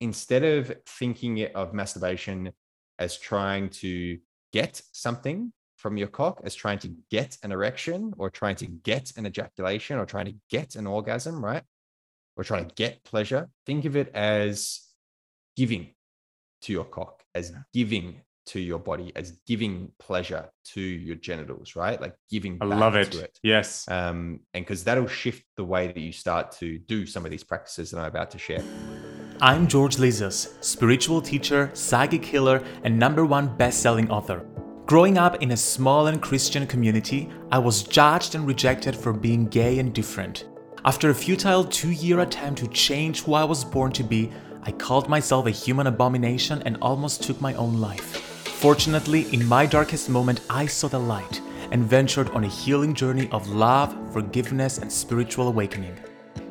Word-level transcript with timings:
instead 0.00 0.44
of 0.44 0.72
thinking 0.86 1.46
of 1.54 1.72
masturbation 1.72 2.52
as 2.98 3.18
trying 3.18 3.68
to 3.68 4.18
get 4.52 4.80
something 4.92 5.52
from 5.76 5.96
your 5.96 6.08
cock, 6.08 6.40
as 6.44 6.54
trying 6.54 6.78
to 6.78 6.94
get 7.10 7.36
an 7.42 7.52
erection 7.52 8.12
or 8.18 8.30
trying 8.30 8.56
to 8.56 8.66
get 8.66 9.12
an 9.16 9.26
ejaculation 9.26 9.98
or 9.98 10.06
trying 10.06 10.26
to 10.26 10.34
get 10.50 10.74
an 10.76 10.86
orgasm, 10.86 11.44
right? 11.44 11.62
Or 12.36 12.44
trying 12.44 12.66
to 12.66 12.74
get 12.74 13.04
pleasure, 13.04 13.48
think 13.64 13.84
of 13.84 13.96
it 13.96 14.10
as 14.14 14.80
giving 15.56 15.94
to 16.62 16.72
your 16.72 16.84
cock, 16.84 17.22
as 17.34 17.52
giving 17.72 18.20
to 18.46 18.60
your 18.60 18.78
body, 18.78 19.12
as 19.16 19.38
giving 19.46 19.90
pleasure 19.98 20.48
to 20.64 20.80
your 20.80 21.16
genitals, 21.16 21.76
right? 21.76 22.00
Like 22.00 22.14
giving. 22.30 22.58
I 22.60 22.64
love 22.64 22.94
it. 22.94 23.14
it. 23.14 23.38
Yes. 23.42 23.86
Um, 23.88 24.40
and 24.54 24.64
because 24.64 24.84
that'll 24.84 25.08
shift 25.08 25.44
the 25.56 25.64
way 25.64 25.88
that 25.88 25.98
you 25.98 26.12
start 26.12 26.52
to 26.52 26.78
do 26.78 27.06
some 27.06 27.24
of 27.24 27.30
these 27.30 27.44
practices 27.44 27.90
that 27.90 27.98
I'm 27.98 28.06
about 28.06 28.30
to 28.32 28.38
share. 28.38 28.62
I'm 29.38 29.68
George 29.68 29.96
Lizos, 29.96 30.54
spiritual 30.64 31.20
teacher, 31.20 31.70
psychic 31.74 32.24
healer, 32.24 32.64
and 32.84 32.98
number 32.98 33.26
one 33.26 33.54
best-selling 33.54 34.10
author. 34.10 34.46
Growing 34.86 35.18
up 35.18 35.42
in 35.42 35.50
a 35.50 35.56
small 35.56 36.06
and 36.06 36.22
Christian 36.22 36.66
community, 36.66 37.28
I 37.52 37.58
was 37.58 37.82
judged 37.82 38.34
and 38.34 38.46
rejected 38.46 38.96
for 38.96 39.12
being 39.12 39.46
gay 39.46 39.78
and 39.78 39.92
different. 39.92 40.46
After 40.86 41.10
a 41.10 41.14
futile 41.14 41.64
two 41.64 41.90
year 41.90 42.20
attempt 42.20 42.60
to 42.60 42.68
change 42.68 43.24
who 43.24 43.34
I 43.34 43.44
was 43.44 43.62
born 43.62 43.92
to 43.92 44.02
be, 44.02 44.32
I 44.62 44.72
called 44.72 45.06
myself 45.06 45.44
a 45.44 45.50
human 45.50 45.86
abomination 45.86 46.62
and 46.64 46.78
almost 46.80 47.22
took 47.22 47.38
my 47.38 47.52
own 47.54 47.78
life. 47.78 48.16
Fortunately, 48.46 49.26
in 49.34 49.44
my 49.44 49.66
darkest 49.66 50.08
moment, 50.08 50.40
I 50.48 50.64
saw 50.64 50.88
the 50.88 50.98
light 50.98 51.42
and 51.72 51.84
ventured 51.84 52.30
on 52.30 52.44
a 52.44 52.48
healing 52.48 52.94
journey 52.94 53.28
of 53.32 53.48
love, 53.48 53.94
forgiveness, 54.14 54.78
and 54.78 54.90
spiritual 54.90 55.48
awakening. 55.48 55.98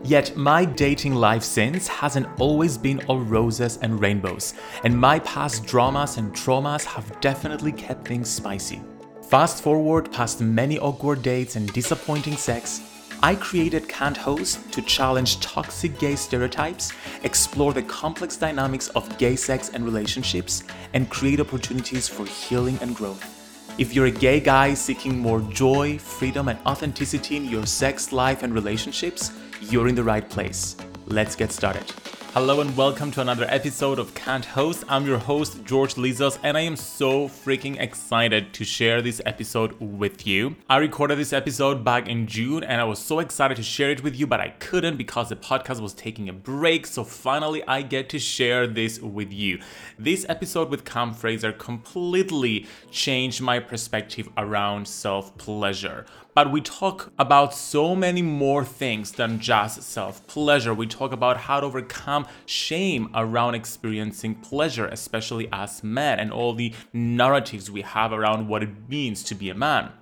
Yet, 0.06 0.38
my 0.38 0.66
dating 0.66 1.16
life 1.16 1.42
since 1.42 1.88
hasn't 1.88 2.28
always 2.40 2.78
been 2.78 3.04
all 3.08 3.22
roses 3.22 3.80
and 3.82 4.00
rainbows, 4.00 4.54
and 4.84 4.96
my 4.96 5.18
past 5.18 5.66
dramas 5.66 6.18
and 6.18 6.32
traumas 6.32 6.86
have 6.86 7.20
definitely 7.22 7.72
kept 7.72 8.08
things 8.08 8.30
spicy. 8.30 8.84
Fast 9.24 9.64
forward 9.64 10.12
past 10.12 10.42
many 10.42 10.78
awkward 10.78 11.24
dates 11.24 11.56
and 11.56 11.74
disappointing 11.74 12.38
sex, 12.38 12.82
I 13.24 13.34
created 13.34 13.90
Can't 13.90 14.16
Host 14.16 14.72
to 14.74 14.84
challenge 14.84 15.40
toxic 15.40 15.98
gay 15.98 16.16
stereotypes, 16.16 16.94
explore 17.24 17.74
the 17.74 17.82
complex 17.82 18.38
dynamics 18.38 18.90
of 18.90 19.18
gay 19.18 19.36
sex 19.36 19.72
and 19.74 19.84
relationships, 19.84 20.66
and 20.94 21.10
create 21.10 21.40
opportunities 21.40 22.08
for 22.08 22.28
healing 22.28 22.78
and 22.80 22.96
growth. 22.96 23.32
If 23.80 23.96
you're 23.96 24.06
a 24.06 24.12
gay 24.12 24.40
guy 24.40 24.76
seeking 24.76 25.18
more 25.18 25.42
joy, 25.42 25.98
freedom, 25.98 26.48
and 26.48 26.60
authenticity 26.68 27.38
in 27.38 27.46
your 27.46 27.66
sex 27.66 28.12
life 28.14 28.44
and 28.44 28.54
relationships, 28.54 29.32
you're 29.62 29.88
in 29.88 29.96
the 29.96 30.04
right 30.04 30.30
place. 30.30 30.76
Let's 31.08 31.36
get 31.36 31.52
started. 31.52 31.92
Hello 32.34 32.60
and 32.60 32.76
welcome 32.76 33.12
to 33.12 33.22
another 33.22 33.46
episode 33.48 33.98
of 33.98 34.14
Can't 34.14 34.44
Host. 34.44 34.84
I'm 34.90 35.06
your 35.06 35.18
host, 35.18 35.64
George 35.64 35.96
Lizos, 35.96 36.38
and 36.44 36.58
I 36.58 36.62
am 36.62 36.76
so 36.76 37.30
freaking 37.30 37.80
excited 37.80 38.54
to 38.56 38.66
share 38.66 39.02
this 39.02 39.22
episode 39.26 39.74
with 39.80 40.28
you. 40.28 40.58
I 40.70 40.80
recorded 40.80 41.18
this 41.18 41.32
episode 41.32 41.86
back 41.86 42.10
in 42.10 42.28
June 42.28 42.66
and 42.66 42.82
I 42.82 42.84
was 42.84 43.00
so 43.00 43.20
excited 43.20 43.56
to 43.56 43.64
share 43.64 43.90
it 43.90 44.04
with 44.04 44.20
you, 44.20 44.28
but 44.28 44.42
I 44.42 44.50
couldn't 44.50 44.98
because 44.98 45.30
the 45.30 45.38
podcast 45.38 45.80
was 45.80 45.94
taking 45.94 46.28
a 46.28 46.34
break. 46.34 46.86
So 46.86 47.06
finally, 47.06 47.64
I 47.66 47.84
get 47.84 48.10
to 48.10 48.20
share 48.20 48.68
this 48.68 49.00
with 49.00 49.32
you. 49.32 49.62
This 49.98 50.26
episode 50.28 50.70
with 50.70 50.84
Cam 50.84 51.14
Fraser 51.14 51.54
completely 51.54 52.68
changed 52.92 53.42
my 53.42 53.60
perspective 53.60 54.28
around 54.36 54.90
self 54.90 55.38
pleasure. 55.38 56.06
But 56.36 56.52
we 56.52 56.60
talk 56.60 57.14
about 57.18 57.54
so 57.54 57.96
many 57.96 58.22
more 58.22 58.66
things 58.66 59.14
than 59.14 59.40
just 59.40 59.82
self 59.82 60.28
pleasure. 60.28 60.74
We 60.74 60.86
talk 60.86 61.14
about 61.14 61.38
how 61.38 61.62
to 61.62 61.66
overcome 61.66 62.28
shame 62.46 63.10
around 63.16 63.56
experiencing 63.56 64.36
pleasure, 64.36 64.86
especially 64.86 65.48
as 65.54 65.82
men, 65.82 66.20
and 66.20 66.34
all 66.34 66.54
the 66.54 66.74
narratives 66.92 67.72
we 67.72 67.84
have 67.84 68.12
around 68.12 68.50
what 68.50 68.64
it 68.64 68.90
means 68.90 69.24
to 69.24 69.34
be 69.34 69.50
a 69.50 69.56
man. 69.56 69.94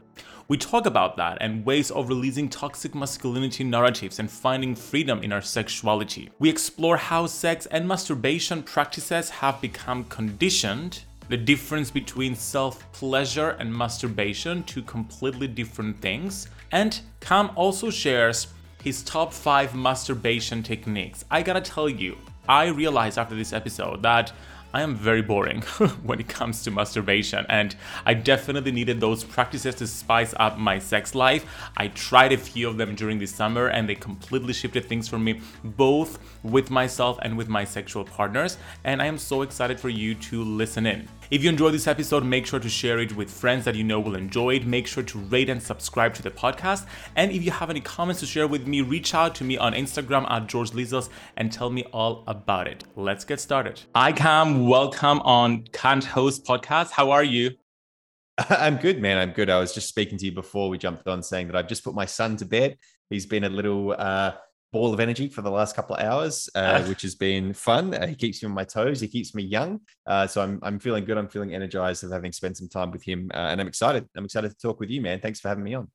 We 0.47 0.57
talk 0.57 0.87
about 0.87 1.17
that 1.17 1.38
and 1.39 1.66
ways 1.66 1.91
of 1.91 2.09
releasing 2.09 2.49
toxic 2.49 2.95
masculinity 2.95 3.63
narratives 3.63 4.17
and 4.17 4.29
finding 4.29 4.73
freedom 4.73 5.22
in 5.22 5.31
our 5.31 5.41
sexuality. 5.41 6.31
We 6.39 6.49
explore 6.49 6.97
how 6.97 7.27
sex 7.27 7.67
and 7.67 7.88
masturbation 7.88 8.63
practices 8.63 9.29
have 9.29 9.61
become 9.61 10.05
conditioned 10.05 11.03
the 11.33 11.38
difference 11.38 11.89
between 11.89 12.35
self 12.35 12.91
pleasure 12.91 13.57
and 13.59 13.75
masturbation, 13.75 14.61
two 14.66 14.83
completely 14.83 15.47
different 15.47 15.99
things. 15.99 16.47
And 16.71 17.01
Cam 17.21 17.49
also 17.55 17.89
shares 17.89 18.53
his 18.83 19.01
top 19.01 19.33
five 19.33 19.73
masturbation 19.73 20.61
techniques. 20.61 21.25
I 21.31 21.41
gotta 21.41 21.61
tell 21.61 21.89
you, 21.89 22.19
I 22.47 22.67
realized 22.67 23.17
after 23.17 23.33
this 23.33 23.51
episode 23.51 24.03
that 24.03 24.31
I 24.75 24.81
am 24.81 24.95
very 24.95 25.22
boring 25.22 25.61
when 26.03 26.19
it 26.19 26.27
comes 26.27 26.63
to 26.63 26.72
masturbation, 26.72 27.45
and 27.47 27.75
I 28.07 28.16
definitely 28.16 28.72
needed 28.72 28.99
those 28.99 29.23
practices 29.23 29.75
to 29.75 29.85
spice 29.85 30.33
up 30.38 30.57
my 30.57 30.79
sex 30.79 31.13
life. 31.13 31.45
I 31.77 31.89
tried 31.89 32.33
a 32.33 32.38
few 32.38 32.69
of 32.69 32.77
them 32.77 32.95
during 32.95 33.19
the 33.19 33.27
summer, 33.27 33.67
and 33.67 33.88
they 33.88 33.93
completely 33.93 34.51
shifted 34.51 34.85
things 34.85 35.07
for 35.07 35.19
me, 35.19 35.41
both 35.63 36.17
with 36.41 36.72
myself 36.72 37.19
and 37.22 37.38
with 37.38 37.49
my 37.49 37.63
sexual 37.63 38.03
partners. 38.03 38.57
And 38.83 38.99
I 38.99 39.05
am 39.05 39.19
so 39.19 39.43
excited 39.43 39.79
for 39.79 39.89
you 39.89 40.16
to 40.16 40.43
listen 40.43 40.88
in. 40.88 41.07
If 41.33 41.44
you 41.44 41.49
enjoyed 41.49 41.73
this 41.73 41.88
episode, 41.88 42.23
make 42.23 42.45
sure 42.45 42.59
to 42.59 42.69
share 42.69 42.99
it 42.99 43.16
with 43.16 43.27
friends 43.27 43.66
that 43.66 43.73
you 43.73 43.83
know 43.83 43.99
will 43.99 44.13
enjoy 44.13 44.57
it. 44.57 44.67
Make 44.67 44.85
sure 44.85 45.01
to 45.01 45.17
rate 45.17 45.49
and 45.49 45.59
subscribe 45.59 46.13
to 46.13 46.21
the 46.21 46.29
podcast. 46.29 46.85
And 47.16 47.31
if 47.31 47.44
you 47.44 47.49
have 47.49 47.71
any 47.71 47.81
comments 47.81 48.19
to 48.19 48.27
share 48.27 48.47
with 48.47 48.67
me, 48.67 48.81
reach 48.81 49.16
out 49.16 49.33
to 49.38 49.43
me 49.43 49.57
on 49.57 49.73
Instagram 49.73 50.29
at 50.29 50.45
George 50.45 50.73
Lizos 50.73 51.09
and 51.35 51.51
tell 51.51 51.72
me 51.72 51.85
all 51.91 52.23
about 52.27 52.67
it. 52.67 52.83
Let's 52.95 53.25
get 53.25 53.39
started. 53.39 53.81
Hi, 53.95 54.11
Cam 54.11 54.67
welcome 54.67 55.22
on 55.22 55.63
Can't 55.73 56.03
Host 56.03 56.45
podcast. 56.45 56.91
How 56.91 57.09
are 57.09 57.23
you? 57.23 57.49
I'm 58.38 58.77
good, 58.77 59.01
man. 59.01 59.17
I'm 59.17 59.31
good. 59.31 59.49
I 59.49 59.59
was 59.59 59.73
just 59.73 59.89
speaking 59.89 60.19
to 60.19 60.25
you 60.27 60.33
before 60.33 60.69
we 60.69 60.77
jumped 60.77 61.07
on 61.07 61.23
saying 61.23 61.47
that 61.47 61.55
I've 61.55 61.67
just 61.67 61.83
put 61.83 61.95
my 61.95 62.05
son 62.05 62.38
to 62.38 62.45
bed. 62.45 62.77
He's 63.09 63.25
been 63.25 63.43
a 63.43 63.49
little 63.49 63.95
uh, 63.97 64.33
ball 64.73 64.94
of 64.94 65.00
energy 65.00 65.29
for 65.29 65.41
the 65.41 65.51
last 65.51 65.75
couple 65.75 65.95
of 65.95 66.03
hours, 66.03 66.50
uh, 66.56 66.84
which 66.84 67.03
has 67.03 67.16
been 67.16 67.53
fun. 67.53 67.94
Uh, 67.94 68.07
he 68.07 68.16
keeps 68.16 68.41
me 68.41 68.50
on 68.50 68.56
my 68.56 68.66
toes. 68.66 69.00
He 69.00 69.07
keeps 69.07 69.34
me 69.34 69.44
young. 69.44 69.79
Uh, 70.06 70.28
so 70.28 70.41
I'm, 70.41 70.59
I'm 70.63 70.79
feeling 70.79 71.06
good. 71.06 71.17
I'm 71.17 71.29
feeling 71.29 71.53
energized 71.53 72.03
of 72.03 72.11
having 72.11 72.34
spent 72.34 72.57
some 72.57 72.67
time 72.67 72.91
with 72.91 73.03
him. 73.03 73.31
Uh, 73.34 73.38
and 73.51 73.61
I'm 73.61 73.67
excited. 73.67 74.09
I'm 74.17 74.25
excited 74.25 74.50
to 74.50 74.57
talk 74.57 74.79
with 74.79 74.89
you, 74.89 75.00
man. 75.00 75.22
Thanks 75.22 75.39
for 75.39 75.47
having 75.47 75.63
me 75.63 75.75
on. 75.75 75.88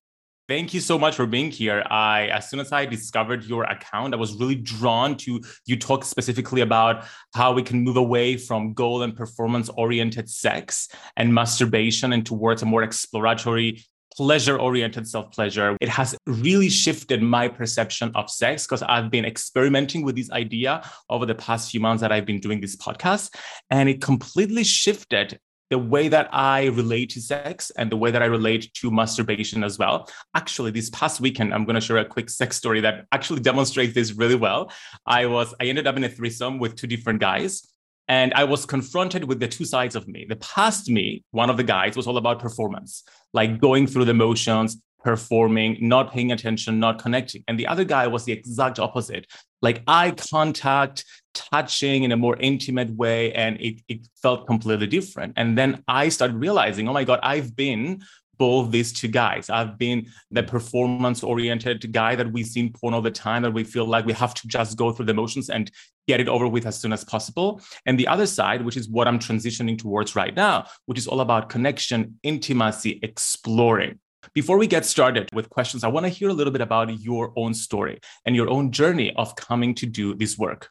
Thank 0.49 0.73
you 0.73 0.81
so 0.81 0.99
much 0.99 1.15
for 1.15 1.27
being 1.27 1.51
here. 1.51 1.85
I, 1.91 2.29
as 2.29 2.49
soon 2.49 2.61
as 2.61 2.73
I 2.73 2.87
discovered 2.87 3.45
your 3.45 3.65
account, 3.65 4.15
I 4.15 4.17
was 4.17 4.33
really 4.41 4.55
drawn 4.55 5.15
to 5.19 5.43
you 5.67 5.77
talk 5.77 6.07
specifically 6.07 6.63
about 6.63 7.05
how 7.35 7.53
we 7.53 7.63
can 7.63 7.83
move 7.83 7.99
away 7.99 8.39
from 8.39 8.73
goal 8.73 9.03
and 9.03 9.15
performance 9.15 9.69
oriented 9.69 10.31
sex 10.31 10.89
and 11.19 11.35
masturbation 11.35 12.15
and 12.15 12.25
towards 12.25 12.63
a 12.63 12.65
more 12.65 12.83
exploratory 12.83 13.85
pleasure 14.17 14.59
oriented 14.59 15.07
self 15.07 15.31
pleasure. 15.33 15.77
It 15.81 15.89
has 15.89 16.17
really 16.27 16.69
shifted 16.69 17.23
my 17.23 17.49
perception 17.49 18.11
of 18.15 18.31
sex 18.31 18.67
because 18.67 18.83
I've 18.83 19.11
been 19.11 19.25
experimenting 19.25 20.03
with 20.03 20.17
this 20.17 20.31
idea 20.31 20.83
over 21.09 21.27
the 21.27 21.35
past 21.35 21.71
few 21.71 21.81
months 21.81 22.01
that 22.01 22.13
I've 22.13 22.27
been 22.27 22.41
doing 22.41 22.61
this 22.61 22.77
podcast. 22.77 23.35
And 23.71 23.89
it 23.89 24.01
completely 24.01 24.65
shifted 24.65 25.39
the 25.71 25.79
way 25.79 26.09
that 26.09 26.29
I 26.33 26.67
relate 26.67 27.11
to 27.11 27.21
sex 27.21 27.71
and 27.77 27.93
the 27.93 27.97
way 27.97 28.11
that 28.11 28.23
I 28.23 28.27
relate 28.27 28.73
to 28.75 28.91
masturbation 28.91 29.63
as 29.63 29.79
well. 29.79 30.09
Actually, 30.35 30.71
this 30.71 30.91
past 30.91 31.21
weekend, 31.21 31.53
I'm 31.53 31.65
going 31.65 31.75
to 31.75 31.81
share 31.81 31.99
a 31.99 32.05
quick 32.05 32.31
sex 32.31 32.57
story 32.57 32.81
that 32.81 33.07
actually 33.13 33.41
demonstrates 33.41 33.95
this 33.95 34.13
really 34.13 34.35
well. 34.35 34.73
I 35.07 35.27
was, 35.27 35.55
I 35.61 35.67
ended 35.67 35.87
up 35.87 35.97
in 35.97 36.05
a 36.05 36.09
threesome 36.09 36.59
with 36.59 36.77
two 36.77 36.87
different 36.87 37.21
guys. 37.21 37.67
And 38.09 38.33
I 38.35 38.45
was 38.45 38.65
confronted 38.65 39.25
with 39.25 39.39
the 39.39 39.49
two 39.49 39.65
sides 39.65 39.95
of 39.95 40.09
me. 40.09 40.27
The 40.29 40.37
past 40.37 40.89
me, 40.89 41.25
one 41.31 41.51
of 41.51 41.57
the 41.57 41.65
guys, 41.65 41.97
was 41.97 42.07
all 42.07 42.17
about 42.17 42.39
performance, 42.39 43.05
like 43.35 43.61
going 43.61 43.87
through 43.87 44.07
the 44.07 44.15
motions, 44.15 44.81
performing, 45.05 45.77
not 45.81 46.13
paying 46.13 46.33
attention, 46.33 46.81
not 46.81 46.99
connecting. 46.99 47.45
And 47.47 47.59
the 47.59 47.67
other 47.67 47.85
guy 47.85 48.07
was 48.07 48.25
the 48.25 48.33
exact 48.33 48.79
opposite, 48.79 49.27
like 49.63 49.83
eye 49.87 50.13
contact, 50.13 51.05
touching 51.35 52.03
in 52.03 52.13
a 52.13 52.17
more 52.17 52.37
intimate 52.39 52.91
way. 52.91 53.33
And 53.33 53.61
it, 53.61 53.81
it 53.89 54.09
felt 54.23 54.47
completely 54.47 54.87
different. 54.87 55.35
And 55.37 55.57
then 55.57 55.85
I 55.87 56.09
started 56.09 56.37
realizing, 56.37 56.89
oh 56.89 56.93
my 56.93 57.05
God, 57.05 57.21
I've 57.23 57.55
been 57.55 58.03
both 58.39 58.71
these 58.71 58.93
two 58.93 59.09
guys. 59.09 59.51
I've 59.51 59.79
been 59.79 60.07
the 60.31 60.43
performance 60.43 61.23
oriented 61.23 61.93
guy 61.93 62.15
that 62.15 62.33
we 62.33 62.45
see 62.45 62.61
in 62.61 62.73
porn 62.73 62.95
all 62.95 63.03
the 63.03 63.11
time, 63.11 63.43
that 63.43 63.53
we 63.53 63.65
feel 63.65 63.85
like 63.85 64.07
we 64.07 64.13
have 64.15 64.35
to 64.35 64.49
just 64.49 64.77
go 64.77 64.93
through 64.93 65.07
the 65.07 65.15
motions 65.15 65.51
and 65.51 65.71
get 66.07 66.21
it 66.21 66.29
over 66.29 66.49
with 66.49 66.67
as 66.67 66.81
soon 66.81 66.93
as 66.93 67.05
possible. 67.05 67.61
And 67.85 67.99
the 67.99 68.09
other 68.09 68.27
side, 68.27 68.65
which 68.65 68.77
is 68.77 68.89
what 68.89 69.07
I'm 69.07 69.19
transitioning 69.19 69.79
towards 69.79 70.17
right 70.17 70.35
now, 70.35 70.67
which 70.87 70.99
is 70.99 71.07
all 71.07 71.21
about 71.21 71.49
connection, 71.51 72.19
intimacy, 72.23 73.01
exploring. 73.03 73.99
Before 74.35 74.59
we 74.59 74.67
get 74.67 74.85
started 74.85 75.29
with 75.33 75.49
questions, 75.49 75.85
I 75.85 75.89
want 75.89 76.05
to 76.05 76.11
hear 76.11 76.29
a 76.29 76.33
little 76.33 76.53
bit 76.53 76.61
about 76.61 76.99
your 77.01 77.33
own 77.37 77.55
story 77.55 78.01
and 78.25 78.35
your 78.35 78.49
own 78.49 78.73
journey 78.73 79.13
of 79.17 79.37
coming 79.37 79.75
to 79.77 79.87
do 79.87 80.15
this 80.15 80.37
work. 80.37 80.71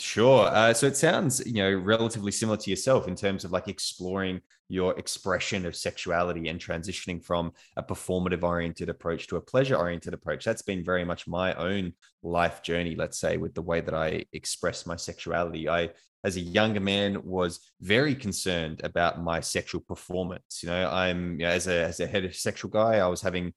Sure. 0.00 0.46
Uh, 0.48 0.74
so 0.74 0.88
it 0.88 0.96
sounds, 0.96 1.44
you 1.46 1.54
know, 1.54 1.72
relatively 1.72 2.32
similar 2.32 2.56
to 2.58 2.70
yourself 2.70 3.06
in 3.06 3.14
terms 3.14 3.44
of 3.44 3.52
like 3.52 3.68
exploring 3.68 4.40
your 4.68 4.98
expression 4.98 5.64
of 5.66 5.76
sexuality 5.76 6.48
and 6.48 6.58
transitioning 6.58 7.22
from 7.24 7.52
a 7.76 7.82
performative 7.82 8.42
oriented 8.42 8.88
approach 8.88 9.28
to 9.28 9.36
a 9.36 9.40
pleasure 9.40 9.76
oriented 9.76 10.12
approach. 10.12 10.44
That's 10.44 10.62
been 10.62 10.84
very 10.84 11.04
much 11.04 11.28
my 11.28 11.54
own 11.54 11.92
life 12.24 12.60
journey, 12.60 12.96
let's 12.96 13.18
say, 13.20 13.36
with 13.36 13.54
the 13.54 13.62
way 13.62 13.80
that 13.82 13.94
I 13.94 14.24
express 14.32 14.84
my 14.84 14.96
sexuality. 14.96 15.68
I, 15.68 15.90
as 16.24 16.36
a 16.36 16.40
younger 16.40 16.80
man, 16.80 17.22
was 17.24 17.60
very 17.80 18.16
concerned 18.16 18.80
about 18.82 19.22
my 19.22 19.38
sexual 19.40 19.80
performance. 19.82 20.60
You 20.62 20.70
know, 20.70 20.90
I'm 20.90 21.32
you 21.38 21.46
know, 21.46 21.50
as 21.52 21.68
a 21.68 21.84
as 21.84 22.00
a 22.00 22.08
heterosexual 22.08 22.70
guy, 22.70 22.96
I 22.98 23.06
was 23.06 23.22
having 23.22 23.52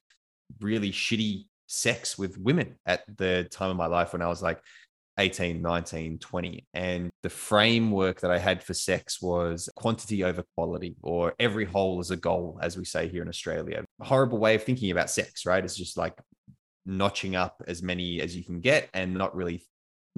really 0.60 0.92
shitty 0.92 1.46
sex 1.68 2.18
with 2.18 2.38
women 2.38 2.76
at 2.86 3.04
the 3.18 3.48
time 3.52 3.72
of 3.72 3.78
my 3.78 3.88
life 3.88 4.14
when 4.14 4.22
I 4.22 4.28
was 4.28 4.42
like 4.42 4.62
18, 5.18 5.62
19, 5.62 6.20
20. 6.20 6.68
And 6.74 7.10
the 7.24 7.30
framework 7.30 8.22
that 8.22 8.32
I 8.32 8.38
had 8.38 8.64
for 8.64 8.74
sex 8.74 9.22
was 9.22 9.70
quantity 9.76 10.24
over 10.24 10.44
quality, 10.56 10.96
or 11.02 11.34
every 11.40 11.66
hole 11.66 12.00
is 12.00 12.12
a 12.12 12.18
goal, 12.18 12.60
as 12.62 12.78
we 12.78 12.86
say 12.86 13.08
here 13.08 13.22
in 13.22 13.30
Australia. 13.30 13.84
Horrible 14.02 14.38
way 14.38 14.56
of 14.56 14.64
thinking 14.64 14.92
about 14.92 15.10
sex, 15.10 15.46
right? 15.46 15.64
It's 15.64 15.76
just 15.76 15.98
like 15.98 16.18
notching 16.86 17.36
up 17.36 17.62
as 17.68 17.84
many 17.84 18.22
as 18.22 18.36
you 18.36 18.44
can 18.44 18.62
get 18.62 18.90
and 18.94 19.14
not 19.14 19.36
really 19.36 19.64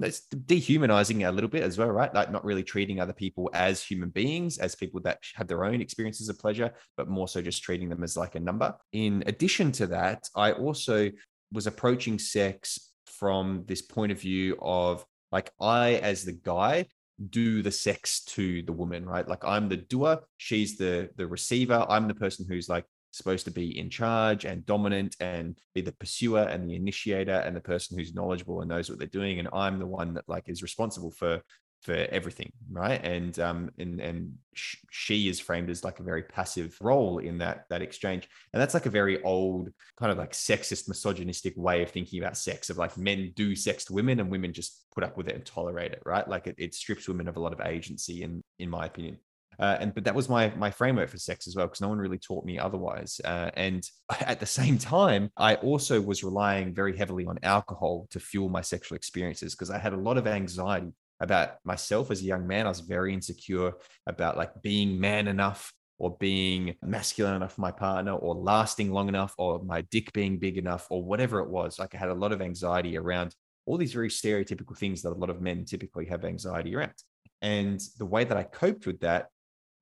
it's 0.02 0.20
dehumanizing 0.20 1.24
a 1.24 1.32
little 1.32 1.50
bit 1.50 1.62
as 1.62 1.78
well, 1.78 1.90
right? 1.90 2.12
Like 2.14 2.32
not 2.32 2.44
really 2.44 2.62
treating 2.62 3.00
other 3.00 3.12
people 3.12 3.50
as 3.52 3.82
human 3.82 4.08
beings, 4.10 4.58
as 4.58 4.74
people 4.74 5.00
that 5.02 5.18
have 5.34 5.46
their 5.46 5.64
own 5.64 5.80
experiences 5.80 6.28
of 6.28 6.38
pleasure, 6.38 6.72
but 6.96 7.08
more 7.08 7.28
so 7.28 7.42
just 7.42 7.62
treating 7.62 7.88
them 7.88 8.02
as 8.02 8.16
like 8.16 8.34
a 8.34 8.40
number. 8.40 8.74
In 8.92 9.22
addition 9.26 9.72
to 9.72 9.86
that, 9.88 10.28
I 10.34 10.52
also 10.52 11.10
was 11.52 11.66
approaching 11.66 12.18
sex 12.18 12.89
from 13.20 13.64
this 13.68 13.82
point 13.82 14.10
of 14.10 14.20
view 14.20 14.56
of 14.60 15.06
like 15.30 15.52
I 15.60 15.94
as 15.96 16.24
the 16.24 16.32
guy 16.32 16.86
do 17.28 17.62
the 17.62 17.70
sex 17.70 18.24
to 18.24 18.62
the 18.62 18.72
woman, 18.72 19.04
right? 19.06 19.28
Like 19.28 19.44
I'm 19.44 19.68
the 19.68 19.76
doer, 19.76 20.20
she's 20.38 20.76
the 20.76 21.10
the 21.16 21.26
receiver. 21.26 21.86
I'm 21.88 22.08
the 22.08 22.14
person 22.14 22.46
who's 22.48 22.68
like 22.68 22.86
supposed 23.12 23.44
to 23.44 23.50
be 23.50 23.78
in 23.78 23.90
charge 23.90 24.44
and 24.44 24.64
dominant 24.66 25.16
and 25.20 25.58
be 25.74 25.80
the 25.80 25.92
pursuer 25.92 26.42
and 26.42 26.68
the 26.68 26.76
initiator 26.76 27.42
and 27.44 27.54
the 27.54 27.60
person 27.60 27.98
who's 27.98 28.14
knowledgeable 28.14 28.60
and 28.60 28.70
knows 28.70 28.88
what 28.88 28.98
they're 28.98 29.08
doing 29.08 29.40
and 29.40 29.48
i'm 29.52 29.78
the 29.78 29.86
one 29.86 30.14
that 30.14 30.28
like 30.28 30.48
is 30.48 30.62
responsible 30.62 31.10
for 31.10 31.42
for 31.82 31.94
everything 31.94 32.52
right? 32.70 33.04
And 33.04 33.38
um 33.38 33.70
and 33.78 34.00
and 34.00 34.34
sh- 34.54 34.76
she 34.90 35.28
is 35.28 35.40
framed 35.40 35.70
as 35.70 35.82
like 35.84 35.98
a 35.98 36.04
very 36.04 36.22
passive 36.22 36.76
role 36.80 37.18
in 37.18 37.38
that 37.38 37.64
that 37.70 37.82
exchange. 37.82 38.28
And 38.52 38.60
that's 38.60 38.74
like 38.74 38.86
a 38.86 38.90
very 38.90 39.22
old 39.22 39.70
kind 39.98 40.12
of 40.12 40.18
like 40.18 40.32
sexist 40.32 40.88
misogynistic 40.88 41.54
way 41.56 41.82
of 41.82 41.90
thinking 41.90 42.22
about 42.22 42.36
sex 42.36 42.70
of 42.70 42.78
like 42.78 42.96
men 42.96 43.32
do 43.34 43.56
sex 43.56 43.84
to 43.86 43.92
women 43.92 44.20
and 44.20 44.30
women 44.30 44.52
just 44.52 44.84
put 44.94 45.04
up 45.04 45.16
with 45.16 45.28
it 45.28 45.34
and 45.34 45.44
tolerate 45.44 45.92
it 45.92 46.02
right? 46.04 46.28
Like 46.28 46.46
it, 46.46 46.56
it 46.58 46.74
strips 46.74 47.08
women 47.08 47.28
of 47.28 47.36
a 47.36 47.40
lot 47.40 47.52
of 47.52 47.60
agency 47.66 48.22
in 48.22 48.42
in 48.58 48.70
my 48.70 48.86
opinion. 48.86 49.18
Uh, 49.58 49.76
and 49.80 49.94
but 49.94 50.04
that 50.04 50.14
was 50.14 50.28
my 50.28 50.50
my 50.56 50.70
framework 50.70 51.10
for 51.10 51.18
sex 51.18 51.46
as 51.46 51.56
well 51.56 51.66
because 51.66 51.80
no 51.80 51.88
one 51.88 51.98
really 51.98 52.18
taught 52.18 52.44
me 52.44 52.58
otherwise. 52.58 53.20
Uh, 53.24 53.50
and 53.54 53.88
at 54.20 54.40
the 54.40 54.46
same 54.46 54.78
time 54.78 55.30
i 55.36 55.54
also 55.56 56.00
was 56.00 56.24
relying 56.24 56.74
very 56.74 56.96
heavily 56.96 57.26
on 57.26 57.38
alcohol 57.42 58.06
to 58.10 58.20
fuel 58.20 58.48
my 58.48 58.60
sexual 58.60 58.96
experiences 58.96 59.54
because 59.54 59.70
i 59.70 59.78
had 59.78 59.92
a 59.92 59.96
lot 59.96 60.16
of 60.16 60.26
anxiety 60.26 60.92
about 61.20 61.56
myself 61.64 62.10
as 62.10 62.20
a 62.20 62.24
young 62.24 62.46
man. 62.46 62.66
I 62.66 62.70
was 62.70 62.80
very 62.80 63.12
insecure 63.12 63.72
about 64.06 64.36
like 64.36 64.62
being 64.62 64.98
man 64.98 65.28
enough 65.28 65.72
or 65.98 66.16
being 66.18 66.74
masculine 66.82 67.36
enough 67.36 67.52
for 67.52 67.60
my 67.60 67.70
partner 67.70 68.12
or 68.12 68.34
lasting 68.34 68.90
long 68.90 69.08
enough 69.08 69.34
or 69.36 69.62
my 69.62 69.82
dick 69.82 70.12
being 70.14 70.38
big 70.38 70.56
enough 70.56 70.86
or 70.90 71.04
whatever 71.04 71.40
it 71.40 71.50
was. 71.50 71.78
Like 71.78 71.94
I 71.94 71.98
had 71.98 72.08
a 72.08 72.14
lot 72.14 72.32
of 72.32 72.40
anxiety 72.40 72.96
around 72.96 73.34
all 73.66 73.76
these 73.76 73.92
very 73.92 74.08
stereotypical 74.08 74.76
things 74.76 75.02
that 75.02 75.10
a 75.10 75.14
lot 75.14 75.28
of 75.28 75.42
men 75.42 75.66
typically 75.66 76.06
have 76.06 76.24
anxiety 76.24 76.74
around. 76.74 76.94
And 77.42 77.80
the 77.98 78.06
way 78.06 78.24
that 78.24 78.36
I 78.36 78.42
coped 78.44 78.86
with 78.86 79.00
that 79.00 79.28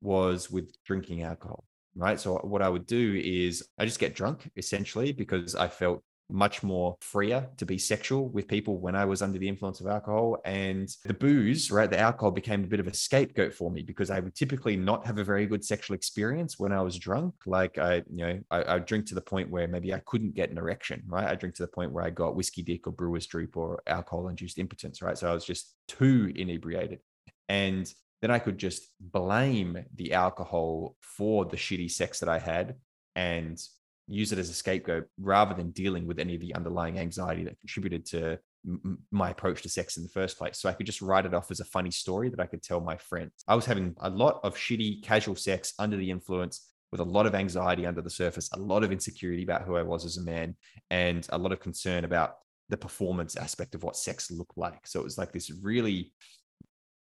was 0.01 0.51
with 0.51 0.73
drinking 0.85 1.23
alcohol. 1.23 1.65
Right. 1.95 2.21
So, 2.21 2.37
what 2.39 2.63
I 2.63 2.69
would 2.69 2.87
do 2.87 3.21
is 3.25 3.67
I 3.79 3.85
just 3.85 3.99
get 3.99 4.15
drunk 4.15 4.49
essentially 4.57 5.13
because 5.13 5.57
I 5.57 5.67
felt 5.67 6.05
much 6.31 6.63
more 6.63 6.97
freer 7.01 7.49
to 7.57 7.65
be 7.65 7.79
sexual 7.79 8.29
with 8.29 8.49
people 8.49 8.79
when 8.79 8.95
I 8.95 9.05
was 9.05 9.23
under 9.23 9.39
the 9.39 9.49
influence 9.49 9.81
of 9.81 9.87
alcohol. 9.87 10.39
And 10.45 10.89
the 11.05 11.15
booze, 11.15 11.71
right, 11.71 11.91
the 11.91 11.99
alcohol 11.99 12.31
became 12.31 12.65
a 12.65 12.67
bit 12.67 12.81
of 12.81 12.87
a 12.87 12.95
scapegoat 12.95 13.55
for 13.55 13.71
me 13.71 13.83
because 13.83 14.11
I 14.11 14.21
would 14.21 14.35
typically 14.35 14.77
not 14.77 15.07
have 15.07 15.19
a 15.19 15.25
very 15.25 15.47
good 15.47 15.65
sexual 15.65 15.95
experience 15.95 16.59
when 16.59 16.73
I 16.73 16.83
was 16.83 16.99
drunk. 16.99 17.35
Like 17.47 17.79
I, 17.79 18.03
you 18.11 18.27
know, 18.27 18.41
I, 18.51 18.75
I 18.75 18.79
drink 18.79 19.07
to 19.07 19.15
the 19.15 19.21
point 19.21 19.51
where 19.51 19.67
maybe 19.67 19.95
I 19.95 20.03
couldn't 20.07 20.35
get 20.35 20.51
an 20.51 20.59
erection, 20.59 21.03
right? 21.07 21.29
I 21.29 21.35
drink 21.35 21.55
to 21.57 21.63
the 21.63 21.69
point 21.69 21.93
where 21.93 22.05
I 22.05 22.11
got 22.11 22.37
whiskey 22.37 22.63
dick 22.63 22.87
or 22.87 22.93
brewer's 22.93 23.27
droop 23.27 23.57
or 23.57 23.83
alcohol 23.87 24.29
induced 24.29 24.59
impotence, 24.59 25.01
right? 25.01 25.17
So 25.17 25.31
I 25.31 25.35
was 25.35 25.45
just 25.45 25.75
too 25.87 26.33
inebriated. 26.35 27.01
And 27.49 27.93
then 28.21 28.31
I 28.31 28.39
could 28.39 28.59
just 28.59 28.89
blame 29.01 29.85
the 29.95 30.13
alcohol 30.13 30.97
for 31.01 31.45
the 31.45 31.57
shitty 31.57 31.91
sex 31.91 32.21
that 32.21 32.29
I 32.29 32.39
had 32.39 32.75
and 33.15 33.61
use 34.09 34.33
it 34.33 34.39
as 34.39 34.49
a 34.49 34.55
scapegoat 34.55 35.05
rather 35.21 35.55
than 35.55 35.71
dealing 35.71 36.07
with 36.07 36.19
any 36.19 36.35
of 36.35 36.41
the 36.41 36.55
underlying 36.55 36.99
anxiety 36.99 37.45
that 37.45 37.59
contributed 37.61 38.07
to 38.07 38.39
my 39.11 39.31
approach 39.31 39.63
to 39.63 39.69
sex 39.69 39.97
in 39.97 40.03
the 40.03 40.09
first 40.09 40.39
place. 40.39 40.59
So 40.59 40.69
I 40.69 40.73
could 40.73 40.87
just 40.87 41.03
write 41.03 41.27
it 41.27 41.35
off 41.35 41.51
as 41.51 41.61
a 41.61 41.65
funny 41.65 41.91
story 41.91 42.29
that 42.31 42.41
I 42.41 42.47
could 42.47 42.63
tell 42.63 42.81
my 42.81 42.97
friends. 42.97 43.33
I 43.47 43.55
was 43.55 43.67
having 43.67 43.95
a 44.01 44.11
lot 44.11 44.41
of 44.43 44.57
shitty 44.57 45.03
casual 45.03 45.37
sex 45.37 45.75
under 45.79 45.97
the 45.97 46.11
influence 46.11 46.69
with 46.91 47.01
a 47.01 47.05
lot 47.05 47.27
of 47.27 47.35
anxiety 47.35 47.87
under 47.87 48.01
the 48.01 48.11
surface, 48.11 48.51
a 48.53 48.59
lot 48.59 48.83
of 48.83 48.91
insecurity 48.91 49.43
about 49.43 49.63
who 49.63 49.77
I 49.77 49.83
was 49.83 50.05
as 50.05 50.17
a 50.17 50.25
man, 50.25 50.57
and 50.91 51.27
a 51.31 51.39
lot 51.39 51.53
of 51.53 51.61
concern 51.61 52.05
about 52.05 52.37
the 52.71 52.77
performance 52.77 53.37
aspect 53.37 53.75
of 53.75 53.83
what 53.83 53.97
sex 53.97 54.31
looked 54.31 54.57
like. 54.57 54.87
So 54.87 55.01
it 55.01 55.05
was 55.05 55.19
like 55.19 55.33
this 55.33 55.51
really 55.63 56.13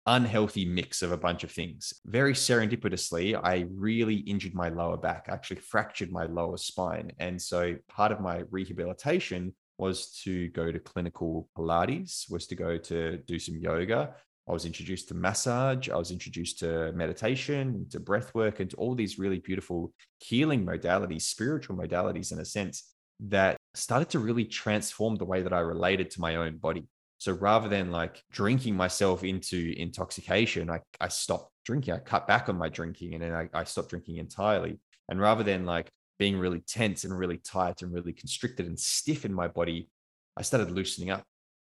unhealthy 0.07 0.65
mix 0.65 1.03
of 1.03 1.13
a 1.13 1.17
bunch 1.17 1.45
of 1.45 1.51
things. 1.51 1.93
Very 2.07 2.33
serendipitously, 2.33 3.39
I 3.43 3.67
really 3.73 4.17
injured 4.17 4.55
my 4.55 4.69
lower 4.69 4.97
back, 4.97 5.27
I 5.29 5.33
actually 5.33 5.61
fractured 5.61 6.11
my 6.11 6.25
lower 6.25 6.57
spine. 6.57 7.13
And 7.19 7.41
so 7.41 7.77
part 7.89 8.13
of 8.13 8.21
my 8.21 8.43
rehabilitation 8.51 9.55
was 9.79 10.11
to 10.25 10.49
go 10.49 10.71
to 10.71 10.79
clinical 10.79 11.49
Pilates, 11.57 12.31
was 12.31 12.47
to 12.49 12.55
go 12.55 12.77
to 12.77 13.17
do 13.19 13.39
some 13.39 13.57
yoga. 13.57 14.15
I 14.49 14.53
was 14.53 14.67
introduced 14.67 15.09
to 15.09 15.15
massage. 15.15 15.89
I 15.89 15.97
was 15.97 16.11
introduced 16.11 16.59
to 16.59 16.93
meditation, 16.93 17.87
to 17.91 18.01
breath 18.01 18.35
work, 18.35 18.61
and 18.61 18.69
to 18.71 18.77
all 18.77 18.95
these 18.95 19.19
really 19.19 19.39
beautiful 19.39 19.93
healing 20.19 20.67
modalities, 20.67 21.23
spiritual 21.23 21.77
modalities, 21.77 22.33
in 22.33 22.41
a 22.41 22.45
sense, 22.45 22.93
that 23.21 23.57
started 23.75 24.11
to 24.11 24.19
really 24.19 24.45
transform 24.45 25.17
the 25.17 25.25
way 25.25 25.43
that 25.43 25.53
I 25.53 25.61
related 25.61 26.11
to 26.13 26.21
my 26.21 26.37
own 26.37 26.57
body. 26.57 26.89
So 27.21 27.33
rather 27.33 27.69
than 27.69 27.91
like 27.91 28.23
drinking 28.33 28.77
myself 28.77 29.25
into 29.25 29.75
intoxication, 29.77 30.71
I, 30.71 30.81
I 31.03 31.09
stopped 31.09 31.53
drinking. 31.67 31.93
I 31.93 31.99
cut 31.99 32.27
back 32.27 32.49
on 32.49 32.57
my 32.57 32.71
drinking 32.71 33.13
and 33.13 33.23
then 33.23 33.35
I, 33.35 33.47
I 33.53 33.65
stopped 33.65 33.91
drinking 33.91 34.17
entirely. 34.17 34.79
And 35.07 35.21
rather 35.21 35.45
than 35.45 35.67
like 35.67 35.91
being 36.19 36.39
really 36.39 36.61
tense 36.61 37.05
and 37.05 37.17
really 37.17 37.37
tight 37.37 37.83
and 37.83 37.93
really 37.93 38.15
constricted 38.15 38.67
and 38.67 38.81
stiff 38.81 39.27
in 39.27 39.35
my 39.35 39.49
body, 39.49 39.91
I 40.35 40.41
started 40.41 40.71
loosening 40.71 41.11
up 41.11 41.23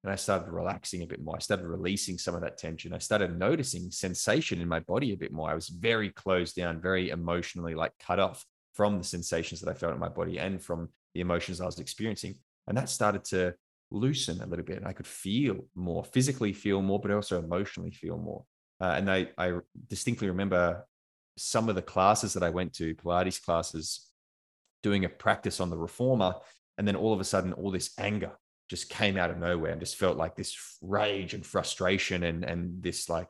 and 0.06 0.13
I 0.13 0.15
started 0.15 0.50
relaxing 0.50 1.03
a 1.03 1.06
bit 1.06 1.21
more. 1.21 1.36
I 1.36 1.39
started 1.39 1.65
releasing 1.65 2.18
some 2.18 2.33
of 2.33 2.42
that 2.44 2.57
tension. 2.57 2.94
I 2.94 3.00
started 3.00 3.38
noticing 3.38 3.92
sensation 3.92 4.62
in 4.62 4.69
my 4.69 4.80
body 4.80 5.12
a 5.12 5.18
bit 5.18 5.33
more. 5.33 5.50
I 5.50 5.55
was 5.55 5.67
very 5.67 6.12
closed 6.12 6.55
down, 6.55 6.79
very 6.79 7.10
emotionally 7.10 7.75
like 7.75 7.91
cut 8.00 8.20
off 8.20 8.46
from 8.74 8.98
the 8.98 9.03
sensations 9.03 9.60
that 9.60 9.70
I 9.70 9.74
felt 9.74 9.93
in 9.93 10.00
my 10.00 10.08
body 10.08 10.39
and 10.39 10.63
from 10.63 10.88
the 11.13 11.20
emotions 11.20 11.60
I 11.60 11.65
was 11.65 11.79
experiencing. 11.79 12.36
And 12.67 12.77
that 12.77 12.88
started 12.88 13.25
to 13.25 13.53
loosen 13.91 14.41
a 14.41 14.45
little 14.45 14.65
bit 14.65 14.77
and 14.77 14.88
I 14.88 14.93
could 14.93 15.07
feel 15.07 15.65
more, 15.75 16.03
physically 16.03 16.53
feel 16.53 16.81
more, 16.81 17.00
but 17.00 17.12
also 17.12 17.39
emotionally 17.39 17.91
feel 17.91 18.17
more. 18.17 18.45
Uh, 18.79 18.95
and 18.98 19.12
I, 19.12 19.27
I 19.38 19.60
distinctly 19.88 20.27
remember 20.27 20.86
some 21.38 21.69
of 21.69 21.75
the 21.75 21.81
classes 21.81 22.33
that 22.33 22.43
I 22.43 22.50
went 22.50 22.74
to, 22.75 22.95
Pilates 22.95 23.43
classes, 23.43 24.07
doing 24.81 25.05
a 25.05 25.10
practice 25.10 25.60
on 25.60 25.69
the 25.69 25.77
reformer. 25.77 26.33
And 26.77 26.88
then 26.88 26.95
all 26.95 27.13
of 27.13 27.19
a 27.19 27.25
sudden, 27.25 27.53
all 27.53 27.69
this 27.71 27.91
anger 28.00 28.31
just 28.69 28.89
came 28.89 29.17
out 29.17 29.29
of 29.29 29.38
nowhere 29.38 29.71
and 29.71 29.79
just 29.79 29.98
felt 29.98 30.17
like 30.17 30.36
this 30.36 30.57
rage 30.81 31.33
and 31.33 31.45
frustration 31.45 32.24
and, 32.24 32.43
and 32.43 32.81
this 32.81 33.10
like 33.10 33.27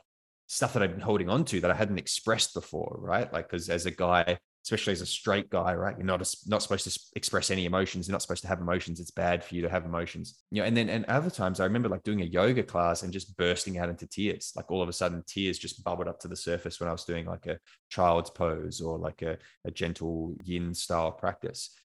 stuff 0.48 0.74
that 0.74 0.84
I've 0.84 0.92
been 0.92 1.02
holding 1.02 1.30
on 1.30 1.46
to 1.46 1.62
that 1.62 1.72
I 1.72 1.76
hadn't 1.76 1.98
expressed 1.98 2.54
before, 2.54 2.98
right? 3.00 3.32
Like, 3.34 3.50
because 3.50 3.70
as 3.70 3.86
a 3.86 3.92
guy, 3.92 4.38
especially 4.64 4.94
as 4.94 5.02
a 5.02 5.06
straight 5.06 5.50
guy, 5.50 5.74
right? 5.74 5.98
You're 5.98 6.06
not 6.06 6.22
a, 6.22 6.38
not 6.48 6.62
supposed 6.62 6.92
to 6.92 7.00
express 7.16 7.50
any 7.50 7.66
emotions. 7.66 8.08
You're 8.08 8.14
not 8.14 8.22
supposed 8.22 8.44
to 8.44 8.48
have 8.48 8.60
emotions. 8.60 9.00
It's 9.00 9.12
bad 9.12 9.44
for 9.44 9.56
you 9.56 9.62
to 9.64 9.70
have 9.70 9.86
emotions. 9.86 10.44
You 10.52 10.62
know, 10.62 10.68
and 10.68 10.78
then 10.78 10.90
and 10.90 11.06
other 11.06 11.30
times 11.30 11.60
I 11.60 11.66
remember 11.66 11.90
like 11.90 12.04
doing 12.04 12.22
a 12.22 12.26
yoga 12.26 12.64
class 12.64 13.04
and 13.04 13.12
just 13.12 13.36
bursting 13.38 13.80
out 13.80 13.90
into 13.90 14.08
tears. 14.08 14.54
Like 14.56 14.70
all 14.70 14.82
of 14.82 14.90
a 14.90 14.94
sudden, 14.94 15.24
tears 15.28 15.58
just 15.58 15.84
bubbled 15.84 16.08
up 16.08 16.20
to 16.20 16.28
the 16.28 16.36
surface 16.36 16.80
when 16.80 16.90
I 16.90 16.92
was 16.92 17.06
doing 17.06 17.26
like 17.26 17.48
a 17.48 17.58
child's 17.90 18.30
pose 18.30 18.82
or 18.82 18.98
like 18.98 19.22
a, 19.24 19.38
a 19.66 19.72
gentle 19.72 20.36
yin 20.44 20.74
style 20.74 21.12
practice. 21.12 21.76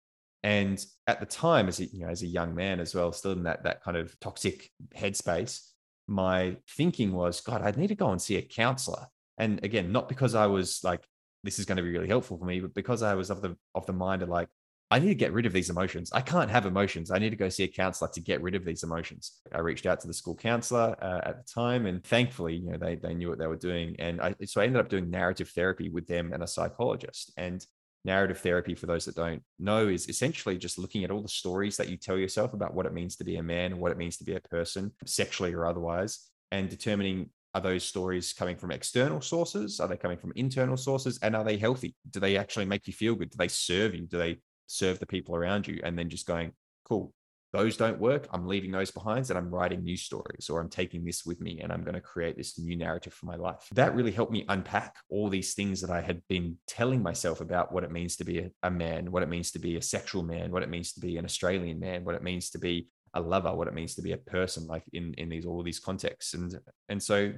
And 0.42 0.84
at 1.06 1.18
the 1.18 1.26
time, 1.26 1.68
as 1.68 1.80
a, 1.80 1.86
you 1.86 2.00
know, 2.00 2.08
as 2.08 2.22
a 2.22 2.26
young 2.26 2.54
man 2.54 2.78
as 2.78 2.94
well, 2.94 3.10
still 3.12 3.32
in 3.32 3.44
that 3.44 3.64
that 3.64 3.82
kind 3.82 3.96
of 3.96 4.18
toxic 4.20 4.70
headspace, 4.94 5.70
my 6.06 6.56
thinking 6.70 7.12
was, 7.12 7.40
God, 7.40 7.62
I 7.62 7.70
need 7.72 7.88
to 7.88 7.94
go 7.94 8.10
and 8.10 8.20
see 8.20 8.36
a 8.36 8.42
counselor. 8.42 9.06
And 9.38 9.64
again, 9.64 9.92
not 9.92 10.08
because 10.08 10.34
I 10.34 10.46
was 10.46 10.84
like 10.84 11.02
this 11.46 11.58
is 11.58 11.64
going 11.64 11.76
to 11.76 11.82
be 11.82 11.90
really 11.90 12.08
helpful 12.08 12.36
for 12.36 12.44
me. 12.44 12.60
But 12.60 12.74
because 12.74 13.02
I 13.02 13.14
was 13.14 13.30
of 13.30 13.40
the 13.40 13.56
of 13.74 13.86
the 13.86 13.92
mind 13.94 14.22
of 14.22 14.28
like, 14.28 14.48
I 14.90 14.98
need 14.98 15.08
to 15.08 15.14
get 15.14 15.32
rid 15.32 15.46
of 15.46 15.52
these 15.52 15.70
emotions. 15.70 16.10
I 16.12 16.20
can't 16.20 16.50
have 16.50 16.66
emotions. 16.66 17.10
I 17.10 17.18
need 17.18 17.30
to 17.30 17.36
go 17.36 17.48
see 17.48 17.64
a 17.64 17.68
counselor 17.68 18.10
to 18.12 18.20
get 18.20 18.42
rid 18.42 18.54
of 18.54 18.64
these 18.64 18.82
emotions. 18.82 19.40
I 19.52 19.60
reached 19.60 19.86
out 19.86 20.00
to 20.00 20.06
the 20.06 20.14
school 20.14 20.36
counselor 20.36 20.96
uh, 21.02 21.20
at 21.24 21.38
the 21.38 21.52
time, 21.52 21.86
and 21.86 22.04
thankfully, 22.04 22.56
you 22.56 22.70
know, 22.70 22.78
they 22.78 22.96
they 22.96 23.14
knew 23.14 23.28
what 23.28 23.38
they 23.38 23.46
were 23.46 23.56
doing, 23.56 23.96
and 23.98 24.20
I 24.20 24.34
so 24.44 24.60
I 24.60 24.64
ended 24.64 24.80
up 24.80 24.88
doing 24.88 25.10
narrative 25.10 25.48
therapy 25.48 25.88
with 25.88 26.06
them 26.06 26.32
and 26.32 26.42
a 26.42 26.46
psychologist. 26.46 27.32
And 27.36 27.64
narrative 28.04 28.38
therapy, 28.38 28.74
for 28.74 28.86
those 28.86 29.04
that 29.04 29.16
don't 29.16 29.42
know, 29.58 29.88
is 29.88 30.08
essentially 30.08 30.56
just 30.56 30.78
looking 30.78 31.04
at 31.04 31.10
all 31.10 31.20
the 31.20 31.28
stories 31.28 31.76
that 31.76 31.88
you 31.88 31.96
tell 31.96 32.16
yourself 32.16 32.54
about 32.54 32.74
what 32.74 32.86
it 32.86 32.94
means 32.94 33.16
to 33.16 33.24
be 33.24 33.36
a 33.36 33.42
man, 33.42 33.78
what 33.78 33.92
it 33.92 33.98
means 33.98 34.16
to 34.18 34.24
be 34.24 34.36
a 34.36 34.40
person, 34.40 34.92
sexually 35.04 35.52
or 35.52 35.66
otherwise, 35.66 36.30
and 36.52 36.70
determining 36.70 37.30
are 37.56 37.60
those 37.60 37.84
stories 37.84 38.34
coming 38.34 38.54
from 38.54 38.70
external 38.70 39.22
sources? 39.22 39.80
Are 39.80 39.88
they 39.88 39.96
coming 39.96 40.18
from 40.18 40.34
internal 40.36 40.76
sources? 40.76 41.18
And 41.22 41.34
are 41.34 41.42
they 41.42 41.56
healthy? 41.56 41.96
Do 42.10 42.20
they 42.20 42.36
actually 42.36 42.66
make 42.66 42.86
you 42.86 42.92
feel 42.92 43.14
good? 43.14 43.30
Do 43.30 43.38
they 43.38 43.48
serve 43.48 43.94
you? 43.94 44.06
Do 44.06 44.18
they 44.18 44.40
serve 44.66 44.98
the 44.98 45.06
people 45.06 45.34
around 45.34 45.66
you? 45.66 45.80
And 45.82 45.98
then 45.98 46.10
just 46.10 46.26
going, 46.26 46.52
cool, 46.84 47.14
those 47.54 47.78
don't 47.78 47.98
work. 47.98 48.28
I'm 48.30 48.46
leaving 48.46 48.72
those 48.72 48.90
behind 48.90 49.30
and 49.30 49.38
I'm 49.38 49.48
writing 49.48 49.82
new 49.82 49.96
stories 49.96 50.50
or 50.50 50.60
I'm 50.60 50.68
taking 50.68 51.02
this 51.02 51.24
with 51.24 51.40
me 51.40 51.60
and 51.62 51.72
I'm 51.72 51.82
going 51.82 51.94
to 51.94 52.00
create 52.02 52.36
this 52.36 52.58
new 52.58 52.76
narrative 52.76 53.14
for 53.14 53.24
my 53.24 53.36
life. 53.36 53.66
That 53.72 53.94
really 53.94 54.12
helped 54.12 54.32
me 54.32 54.44
unpack 54.50 54.94
all 55.08 55.30
these 55.30 55.54
things 55.54 55.80
that 55.80 55.90
I 55.90 56.02
had 56.02 56.20
been 56.28 56.58
telling 56.66 57.02
myself 57.02 57.40
about 57.40 57.72
what 57.72 57.84
it 57.84 57.90
means 57.90 58.16
to 58.16 58.24
be 58.24 58.40
a, 58.40 58.50
a 58.64 58.70
man, 58.70 59.10
what 59.10 59.22
it 59.22 59.30
means 59.30 59.50
to 59.52 59.58
be 59.58 59.76
a 59.76 59.82
sexual 59.82 60.24
man, 60.24 60.50
what 60.50 60.62
it 60.62 60.68
means 60.68 60.92
to 60.92 61.00
be 61.00 61.16
an 61.16 61.24
Australian 61.24 61.80
man, 61.80 62.04
what 62.04 62.16
it 62.16 62.22
means 62.22 62.50
to 62.50 62.58
be 62.58 62.88
a 63.16 63.20
lover, 63.20 63.54
what 63.54 63.68
it 63.68 63.74
means 63.74 63.94
to 63.94 64.02
be 64.02 64.12
a 64.12 64.18
person, 64.18 64.66
like 64.66 64.84
in 64.92 65.14
in 65.14 65.28
these 65.28 65.46
all 65.46 65.62
these 65.62 65.80
contexts. 65.80 66.34
And 66.34 66.58
and 66.88 67.02
so 67.02 67.32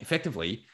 effectively 0.00 0.66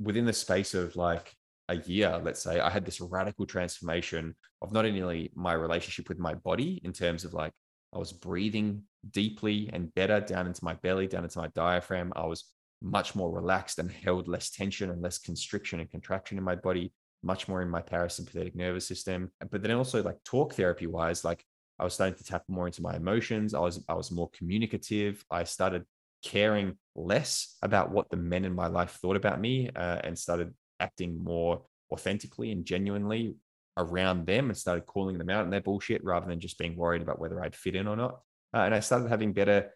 within 0.00 0.24
the 0.24 0.32
space 0.32 0.74
of 0.74 0.96
like 0.96 1.34
a 1.68 1.76
year, 1.76 2.20
let's 2.24 2.42
say, 2.42 2.58
I 2.58 2.70
had 2.70 2.84
this 2.84 3.00
radical 3.00 3.46
transformation 3.46 4.34
of 4.60 4.72
not 4.72 4.86
only 4.86 5.30
my 5.34 5.52
relationship 5.52 6.08
with 6.08 6.18
my 6.18 6.34
body 6.34 6.80
in 6.84 6.92
terms 6.92 7.24
of 7.24 7.34
like 7.34 7.52
I 7.94 7.98
was 7.98 8.12
breathing 8.12 8.82
deeply 9.10 9.70
and 9.72 9.94
better 9.94 10.20
down 10.20 10.46
into 10.46 10.64
my 10.64 10.74
belly, 10.74 11.06
down 11.06 11.24
into 11.24 11.38
my 11.38 11.48
diaphragm. 11.48 12.12
I 12.16 12.26
was 12.26 12.44
much 12.82 13.14
more 13.14 13.30
relaxed 13.30 13.78
and 13.78 13.90
held 13.90 14.26
less 14.26 14.50
tension 14.50 14.90
and 14.90 15.02
less 15.02 15.18
constriction 15.18 15.80
and 15.80 15.90
contraction 15.90 16.38
in 16.38 16.44
my 16.44 16.54
body, 16.54 16.92
much 17.22 17.46
more 17.46 17.62
in 17.62 17.68
my 17.68 17.82
parasympathetic 17.82 18.54
nervous 18.54 18.86
system. 18.86 19.30
But 19.50 19.62
then 19.62 19.72
also 19.72 20.02
like 20.02 20.22
talk 20.24 20.54
therapy 20.54 20.86
wise, 20.86 21.24
like 21.24 21.44
I 21.80 21.84
was 21.84 21.94
starting 21.94 22.16
to 22.16 22.24
tap 22.24 22.44
more 22.46 22.66
into 22.66 22.82
my 22.82 22.94
emotions. 22.94 23.54
I 23.54 23.60
was 23.60 23.82
I 23.88 23.94
was 23.94 24.10
more 24.10 24.28
communicative. 24.30 25.24
I 25.30 25.44
started 25.44 25.84
caring 26.22 26.76
less 26.94 27.56
about 27.62 27.90
what 27.90 28.10
the 28.10 28.16
men 28.16 28.44
in 28.44 28.54
my 28.54 28.66
life 28.66 28.98
thought 29.00 29.16
about 29.16 29.40
me 29.40 29.70
uh, 29.74 30.00
and 30.04 30.18
started 30.18 30.52
acting 30.78 31.16
more 31.22 31.62
authentically 31.90 32.52
and 32.52 32.66
genuinely 32.66 33.36
around 33.76 34.26
them 34.26 34.50
and 34.50 34.58
started 34.58 34.84
calling 34.84 35.16
them 35.16 35.30
out 35.30 35.44
on 35.44 35.50
their 35.50 35.62
bullshit 35.62 36.04
rather 36.04 36.26
than 36.26 36.38
just 36.38 36.58
being 36.58 36.76
worried 36.76 37.00
about 37.00 37.18
whether 37.18 37.42
I'd 37.42 37.56
fit 37.56 37.74
in 37.74 37.88
or 37.88 37.96
not. 37.96 38.20
Uh, 38.52 38.58
and 38.58 38.74
I 38.74 38.80
started 38.80 39.08
having 39.08 39.32
better 39.32 39.70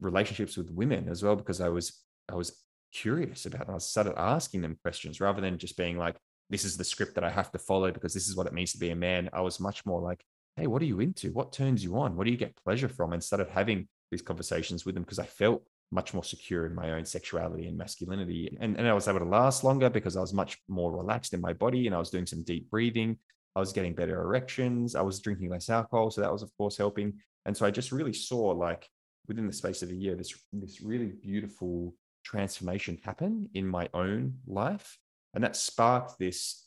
relationships 0.00 0.56
with 0.56 0.70
women 0.70 1.08
as 1.08 1.22
well 1.22 1.36
because 1.36 1.60
I 1.60 1.68
was 1.68 2.02
I 2.30 2.34
was 2.36 2.62
curious 2.92 3.46
about 3.46 3.66
them. 3.66 3.76
I 3.76 3.78
started 3.78 4.18
asking 4.18 4.62
them 4.62 4.78
questions 4.82 5.20
rather 5.20 5.40
than 5.40 5.58
just 5.58 5.76
being 5.76 5.98
like, 5.98 6.16
this 6.48 6.64
is 6.64 6.76
the 6.76 6.84
script 6.84 7.14
that 7.16 7.24
I 7.24 7.30
have 7.30 7.50
to 7.52 7.58
follow 7.58 7.92
because 7.92 8.14
this 8.14 8.28
is 8.28 8.36
what 8.36 8.46
it 8.46 8.52
means 8.52 8.72
to 8.72 8.78
be 8.78 8.90
a 8.90 8.96
man. 8.96 9.28
I 9.32 9.40
was 9.40 9.60
much 9.60 9.84
more 9.84 10.00
like, 10.00 10.24
hey, 10.60 10.66
what 10.66 10.82
are 10.82 10.86
you 10.86 11.00
into? 11.00 11.32
What 11.32 11.52
turns 11.52 11.82
you 11.82 11.98
on? 11.98 12.16
What 12.16 12.24
do 12.24 12.30
you 12.30 12.36
get 12.36 12.56
pleasure 12.56 12.88
from? 12.88 13.12
And 13.12 13.24
started 13.24 13.48
having 13.48 13.88
these 14.10 14.22
conversations 14.22 14.84
with 14.84 14.94
them 14.94 15.04
because 15.04 15.18
I 15.18 15.24
felt 15.24 15.62
much 15.90 16.14
more 16.14 16.22
secure 16.22 16.66
in 16.66 16.74
my 16.74 16.92
own 16.92 17.04
sexuality 17.04 17.66
and 17.66 17.76
masculinity. 17.76 18.56
And, 18.60 18.76
and 18.76 18.86
I 18.86 18.92
was 18.92 19.08
able 19.08 19.20
to 19.20 19.24
last 19.24 19.64
longer 19.64 19.88
because 19.88 20.16
I 20.16 20.20
was 20.20 20.34
much 20.34 20.58
more 20.68 20.92
relaxed 20.92 21.32
in 21.32 21.40
my 21.40 21.52
body 21.52 21.86
and 21.86 21.96
I 21.96 21.98
was 21.98 22.10
doing 22.10 22.26
some 22.26 22.42
deep 22.42 22.70
breathing. 22.70 23.16
I 23.56 23.60
was 23.60 23.72
getting 23.72 23.94
better 23.94 24.20
erections. 24.20 24.94
I 24.94 25.00
was 25.00 25.18
drinking 25.20 25.50
less 25.50 25.70
alcohol. 25.70 26.10
So 26.10 26.20
that 26.20 26.32
was, 26.32 26.42
of 26.42 26.56
course, 26.56 26.76
helping. 26.76 27.14
And 27.46 27.56
so 27.56 27.66
I 27.66 27.70
just 27.70 27.90
really 27.90 28.12
saw 28.12 28.50
like 28.50 28.86
within 29.26 29.46
the 29.46 29.52
space 29.52 29.82
of 29.82 29.90
a 29.90 29.94
year, 29.94 30.14
this, 30.14 30.34
this 30.52 30.80
really 30.82 31.12
beautiful 31.22 31.94
transformation 32.22 32.98
happen 33.02 33.48
in 33.54 33.66
my 33.66 33.88
own 33.94 34.34
life. 34.46 34.98
And 35.34 35.42
that 35.42 35.56
sparked 35.56 36.18
this 36.18 36.66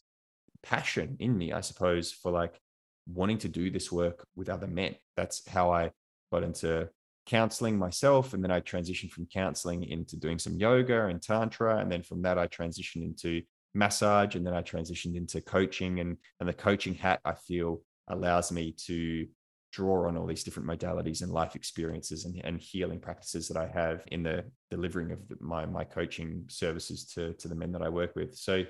passion 0.64 1.16
in 1.20 1.38
me, 1.38 1.54
I 1.54 1.62
suppose, 1.62 2.12
for 2.12 2.32
like 2.32 2.60
wanting 3.08 3.38
to 3.40 3.50
do 3.50 3.70
this 3.70 3.92
work 3.92 4.26
with 4.36 4.50
other 4.50 4.68
men. 4.68 4.96
That's 5.16 5.48
how 5.48 5.72
I 5.72 5.92
got 6.32 6.44
into 6.44 6.90
counseling 7.26 7.78
myself. 7.78 8.34
And 8.34 8.44
then 8.44 8.52
I 8.52 8.60
transitioned 8.62 9.12
from 9.12 9.28
counseling 9.28 9.84
into 9.84 10.18
doing 10.18 10.40
some 10.40 10.58
yoga 10.58 11.06
and 11.08 11.22
tantra. 11.22 11.78
And 11.78 11.92
then 11.92 12.04
from 12.04 12.22
that, 12.24 12.38
I 12.38 12.48
transitioned 12.48 13.04
into 13.04 13.42
massage. 13.74 14.36
And 14.36 14.46
then 14.46 14.54
I 14.54 14.62
transitioned 14.62 15.16
into 15.16 15.42
coaching. 15.42 16.00
And, 16.00 16.18
and 16.40 16.50
the 16.50 16.54
coaching 16.54 16.94
hat, 16.94 17.20
I 17.26 17.34
feel, 17.34 17.82
allows 18.08 18.52
me 18.52 18.74
to 18.86 19.28
draw 19.72 20.08
on 20.08 20.16
all 20.18 20.28
these 20.28 20.44
different 20.44 20.70
modalities 20.70 21.24
and 21.24 21.32
life 21.32 21.56
experiences 21.56 22.26
and, 22.26 22.40
and 22.44 22.62
healing 22.62 23.00
practices 23.00 23.48
that 23.48 23.58
I 23.58 23.68
have 23.68 24.04
in 24.12 24.22
the 24.22 24.46
delivering 24.70 25.12
of 25.12 25.20
my, 25.42 25.66
my 25.66 25.84
coaching 25.84 26.46
services 26.48 27.06
to, 27.14 27.34
to 27.34 27.48
the 27.48 27.56
men 27.56 27.72
that 27.72 27.82
I 27.82 27.90
work 27.90 28.16
with. 28.16 28.36
So 28.36 28.64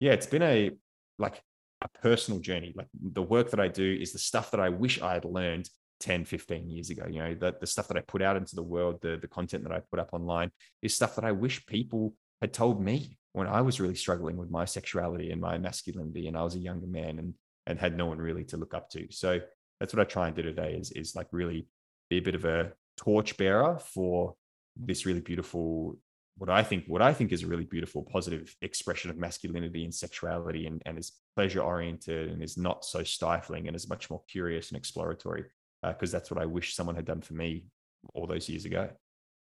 yeah, 0.00 0.12
it's 0.12 0.26
been 0.26 0.42
a, 0.42 0.72
like 1.18 1.40
a 1.82 1.88
personal 1.88 2.40
journey. 2.40 2.72
Like 2.76 2.88
the 2.94 3.22
work 3.22 3.50
that 3.50 3.60
I 3.60 3.68
do 3.68 3.98
is 4.00 4.12
the 4.12 4.18
stuff 4.18 4.50
that 4.50 4.60
I 4.60 4.68
wish 4.68 5.00
I 5.00 5.14
had 5.14 5.24
learned 5.24 5.68
10 6.00 6.24
15 6.24 6.68
years 6.68 6.88
ago 6.90 7.04
you 7.08 7.18
know 7.22 7.34
the, 7.34 7.54
the 7.60 7.66
stuff 7.66 7.86
that 7.86 7.96
i 7.96 8.00
put 8.00 8.22
out 8.22 8.36
into 8.36 8.56
the 8.56 8.62
world 8.62 8.98
the, 9.02 9.18
the 9.20 9.28
content 9.28 9.62
that 9.62 9.72
i 9.72 9.80
put 9.90 10.00
up 10.00 10.08
online 10.12 10.50
is 10.82 10.94
stuff 10.94 11.14
that 11.14 11.24
i 11.24 11.30
wish 11.30 11.64
people 11.66 12.14
had 12.40 12.52
told 12.52 12.82
me 12.82 13.18
when 13.34 13.46
i 13.46 13.60
was 13.60 13.80
really 13.80 13.94
struggling 13.94 14.36
with 14.36 14.50
my 14.50 14.64
sexuality 14.64 15.30
and 15.30 15.40
my 15.40 15.58
masculinity 15.58 16.26
and 16.26 16.36
i 16.36 16.42
was 16.42 16.54
a 16.54 16.58
younger 16.58 16.86
man 16.86 17.18
and 17.18 17.34
and 17.66 17.78
had 17.78 17.96
no 17.96 18.06
one 18.06 18.18
really 18.18 18.44
to 18.44 18.56
look 18.56 18.72
up 18.72 18.88
to 18.88 19.06
so 19.10 19.38
that's 19.78 19.92
what 19.94 20.00
i 20.00 20.04
try 20.04 20.26
and 20.26 20.34
do 20.34 20.42
today 20.42 20.72
is 20.72 20.90
is 20.92 21.14
like 21.14 21.26
really 21.32 21.68
be 22.08 22.16
a 22.16 22.22
bit 22.22 22.34
of 22.34 22.46
a 22.46 22.72
torchbearer 22.96 23.78
for 23.78 24.34
this 24.76 25.06
really 25.06 25.20
beautiful 25.20 25.98
what 26.36 26.50
I 26.50 26.62
think 26.62 26.84
what 26.86 27.02
I 27.02 27.12
think 27.12 27.32
is 27.32 27.42
a 27.42 27.46
really 27.46 27.64
beautiful 27.64 28.02
positive 28.02 28.54
expression 28.62 29.10
of 29.10 29.18
masculinity 29.18 29.84
and 29.84 29.94
sexuality 29.94 30.66
and, 30.66 30.82
and 30.86 30.98
is 30.98 31.12
pleasure 31.36 31.60
oriented 31.60 32.30
and 32.30 32.42
is 32.42 32.56
not 32.56 32.84
so 32.84 33.02
stifling 33.04 33.66
and 33.66 33.76
is 33.76 33.88
much 33.88 34.10
more 34.10 34.22
curious 34.28 34.70
and 34.70 34.78
exploratory 34.78 35.44
because 35.82 36.14
uh, 36.14 36.18
that's 36.18 36.30
what 36.30 36.40
I 36.40 36.46
wish 36.46 36.74
someone 36.74 36.96
had 36.96 37.04
done 37.04 37.20
for 37.20 37.34
me 37.34 37.66
all 38.14 38.26
those 38.26 38.48
years 38.48 38.64
ago. 38.64 38.88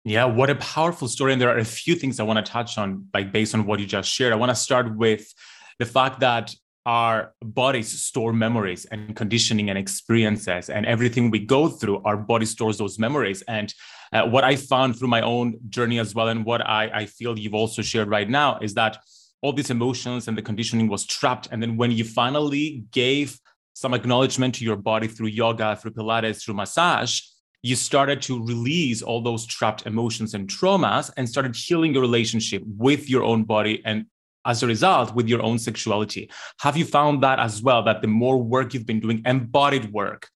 Yeah, 0.05 0.27
what 0.27 0.51
a 0.51 0.55
powerful 0.57 1.09
story. 1.09 1.33
And 1.33 1.41
there 1.41 1.49
are 1.49 1.59
a 1.59 1.65
few 1.65 1.95
things 1.95 2.21
I 2.21 2.25
want 2.25 2.45
to 2.45 2.53
touch 2.53 2.77
on, 2.77 3.09
like 3.15 3.33
based 3.33 3.55
on 3.55 3.65
what 3.65 3.81
you 3.81 3.87
just 3.87 4.11
shared. 4.11 4.33
I 4.35 4.37
want 4.37 4.51
to 4.51 4.55
start 4.55 4.95
with 4.95 5.33
the 5.79 5.87
fact 5.87 6.21
that 6.21 6.55
our 6.87 7.33
bodies 7.41 8.03
store 8.03 8.33
memories 8.33 8.85
and 8.87 9.17
conditioning 9.17 9.71
and 9.71 9.79
experiences 9.79 10.69
and 10.69 10.85
everything 10.85 11.31
we 11.31 11.39
go 11.39 11.69
through 11.69 12.03
our 12.05 12.19
body 12.19 12.45
stores 12.45 12.77
those 12.77 12.99
memories 12.99 13.43
and 13.49 13.73
uh, 14.13 14.27
what 14.27 14.45
i 14.45 14.57
found 14.57 14.97
through 14.97 15.09
my 15.09 15.21
own 15.21 15.59
journey 15.69 15.99
as 15.99 16.15
well 16.15 16.29
and 16.29 16.45
what 16.45 16.61
I, 16.67 16.91
I 16.93 17.07
feel 17.07 17.39
you've 17.39 17.55
also 17.55 17.83
shared 17.83 18.09
right 18.09 18.29
now 18.29 18.59
is 18.61 18.75
that 18.75 18.99
all 19.43 19.53
these 19.53 19.71
emotions 19.71 20.29
and 20.29 20.39
the 20.39 20.43
conditioning 20.43 20.89
was 20.89 21.05
trapped 21.05 21.49
and 21.51 21.63
then 21.63 21.77
when 21.77 21.91
you 21.91 22.05
finally 22.05 22.85
gave 22.91 23.39
some 23.75 23.93
acknowledgement 23.93 24.55
to 24.55 24.65
your 24.65 24.77
body 24.77 25.09
through 25.09 25.27
yoga, 25.27 25.77
through 25.77 25.91
Pilates, 25.91 26.43
through 26.43 26.55
massage, 26.55 27.21
you 27.63 27.75
started 27.75 28.23
to 28.23 28.45
release 28.45 29.03
all 29.03 29.21
those 29.21 29.47
trapped 29.47 29.87
emotions 29.87 30.35
and 30.35 30.49
traumas 30.49 31.11
and 31.17 31.29
started 31.29 31.57
healing 31.57 31.93
your 31.93 32.03
relationship 32.03 32.63
with 32.67 33.09
your 33.11 33.25
own 33.25 33.43
body 33.43 33.83
and 33.85 34.07
as 34.47 34.63
a 34.63 34.67
result 34.67 35.15
with 35.15 35.27
your 35.27 35.43
own 35.43 35.59
sexuality. 35.59 36.31
Have 36.61 36.77
you 36.77 36.85
found 36.85 37.23
that 37.23 37.39
as 37.39 37.63
well? 37.63 37.83
That 37.83 38.03
the 38.03 38.09
more 38.09 38.37
work 38.43 38.75
you've 38.75 38.87
been 38.87 39.01
doing, 39.01 39.23
embodied 39.25 39.91
work, 39.91 40.29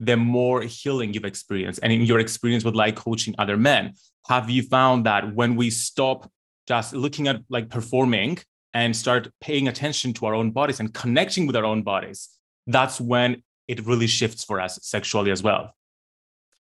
the 0.00 0.16
more 0.16 0.62
healing 0.62 1.14
you've 1.14 1.24
experienced. 1.24 1.80
And 1.82 1.92
in 1.92 2.02
your 2.02 2.18
experience 2.18 2.64
with 2.64 2.74
like 2.74 2.96
coaching 2.96 3.34
other 3.38 3.56
men, 3.56 3.94
have 4.28 4.50
you 4.50 4.62
found 4.62 5.06
that 5.06 5.34
when 5.34 5.56
we 5.56 5.70
stop 5.70 6.30
just 6.66 6.92
looking 6.92 7.28
at 7.28 7.42
like 7.48 7.70
performing 7.70 8.38
and 8.74 8.94
start 8.94 9.30
paying 9.40 9.68
attention 9.68 10.12
to 10.14 10.26
our 10.26 10.34
own 10.34 10.50
bodies 10.50 10.80
and 10.80 10.92
connecting 10.92 11.46
with 11.46 11.56
our 11.56 11.64
own 11.64 11.82
bodies, 11.82 12.28
that's 12.66 13.00
when 13.00 13.42
it 13.68 13.86
really 13.86 14.06
shifts 14.06 14.44
for 14.44 14.60
us 14.60 14.78
sexually 14.82 15.30
as 15.30 15.42
well. 15.42 15.72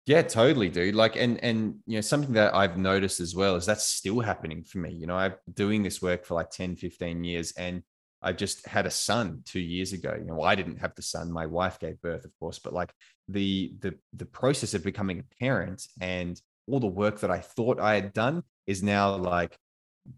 Yeah, 0.06 0.22
totally, 0.22 0.70
dude. 0.70 0.96
Like, 0.96 1.18
and 1.18 1.44
and 1.44 1.80
you 1.86 1.96
know, 1.96 2.02
something 2.02 2.34
that 2.34 2.56
I've 2.56 2.78
noticed 2.78 3.20
as 3.20 3.36
well 3.36 3.58
is 3.58 3.66
that's 3.66 3.84
still 3.84 4.22
happening 4.22 4.64
for 4.64 4.78
me. 4.78 4.92
You 4.92 5.06
know, 5.06 5.18
I've 5.18 5.36
doing 5.54 5.84
this 5.84 6.02
work 6.02 6.26
for 6.26 6.36
like 6.36 6.50
10, 6.50 6.78
15 6.78 7.26
years, 7.26 7.52
and 7.58 7.84
I 8.22 8.34
just 8.34 8.66
had 8.68 8.86
a 8.86 8.92
son 8.92 9.44
two 9.46 9.60
years 9.60 9.94
ago. 9.94 10.16
You 10.18 10.26
know, 10.26 10.42
I 10.42 10.56
didn't 10.56 10.78
have 10.78 10.96
the 10.96 11.02
son; 11.02 11.32
my 11.32 11.46
wife 11.46 11.80
gave 11.80 12.02
birth, 12.02 12.26
of 12.26 12.32
course. 12.40 12.60
But 12.60 12.74
like 12.74 12.92
the 13.28 13.74
the 13.80 13.96
the 14.14 14.26
process 14.26 14.74
of 14.74 14.84
becoming 14.84 15.20
a 15.20 15.36
parent 15.40 15.86
and 16.02 16.40
all 16.68 16.80
the 16.80 16.88
work 16.88 17.20
that 17.22 17.32
I 17.32 17.40
thought 17.40 17.80
I 17.80 17.96
had 17.96 18.14
done 18.14 18.44
is 18.66 18.84
now 18.84 19.16
like 19.16 19.58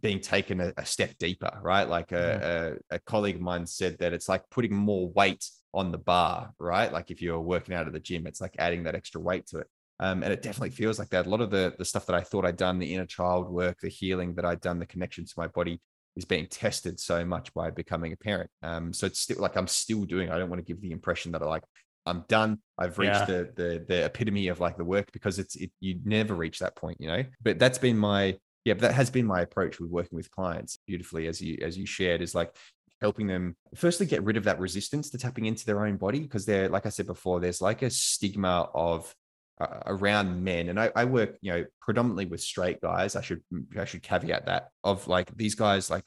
being 0.01 0.20
taken 0.20 0.62
a, 0.62 0.74
a 0.77 0.86
step 0.86 1.18
deeper, 1.20 1.51
right? 1.62 1.88
Like 1.88 2.12
a, 2.12 2.77
a, 2.91 2.96
a 2.96 3.00
colleague 3.00 3.36
of 3.36 3.41
mine 3.41 3.65
said 3.65 3.98
that 4.00 4.13
it's 4.13 4.29
like 4.29 4.50
putting 4.50 4.74
more 4.74 5.10
weight 5.10 5.48
on 5.74 5.91
the 5.91 5.98
bar, 5.98 6.53
right? 6.60 6.91
Like 6.91 7.12
if 7.12 7.22
you're 7.22 7.39
working 7.39 7.75
out 7.75 7.88
at 7.88 7.94
the 7.94 8.00
gym, 8.00 8.27
it's 8.27 8.41
like 8.41 8.56
adding 8.60 8.84
that 8.84 8.96
extra 8.96 9.22
weight 9.22 9.48
to 9.48 9.60
it. 9.60 9.68
Um, 10.00 10.24
and 10.24 10.32
it 10.32 10.41
definitely 10.41 10.70
feels 10.70 10.98
like 10.98 11.10
that. 11.10 11.25
A 11.25 11.29
lot 11.29 11.41
of 11.41 11.51
the 11.51 11.75
the 11.77 11.86
stuff 11.86 12.06
that 12.06 12.15
I 12.15 12.22
thought 12.22 12.46
I'd 12.46 12.56
done, 12.56 12.79
the 12.79 12.94
inner 12.94 13.06
child 13.06 13.50
work, 13.50 13.79
the 13.82 13.89
healing 13.89 14.36
that 14.36 14.46
I'd 14.46 14.62
done, 14.62 14.79
the 14.79 14.86
connection 14.86 15.25
to 15.25 15.34
my 15.36 15.48
body 15.48 15.82
is 16.19 16.25
being 16.25 16.45
tested 16.47 16.99
so 16.99 17.25
much 17.25 17.51
by 17.53 17.71
becoming 17.71 18.13
a 18.13 18.17
parent. 18.17 18.49
Um, 18.61 18.93
so 18.93 19.07
it's 19.07 19.19
still 19.19 19.39
like 19.39 19.55
I'm 19.55 19.67
still 19.67 20.03
doing. 20.03 20.29
I 20.29 20.38
don't 20.38 20.49
want 20.49 20.59
to 20.59 20.65
give 20.65 20.81
the 20.81 20.91
impression 20.91 21.31
that 21.31 21.41
I 21.41 21.45
like 21.45 21.63
I'm 22.05 22.25
done. 22.27 22.59
I've 22.77 22.99
reached 22.99 23.21
yeah. 23.21 23.25
the, 23.25 23.51
the 23.55 23.85
the 23.88 24.05
epitome 24.05 24.47
of 24.49 24.59
like 24.59 24.77
the 24.77 24.85
work 24.85 25.11
because 25.11 25.39
it's 25.39 25.55
it, 25.55 25.71
you 25.79 25.99
never 26.03 26.35
reach 26.35 26.59
that 26.59 26.75
point, 26.75 26.97
you 26.99 27.07
know. 27.07 27.23
But 27.41 27.57
that's 27.57 27.77
been 27.77 27.97
my 27.97 28.38
yeah, 28.65 28.73
that 28.75 28.93
has 28.93 29.09
been 29.09 29.25
my 29.25 29.41
approach 29.41 29.79
with 29.79 29.89
working 29.89 30.15
with 30.15 30.29
clients 30.31 30.77
beautifully 30.85 31.27
as 31.27 31.41
you 31.41 31.57
as 31.61 31.77
you 31.77 31.85
shared 31.85 32.21
is 32.21 32.35
like 32.35 32.55
helping 33.01 33.27
them 33.27 33.55
firstly 33.75 34.05
get 34.05 34.23
rid 34.23 34.35
of 34.35 34.43
that 34.43 34.59
resistance 34.59 35.09
to 35.09 35.17
tapping 35.17 35.45
into 35.45 35.65
their 35.65 35.85
own 35.85 35.95
body 35.95 36.19
because 36.19 36.45
they're 36.45 36.69
like 36.69 36.85
I 36.85 36.89
said 36.89 37.07
before, 37.07 37.39
there's 37.39 37.61
like 37.61 37.81
a 37.81 37.89
stigma 37.89 38.69
of 38.73 39.13
uh, 39.60 39.80
around 39.88 40.44
men. 40.44 40.70
And 40.70 40.80
I, 40.80 40.92
I, 40.96 41.06
work 41.06 41.38
you 41.42 41.51
know 41.51 41.66
predominantly 41.82 42.25
with 42.25 42.42
straight 42.42 42.82
guys. 42.82 43.16
I 43.16 43.22
should 43.22 43.42
i 43.78 43.86
should 43.86 44.04
caveat 44.04 44.46
that 44.46 44.70
of 44.84 45.08
like 45.08 45.36
these 45.36 45.56
guys 45.56 45.89
like 45.89 46.06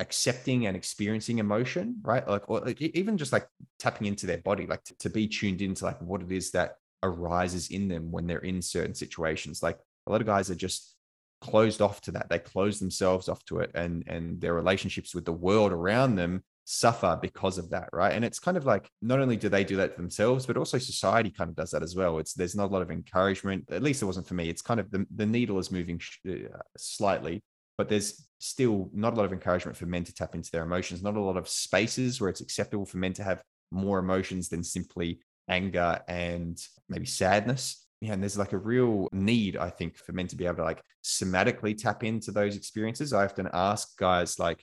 accepting 0.00 0.66
and 0.66 0.76
experiencing 0.76 1.38
emotion 1.38 1.96
right? 2.02 2.26
Like 2.26 2.48
or 2.48 2.60
like 2.60 2.80
even 2.80 3.18
just 3.18 3.32
like 3.32 3.46
tapping 3.78 4.06
into 4.06 4.26
their 4.26 4.38
body 4.38 4.66
like 4.66 4.84
to, 4.84 4.98
to 4.98 5.10
be 5.10 5.28
tuned 5.28 5.62
into 5.62 5.84
like 5.84 6.00
what 6.00 6.22
it 6.22 6.32
is 6.32 6.50
that 6.52 6.76
arises 7.02 7.70
in 7.70 7.88
them 7.88 8.10
when 8.10 8.26
they're 8.26 8.38
in 8.38 8.62
certain 8.62 8.94
situations. 8.94 9.62
Like 9.62 9.78
a 10.06 10.12
lot 10.12 10.20
of 10.20 10.26
guys 10.26 10.50
are 10.50 10.56
just 10.56 10.94
closed 11.40 11.80
off 11.80 12.00
to 12.02 12.12
that. 12.12 12.28
They 12.28 12.38
close 12.38 12.80
themselves 12.80 13.28
off 13.28 13.44
to 13.46 13.60
it 13.60 13.70
and 13.74 14.04
and 14.06 14.40
their 14.40 14.54
relationships 14.54 15.14
with 15.14 15.24
the 15.24 15.32
world 15.32 15.72
around 15.72 16.16
them 16.16 16.42
suffer 16.70 17.18
because 17.22 17.56
of 17.56 17.70
that, 17.70 17.88
right? 17.94 18.12
And 18.12 18.22
it's 18.22 18.38
kind 18.38 18.58
of 18.58 18.66
like 18.66 18.90
not 19.00 19.20
only 19.20 19.38
do 19.38 19.48
they 19.48 19.64
do 19.64 19.76
that 19.76 19.96
themselves, 19.96 20.44
but 20.44 20.58
also 20.58 20.76
society 20.76 21.30
kind 21.30 21.48
of 21.48 21.56
does 21.56 21.70
that 21.70 21.82
as 21.82 21.96
well. 21.96 22.18
It's 22.18 22.34
there's 22.34 22.54
not 22.54 22.70
a 22.70 22.72
lot 22.74 22.82
of 22.82 22.90
encouragement. 22.90 23.64
At 23.70 23.82
least 23.82 24.02
it 24.02 24.04
wasn't 24.04 24.28
for 24.28 24.34
me. 24.34 24.50
It's 24.50 24.60
kind 24.60 24.78
of 24.78 24.90
the, 24.90 25.06
the 25.16 25.24
needle 25.24 25.58
is 25.58 25.72
moving 25.72 25.98
uh, 26.28 26.58
slightly, 26.76 27.42
but 27.78 27.88
there's 27.88 28.28
still 28.38 28.90
not 28.92 29.14
a 29.14 29.16
lot 29.16 29.24
of 29.24 29.32
encouragement 29.32 29.78
for 29.78 29.86
men 29.86 30.04
to 30.04 30.12
tap 30.12 30.34
into 30.34 30.50
their 30.50 30.62
emotions. 30.62 31.02
Not 31.02 31.16
a 31.16 31.22
lot 31.22 31.38
of 31.38 31.48
spaces 31.48 32.20
where 32.20 32.28
it's 32.28 32.42
acceptable 32.42 32.84
for 32.84 32.98
men 32.98 33.14
to 33.14 33.24
have 33.24 33.42
more 33.70 33.98
emotions 33.98 34.50
than 34.50 34.62
simply 34.62 35.20
anger 35.48 36.00
and 36.06 36.62
maybe 36.90 37.06
sadness. 37.06 37.86
Yeah, 38.02 38.12
and 38.12 38.22
there's 38.22 38.36
like 38.36 38.52
a 38.52 38.58
real 38.58 39.08
need, 39.10 39.56
I 39.56 39.70
think, 39.70 39.96
for 39.96 40.12
men 40.12 40.26
to 40.26 40.36
be 40.36 40.44
able 40.44 40.56
to 40.56 40.64
like 40.64 40.82
somatically 41.02 41.78
tap 41.78 42.04
into 42.04 42.30
those 42.30 42.56
experiences. 42.56 43.14
I 43.14 43.24
often 43.24 43.48
ask 43.54 43.98
guys 43.98 44.38
like, 44.38 44.62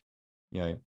you 0.52 0.62
know, 0.62 0.78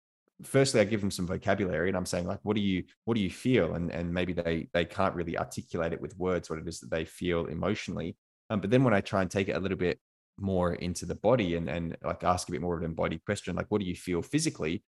firstly 0.45 0.81
i 0.81 0.85
give 0.85 1.01
them 1.01 1.11
some 1.11 1.27
vocabulary 1.27 1.89
and 1.89 1.97
i'm 1.97 2.07
saying 2.07 2.27
like 2.27 2.39
what 2.43 2.55
do 2.55 2.63
you 2.63 2.85
what 3.05 3.15
do 3.15 3.21
you 3.21 3.31
feel? 3.31 3.75
And 3.75 3.91
and 3.91 4.13
maybe 4.13 4.33
they 4.33 4.69
they 4.73 4.85
can't 4.85 5.15
really 5.15 5.37
articulate 5.39 5.93
it 5.93 6.01
with 6.01 6.17
words 6.17 6.49
what 6.49 6.59
it 6.59 6.69
is 6.69 6.81
that 6.81 6.91
they 6.91 7.05
feel 7.05 7.47
emotionally. 7.47 8.17
Um, 8.51 8.61
but 8.61 8.71
then 8.71 8.85
when 8.85 8.95
i 8.95 9.01
try 9.01 9.23
and 9.23 9.31
take 9.31 9.49
it 9.49 9.57
a 9.57 9.61
little 9.61 9.79
bit 9.79 9.99
more 10.41 10.75
into 10.75 11.05
the 11.07 11.17
body 11.17 11.57
and 11.57 11.69
and 11.69 11.97
like 12.03 12.23
ask 12.23 12.49
a 12.49 12.53
bit 12.53 12.61
more 12.61 12.75
of 12.75 12.81
an 12.81 12.87
embodied 12.87 13.25
question 13.25 13.57
like 13.57 13.67
what 13.71 13.81
do 13.81 13.87
you 13.87 13.97
feel 13.97 14.23
physically? 14.23 14.85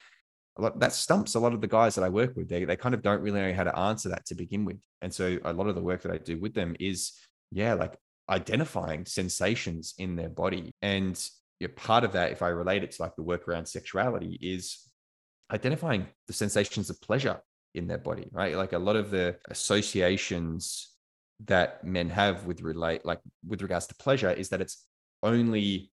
A 0.58 0.62
lot, 0.62 0.80
that 0.80 0.92
stumps 0.92 1.34
a 1.34 1.40
lot 1.40 1.54
of 1.54 1.60
the 1.60 1.68
guys 1.68 1.94
that 1.94 2.04
i 2.04 2.08
work 2.08 2.36
with. 2.36 2.48
They, 2.48 2.64
they 2.64 2.76
kind 2.76 2.94
of 2.94 3.02
don't 3.02 3.22
really 3.22 3.40
know 3.40 3.54
how 3.54 3.64
to 3.64 3.78
answer 3.78 4.08
that 4.08 4.26
to 4.26 4.34
begin 4.34 4.64
with. 4.64 4.78
And 5.00 5.14
so 5.14 5.38
a 5.44 5.52
lot 5.52 5.68
of 5.68 5.74
the 5.74 5.82
work 5.82 6.02
that 6.02 6.12
i 6.12 6.18
do 6.18 6.38
with 6.38 6.54
them 6.54 6.76
is 6.78 7.12
yeah 7.50 7.74
like 7.74 7.96
identifying 8.28 9.06
sensations 9.06 9.94
in 9.98 10.16
their 10.16 10.28
body. 10.28 10.72
And 10.82 11.20
yeah, 11.58 11.68
part 11.76 12.04
of 12.04 12.12
that 12.12 12.32
if 12.32 12.42
i 12.42 12.48
relate 12.48 12.84
it 12.84 12.92
to 12.92 13.02
like 13.02 13.16
the 13.16 13.22
work 13.22 13.48
around 13.48 13.66
sexuality 13.66 14.38
is 14.40 14.89
identifying 15.52 16.06
the 16.26 16.32
sensations 16.32 16.90
of 16.90 17.00
pleasure 17.00 17.40
in 17.74 17.86
their 17.86 17.98
body, 17.98 18.28
right? 18.32 18.56
Like 18.56 18.72
a 18.72 18.78
lot 18.78 18.96
of 18.96 19.10
the 19.10 19.36
associations 19.48 20.90
that 21.46 21.84
men 21.84 22.10
have 22.10 22.44
with 22.44 22.60
relate 22.62 23.04
like 23.04 23.20
with 23.46 23.62
regards 23.62 23.86
to 23.86 23.94
pleasure 23.94 24.30
is 24.30 24.48
that 24.50 24.60
it's 24.60 24.86
only 25.22 25.90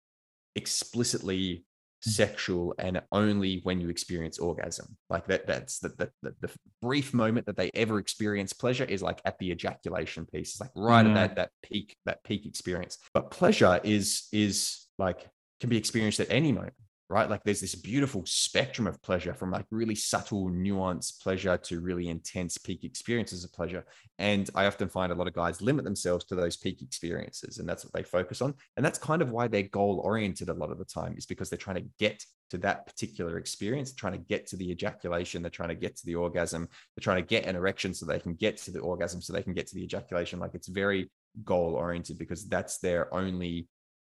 explicitly 0.54 1.64
hmm. 2.04 2.10
sexual 2.10 2.74
and 2.78 3.00
only 3.10 3.60
when 3.64 3.80
you 3.80 3.88
experience 3.88 4.38
orgasm 4.38 4.96
like 5.10 5.26
that 5.26 5.46
that's 5.46 5.78
the, 5.80 5.88
the, 5.88 6.10
the, 6.22 6.34
the, 6.40 6.50
brief 6.80 7.14
moment 7.14 7.46
that 7.46 7.56
they 7.56 7.70
ever 7.74 7.98
experience 7.98 8.52
pleasure 8.52 8.84
is 8.84 9.02
like 9.02 9.20
at 9.24 9.38
the 9.38 9.50
ejaculation 9.50 10.26
piece 10.26 10.50
it's 10.50 10.60
like 10.60 10.70
right 10.76 11.06
mm. 11.06 11.10
at 11.10 11.14
that 11.14 11.36
that 11.36 11.50
peak 11.62 11.96
that 12.04 12.22
peak 12.24 12.46
experience 12.46 12.98
but 13.14 13.30
pleasure 13.30 13.80
is 13.82 14.28
is 14.32 14.86
like 14.98 15.28
can 15.60 15.70
be 15.70 15.76
experienced 15.76 16.20
at 16.20 16.26
any 16.30 16.52
moment 16.52 16.74
right? 17.12 17.28
Like 17.28 17.44
there's 17.44 17.60
this 17.60 17.74
beautiful 17.74 18.22
spectrum 18.24 18.86
of 18.86 19.00
pleasure 19.02 19.34
from 19.34 19.50
like 19.50 19.66
really 19.70 19.94
subtle, 19.94 20.48
nuanced 20.48 21.20
pleasure 21.22 21.58
to 21.58 21.80
really 21.80 22.08
intense 22.08 22.56
peak 22.56 22.84
experiences 22.84 23.44
of 23.44 23.52
pleasure. 23.52 23.84
And 24.18 24.48
I 24.54 24.64
often 24.64 24.88
find 24.88 25.12
a 25.12 25.14
lot 25.14 25.26
of 25.26 25.34
guys 25.34 25.60
limit 25.60 25.84
themselves 25.84 26.24
to 26.26 26.34
those 26.34 26.56
peak 26.56 26.80
experiences, 26.80 27.58
and 27.58 27.68
that's 27.68 27.84
what 27.84 27.92
they 27.92 28.02
focus 28.02 28.40
on. 28.40 28.54
And 28.76 28.84
that's 28.84 28.98
kind 28.98 29.20
of 29.20 29.30
why 29.30 29.46
they're 29.46 29.62
goal 29.64 30.00
oriented 30.02 30.48
a 30.48 30.54
lot 30.54 30.70
of 30.70 30.78
the 30.78 30.84
time, 30.86 31.14
is 31.18 31.26
because 31.26 31.50
they're 31.50 31.58
trying 31.58 31.76
to 31.76 31.88
get 31.98 32.24
to 32.50 32.58
that 32.58 32.86
particular 32.86 33.38
experience, 33.38 33.92
trying 33.92 34.14
to 34.14 34.18
get 34.18 34.46
to 34.46 34.56
the 34.56 34.70
ejaculation, 34.70 35.42
they're 35.42 35.50
trying 35.50 35.68
to 35.68 35.74
get 35.74 35.96
to 35.96 36.06
the 36.06 36.14
orgasm, 36.14 36.68
they're 36.96 37.02
trying 37.02 37.22
to 37.22 37.28
get 37.28 37.46
an 37.46 37.56
erection 37.56 37.92
so 37.92 38.06
they 38.06 38.20
can 38.20 38.34
get 38.34 38.56
to 38.56 38.70
the 38.70 38.80
orgasm, 38.80 39.20
so 39.20 39.32
they 39.32 39.42
can 39.42 39.54
get 39.54 39.66
to 39.66 39.74
the 39.74 39.82
ejaculation. 39.82 40.38
Like 40.38 40.54
it's 40.54 40.68
very 40.68 41.10
goal 41.44 41.74
oriented 41.74 42.18
because 42.18 42.46
that's 42.48 42.78
their 42.78 43.12
only 43.12 43.68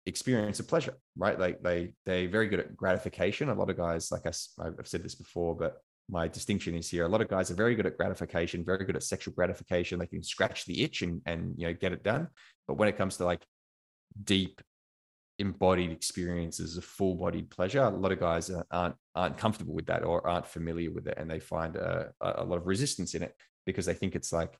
experience 0.07 0.61
of 0.61 0.69
pleasure, 0.69 0.95
right? 1.17 1.39
Like 1.39 1.63
they 1.63 1.93
they're 2.07 2.29
very 2.29 2.49
good 2.49 2.61
at 2.61 2.77
gratification. 2.77 3.49
A 3.49 3.55
lot 3.55 3.71
of 3.71 3.77
guys, 3.77 4.11
like 4.11 4.27
I, 4.27 4.33
I've 4.65 4.89
said 4.89 5.03
this 5.03 5.15
before, 5.15 5.55
but 5.55 5.79
my 6.09 6.27
distinction 6.29 6.75
is 6.75 6.89
here. 6.89 7.05
A 7.05 7.09
lot 7.09 7.21
of 7.21 7.29
guys 7.29 7.51
are 7.51 7.55
very 7.55 7.75
good 7.75 7.87
at 7.87 7.97
gratification, 7.97 8.65
very 8.65 8.85
good 8.85 8.97
at 8.97 9.03
sexual 9.03 9.35
gratification. 9.35 9.99
They 9.99 10.07
can 10.07 10.23
scratch 10.23 10.65
the 10.65 10.83
itch 10.83 11.03
and 11.03 11.21
and 11.27 11.55
you 11.57 11.67
know 11.67 11.75
get 11.75 11.93
it 11.93 12.03
done. 12.03 12.29
But 12.67 12.75
when 12.75 12.89
it 12.89 12.97
comes 12.97 13.17
to 13.19 13.25
like 13.25 13.45
deep 14.25 14.61
embodied 15.39 15.91
experiences 15.91 16.77
of 16.77 16.85
full 16.85 17.15
bodied 17.15 17.51
pleasure, 17.51 17.83
a 17.83 17.91
lot 17.91 18.13
of 18.13 18.21
guys 18.21 18.51
aren't 18.71 18.97
aren't 19.15 19.39
comfortable 19.39 19.75
with 19.75 19.87
that 19.87 20.05
or 20.05 20.27
aren't 20.27 20.47
familiar 20.47 20.91
with 20.91 21.07
it, 21.07 21.15
and 21.19 21.31
they 21.31 21.41
find 21.41 21.77
a, 21.77 22.13
a 22.21 22.45
lot 22.45 22.57
of 22.57 22.67
resistance 22.67 23.15
in 23.15 23.23
it 23.23 23.35
because 23.67 23.87
they 23.87 23.95
think 23.95 24.15
it's 24.15 24.33
like 24.33 24.59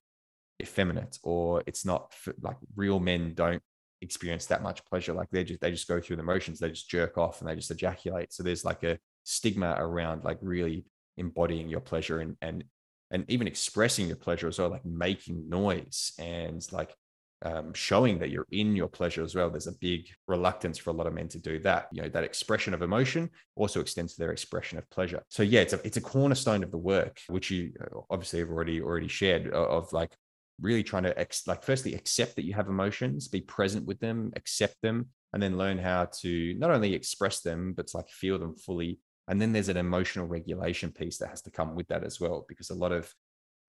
effeminate 0.61 1.19
or 1.23 1.63
it's 1.67 1.87
not 1.87 2.13
like 2.43 2.57
real 2.77 3.01
men 3.01 3.33
don't 3.35 3.63
experience 4.03 4.47
that 4.47 4.63
much 4.63 4.85
pleasure. 4.87 5.13
Like 5.13 5.29
they 5.31 5.45
just 5.45 5.61
they 5.61 5.71
just 5.71 5.89
go 5.89 6.01
through 6.01 6.17
the 6.17 6.23
motions, 6.23 6.59
they 6.59 6.71
just 6.71 6.91
jerk 6.91 7.19
off 7.19 7.41
and 7.41 7.49
they 7.49 7.55
just 7.55 7.71
ejaculate. 7.71 8.33
So 8.33 8.43
there's 8.43 8.65
like 8.65 8.83
a 8.83 8.99
stigma 9.25 9.77
around 9.79 10.25
like 10.25 10.39
really 10.41 10.85
embodying 11.17 11.69
your 11.69 11.81
pleasure 11.81 12.21
and 12.21 12.37
and 12.41 12.65
and 13.11 13.25
even 13.29 13.47
expressing 13.47 14.07
your 14.07 14.17
pleasure 14.17 14.49
as 14.49 14.59
well, 14.59 14.71
like 14.71 14.85
making 14.85 15.49
noise 15.49 16.13
and 16.19 16.65
like 16.73 16.95
um, 17.43 17.73
showing 17.73 18.19
that 18.19 18.31
you're 18.31 18.47
in 18.51 18.77
your 18.77 18.89
pleasure 18.89 19.23
as 19.23 19.35
well. 19.35 19.51
There's 19.51 19.67
a 19.67 19.79
big 19.81 20.07
reluctance 20.29 20.79
for 20.79 20.91
a 20.91 20.93
lot 20.93 21.07
of 21.07 21.15
men 21.15 21.29
to 21.29 21.39
do 21.39 21.59
that. 21.61 21.89
You 21.91 22.03
know, 22.03 22.09
that 22.11 22.25
expression 22.25 22.75
of 22.75 22.83
emotion 22.83 23.31
also 23.57 23.81
extends 23.81 24.15
to 24.15 24.21
their 24.21 24.31
expression 24.31 24.79
of 24.79 24.89
pleasure. 24.91 25.23
So 25.29 25.43
yeah, 25.43 25.61
it's 25.61 25.73
a 25.73 25.81
it's 25.85 25.97
a 25.97 26.03
cornerstone 26.03 26.63
of 26.63 26.71
the 26.71 26.79
work, 26.79 27.19
which 27.29 27.51
you 27.51 27.73
obviously 28.11 28.41
have 28.41 28.51
already 28.51 28.81
already 28.81 29.09
shared 29.09 29.49
of 29.53 29.93
like 29.93 30.13
really 30.61 30.83
trying 30.83 31.03
to 31.05 31.19
ex- 31.19 31.47
like 31.47 31.63
firstly 31.63 31.95
accept 31.95 32.37
that 32.37 32.45
you 32.45 32.55
have 32.55 32.69
emotions 32.69 33.29
be 33.29 33.41
present 33.41 33.87
with 33.87 33.99
them 34.01 34.33
accept 34.37 34.77
them 34.83 35.07
and 35.33 35.43
then 35.43 35.59
learn 35.59 35.79
how 35.79 36.07
to 36.21 36.55
not 36.59 36.71
only 36.71 36.95
express 36.95 37.41
them 37.41 37.73
but 37.73 37.87
to 37.89 37.97
like 37.97 38.09
feel 38.09 38.39
them 38.39 38.57
fully. 38.57 39.01
And 39.29 39.41
then 39.41 39.53
there's 39.53 39.69
an 39.69 39.77
emotional 39.77 40.27
regulation 40.27 40.91
piece 40.91 41.19
that 41.19 41.29
has 41.29 41.43
to 41.43 41.51
come 41.51 41.77
with 41.77 41.87
that 41.89 42.05
as 42.05 42.21
well 42.21 42.45
because 42.49 42.71
a 42.71 42.75
lot 42.75 42.93
of 42.93 43.13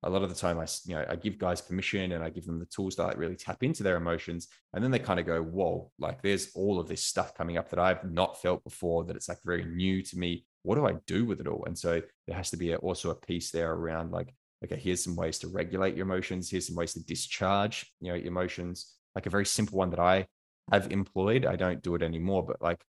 a 0.03 0.09
lot 0.09 0.23
of 0.23 0.29
the 0.29 0.35
time 0.35 0.57
i 0.57 0.65
you 0.85 0.95
know 0.95 1.05
i 1.09 1.15
give 1.15 1.37
guys 1.37 1.61
permission 1.61 2.13
and 2.13 2.23
i 2.23 2.29
give 2.31 2.45
them 2.47 2.57
the 2.57 2.65
tools 2.65 2.95
to 2.95 3.03
like 3.03 3.19
really 3.19 3.35
tap 3.35 3.61
into 3.61 3.83
their 3.83 3.97
emotions 3.97 4.47
and 4.73 4.83
then 4.83 4.89
they 4.89 4.97
kind 4.97 5.19
of 5.19 5.27
go 5.27 5.43
whoa 5.43 5.91
like 5.99 6.23
there's 6.23 6.49
all 6.55 6.79
of 6.79 6.87
this 6.87 7.03
stuff 7.03 7.35
coming 7.35 7.55
up 7.55 7.69
that 7.69 7.77
i've 7.77 8.03
not 8.03 8.41
felt 8.41 8.63
before 8.63 9.03
that 9.03 9.15
it's 9.15 9.29
like 9.29 9.37
very 9.45 9.63
new 9.63 10.01
to 10.01 10.17
me. 10.17 10.45
What 10.63 10.75
do 10.75 10.87
i 10.87 10.93
do 11.07 11.25
with 11.25 11.39
it 11.39 11.47
all? 11.47 11.63
And 11.65 11.77
so 11.77 12.01
there 12.27 12.35
has 12.35 12.49
to 12.51 12.57
be 12.57 12.71
a, 12.71 12.77
also 12.77 13.09
a 13.09 13.15
piece 13.15 13.51
there 13.51 13.71
around 13.71 14.11
like 14.11 14.33
okay, 14.63 14.77
here's 14.77 15.03
some 15.03 15.15
ways 15.15 15.39
to 15.39 15.47
regulate 15.47 15.95
your 15.95 16.05
emotions. 16.05 16.49
Here's 16.49 16.67
some 16.67 16.75
ways 16.75 16.93
to 16.93 17.03
discharge, 17.03 17.91
you 17.99 18.11
know, 18.11 18.17
emotions. 18.17 18.95
Like 19.15 19.25
a 19.25 19.29
very 19.29 19.45
simple 19.45 19.77
one 19.77 19.89
that 19.89 19.99
I 19.99 20.27
have 20.71 20.91
employed. 20.91 21.45
I 21.45 21.55
don't 21.55 21.81
do 21.81 21.95
it 21.95 22.01
anymore, 22.01 22.43
but 22.45 22.61
like 22.61 22.81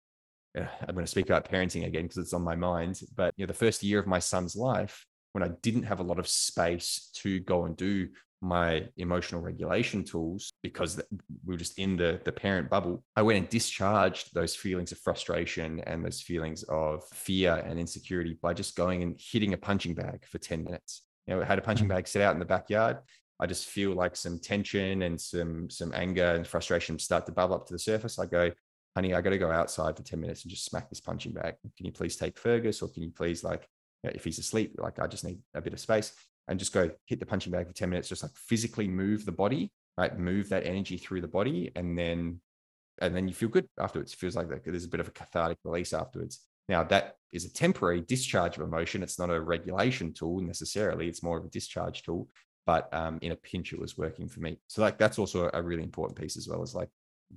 I'm 0.55 0.93
going 0.93 1.05
to 1.05 1.11
speak 1.11 1.27
about 1.27 1.49
parenting 1.49 1.85
again 1.85 2.03
because 2.03 2.17
it's 2.17 2.33
on 2.33 2.43
my 2.43 2.55
mind. 2.55 3.01
But 3.15 3.33
you 3.37 3.45
know, 3.45 3.47
the 3.47 3.53
first 3.53 3.83
year 3.83 3.99
of 3.99 4.07
my 4.07 4.19
son's 4.19 4.55
life, 4.55 5.05
when 5.31 5.43
I 5.43 5.49
didn't 5.61 5.83
have 5.83 5.99
a 5.99 6.03
lot 6.03 6.19
of 6.19 6.27
space 6.27 7.09
to 7.15 7.39
go 7.39 7.65
and 7.65 7.75
do 7.77 8.09
my 8.41 8.87
emotional 8.97 9.39
regulation 9.39 10.03
tools 10.03 10.51
because 10.63 10.99
we 11.45 11.53
were 11.53 11.57
just 11.57 11.77
in 11.77 11.95
the 11.95 12.19
the 12.25 12.31
parent 12.31 12.67
bubble 12.71 13.03
i 13.15 13.21
went 13.21 13.37
and 13.37 13.49
discharged 13.49 14.33
those 14.33 14.55
feelings 14.55 14.91
of 14.91 14.97
frustration 14.97 15.79
and 15.81 16.03
those 16.03 16.21
feelings 16.21 16.63
of 16.63 17.03
fear 17.13 17.63
and 17.67 17.79
insecurity 17.79 18.37
by 18.41 18.51
just 18.51 18.75
going 18.75 19.03
and 19.03 19.15
hitting 19.19 19.53
a 19.53 19.57
punching 19.57 19.93
bag 19.93 20.25
for 20.25 20.39
10 20.39 20.63
minutes 20.63 21.03
you 21.27 21.35
know, 21.35 21.41
had 21.41 21.59
a 21.59 21.61
punching 21.61 21.85
mm. 21.87 21.89
bag 21.89 22.07
set 22.07 22.21
out 22.21 22.33
in 22.33 22.39
the 22.39 22.45
backyard. 22.45 22.97
I 23.39 23.47
just 23.47 23.65
feel 23.65 23.93
like 23.93 24.15
some 24.15 24.37
tension 24.37 25.01
and 25.01 25.19
some 25.19 25.69
some 25.69 25.91
anger 25.95 26.35
and 26.35 26.45
frustration 26.45 26.99
start 26.99 27.25
to 27.25 27.31
bubble 27.31 27.55
up 27.55 27.65
to 27.67 27.73
the 27.73 27.79
surface. 27.79 28.19
I 28.19 28.27
go, 28.27 28.51
honey, 28.95 29.13
I 29.13 29.21
got 29.21 29.31
to 29.31 29.37
go 29.37 29.51
outside 29.51 29.97
for 29.97 30.03
10 30.03 30.19
minutes 30.19 30.43
and 30.43 30.51
just 30.51 30.65
smack 30.65 30.89
this 30.89 30.99
punching 30.99 31.33
bag. 31.33 31.55
Can 31.77 31.85
you 31.85 31.91
please 31.91 32.15
take 32.15 32.37
Fergus 32.37 32.81
or 32.81 32.89
can 32.89 33.03
you 33.03 33.11
please 33.11 33.43
like, 33.43 33.67
if 34.03 34.23
he's 34.23 34.39
asleep, 34.39 34.75
like 34.77 34.99
I 34.99 35.07
just 35.07 35.23
need 35.23 35.39
a 35.53 35.61
bit 35.61 35.73
of 35.73 35.79
space 35.79 36.13
and 36.47 36.59
just 36.59 36.73
go 36.73 36.89
hit 37.05 37.19
the 37.19 37.25
punching 37.25 37.51
bag 37.51 37.67
for 37.67 37.73
10 37.73 37.89
minutes, 37.89 38.09
just 38.09 38.23
like 38.23 38.35
physically 38.35 38.87
move 38.87 39.25
the 39.25 39.31
body, 39.31 39.71
right? 39.97 40.17
Move 40.17 40.49
that 40.49 40.65
energy 40.65 40.97
through 40.97 41.21
the 41.21 41.27
body. 41.27 41.71
And 41.75 41.97
then, 41.97 42.41
and 43.01 43.15
then 43.15 43.27
you 43.27 43.33
feel 43.33 43.49
good 43.49 43.67
afterwards. 43.79 44.13
It 44.13 44.19
feels 44.19 44.35
like 44.35 44.49
there's 44.63 44.85
a 44.85 44.89
bit 44.89 44.99
of 44.99 45.07
a 45.07 45.11
cathartic 45.11 45.59
release 45.63 45.93
afterwards. 45.93 46.41
Now, 46.69 46.83
that 46.85 47.15
is 47.31 47.45
a 47.45 47.53
temporary 47.53 48.01
discharge 48.01 48.57
of 48.57 48.63
emotion. 48.63 49.03
It's 49.03 49.19
not 49.19 49.29
a 49.29 49.41
regulation 49.41 50.13
tool 50.13 50.41
necessarily, 50.41 51.07
it's 51.07 51.23
more 51.23 51.37
of 51.37 51.45
a 51.45 51.49
discharge 51.49 52.03
tool. 52.03 52.29
But 52.67 52.93
um, 52.93 53.17
in 53.21 53.31
a 53.31 53.35
pinch, 53.35 53.73
it 53.73 53.79
was 53.79 53.97
working 53.97 54.27
for 54.27 54.39
me. 54.39 54.59
So, 54.67 54.81
like, 54.81 54.97
that's 54.97 55.17
also 55.17 55.49
a 55.53 55.61
really 55.61 55.83
important 55.83 56.19
piece 56.19 56.37
as 56.37 56.47
well 56.47 56.61
as 56.61 56.75
like 56.75 56.89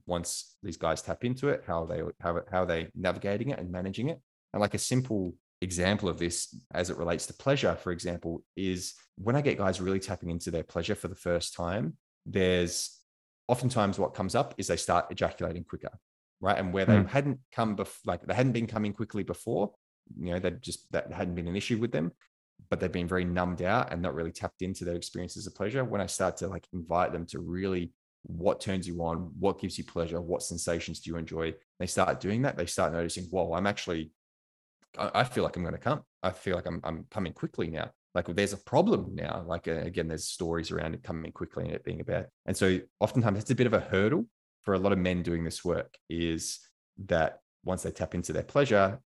once 0.06 0.56
these 0.62 0.76
guys 0.76 1.02
tap 1.02 1.24
into 1.24 1.48
it, 1.48 1.62
how 1.66 1.84
they 1.84 2.02
how, 2.20 2.40
how 2.50 2.64
they 2.64 2.88
navigating 2.94 3.50
it 3.50 3.58
and 3.58 3.70
managing 3.70 4.08
it. 4.08 4.20
And 4.52 4.60
like 4.60 4.74
a 4.74 4.78
simple 4.78 5.34
example 5.60 6.08
of 6.08 6.18
this 6.18 6.56
as 6.72 6.90
it 6.90 6.96
relates 6.96 7.26
to 7.26 7.32
pleasure, 7.34 7.74
for 7.74 7.92
example, 7.92 8.42
is 8.56 8.94
when 9.16 9.36
I 9.36 9.40
get 9.40 9.58
guys 9.58 9.80
really 9.80 10.00
tapping 10.00 10.30
into 10.30 10.50
their 10.50 10.62
pleasure 10.62 10.94
for 10.94 11.08
the 11.08 11.14
first 11.14 11.54
time, 11.54 11.96
there's 12.26 13.00
oftentimes 13.48 13.98
what 13.98 14.14
comes 14.14 14.34
up 14.34 14.54
is 14.58 14.66
they 14.66 14.76
start 14.76 15.06
ejaculating 15.10 15.64
quicker, 15.64 15.90
right? 16.40 16.58
And 16.58 16.72
where 16.72 16.84
they 16.84 16.94
mm. 16.94 17.08
hadn't 17.08 17.38
come 17.52 17.76
before, 17.76 18.00
like 18.04 18.26
they 18.26 18.34
hadn't 18.34 18.52
been 18.52 18.66
coming 18.66 18.92
quickly 18.92 19.22
before, 19.22 19.72
you 20.18 20.32
know, 20.32 20.38
they 20.38 20.50
just 20.50 20.90
that 20.92 21.12
hadn't 21.12 21.34
been 21.34 21.48
an 21.48 21.56
issue 21.56 21.78
with 21.78 21.92
them, 21.92 22.12
but 22.70 22.80
they've 22.80 22.92
been 22.92 23.08
very 23.08 23.24
numbed 23.24 23.62
out 23.62 23.92
and 23.92 24.02
not 24.02 24.14
really 24.14 24.32
tapped 24.32 24.62
into 24.62 24.84
their 24.84 24.96
experiences 24.96 25.46
of 25.46 25.54
pleasure. 25.54 25.84
When 25.84 26.00
I 26.00 26.06
start 26.06 26.36
to 26.38 26.48
like 26.48 26.66
invite 26.72 27.12
them 27.12 27.26
to 27.26 27.40
really 27.40 27.92
what 28.26 28.60
turns 28.60 28.88
you 28.88 29.02
on, 29.02 29.30
what 29.38 29.60
gives 29.60 29.76
you 29.76 29.84
pleasure, 29.84 30.20
what 30.20 30.42
sensations 30.42 31.00
do 31.00 31.10
you 31.10 31.16
enjoy, 31.16 31.54
they 31.78 31.86
start 31.86 32.20
doing 32.20 32.42
that. 32.42 32.56
They 32.56 32.66
start 32.66 32.92
noticing, 32.92 33.24
whoa, 33.24 33.52
I'm 33.52 33.66
actually, 33.66 34.12
I 34.96 35.24
feel 35.24 35.44
like 35.44 35.56
I'm 35.56 35.62
going 35.62 35.74
to 35.74 35.80
come. 35.80 36.02
I 36.22 36.30
feel 36.30 36.56
like 36.56 36.66
I'm, 36.66 36.80
I'm 36.84 37.06
coming 37.10 37.32
quickly 37.32 37.68
now. 37.68 37.90
Like 38.14 38.26
there's 38.28 38.52
a 38.52 38.58
problem 38.58 39.14
now. 39.14 39.44
Like 39.46 39.68
uh, 39.68 39.72
again, 39.72 40.08
there's 40.08 40.26
stories 40.26 40.70
around 40.70 40.94
it 40.94 41.02
coming 41.02 41.32
quickly 41.32 41.64
and 41.64 41.74
it 41.74 41.84
being 41.84 42.00
about. 42.00 42.26
And 42.46 42.56
so 42.56 42.78
oftentimes 43.00 43.40
it's 43.40 43.50
a 43.50 43.56
bit 43.56 43.66
of 43.66 43.74
a 43.74 43.80
hurdle 43.80 44.26
for 44.64 44.74
a 44.74 44.78
lot 44.78 44.92
of 44.92 44.98
men 44.98 45.22
doing 45.22 45.44
this 45.44 45.64
work 45.64 45.96
is 46.08 46.60
that 47.06 47.40
once 47.64 47.82
they 47.82 47.90
tap 47.90 48.14
into 48.14 48.32
their 48.32 48.42
pleasure, 48.42 49.00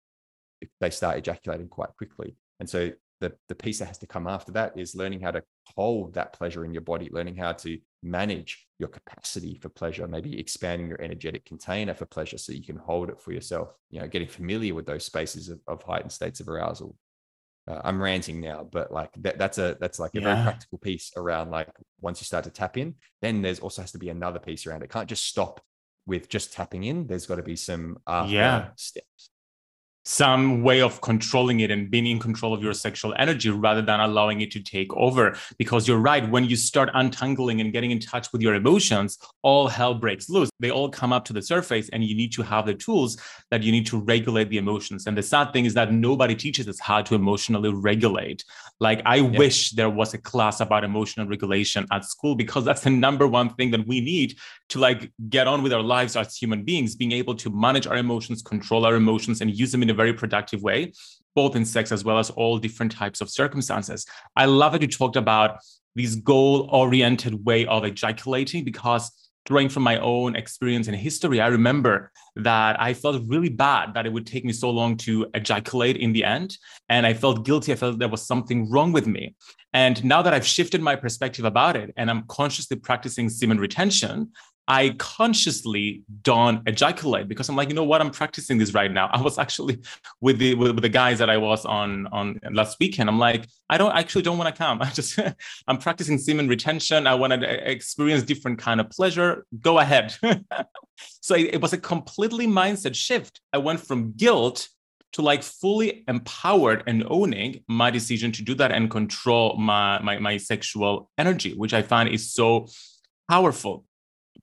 they 0.81 0.90
start 0.90 1.19
ejaculating 1.19 1.69
quite 1.69 1.95
quickly. 1.97 2.37
And 2.61 2.69
so 2.69 2.90
the, 3.21 3.33
the 3.49 3.55
piece 3.55 3.79
that 3.79 3.87
has 3.87 3.99
to 3.99 4.07
come 4.07 4.27
after 4.27 4.53
that 4.53 4.79
is 4.79 4.95
learning 4.95 5.21
how 5.21 5.31
to 5.31 5.42
hold 5.75 6.14
that 6.14 6.33
pleasure 6.33 6.64
in 6.64 6.73
your 6.73 6.83
body, 6.83 7.09
learning 7.11 7.37
how 7.37 7.53
to 7.53 7.79
manage 8.03 8.66
your 8.79 8.88
capacity 8.88 9.59
for 9.61 9.69
pleasure, 9.71 10.07
maybe 10.07 10.38
expanding 10.38 10.88
your 10.88 11.01
energetic 11.01 11.45
container 11.45 11.95
for 11.95 12.07
pleasure 12.07 12.38
so 12.38 12.53
you 12.53 12.64
can 12.64 12.77
hold 12.77 13.09
it 13.09 13.21
for 13.21 13.33
yourself, 13.33 13.73
you 13.90 14.01
know, 14.01 14.07
getting 14.07 14.29
familiar 14.29 14.75
with 14.75 14.87
those 14.87 15.05
spaces 15.05 15.49
of, 15.49 15.61
of 15.66 15.83
heightened 15.83 16.12
states 16.12 16.40
of 16.40 16.49
arousal. 16.49 16.95
Uh, 17.68 17.81
I'm 17.83 18.00
ranting 18.00 18.40
now, 18.40 18.68
but 18.70 18.92
like 18.92 19.11
that, 19.18 19.38
that's 19.38 19.59
a 19.59 19.76
that's 19.81 19.98
like 19.98 20.14
a 20.14 20.20
yeah. 20.20 20.35
very 20.35 20.42
practical 20.44 20.79
piece 20.79 21.12
around 21.16 21.50
like 21.50 21.68
once 22.00 22.20
you 22.20 22.24
start 22.24 22.44
to 22.44 22.50
tap 22.50 22.76
in, 22.76 22.94
then 23.22 23.42
there's 23.42 23.59
also 23.59 23.83
has 23.83 23.92
to 23.92 23.98
be 23.98 24.09
another 24.09 24.38
piece 24.38 24.66
around 24.66 24.83
it. 24.83 24.90
Can't 24.90 25.09
just 25.09 25.26
stop 25.26 25.61
with 26.07 26.29
just 26.29 26.52
tapping 26.52 26.85
in. 26.85 27.07
There's 27.07 27.26
got 27.26 27.37
to 27.37 27.42
be 27.42 27.57
some 27.57 27.98
yeah 28.07 28.68
steps 28.76 29.31
some 30.09 30.62
way 30.62 30.81
of 30.81 31.01
controlling 31.01 31.61
it 31.61 31.71
and 31.73 31.90
being 31.90 32.07
in 32.07 32.21
control 32.21 32.55
of 32.55 32.62
your 32.62 32.73
sexual 32.73 33.12
energy 33.19 33.51
rather 33.51 33.83
than 33.83 33.99
allowing 33.99 34.40
it 34.40 34.53
to 34.53 34.62
take 34.62 34.95
over. 34.95 35.37
Because 35.59 35.88
you're 35.88 35.99
right, 35.99 36.31
when 36.31 36.45
you 36.45 36.55
start 36.55 36.90
untangling 36.95 37.61
and 37.61 37.73
getting 37.73 37.90
in 37.90 37.99
touch 37.99 38.33
with 38.33 38.40
your 38.40 38.55
emotions, 38.55 39.19
all 39.42 39.66
hell 39.66 39.95
breaks 39.95 40.29
loose. 40.29 40.49
They 40.61 40.71
all 40.71 40.88
come 40.88 41.12
up 41.12 41.25
to 41.25 41.33
the 41.33 41.42
surface, 41.42 41.88
and 41.88 42.05
you 42.05 42.14
need 42.14 42.33
to 42.35 42.42
have 42.42 42.66
the 42.66 42.75
tools 42.75 43.19
that 43.51 43.64
you 43.64 43.73
need 43.73 43.85
to 43.87 43.99
regulate 43.99 44.49
the 44.49 44.59
emotions. 44.59 45.09
And 45.09 45.19
the 45.19 45.25
sad 45.25 45.53
thing 45.53 45.64
is 45.64 45.75
that 45.75 45.92
nobody 45.92 46.37
teaches 46.37 46.69
us 46.69 46.79
how 46.79 47.03
to 47.03 47.16
emotionally 47.16 47.73
regulate. 47.75 48.45
Like, 48.79 49.03
I 49.05 49.16
yeah. 49.16 49.38
wish 49.38 49.71
there 49.71 49.90
was 49.90 50.14
a 50.14 50.19
class 50.19 50.61
about 50.61 50.85
emotional 50.85 51.27
regulation 51.27 51.85
at 51.90 52.05
school 52.05 52.37
because 52.37 52.64
that's 52.64 52.83
the 52.83 52.90
number 52.90 53.27
one 53.27 53.55
thing 53.55 53.73
that 53.73 53.85
we 53.88 54.01
need 54.01 54.37
to 54.69 54.79
like 54.79 55.11
get 55.29 55.49
on 55.49 55.64
with 55.64 55.73
our 55.73 55.83
lives 55.83 56.14
as 56.14 56.37
human 56.37 56.62
beings, 56.62 56.95
being 56.95 57.12
able 57.12 57.35
to 57.35 57.51
manage 57.51 57.88
our 57.88 57.97
emotions, 57.97 58.40
control 58.40 58.87
our 58.87 58.95
emotions, 58.95 59.40
and 59.40 59.51
use 59.51 59.73
them 59.73 59.83
in 59.83 59.90
a 59.90 59.95
very 59.96 60.12
productive 60.12 60.62
way, 60.62 60.92
both 61.35 61.56
in 61.56 61.64
sex 61.64 61.92
as 61.92 62.04
well 62.04 62.18
as 62.18 62.30
all 62.30 62.59
different 62.59 62.92
types 62.92 63.20
of 63.20 63.30
circumstances. 63.30 64.06
I 64.37 64.46
love 64.46 64.72
that 64.72 64.82
you 64.82 64.88
talked 64.88 65.16
about 65.16 65.59
this 65.94 66.14
goal 66.14 66.68
oriented 66.70 67.44
way 67.44 67.66
of 67.66 67.85
ejaculating 67.85 68.64
because 68.64 69.11
drawing 69.46 69.68
from 69.68 69.82
my 69.82 69.98
own 69.98 70.37
experience 70.37 70.88
and 70.88 70.96
history, 70.96 71.40
I 71.40 71.46
remember 71.46 72.11
that 72.35 72.80
I 72.80 72.92
felt 72.92 73.22
really 73.26 73.48
bad 73.48 73.94
that 73.94 74.04
it 74.04 74.12
would 74.12 74.26
take 74.26 74.44
me 74.44 74.52
so 74.52 74.70
long 74.70 74.96
to 74.98 75.26
ejaculate 75.35 75.96
in 75.96 76.12
the 76.12 76.24
end. 76.24 76.59
And 76.88 77.06
I 77.06 77.14
felt 77.14 77.44
guilty. 77.44 77.72
I 77.72 77.76
felt 77.76 77.98
there 77.98 78.09
was 78.09 78.26
something 78.26 78.68
wrong 78.70 78.92
with 78.92 79.06
me. 79.06 79.37
And 79.72 80.04
now 80.04 80.20
that 80.22 80.35
I've 80.35 80.46
shifted 80.46 80.82
my 80.82 80.96
perspective 80.96 81.44
about 81.44 81.76
it 81.76 81.94
and 81.96 82.11
I'm 82.11 82.24
consciously 82.26 82.76
practicing 82.76 83.30
semen 83.30 83.59
retention, 83.59 84.32
I 84.68 84.96
consciously 84.98 86.02
don't 86.22 86.66
ejaculate 86.68 87.29
because 87.29 87.48
I'm 87.48 87.55
like, 87.55 87.68
you 87.68 87.74
know 87.74 87.85
what, 87.85 88.00
I'm 88.00 88.11
practicing 88.11 88.59
this 88.59 88.74
right 88.74 88.90
now. 88.90 89.07
I 89.12 89.20
was 89.20 89.38
actually 89.38 89.79
with 90.20 90.38
the 90.38 90.55
with, 90.55 90.72
with 90.72 90.83
the 90.83 90.88
guys 90.88 91.18
that 91.18 91.31
I 91.31 91.37
was 91.37 91.64
on 91.64 92.07
on 92.09 92.40
last 92.52 92.79
weekend. 92.81 93.09
I'm 93.09 93.18
like, 93.18 93.46
I 93.70 93.79
don't 93.79 93.94
actually 93.96 94.22
don't 94.22 94.38
want 94.38 94.55
to 94.55 94.59
come. 94.59 94.83
I 94.83 94.90
just 94.90 95.18
I'm 95.68 95.79
practicing 95.79 96.18
semen 96.18 96.48
retention. 96.48 97.07
I 97.07 97.14
want 97.14 97.33
to 97.33 97.70
experience 97.70 98.22
different 98.22 98.59
kind 98.59 98.81
of 98.81 98.90
pleasure. 98.90 99.46
Go 99.61 99.79
ahead. 99.79 100.14
so 101.20 101.35
it, 101.35 101.55
it 101.55 101.61
was 101.61 101.72
a 101.72 101.79
completely 101.79 102.46
mindset 102.46 102.94
shift. 102.94 103.40
I 103.52 103.59
went 103.59 103.81
from 103.81 104.12
guilt 104.16 104.68
to 105.12 105.22
like 105.22 105.42
fully 105.42 106.05
empowered 106.09 106.83
and 106.87 107.05
owning 107.07 107.62
my 107.68 107.90
decision 107.90 108.33
to 108.33 108.42
do 108.42 108.55
that 108.57 108.72
and 108.72 108.90
control 108.90 109.57
my 109.57 110.00
my, 110.00 110.18
my 110.18 110.37
sexual 110.38 111.09
energy, 111.16 111.55
which 111.55 111.72
I 111.72 111.83
find 111.83 112.09
is 112.09 112.33
so 112.33 112.66
powerful 113.31 113.85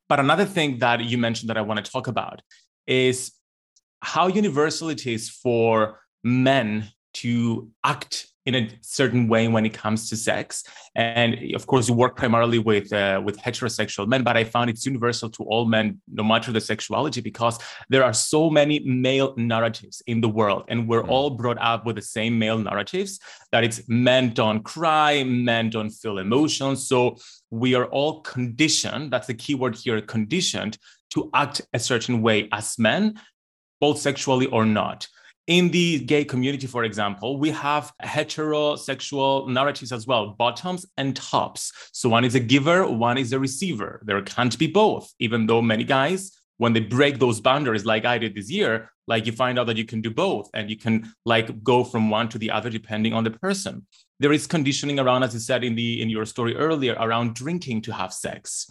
but 0.08 0.20
another 0.20 0.44
thing 0.44 0.78
that 0.78 1.00
you 1.04 1.18
mentioned 1.18 1.50
that 1.50 1.56
I 1.56 1.62
want 1.62 1.84
to 1.84 1.90
talk 1.90 2.06
about 2.06 2.40
is 2.86 3.32
how 4.00 4.26
universal 4.26 4.90
it 4.90 5.06
is 5.06 5.30
for 5.30 6.00
men 6.22 6.88
to 7.14 7.70
act 7.84 8.28
in 8.46 8.54
a 8.54 8.68
certain 8.82 9.26
way 9.26 9.48
when 9.48 9.64
it 9.64 9.72
comes 9.72 10.08
to 10.10 10.16
sex. 10.16 10.64
And 10.94 11.54
of 11.54 11.66
course, 11.66 11.88
you 11.88 11.94
work 11.94 12.16
primarily 12.16 12.58
with 12.58 12.92
uh, 12.92 13.20
with 13.24 13.38
heterosexual 13.38 14.06
men, 14.06 14.22
but 14.22 14.36
I 14.36 14.44
found 14.44 14.70
it's 14.70 14.84
universal 14.84 15.30
to 15.30 15.44
all 15.44 15.64
men, 15.64 16.00
no 16.08 16.22
matter 16.22 16.52
the 16.52 16.60
sexuality, 16.60 17.20
because 17.20 17.58
there 17.88 18.04
are 18.04 18.12
so 18.12 18.50
many 18.50 18.80
male 18.80 19.34
narratives 19.36 20.02
in 20.06 20.20
the 20.20 20.28
world, 20.28 20.64
and 20.68 20.88
we're 20.88 21.02
mm. 21.02 21.08
all 21.08 21.30
brought 21.30 21.58
up 21.60 21.86
with 21.86 21.96
the 21.96 22.02
same 22.02 22.38
male 22.38 22.58
narratives 22.58 23.18
that 23.50 23.64
it's 23.64 23.88
men 23.88 24.34
don't 24.34 24.62
cry, 24.62 25.24
men 25.24 25.70
don't 25.70 25.90
feel 25.90 26.18
emotions. 26.18 26.86
So 26.86 27.16
we 27.50 27.74
are 27.74 27.86
all 27.86 28.20
conditioned. 28.20 29.10
That's 29.10 29.26
the 29.26 29.34
key 29.34 29.54
word 29.54 29.76
here: 29.76 30.00
conditioned 30.02 30.78
to 31.10 31.30
act 31.32 31.62
a 31.72 31.78
certain 31.78 32.20
way 32.22 32.48
as 32.52 32.78
men, 32.78 33.20
both 33.80 33.98
sexually 33.98 34.46
or 34.46 34.66
not 34.66 35.08
in 35.46 35.70
the 35.70 36.00
gay 36.00 36.24
community, 36.24 36.66
for 36.66 36.84
example, 36.84 37.38
we 37.38 37.50
have 37.50 37.92
heterosexual 38.02 39.48
narratives 39.48 39.92
as 39.92 40.06
well, 40.06 40.30
bottoms 40.38 40.86
and 40.96 41.14
tops. 41.14 41.72
So 41.92 42.08
one 42.08 42.24
is 42.24 42.34
a 42.34 42.40
giver, 42.40 42.86
one 42.86 43.18
is 43.18 43.32
a 43.32 43.38
receiver. 43.38 44.00
There 44.04 44.22
can't 44.22 44.58
be 44.58 44.66
both, 44.66 45.12
even 45.18 45.46
though 45.46 45.60
many 45.60 45.84
guys, 45.84 46.32
when 46.56 46.72
they 46.72 46.80
break 46.80 47.18
those 47.18 47.40
boundaries, 47.40 47.84
like 47.84 48.04
I 48.04 48.16
did 48.18 48.34
this 48.34 48.50
year, 48.50 48.90
like 49.06 49.26
you 49.26 49.32
find 49.32 49.58
out 49.58 49.66
that 49.66 49.76
you 49.76 49.84
can 49.84 50.00
do 50.00 50.10
both 50.10 50.48
and 50.54 50.70
you 50.70 50.78
can 50.78 51.12
like 51.26 51.62
go 51.62 51.84
from 51.84 52.08
one 52.08 52.28
to 52.30 52.38
the 52.38 52.50
other 52.50 52.70
depending 52.70 53.12
on 53.12 53.24
the 53.24 53.30
person. 53.30 53.86
There 54.20 54.32
is 54.32 54.46
conditioning 54.46 54.98
around, 54.98 55.24
as 55.24 55.34
you 55.34 55.40
said 55.40 55.64
in 55.64 55.74
the 55.74 56.00
in 56.00 56.08
your 56.08 56.24
story 56.24 56.56
earlier, 56.56 56.94
around 56.94 57.34
drinking 57.34 57.82
to 57.82 57.92
have 57.92 58.12
sex 58.12 58.70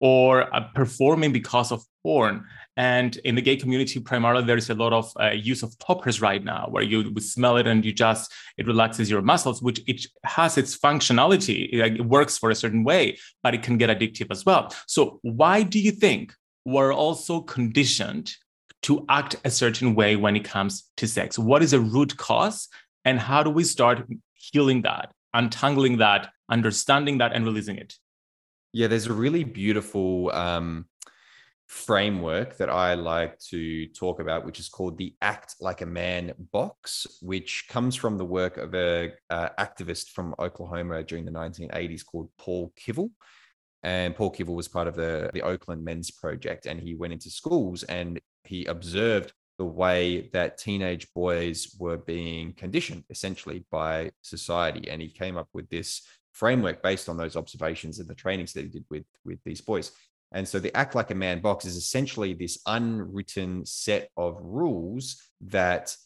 or 0.00 0.54
uh, 0.54 0.60
performing 0.74 1.32
because 1.32 1.72
of 1.72 1.84
porn. 2.02 2.44
And 2.76 3.16
in 3.18 3.36
the 3.36 3.42
gay 3.42 3.56
community, 3.56 4.00
primarily, 4.00 4.44
there 4.44 4.56
is 4.56 4.68
a 4.68 4.74
lot 4.74 4.92
of 4.92 5.12
uh, 5.20 5.30
use 5.30 5.62
of 5.62 5.78
poppers 5.78 6.20
right 6.20 6.42
now, 6.42 6.66
where 6.68 6.82
you 6.82 7.14
smell 7.20 7.56
it 7.56 7.66
and 7.66 7.84
you 7.84 7.92
just 7.92 8.32
it 8.58 8.66
relaxes 8.66 9.08
your 9.08 9.22
muscles, 9.22 9.62
which 9.62 9.80
it 9.86 10.06
has 10.24 10.58
its 10.58 10.76
functionality. 10.76 11.68
It, 11.72 12.00
it 12.00 12.04
works 12.04 12.36
for 12.36 12.50
a 12.50 12.54
certain 12.54 12.82
way, 12.82 13.18
but 13.42 13.54
it 13.54 13.62
can 13.62 13.78
get 13.78 13.90
addictive 13.90 14.26
as 14.30 14.44
well. 14.44 14.74
So, 14.86 15.20
why 15.22 15.62
do 15.62 15.78
you 15.78 15.92
think 15.92 16.34
we're 16.64 16.92
also 16.92 17.40
conditioned 17.40 18.34
to 18.82 19.04
act 19.08 19.36
a 19.44 19.50
certain 19.50 19.94
way 19.94 20.16
when 20.16 20.34
it 20.34 20.44
comes 20.44 20.90
to 20.96 21.06
sex? 21.06 21.38
What 21.38 21.62
is 21.62 21.72
a 21.72 21.80
root 21.80 22.16
cause, 22.16 22.68
and 23.04 23.20
how 23.20 23.44
do 23.44 23.50
we 23.50 23.62
start 23.62 24.04
healing 24.34 24.82
that, 24.82 25.12
untangling 25.32 25.98
that, 25.98 26.30
understanding 26.50 27.18
that, 27.18 27.32
and 27.32 27.44
releasing 27.44 27.76
it? 27.76 27.94
Yeah, 28.74 28.88
there's 28.88 29.06
a 29.06 29.12
really 29.12 29.44
beautiful 29.44 30.32
um, 30.32 30.86
framework 31.68 32.56
that 32.56 32.68
I 32.68 32.94
like 32.94 33.38
to 33.50 33.86
talk 33.86 34.18
about, 34.18 34.44
which 34.44 34.58
is 34.58 34.68
called 34.68 34.98
the 34.98 35.14
Act 35.22 35.54
Like 35.60 35.80
a 35.80 35.86
Man 35.86 36.32
box, 36.50 37.06
which 37.22 37.66
comes 37.68 37.94
from 37.94 38.18
the 38.18 38.24
work 38.24 38.56
of 38.56 38.74
a 38.74 39.12
uh, 39.30 39.50
activist 39.60 40.08
from 40.08 40.34
Oklahoma 40.40 41.04
during 41.04 41.24
the 41.24 41.30
1980s 41.30 42.04
called 42.04 42.30
Paul 42.36 42.72
Kivel. 42.76 43.12
And 43.84 44.16
Paul 44.16 44.32
Kivel 44.32 44.56
was 44.56 44.66
part 44.66 44.88
of 44.88 44.96
the, 44.96 45.30
the 45.32 45.42
Oakland 45.42 45.84
Men's 45.84 46.10
Project, 46.10 46.66
and 46.66 46.80
he 46.80 46.96
went 46.96 47.12
into 47.12 47.30
schools 47.30 47.84
and 47.84 48.20
he 48.42 48.64
observed 48.64 49.32
the 49.56 49.64
way 49.64 50.30
that 50.32 50.58
teenage 50.58 51.06
boys 51.14 51.76
were 51.78 51.98
being 51.98 52.54
conditioned 52.54 53.04
essentially 53.08 53.64
by 53.70 54.10
society. 54.22 54.90
And 54.90 55.00
he 55.00 55.10
came 55.10 55.36
up 55.36 55.46
with 55.52 55.68
this 55.68 56.02
framework 56.34 56.82
based 56.82 57.08
on 57.08 57.16
those 57.16 57.36
observations 57.36 57.98
and 57.98 58.08
the 58.08 58.14
trainings 58.14 58.52
that 58.52 58.64
he 58.64 58.68
did 58.68 58.84
with, 58.90 59.04
with 59.24 59.38
these 59.44 59.60
boys. 59.60 59.92
And 60.32 60.46
so 60.46 60.58
the 60.58 60.76
Act 60.76 60.94
Like 60.94 61.10
a 61.10 61.14
Man 61.14 61.40
box 61.40 61.64
is 61.64 61.76
essentially 61.76 62.34
this 62.34 62.58
unwritten 62.66 63.64
set 63.64 64.10
of 64.16 64.36
rules 64.40 65.22
that 65.42 65.96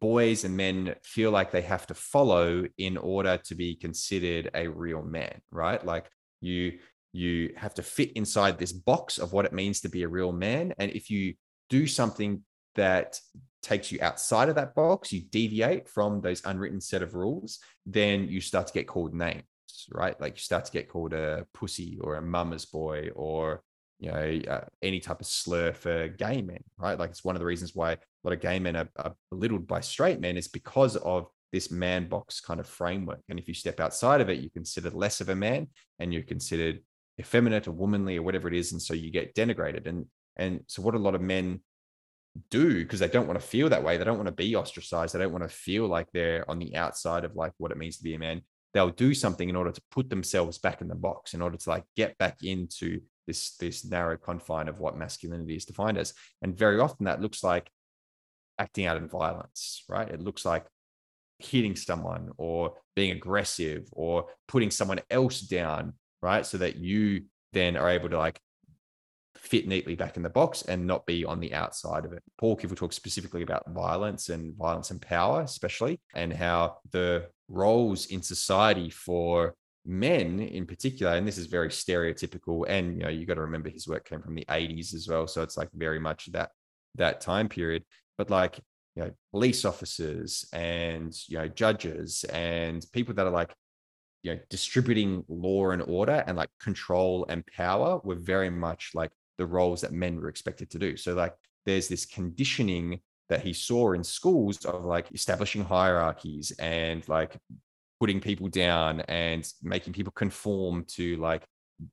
boys 0.00 0.44
and 0.44 0.56
men 0.56 0.94
feel 1.02 1.30
like 1.30 1.50
they 1.50 1.62
have 1.62 1.86
to 1.86 1.94
follow 1.94 2.64
in 2.76 2.96
order 2.96 3.38
to 3.44 3.54
be 3.54 3.74
considered 3.74 4.50
a 4.54 4.68
real 4.68 5.02
man, 5.02 5.40
right? 5.50 5.84
Like 5.84 6.10
you 6.40 6.78
you 7.12 7.52
have 7.56 7.74
to 7.74 7.82
fit 7.82 8.12
inside 8.12 8.58
this 8.58 8.72
box 8.72 9.18
of 9.18 9.32
what 9.32 9.44
it 9.44 9.52
means 9.52 9.80
to 9.80 9.88
be 9.88 10.04
a 10.04 10.08
real 10.08 10.30
man 10.30 10.72
and 10.78 10.92
if 10.92 11.10
you 11.10 11.34
do 11.68 11.84
something 11.86 12.40
that 12.76 13.18
takes 13.62 13.92
you 13.92 13.98
outside 14.00 14.48
of 14.48 14.54
that 14.56 14.74
box, 14.74 15.12
you 15.12 15.22
deviate 15.22 15.88
from 15.88 16.20
those 16.20 16.42
unwritten 16.44 16.80
set 16.80 17.02
of 17.02 17.14
rules, 17.14 17.58
then 17.86 18.28
you 18.28 18.40
start 18.40 18.66
to 18.66 18.72
get 18.72 18.86
called 18.86 19.14
names, 19.14 19.44
right? 19.92 20.18
Like 20.20 20.36
you 20.36 20.40
start 20.40 20.64
to 20.64 20.72
get 20.72 20.88
called 20.88 21.12
a 21.12 21.46
pussy 21.52 21.98
or 22.00 22.16
a 22.16 22.22
mama's 22.22 22.66
boy 22.66 23.10
or 23.14 23.62
you 23.98 24.10
know 24.10 24.40
uh, 24.48 24.64
any 24.80 24.98
type 24.98 25.20
of 25.20 25.26
slur 25.26 25.72
for 25.72 26.08
gay 26.08 26.40
men, 26.40 26.62
right? 26.78 26.98
Like 26.98 27.10
it's 27.10 27.24
one 27.24 27.36
of 27.36 27.40
the 27.40 27.46
reasons 27.46 27.74
why 27.74 27.92
a 27.92 27.98
lot 28.24 28.32
of 28.32 28.40
gay 28.40 28.58
men 28.58 28.76
are, 28.76 28.88
are 28.96 29.14
belittled 29.30 29.66
by 29.66 29.80
straight 29.80 30.20
men 30.20 30.36
is 30.36 30.48
because 30.48 30.96
of 30.96 31.28
this 31.52 31.70
man 31.70 32.08
box 32.08 32.40
kind 32.40 32.60
of 32.60 32.66
framework. 32.66 33.20
And 33.28 33.38
if 33.38 33.48
you 33.48 33.54
step 33.54 33.80
outside 33.80 34.20
of 34.20 34.30
it, 34.30 34.38
you're 34.40 34.50
considered 34.50 34.94
less 34.94 35.20
of 35.20 35.28
a 35.28 35.34
man 35.34 35.68
and 35.98 36.12
you're 36.12 36.22
considered 36.22 36.80
effeminate 37.18 37.68
or 37.68 37.72
womanly 37.72 38.16
or 38.16 38.22
whatever 38.22 38.48
it 38.48 38.54
is. 38.54 38.72
And 38.72 38.80
so 38.80 38.94
you 38.94 39.10
get 39.10 39.34
denigrated. 39.34 39.86
And 39.86 40.06
and 40.36 40.60
so 40.66 40.80
what 40.80 40.94
a 40.94 40.98
lot 40.98 41.14
of 41.14 41.20
men 41.20 41.60
do 42.50 42.82
because 42.82 43.00
they 43.00 43.08
don't 43.08 43.26
want 43.26 43.40
to 43.40 43.46
feel 43.46 43.68
that 43.68 43.82
way. 43.82 43.96
They 43.96 44.04
don't 44.04 44.16
want 44.16 44.28
to 44.28 44.32
be 44.32 44.54
ostracized. 44.56 45.14
They 45.14 45.18
don't 45.18 45.32
want 45.32 45.44
to 45.44 45.54
feel 45.54 45.86
like 45.86 46.08
they're 46.12 46.48
on 46.50 46.58
the 46.58 46.76
outside 46.76 47.24
of 47.24 47.36
like 47.36 47.52
what 47.58 47.70
it 47.70 47.78
means 47.78 47.98
to 47.98 48.02
be 48.02 48.14
a 48.14 48.18
man. 48.18 48.42
They'll 48.72 48.90
do 48.90 49.14
something 49.14 49.48
in 49.48 49.56
order 49.56 49.72
to 49.72 49.82
put 49.90 50.10
themselves 50.10 50.58
back 50.58 50.80
in 50.80 50.88
the 50.88 50.94
box, 50.94 51.34
in 51.34 51.42
order 51.42 51.56
to 51.56 51.70
like 51.70 51.84
get 51.96 52.16
back 52.18 52.38
into 52.42 53.00
this 53.26 53.56
this 53.56 53.84
narrow 53.84 54.16
confine 54.16 54.68
of 54.68 54.78
what 54.78 54.96
masculinity 54.96 55.56
is 55.56 55.64
defined 55.64 55.98
as. 55.98 56.14
And 56.42 56.56
very 56.56 56.80
often 56.80 57.06
that 57.06 57.20
looks 57.20 57.42
like 57.42 57.70
acting 58.58 58.86
out 58.86 58.96
in 58.96 59.08
violence, 59.08 59.84
right? 59.88 60.08
It 60.08 60.20
looks 60.20 60.44
like 60.44 60.66
hitting 61.38 61.74
someone 61.74 62.30
or 62.36 62.74
being 62.94 63.12
aggressive 63.12 63.88
or 63.92 64.26
putting 64.46 64.70
someone 64.70 65.00
else 65.10 65.40
down, 65.40 65.94
right? 66.22 66.44
So 66.44 66.58
that 66.58 66.76
you 66.76 67.24
then 67.52 67.76
are 67.76 67.88
able 67.88 68.10
to 68.10 68.18
like 68.18 68.40
fit 69.40 69.66
neatly 69.66 69.94
back 69.94 70.16
in 70.16 70.22
the 70.22 70.28
box 70.28 70.62
and 70.62 70.86
not 70.86 71.06
be 71.06 71.24
on 71.24 71.40
the 71.40 71.54
outside 71.54 72.04
of 72.04 72.12
it. 72.12 72.22
Paul 72.38 72.56
Kivel 72.56 72.76
talks 72.76 72.94
specifically 72.94 73.42
about 73.42 73.70
violence 73.70 74.28
and 74.28 74.54
violence 74.56 74.90
and 74.90 75.00
power, 75.00 75.40
especially, 75.40 75.98
and 76.14 76.32
how 76.32 76.76
the 76.92 77.26
roles 77.48 78.06
in 78.06 78.22
society 78.22 78.90
for 78.90 79.54
men 79.86 80.40
in 80.40 80.66
particular, 80.66 81.14
and 81.14 81.26
this 81.26 81.38
is 81.38 81.46
very 81.46 81.68
stereotypical, 81.70 82.66
and 82.68 82.98
you 82.98 83.02
know, 83.04 83.08
you 83.08 83.24
got 83.24 83.34
to 83.34 83.40
remember 83.40 83.70
his 83.70 83.88
work 83.88 84.08
came 84.08 84.20
from 84.20 84.34
the 84.34 84.44
80s 84.44 84.94
as 84.94 85.08
well. 85.08 85.26
So 85.26 85.42
it's 85.42 85.56
like 85.56 85.70
very 85.72 85.98
much 85.98 86.30
that 86.32 86.50
that 86.96 87.22
time 87.22 87.48
period. 87.48 87.84
But 88.18 88.28
like, 88.28 88.60
you 88.94 89.04
know, 89.04 89.10
police 89.30 89.64
officers 89.64 90.44
and 90.52 91.16
you 91.28 91.38
know, 91.38 91.48
judges 91.48 92.24
and 92.24 92.84
people 92.92 93.14
that 93.14 93.26
are 93.26 93.32
like 93.32 93.54
you 94.22 94.34
know 94.34 94.40
distributing 94.50 95.24
law 95.28 95.70
and 95.70 95.80
order 95.82 96.22
and 96.26 96.36
like 96.36 96.50
control 96.60 97.24
and 97.30 97.42
power 97.46 98.00
were 98.04 98.16
very 98.16 98.50
much 98.50 98.90
like 98.94 99.10
the 99.40 99.46
roles 99.46 99.80
that 99.80 99.90
men 99.90 100.20
were 100.20 100.28
expected 100.28 100.68
to 100.70 100.78
do. 100.78 100.98
So 100.98 101.14
like 101.14 101.34
there's 101.64 101.88
this 101.88 102.04
conditioning 102.04 103.00
that 103.30 103.40
he 103.40 103.54
saw 103.54 103.92
in 103.92 104.04
schools 104.04 104.66
of 104.66 104.84
like 104.84 105.10
establishing 105.14 105.64
hierarchies 105.64 106.52
and 106.58 107.08
like 107.08 107.38
putting 108.00 108.20
people 108.20 108.48
down 108.48 109.00
and 109.00 109.50
making 109.62 109.94
people 109.94 110.12
conform 110.12 110.84
to 110.88 111.16
like 111.16 111.42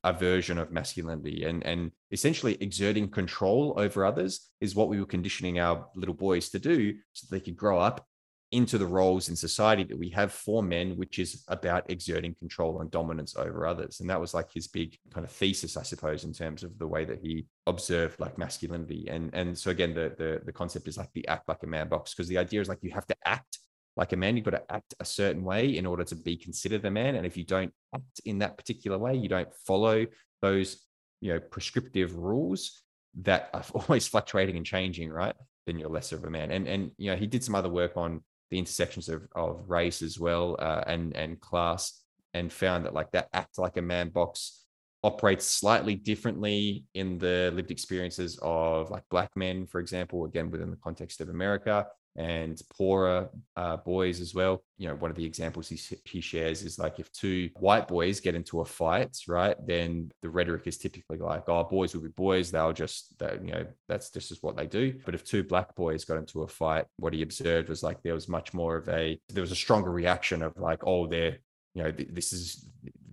a 0.03 0.11
version 0.11 0.57
of 0.57 0.73
masculinity 0.73 1.45
and 1.45 1.65
and 1.65 1.91
essentially 2.11 2.57
exerting 2.59 3.07
control 3.07 3.73
over 3.77 4.03
others 4.03 4.49
is 4.59 4.75
what 4.75 4.89
we 4.89 4.99
were 4.99 5.05
conditioning 5.05 5.57
our 5.57 5.87
little 5.95 6.13
boys 6.13 6.49
to 6.49 6.59
do 6.59 6.93
so 7.13 7.25
they 7.31 7.39
could 7.39 7.55
grow 7.55 7.79
up 7.79 8.05
into 8.51 8.77
the 8.77 8.85
roles 8.85 9.27
in 9.27 9.35
society 9.35 9.83
that 9.83 9.97
we 9.97 10.09
have 10.09 10.31
for 10.31 10.63
men, 10.63 10.95
which 10.95 11.19
is 11.19 11.43
about 11.49 11.89
exerting 11.89 12.33
control 12.35 12.79
and 12.79 12.89
dominance 12.89 13.35
over 13.35 13.67
others. 13.67 13.99
And 13.99 14.09
that 14.09 14.21
was 14.21 14.33
like 14.33 14.51
his 14.51 14.67
big 14.67 14.97
kind 15.13 15.25
of 15.25 15.31
thesis, 15.31 15.75
I 15.75 15.83
suppose, 15.83 16.23
in 16.23 16.31
terms 16.31 16.63
of 16.63 16.77
the 16.79 16.87
way 16.87 17.03
that 17.03 17.19
he 17.21 17.45
observed 17.65 18.19
like 18.19 18.37
masculinity. 18.37 19.07
And 19.09 19.33
and 19.33 19.57
so 19.57 19.71
again, 19.71 19.93
the 19.93 20.13
the, 20.17 20.41
the 20.45 20.53
concept 20.53 20.87
is 20.87 20.97
like 20.97 21.11
the 21.13 21.27
act 21.27 21.49
like 21.49 21.63
a 21.63 21.67
man 21.67 21.89
box, 21.89 22.13
because 22.13 22.29
the 22.29 22.37
idea 22.37 22.61
is 22.61 22.69
like 22.69 22.79
you 22.81 22.91
have 22.91 23.07
to 23.07 23.15
act 23.25 23.59
like 23.97 24.13
a 24.13 24.15
man, 24.15 24.37
you've 24.37 24.45
got 24.45 24.51
to 24.51 24.71
act 24.71 24.93
a 24.99 25.05
certain 25.05 25.43
way 25.43 25.75
in 25.75 25.85
order 25.85 26.03
to 26.03 26.15
be 26.15 26.37
considered 26.37 26.85
a 26.85 26.91
man. 26.91 27.15
And 27.15 27.25
if 27.25 27.35
you 27.35 27.43
don't 27.43 27.73
act 27.93 28.21
in 28.25 28.39
that 28.39 28.55
particular 28.55 28.97
way, 28.97 29.15
you 29.15 29.27
don't 29.27 29.51
follow 29.65 30.05
those, 30.41 30.85
you 31.19 31.33
know, 31.33 31.39
prescriptive 31.39 32.15
rules 32.15 32.83
that 33.23 33.49
are 33.53 33.63
always 33.73 34.07
fluctuating 34.07 34.55
and 34.55 34.65
changing, 34.65 35.09
right? 35.09 35.35
Then 35.65 35.79
you're 35.79 35.89
lesser 35.89 36.15
of 36.15 36.23
a 36.23 36.29
man. 36.29 36.51
And 36.51 36.67
and 36.67 36.91
you 36.97 37.11
know, 37.11 37.17
he 37.17 37.27
did 37.27 37.43
some 37.43 37.55
other 37.55 37.69
work 37.69 37.97
on 37.97 38.21
the 38.51 38.59
intersections 38.59 39.09
of, 39.09 39.27
of 39.35 39.69
race 39.69 40.01
as 40.01 40.19
well 40.19 40.55
uh, 40.59 40.83
and 40.87 41.15
and 41.15 41.39
class 41.41 42.01
and 42.33 42.51
found 42.51 42.85
that 42.85 42.93
like 42.93 43.11
that 43.11 43.29
act 43.33 43.57
like 43.57 43.77
a 43.77 43.81
man 43.81 44.09
box 44.09 44.65
operates 45.03 45.45
slightly 45.45 45.95
differently 45.95 46.83
in 46.93 47.17
the 47.17 47.51
lived 47.53 47.71
experiences 47.71 48.39
of 48.41 48.89
like 48.89 49.03
black 49.09 49.29
men 49.35 49.65
for 49.65 49.79
example 49.79 50.25
again 50.25 50.49
within 50.49 50.71
the 50.71 50.77
context 50.77 51.21
of 51.21 51.29
america 51.29 51.85
and 52.17 52.59
poorer 52.75 53.29
uh, 53.55 53.77
boys 53.77 54.19
as 54.19 54.33
well. 54.33 54.63
You 54.77 54.87
know, 54.87 54.95
one 54.95 55.11
of 55.11 55.17
the 55.17 55.25
examples 55.25 55.69
he, 55.69 55.79
he 56.03 56.19
shares 56.19 56.63
is 56.63 56.79
like 56.79 56.99
if 56.99 57.11
two 57.11 57.49
white 57.59 57.87
boys 57.87 58.19
get 58.19 58.33
into 58.33 58.61
a 58.61 58.65
fight, 58.65 59.15
right, 59.27 59.55
then 59.65 60.11
the 60.23 60.29
rhetoric 60.29 60.65
is 60.65 60.77
typically 60.77 61.19
like, 61.19 61.47
oh, 61.47 61.63
boys 61.63 61.93
will 61.93 62.01
be 62.01 62.09
boys. 62.09 62.49
They'll 62.51 62.73
just, 62.73 63.17
they, 63.19 63.37
you 63.43 63.51
know, 63.51 63.65
that's 63.87 64.09
just 64.09 64.31
is 64.31 64.41
what 64.41 64.57
they 64.57 64.65
do. 64.65 64.95
But 65.05 65.13
if 65.13 65.23
two 65.23 65.43
black 65.43 65.75
boys 65.75 66.05
got 66.05 66.17
into 66.17 66.41
a 66.41 66.47
fight, 66.47 66.85
what 66.97 67.13
he 67.13 67.21
observed 67.21 67.69
was 67.69 67.83
like 67.83 68.01
there 68.01 68.15
was 68.15 68.27
much 68.27 68.53
more 68.53 68.77
of 68.77 68.89
a, 68.89 69.19
there 69.29 69.41
was 69.41 69.51
a 69.51 69.55
stronger 69.55 69.91
reaction 69.91 70.41
of 70.41 70.57
like, 70.57 70.85
oh, 70.87 71.05
they're, 71.05 71.37
you 71.75 71.83
know, 71.83 71.91
this 71.91 72.33
is 72.33 72.67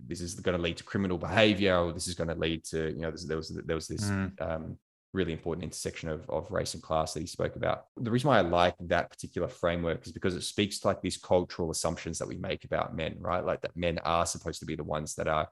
this 0.07 0.21
is 0.21 0.35
going 0.35 0.55
to 0.55 0.61
lead 0.61 0.77
to 0.77 0.83
criminal 0.83 1.17
behavior 1.17 1.77
or 1.77 1.91
this 1.91 2.07
is 2.07 2.15
going 2.15 2.27
to 2.27 2.35
lead 2.35 2.63
to 2.63 2.91
you 2.91 3.01
know 3.01 3.11
there 3.11 3.37
was 3.37 3.49
there 3.49 3.75
was 3.75 3.87
this 3.87 4.05
mm. 4.09 4.31
um, 4.41 4.77
really 5.15 5.31
important 5.31 5.63
intersection 5.63 6.09
of, 6.09 6.29
of 6.29 6.51
race 6.51 6.73
and 6.73 6.83
class 6.83 7.13
that 7.13 7.21
he 7.21 7.25
spoke 7.25 7.55
about. 7.55 7.85
The 7.97 8.11
reason 8.11 8.27
why 8.27 8.37
I 8.37 8.41
like 8.41 8.75
that 8.81 9.09
particular 9.09 9.47
framework 9.47 10.05
is 10.05 10.11
because 10.11 10.35
it 10.35 10.43
speaks 10.43 10.79
to 10.79 10.87
like 10.87 11.01
these 11.01 11.17
cultural 11.17 11.71
assumptions 11.71 12.19
that 12.19 12.27
we 12.27 12.37
make 12.37 12.65
about 12.65 12.95
men, 12.95 13.15
right? 13.19 13.43
Like 13.43 13.61
that 13.61 13.75
men 13.75 13.97
are 13.99 14.25
supposed 14.25 14.59
to 14.59 14.65
be 14.65 14.75
the 14.75 14.83
ones 14.83 15.15
that 15.15 15.27
are 15.27 15.47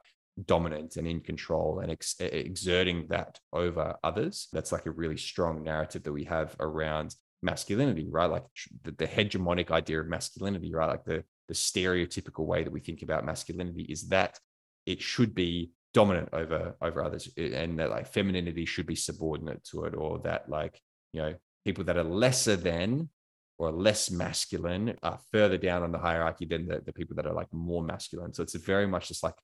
dominant 0.46 0.98
and 0.98 1.08
in 1.08 1.22
control 1.22 1.80
and 1.80 1.92
ex- 1.92 2.20
exerting 2.20 3.08
that 3.10 3.40
over 3.52 3.96
others. 4.04 4.48
That's 4.52 4.72
like 4.72 4.86
a 4.86 4.92
really 4.92 5.18
strong 5.18 5.64
narrative 5.64 6.04
that 6.04 6.14
we 6.14 6.26
have 6.26 6.56
around 6.60 7.16
masculinity, 7.42 8.08
right? 8.10 8.30
Like 8.30 8.46
the, 8.84 8.92
the 8.92 9.08
hegemonic 9.08 9.72
idea 9.72 10.02
of 10.02 10.08
masculinity, 10.08 10.74
right? 10.74 10.90
Like 10.90 11.06
the 11.06 11.24
the 11.48 11.54
stereotypical 11.54 12.46
way 12.46 12.64
that 12.64 12.72
we 12.72 12.80
think 12.80 13.02
about 13.02 13.26
masculinity 13.26 13.84
is 13.84 14.08
that 14.08 14.40
it 14.86 15.02
should 15.02 15.36
be 15.36 15.72
dominant 15.94 16.30
over 16.34 16.76
over 16.82 17.04
others 17.04 17.30
and 17.38 17.80
that 17.80 17.90
like 17.90 18.08
femininity 18.08 18.66
should 18.66 18.88
be 18.88 18.96
subordinate 18.96 19.64
to 19.64 19.86
it 19.86 19.94
or 19.96 20.20
that 20.20 20.50
like 20.50 20.80
you 21.14 21.22
know 21.22 21.34
people 21.66 21.84
that 21.84 21.98
are 21.98 22.04
lesser 22.04 22.56
than 22.56 23.10
or 23.60 23.72
less 23.72 24.10
masculine 24.10 24.98
are 25.04 25.20
further 25.32 25.58
down 25.58 25.84
on 25.84 25.92
the 25.92 25.98
hierarchy 25.98 26.46
than 26.46 26.68
the, 26.68 26.82
the 26.86 26.94
people 26.94 27.16
that 27.16 27.28
are 27.28 27.34
like 27.34 27.52
more 27.54 27.84
masculine 27.84 28.34
so 28.34 28.42
it's 28.42 28.56
very 28.56 28.88
much 28.88 29.10
just 29.10 29.24
like 29.24 29.36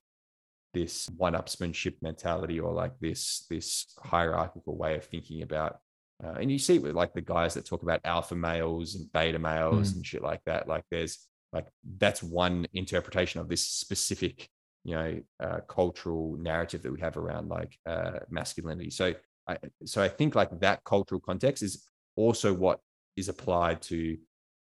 this 0.74 1.08
one-upsmanship 1.16 1.94
mentality 2.02 2.58
or 2.58 2.72
like 2.72 2.92
this 3.00 3.46
this 3.48 3.94
hierarchical 4.02 4.76
way 4.76 4.96
of 4.96 5.04
thinking 5.04 5.42
about 5.42 5.78
uh, 6.22 6.34
and 6.40 6.50
you 6.50 6.58
see 6.58 6.76
it 6.76 6.82
with 6.82 6.94
like 6.94 7.14
the 7.14 7.20
guys 7.20 7.54
that 7.54 7.64
talk 7.64 7.82
about 7.82 8.00
alpha 8.04 8.34
males 8.34 8.96
and 8.96 9.10
beta 9.12 9.38
males 9.38 9.92
mm. 9.92 9.96
and 9.96 10.06
shit 10.06 10.22
like 10.22 10.40
that 10.44 10.68
like 10.68 10.84
there's 10.90 11.26
like 11.52 11.66
that's 11.98 12.22
one 12.22 12.66
interpretation 12.72 13.40
of 13.40 13.48
this 13.48 13.64
specific 13.64 14.48
you 14.84 14.94
know 14.94 15.20
uh, 15.40 15.60
cultural 15.68 16.36
narrative 16.38 16.82
that 16.82 16.92
we 16.92 17.00
have 17.00 17.16
around 17.16 17.48
like 17.48 17.78
uh, 17.86 18.20
masculinity. 18.30 18.90
So 18.90 19.14
I, 19.46 19.58
so 19.84 20.02
I 20.02 20.08
think 20.08 20.34
like 20.34 20.60
that 20.60 20.84
cultural 20.84 21.20
context 21.20 21.62
is 21.62 21.86
also 22.16 22.52
what 22.52 22.80
is 23.16 23.28
applied 23.28 23.82
to 23.82 24.16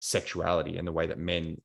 sexuality 0.01 0.77
and 0.77 0.87
the 0.87 0.93
way 0.93 1.07
that 1.07 1.19
men 1.19 1.61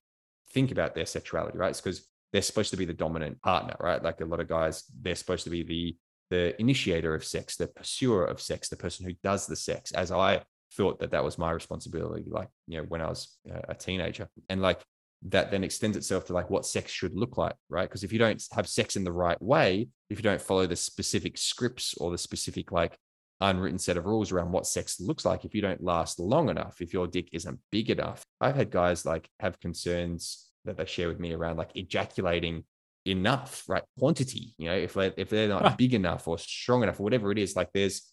think 0.51 0.71
about 0.71 0.95
their 0.95 1.05
sexuality 1.05 1.57
right? 1.57 1.69
It's 1.69 1.81
because 1.81 2.07
they're 2.31 2.41
supposed 2.41 2.71
to 2.71 2.77
be 2.77 2.85
the 2.85 2.93
dominant 2.93 3.41
partner 3.41 3.75
right? 3.79 4.01
Like 4.01 4.21
a 4.21 4.25
lot 4.25 4.39
of 4.39 4.47
guys 4.47 4.83
they're 5.01 5.15
supposed 5.15 5.43
to 5.43 5.49
be 5.49 5.63
the 5.63 5.95
the 6.29 6.59
initiator 6.61 7.15
of 7.15 7.25
sex 7.25 7.55
the 7.55 7.67
pursuer 7.67 8.23
of 8.23 8.39
sex 8.39 8.69
the 8.69 8.75
person 8.75 9.03
who 9.03 9.13
does 9.23 9.47
the 9.47 9.55
sex 9.55 9.91
as 9.93 10.11
i 10.11 10.39
thought 10.73 10.99
that 10.99 11.09
that 11.09 11.23
was 11.23 11.39
my 11.39 11.49
responsibility 11.49 12.25
like 12.29 12.49
you 12.67 12.77
know 12.77 12.85
when 12.87 13.01
i 13.01 13.09
was 13.09 13.39
a 13.67 13.75
teenager. 13.75 14.29
And 14.49 14.61
like 14.61 14.81
that 15.27 15.51
then 15.51 15.63
extends 15.63 15.97
itself 15.97 16.25
to 16.25 16.33
like 16.33 16.49
what 16.49 16.65
sex 16.65 16.91
should 16.91 17.13
look 17.13 17.37
like, 17.37 17.55
right? 17.69 17.89
Because 17.89 18.03
if 18.03 18.13
you 18.13 18.19
don't 18.19 18.41
have 18.53 18.67
sex 18.67 18.95
in 18.95 19.03
the 19.03 19.11
right 19.11 19.41
way, 19.41 19.89
if 20.09 20.17
you 20.17 20.23
don't 20.23 20.41
follow 20.41 20.65
the 20.65 20.75
specific 20.75 21.37
scripts 21.37 21.93
or 21.95 22.09
the 22.11 22.17
specific 22.17 22.71
like 22.71 22.97
unwritten 23.41 23.79
set 23.79 23.97
of 23.97 24.05
rules 24.05 24.31
around 24.31 24.51
what 24.51 24.65
sex 24.65 24.99
looks 24.99 25.25
like, 25.25 25.43
if 25.43 25.53
you 25.53 25.61
don't 25.61 25.83
last 25.83 26.19
long 26.19 26.49
enough, 26.49 26.81
if 26.81 26.93
your 26.93 27.07
dick 27.07 27.29
isn't 27.33 27.59
big 27.71 27.89
enough, 27.89 28.23
I've 28.39 28.55
had 28.55 28.71
guys 28.71 29.05
like 29.05 29.29
have 29.39 29.59
concerns 29.59 30.47
that 30.65 30.77
they 30.77 30.85
share 30.85 31.09
with 31.09 31.19
me 31.19 31.33
around 31.33 31.57
like 31.57 31.71
ejaculating 31.75 32.63
enough, 33.05 33.63
right? 33.67 33.83
Quantity, 33.97 34.53
you 34.57 34.69
know, 34.69 34.75
if 34.75 34.93
they 34.93 35.11
if 35.17 35.29
they're 35.29 35.49
not 35.49 35.77
big 35.77 35.93
enough 35.93 36.27
or 36.27 36.37
strong 36.37 36.83
enough 36.83 36.99
or 36.99 37.03
whatever 37.03 37.31
it 37.31 37.37
is, 37.37 37.55
like 37.55 37.71
there's 37.73 38.03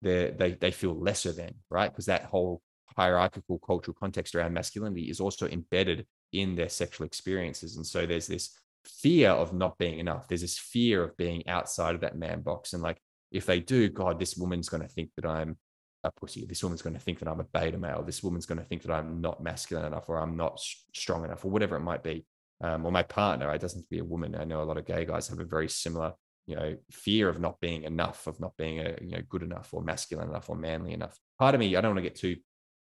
they 0.00 0.34
they 0.36 0.52
they 0.52 0.70
feel 0.70 0.98
lesser 0.98 1.32
than, 1.32 1.54
right? 1.70 1.90
Because 1.90 2.06
that 2.06 2.24
whole 2.24 2.62
hierarchical 2.96 3.58
cultural 3.58 3.96
context 3.98 4.34
around 4.34 4.54
masculinity 4.54 5.10
is 5.10 5.20
also 5.20 5.46
embedded 5.48 6.06
in 6.34 6.54
their 6.54 6.68
sexual 6.68 7.06
experiences. 7.06 7.76
And 7.76 7.86
so 7.86 8.06
there's 8.06 8.26
this 8.26 8.58
fear 8.84 9.30
of 9.30 9.52
not 9.52 9.78
being 9.78 9.98
enough. 9.98 10.28
There's 10.28 10.42
this 10.42 10.58
fear 10.58 11.02
of 11.02 11.16
being 11.16 11.46
outside 11.48 11.94
of 11.94 12.00
that 12.02 12.16
man 12.16 12.42
box. 12.42 12.72
And 12.72 12.82
like, 12.82 12.98
if 13.30 13.46
they 13.46 13.60
do, 13.60 13.88
God, 13.88 14.18
this 14.18 14.36
woman's 14.36 14.68
going 14.68 14.82
to 14.82 14.88
think 14.88 15.10
that 15.16 15.26
I'm 15.26 15.56
a 16.04 16.10
pussy. 16.12 16.44
This 16.46 16.62
woman's 16.62 16.82
going 16.82 16.94
to 16.94 17.00
think 17.00 17.18
that 17.20 17.28
I'm 17.28 17.40
a 17.40 17.44
beta 17.44 17.78
male. 17.78 18.02
This 18.02 18.22
woman's 18.22 18.46
going 18.46 18.58
to 18.58 18.64
think 18.64 18.82
that 18.82 18.92
I'm 18.92 19.20
not 19.20 19.42
masculine 19.42 19.86
enough 19.86 20.08
or 20.08 20.18
I'm 20.18 20.36
not 20.36 20.60
strong 20.94 21.24
enough 21.24 21.44
or 21.44 21.50
whatever 21.50 21.76
it 21.76 21.80
might 21.80 22.02
be. 22.02 22.26
Um, 22.60 22.86
or 22.86 22.92
my 22.92 23.02
partner, 23.02 23.52
it 23.52 23.60
doesn't 23.60 23.80
have 23.80 23.84
to 23.84 23.90
be 23.90 23.98
a 23.98 24.04
woman. 24.04 24.36
I 24.36 24.44
know 24.44 24.62
a 24.62 24.64
lot 24.64 24.78
of 24.78 24.86
gay 24.86 25.04
guys 25.04 25.28
have 25.28 25.40
a 25.40 25.44
very 25.44 25.68
similar, 25.68 26.12
you 26.46 26.56
know, 26.56 26.76
fear 26.90 27.28
of 27.28 27.40
not 27.40 27.60
being 27.60 27.82
enough, 27.82 28.26
of 28.26 28.38
not 28.38 28.56
being 28.56 28.80
a, 28.80 28.96
you 29.00 29.10
know, 29.10 29.22
good 29.28 29.42
enough 29.42 29.72
or 29.72 29.82
masculine 29.82 30.28
enough 30.28 30.48
or 30.48 30.56
manly 30.56 30.92
enough. 30.92 31.18
Part 31.38 31.54
of 31.54 31.58
me, 31.58 31.74
I 31.74 31.80
don't 31.80 31.94
want 31.94 32.04
to 32.04 32.10
get 32.10 32.16
too 32.16 32.36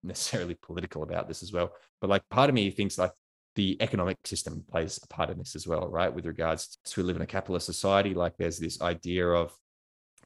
necessarily 0.03 0.55
political 0.61 1.03
about 1.03 1.27
this 1.27 1.43
as 1.43 1.51
well, 1.51 1.71
but 1.99 2.09
like 2.09 2.23
part 2.29 2.49
of 2.49 2.55
me 2.55 2.69
thinks 2.71 2.97
like 2.97 3.11
the 3.55 3.77
economic 3.81 4.17
system 4.25 4.63
plays 4.69 4.99
a 5.03 5.07
part 5.07 5.29
in 5.29 5.37
this 5.37 5.55
as 5.55 5.67
well, 5.67 5.87
right? 5.87 6.13
With 6.13 6.25
regards 6.25 6.77
to 6.85 7.01
we 7.01 7.07
live 7.07 7.15
in 7.15 7.21
a 7.21 7.27
capitalist 7.27 7.65
society, 7.65 8.13
like 8.13 8.37
there's 8.37 8.59
this 8.59 8.81
idea 8.81 9.27
of 9.27 9.53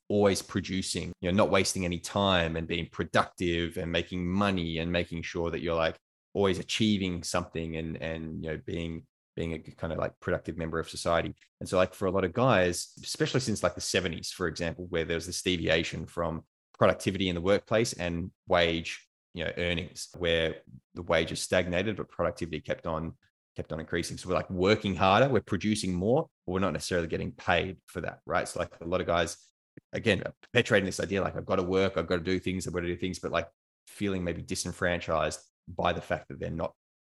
always 0.09 0.41
producing, 0.41 1.13
you 1.21 1.31
know, 1.31 1.35
not 1.35 1.49
wasting 1.49 1.85
any 1.85 1.99
time 1.99 2.55
and 2.55 2.67
being 2.67 2.87
productive 2.91 3.77
and 3.77 3.91
making 3.91 4.27
money 4.27 4.79
and 4.79 4.91
making 4.91 5.21
sure 5.21 5.49
that 5.49 5.61
you're 5.61 5.75
like 5.75 5.95
always 6.33 6.59
achieving 6.59 7.23
something 7.23 7.77
and 7.77 8.01
and 8.01 8.43
you 8.43 8.49
know 8.49 8.59
being 8.65 9.05
being 9.35 9.53
a 9.53 9.59
kind 9.59 9.91
of 9.91 9.99
like 9.99 10.19
productive 10.19 10.57
member 10.57 10.79
of 10.79 10.89
society. 10.89 11.33
And 11.59 11.67
so 11.67 11.77
like 11.77 11.93
for 11.93 12.05
a 12.05 12.11
lot 12.11 12.23
of 12.23 12.33
guys, 12.33 12.89
especially 13.01 13.39
since 13.39 13.63
like 13.63 13.75
the 13.75 13.81
70s, 13.81 14.29
for 14.29 14.47
example, 14.47 14.85
where 14.89 15.05
there's 15.05 15.25
this 15.25 15.41
deviation 15.41 16.05
from 16.05 16.43
productivity 16.77 17.29
in 17.29 17.35
the 17.35 17.41
workplace 17.41 17.93
and 17.93 18.31
wage, 18.47 19.07
you 19.33 19.43
know, 19.43 19.51
earnings, 19.57 20.09
where 20.17 20.55
the 20.93 21.01
wages 21.01 21.41
stagnated, 21.41 21.97
but 21.97 22.09
productivity 22.09 22.59
kept 22.59 22.85
on 22.85 23.13
kept 23.55 23.71
on 23.71 23.79
increasing. 23.79 24.17
So 24.17 24.29
we're 24.29 24.35
like 24.35 24.49
working 24.49 24.95
harder, 24.95 25.29
we're 25.29 25.41
producing 25.41 25.93
more, 25.93 26.27
but 26.45 26.53
we're 26.53 26.59
not 26.59 26.73
necessarily 26.73 27.07
getting 27.07 27.31
paid 27.33 27.77
for 27.85 28.01
that. 28.01 28.19
Right. 28.25 28.47
So 28.47 28.59
like 28.59 28.71
a 28.81 28.85
lot 28.85 29.01
of 29.01 29.07
guys 29.07 29.37
again 29.91 30.23
perpetuating 30.41 30.85
this 30.85 30.99
idea 30.99 31.21
like 31.21 31.35
I've 31.35 31.45
got 31.45 31.57
to 31.57 31.63
work, 31.63 31.97
I've 31.97 32.07
got 32.07 32.17
to 32.17 32.23
do 32.23 32.39
things, 32.39 32.67
I've 32.67 32.73
got 32.73 32.81
to 32.81 32.87
do 32.87 32.97
things, 32.97 33.19
but 33.19 33.31
like 33.31 33.47
feeling 33.87 34.23
maybe 34.23 34.41
disenfranchised 34.41 35.39
by 35.67 35.93
the 35.93 36.01
fact 36.01 36.27
that 36.29 36.39
they're 36.39 36.49
not 36.49 36.73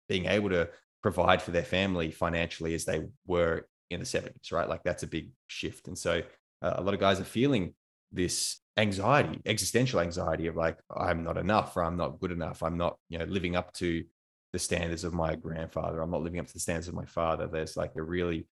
being 0.10 0.26
able 0.26 0.50
to 0.50 0.70
provide 1.02 1.42
for 1.42 1.52
their 1.52 1.64
family 1.64 2.12
financially 2.12 2.74
as 2.74 2.86
they 2.86 3.02
were 3.28 3.68
in 3.90 4.00
the 4.00 4.06
70s, 4.06 4.52
right? 4.52 4.68
Like 4.70 4.84
that's 4.84 5.04
a 5.04 5.08
big 5.08 5.30
shift. 5.48 5.88
And 5.88 5.98
so 5.98 6.22
uh, 6.62 6.74
a 6.76 6.82
lot 6.82 6.94
of 6.94 7.00
guys 7.00 7.20
are 7.20 7.26
feeling 7.26 7.74
this 8.12 8.60
anxiety, 8.78 9.42
existential 9.46 10.00
anxiety 10.00 10.48
of 10.48 10.56
like, 10.56 10.78
I'm 10.96 11.24
not 11.24 11.38
enough 11.38 11.76
or 11.78 11.84
I'm 11.84 11.98
not 11.98 12.20
good 12.20 12.32
enough. 12.32 12.64
I'm 12.64 12.78
not, 12.78 12.98
you 13.10 13.20
know, 13.20 13.26
living 13.26 13.56
up 13.56 13.74
to 13.74 14.04
the 14.52 14.60
standards 14.60 15.04
of 15.04 15.14
my 15.14 15.36
grandfather. 15.36 16.02
I'm 16.02 16.12
not 16.12 16.22
living 16.22 16.40
up 16.40 16.48
to 16.48 16.54
the 16.54 16.60
standards 16.60 16.88
of 16.88 16.94
my 16.94 17.06
father. 17.06 17.48
There's 17.48 17.78
like 17.78 17.92
a 17.96 18.04
really 18.04 18.48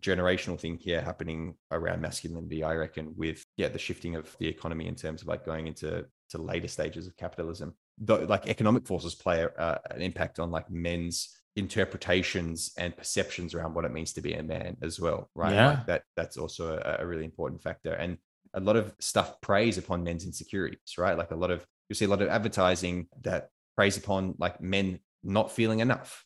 generational 0.00 0.58
thing 0.58 0.76
here 0.76 1.00
happening 1.00 1.54
around 1.70 2.00
masculinity, 2.00 2.62
I 2.64 2.74
reckon, 2.74 3.14
with 3.16 3.44
yeah, 3.56 3.68
the 3.68 3.78
shifting 3.78 4.16
of 4.16 4.34
the 4.38 4.48
economy 4.48 4.86
in 4.86 4.94
terms 4.94 5.22
of 5.22 5.28
like 5.28 5.46
going 5.46 5.66
into 5.66 6.06
to 6.30 6.38
later 6.38 6.68
stages 6.68 7.06
of 7.06 7.16
capitalism. 7.16 7.74
Though 7.98 8.24
like 8.28 8.48
economic 8.48 8.86
forces 8.86 9.14
play 9.14 9.42
a, 9.42 9.48
uh, 9.48 9.78
an 9.90 10.02
impact 10.02 10.38
on 10.38 10.50
like 10.50 10.70
men's 10.70 11.36
interpretations 11.54 12.72
and 12.76 12.94
perceptions 12.96 13.54
around 13.54 13.74
what 13.74 13.86
it 13.86 13.92
means 13.92 14.12
to 14.12 14.20
be 14.20 14.34
a 14.34 14.42
man 14.42 14.76
as 14.82 15.00
well, 15.00 15.30
right? 15.34 15.54
Yeah. 15.54 15.68
Like 15.68 15.86
that 15.86 16.02
that's 16.16 16.36
also 16.36 16.76
a, 16.76 17.02
a 17.02 17.06
really 17.06 17.24
important 17.24 17.62
factor. 17.62 17.94
And 17.94 18.18
a 18.54 18.60
lot 18.60 18.76
of 18.76 18.94
stuff 18.98 19.40
preys 19.40 19.78
upon 19.78 20.04
men's 20.04 20.24
insecurities, 20.24 20.98
right? 20.98 21.16
Like 21.16 21.30
a 21.30 21.36
lot 21.36 21.50
of 21.50 21.66
you'll 21.88 21.96
see 21.96 22.04
a 22.04 22.08
lot 22.08 22.22
of 22.22 22.28
advertising 22.28 23.06
that 23.22 23.50
preys 23.76 23.96
upon 23.96 24.34
like 24.38 24.60
men 24.60 24.98
not 25.22 25.52
feeling 25.52 25.80
enough, 25.80 26.24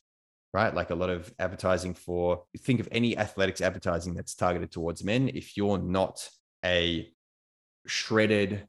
right? 0.53 0.75
Like 0.75 0.91
a 0.91 0.95
lot 0.95 1.11
of 1.11 1.33
advertising 1.39 1.95
for, 1.95 2.45
think 2.59 2.81
of 2.81 2.89
any 2.93 3.17
athletics 3.17 3.61
advertising 3.61 4.15
that's 4.15 4.35
targeted 4.35 4.71
towards 4.71 5.05
men. 5.05 5.29
If 5.29 5.57
you're 5.57 5.79
not 5.79 6.29
a 6.65 7.09
shredded, 7.87 8.67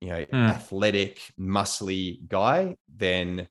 you 0.00 0.08
know, 0.08 0.24
mm. 0.24 0.48
athletic, 0.48 1.20
muscly 1.38 2.26
guy, 2.28 2.76
then 2.94 3.48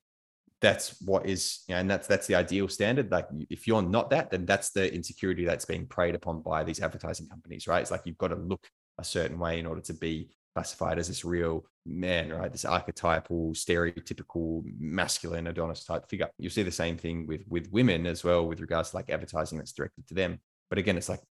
that's 0.61 1.01
what 1.01 1.25
is, 1.25 1.63
you 1.67 1.75
know, 1.75 1.81
and 1.81 1.89
that's 1.89 2.07
that's 2.07 2.27
the 2.27 2.35
ideal 2.35 2.67
standard. 2.67 3.11
Like 3.11 3.27
if 3.49 3.67
you're 3.67 3.81
not 3.81 4.09
that, 4.11 4.31
then 4.31 4.45
that's 4.45 4.71
the 4.71 4.93
insecurity 4.93 5.45
that's 5.45 5.65
being 5.65 5.85
preyed 5.85 6.15
upon 6.15 6.41
by 6.41 6.63
these 6.63 6.81
advertising 6.81 7.27
companies, 7.27 7.67
right? 7.67 7.81
It's 7.81 7.91
like 7.91 8.01
you've 8.05 8.17
got 8.17 8.29
to 8.29 8.35
look 8.35 8.67
a 8.97 9.03
certain 9.03 9.39
way 9.39 9.59
in 9.59 9.65
order 9.65 9.81
to 9.81 9.93
be 9.93 10.29
classified 10.55 10.97
as 10.97 11.07
this 11.07 11.25
real 11.25 11.65
man, 11.85 12.31
right? 12.31 12.51
This 12.51 12.65
archetypal, 12.65 13.51
stereotypical 13.53 14.63
masculine 14.79 15.47
Adonis 15.47 15.83
type 15.83 16.09
figure. 16.09 16.29
You'll 16.37 16.51
see 16.51 16.63
the 16.63 16.71
same 16.71 16.97
thing 16.97 17.27
with 17.27 17.41
with 17.47 17.71
women 17.71 18.05
as 18.05 18.23
well, 18.23 18.47
with 18.47 18.61
regards 18.61 18.91
to 18.91 18.97
like 18.97 19.09
advertising 19.09 19.57
that's 19.57 19.73
directed 19.73 20.07
to 20.07 20.13
them. 20.13 20.39
But 20.69 20.79
again, 20.79 20.97
it's 20.97 21.09
like 21.09 21.21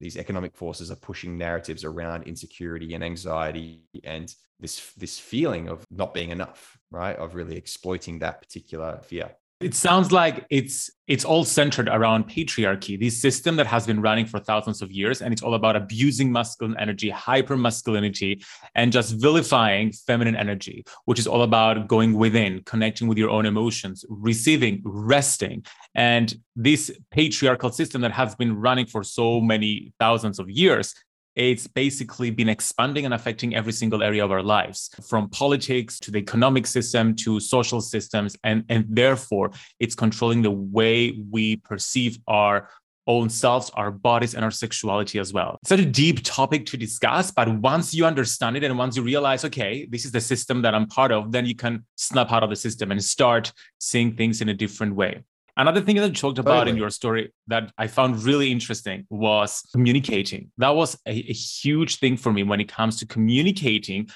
these 0.00 0.16
economic 0.16 0.56
forces 0.56 0.90
are 0.90 0.96
pushing 0.96 1.36
narratives 1.36 1.84
around 1.84 2.24
insecurity 2.24 2.94
and 2.94 3.04
anxiety 3.04 3.82
and 4.04 4.34
this 4.58 4.92
this 4.94 5.18
feeling 5.18 5.68
of 5.68 5.84
not 5.90 6.14
being 6.14 6.30
enough, 6.30 6.78
right? 6.90 7.16
Of 7.16 7.34
really 7.34 7.56
exploiting 7.56 8.18
that 8.18 8.40
particular 8.40 9.00
fear. 9.02 9.30
It 9.60 9.74
sounds 9.74 10.10
like 10.10 10.46
it's 10.48 10.90
it's 11.06 11.22
all 11.22 11.44
centered 11.44 11.88
around 11.88 12.28
patriarchy, 12.28 12.98
this 12.98 13.20
system 13.20 13.56
that 13.56 13.66
has 13.66 13.86
been 13.86 14.00
running 14.00 14.24
for 14.24 14.40
thousands 14.40 14.80
of 14.80 14.90
years, 14.90 15.20
and 15.20 15.34
it's 15.34 15.42
all 15.42 15.54
about 15.54 15.76
abusing 15.76 16.32
masculine 16.32 16.76
energy, 16.78 17.10
hyper 17.10 17.58
masculinity, 17.58 18.42
and 18.74 18.90
just 18.90 19.20
vilifying 19.20 19.92
feminine 19.92 20.36
energy, 20.36 20.84
which 21.04 21.18
is 21.18 21.26
all 21.26 21.42
about 21.42 21.88
going 21.88 22.14
within, 22.14 22.62
connecting 22.64 23.06
with 23.06 23.18
your 23.18 23.28
own 23.28 23.44
emotions, 23.44 24.02
receiving, 24.08 24.80
resting. 24.82 25.62
And 25.94 26.34
this 26.56 26.90
patriarchal 27.10 27.70
system 27.70 28.00
that 28.00 28.12
has 28.12 28.34
been 28.34 28.56
running 28.56 28.86
for 28.86 29.04
so 29.04 29.42
many 29.42 29.92
thousands 29.98 30.38
of 30.38 30.48
years 30.48 30.94
it's 31.36 31.66
basically 31.66 32.30
been 32.30 32.48
expanding 32.48 33.04
and 33.04 33.14
affecting 33.14 33.54
every 33.54 33.72
single 33.72 34.02
area 34.02 34.24
of 34.24 34.32
our 34.32 34.42
lives 34.42 34.90
from 35.08 35.28
politics 35.30 35.98
to 36.00 36.10
the 36.10 36.18
economic 36.18 36.66
system 36.66 37.14
to 37.14 37.38
social 37.40 37.80
systems 37.80 38.36
and 38.44 38.64
and 38.68 38.84
therefore 38.88 39.50
it's 39.78 39.94
controlling 39.94 40.42
the 40.42 40.50
way 40.50 41.18
we 41.30 41.56
perceive 41.56 42.18
our 42.26 42.68
own 43.06 43.28
selves, 43.28 43.70
our 43.74 43.90
bodies, 43.90 44.34
and 44.34 44.44
our 44.44 44.50
sexuality 44.50 45.18
as 45.18 45.32
well. 45.32 45.58
It's 45.62 45.70
such 45.70 45.80
a 45.80 45.86
deep 45.86 46.22
topic 46.22 46.64
to 46.66 46.76
discuss, 46.76 47.30
but 47.30 47.48
once 47.48 47.92
you 47.92 48.06
understand 48.06 48.56
it 48.56 48.62
and 48.62 48.78
once 48.78 48.96
you 48.96 49.02
realize, 49.02 49.44
okay, 49.44 49.86
this 49.90 50.04
is 50.04 50.12
the 50.12 50.20
system 50.20 50.62
that 50.62 50.74
I'm 50.74 50.86
part 50.86 51.10
of, 51.10 51.32
then 51.32 51.44
you 51.44 51.56
can 51.56 51.84
snap 51.96 52.30
out 52.30 52.44
of 52.44 52.50
the 52.50 52.56
system 52.56 52.92
and 52.92 53.02
start 53.02 53.52
seeing 53.78 54.16
things 54.16 54.40
in 54.40 54.48
a 54.48 54.54
different 54.54 54.94
way. 54.94 55.24
Another 55.60 55.82
thing 55.82 55.96
that 55.96 56.08
you 56.08 56.14
talked 56.14 56.38
about 56.38 56.60
totally. 56.60 56.70
in 56.70 56.76
your 56.78 56.88
story 56.88 57.34
that 57.48 57.70
I 57.76 57.86
found 57.86 58.22
really 58.22 58.50
interesting 58.50 59.06
was 59.10 59.62
communicating. 59.74 60.50
That 60.56 60.74
was 60.74 60.94
a, 61.06 61.10
a, 61.10 61.34
huge 61.34 61.98
thing 61.98 62.16
for 62.16 62.32
me 62.32 62.42
when 62.42 62.62
it 62.62 62.68
comes 62.68 62.98
to 63.00 63.06
communicating 63.06 64.08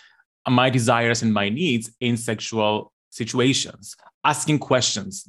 my 0.48 0.70
desires 0.70 1.20
and 1.20 1.34
my 1.34 1.50
needs 1.50 1.94
in 2.00 2.16
sexual 2.16 2.94
situations, 3.10 3.94
asking 4.24 4.60
questions, 4.60 5.28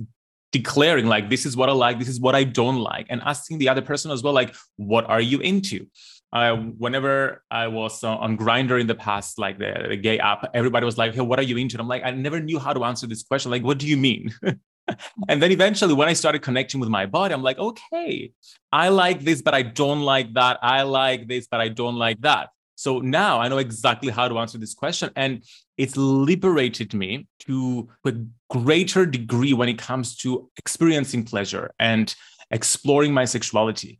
declaring 0.54 1.06
like 1.08 1.30
this 1.30 1.45
is 1.45 1.58
what 1.58 1.67
I 1.67 1.73
like, 1.73 1.99
this 1.99 2.08
is 2.08 2.21
what 2.21 2.34
I 2.34 2.45
don't 2.45 2.80
like, 2.80 3.08
and 3.10 3.21
asking 3.25 3.58
the 3.58 3.67
other 3.67 3.82
person 3.82 4.10
as 4.10 4.23
well, 4.23 4.34
like, 4.34 4.56
what 4.78 5.04
are 5.10 5.19
you 5.19 5.41
into? 5.41 5.88
Uh, 6.32 6.56
whenever 6.56 7.43
I 7.51 7.67
was 7.67 8.06
uh, 8.06 8.15
on 8.15 8.38
Grindr 8.38 8.80
in 8.80 8.88
the 8.88 8.95
past, 8.95 9.38
like 9.38 9.60
the, 9.60 9.88
the, 9.89 9.97
gay 9.97 10.19
app, 10.19 10.49
everybody 10.54 10.86
was 10.86 10.97
like, 10.97 11.13
"Hey, 11.13 11.21
what 11.21 11.39
are 11.39 11.43
you 11.43 11.58
into?" 11.58 11.75
And 11.75 11.82
I'm 11.82 11.88
like, 11.89 12.04
I 12.06 12.12
never 12.12 12.39
knew 12.39 12.60
how 12.60 12.71
to 12.73 12.86
answer 12.86 13.06
this 13.06 13.23
question. 13.23 13.51
Like, 13.51 13.63
what 13.63 13.78
do 13.78 13.88
you 13.88 13.97
mean? 13.97 14.34
and 15.27 15.41
then 15.41 15.51
eventually, 15.51 15.93
when 15.93 16.07
I 16.07 16.13
started 16.13 16.41
connecting 16.41 16.79
with 16.79 16.89
my 16.89 17.05
body, 17.05 17.33
I'm 17.33 17.43
like, 17.43 17.57
okay, 17.57 18.31
I 18.71 18.89
like 18.89 19.21
this, 19.21 19.41
but 19.41 19.53
I 19.53 19.61
don't 19.61 20.01
like 20.01 20.33
that. 20.33 20.59
I 20.61 20.83
like 20.83 21.27
this, 21.27 21.47
but 21.47 21.61
I 21.61 21.69
don't 21.69 21.95
like 21.95 22.21
that. 22.21 22.49
So 22.75 22.99
now 22.99 23.39
I 23.39 23.47
know 23.47 23.57
exactly 23.57 24.11
how 24.11 24.27
to 24.27 24.37
answer 24.37 24.57
this 24.57 24.73
question. 24.73 25.09
And 25.15 25.43
it's 25.77 25.95
liberated 25.95 26.93
me 26.93 27.27
to 27.39 27.89
a 28.05 28.13
greater 28.49 29.05
degree 29.05 29.53
when 29.53 29.69
it 29.69 29.77
comes 29.77 30.15
to 30.17 30.49
experiencing 30.57 31.23
pleasure 31.23 31.73
and 31.79 32.13
exploring 32.51 33.13
my 33.13 33.25
sexuality, 33.25 33.99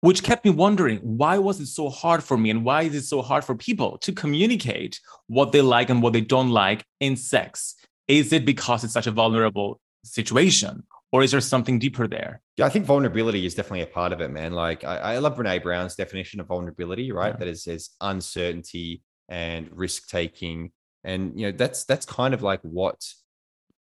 which 0.00 0.22
kept 0.22 0.44
me 0.44 0.52
wondering 0.52 0.98
why 0.98 1.38
was 1.38 1.60
it 1.60 1.66
so 1.66 1.90
hard 1.90 2.22
for 2.22 2.38
me 2.38 2.50
and 2.50 2.64
why 2.64 2.82
is 2.82 2.94
it 2.94 3.02
so 3.02 3.20
hard 3.20 3.44
for 3.44 3.54
people 3.56 3.98
to 3.98 4.12
communicate 4.12 5.00
what 5.26 5.52
they 5.52 5.60
like 5.60 5.90
and 5.90 6.00
what 6.00 6.12
they 6.12 6.20
don't 6.20 6.50
like 6.50 6.84
in 7.00 7.16
sex? 7.16 7.74
Is 8.06 8.32
it 8.32 8.44
because 8.44 8.84
it's 8.84 8.92
such 8.92 9.06
a 9.06 9.10
vulnerable 9.10 9.80
situation 10.04 10.84
or 11.12 11.22
is 11.22 11.30
there 11.30 11.40
something 11.40 11.78
deeper 11.78 12.06
there? 12.06 12.40
Yeah 12.56 12.66
i 12.66 12.68
think 12.68 12.86
vulnerability 12.86 13.46
is 13.46 13.54
definitely 13.54 13.82
a 13.82 13.86
part 13.86 14.12
of 14.12 14.20
it 14.20 14.30
man. 14.30 14.52
Like 14.52 14.84
i, 14.84 14.96
I 14.96 15.18
love 15.18 15.36
Brené 15.36 15.62
Brown's 15.62 15.94
definition 15.94 16.40
of 16.40 16.46
vulnerability 16.46 17.12
right? 17.12 17.34
Yeah. 17.34 17.38
that 17.38 17.48
is, 17.48 17.66
is 17.66 17.90
uncertainty 18.00 19.02
and 19.28 19.68
risk 19.72 20.08
taking. 20.08 20.72
And 21.04 21.38
you 21.38 21.46
know 21.46 21.52
that's 21.56 21.84
that's 21.84 22.06
kind 22.06 22.34
of 22.34 22.42
like 22.42 22.60
what 22.62 23.00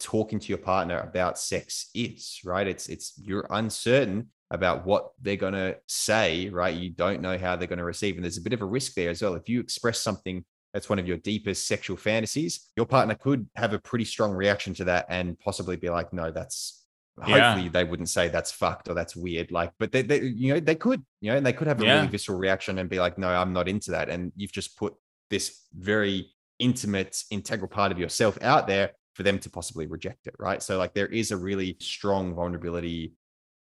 talking 0.00 0.38
to 0.38 0.48
your 0.48 0.58
partner 0.58 1.00
about 1.00 1.38
sex 1.38 1.90
is 1.94 2.40
right? 2.44 2.66
It's 2.66 2.88
it's 2.88 3.14
you're 3.18 3.46
uncertain 3.50 4.28
about 4.50 4.86
what 4.86 5.10
they're 5.20 5.36
going 5.36 5.52
to 5.54 5.76
say 5.86 6.48
right? 6.48 6.74
You 6.74 6.90
don't 6.90 7.20
know 7.20 7.36
how 7.36 7.56
they're 7.56 7.68
going 7.68 7.78
to 7.78 7.84
receive 7.84 8.14
and 8.16 8.24
there's 8.24 8.38
a 8.38 8.42
bit 8.42 8.52
of 8.52 8.62
a 8.62 8.66
risk 8.66 8.94
there 8.94 9.10
as 9.10 9.22
well. 9.22 9.34
If 9.34 9.48
you 9.48 9.60
express 9.60 10.00
something 10.00 10.44
that's 10.72 10.88
one 10.88 10.98
of 10.98 11.06
your 11.06 11.16
deepest 11.16 11.66
sexual 11.66 11.96
fantasies, 11.96 12.70
your 12.76 12.86
partner 12.86 13.14
could 13.14 13.48
have 13.56 13.72
a 13.72 13.78
pretty 13.78 14.04
strong 14.04 14.32
reaction 14.32 14.74
to 14.74 14.84
that 14.84 15.06
and 15.08 15.38
possibly 15.40 15.76
be 15.76 15.88
like, 15.88 16.12
no, 16.12 16.30
that's 16.30 16.84
Yeah. 17.26 17.52
hopefully 17.52 17.68
they 17.68 17.84
wouldn't 17.84 18.08
say 18.08 18.28
that's 18.28 18.52
fucked 18.52 18.88
or 18.88 18.94
that's 18.94 19.16
weird. 19.16 19.50
Like, 19.50 19.72
but 19.78 19.90
they, 19.92 20.02
they 20.02 20.20
you 20.22 20.54
know, 20.54 20.60
they 20.60 20.74
could, 20.74 21.02
you 21.20 21.30
know, 21.30 21.36
and 21.36 21.44
they 21.44 21.52
could 21.52 21.66
have 21.66 21.80
a 21.80 21.84
Yeah. 21.84 21.94
really 21.96 22.08
visceral 22.08 22.38
reaction 22.38 22.78
and 22.78 22.88
be 22.88 23.00
like, 23.00 23.18
no, 23.18 23.28
I'm 23.28 23.52
not 23.52 23.68
into 23.68 23.90
that. 23.92 24.08
And 24.08 24.32
you've 24.36 24.52
just 24.52 24.76
put 24.76 24.94
this 25.30 25.66
very 25.74 26.32
intimate, 26.58 27.22
integral 27.30 27.68
part 27.68 27.90
of 27.92 27.98
yourself 27.98 28.38
out 28.42 28.66
there 28.66 28.92
for 29.14 29.22
them 29.24 29.38
to 29.40 29.50
possibly 29.50 29.86
reject 29.86 30.26
it. 30.26 30.34
Right. 30.38 30.62
So 30.62 30.78
like 30.78 30.94
there 30.94 31.06
is 31.08 31.30
a 31.32 31.36
really 31.36 31.76
strong 31.80 32.34
vulnerability 32.34 33.14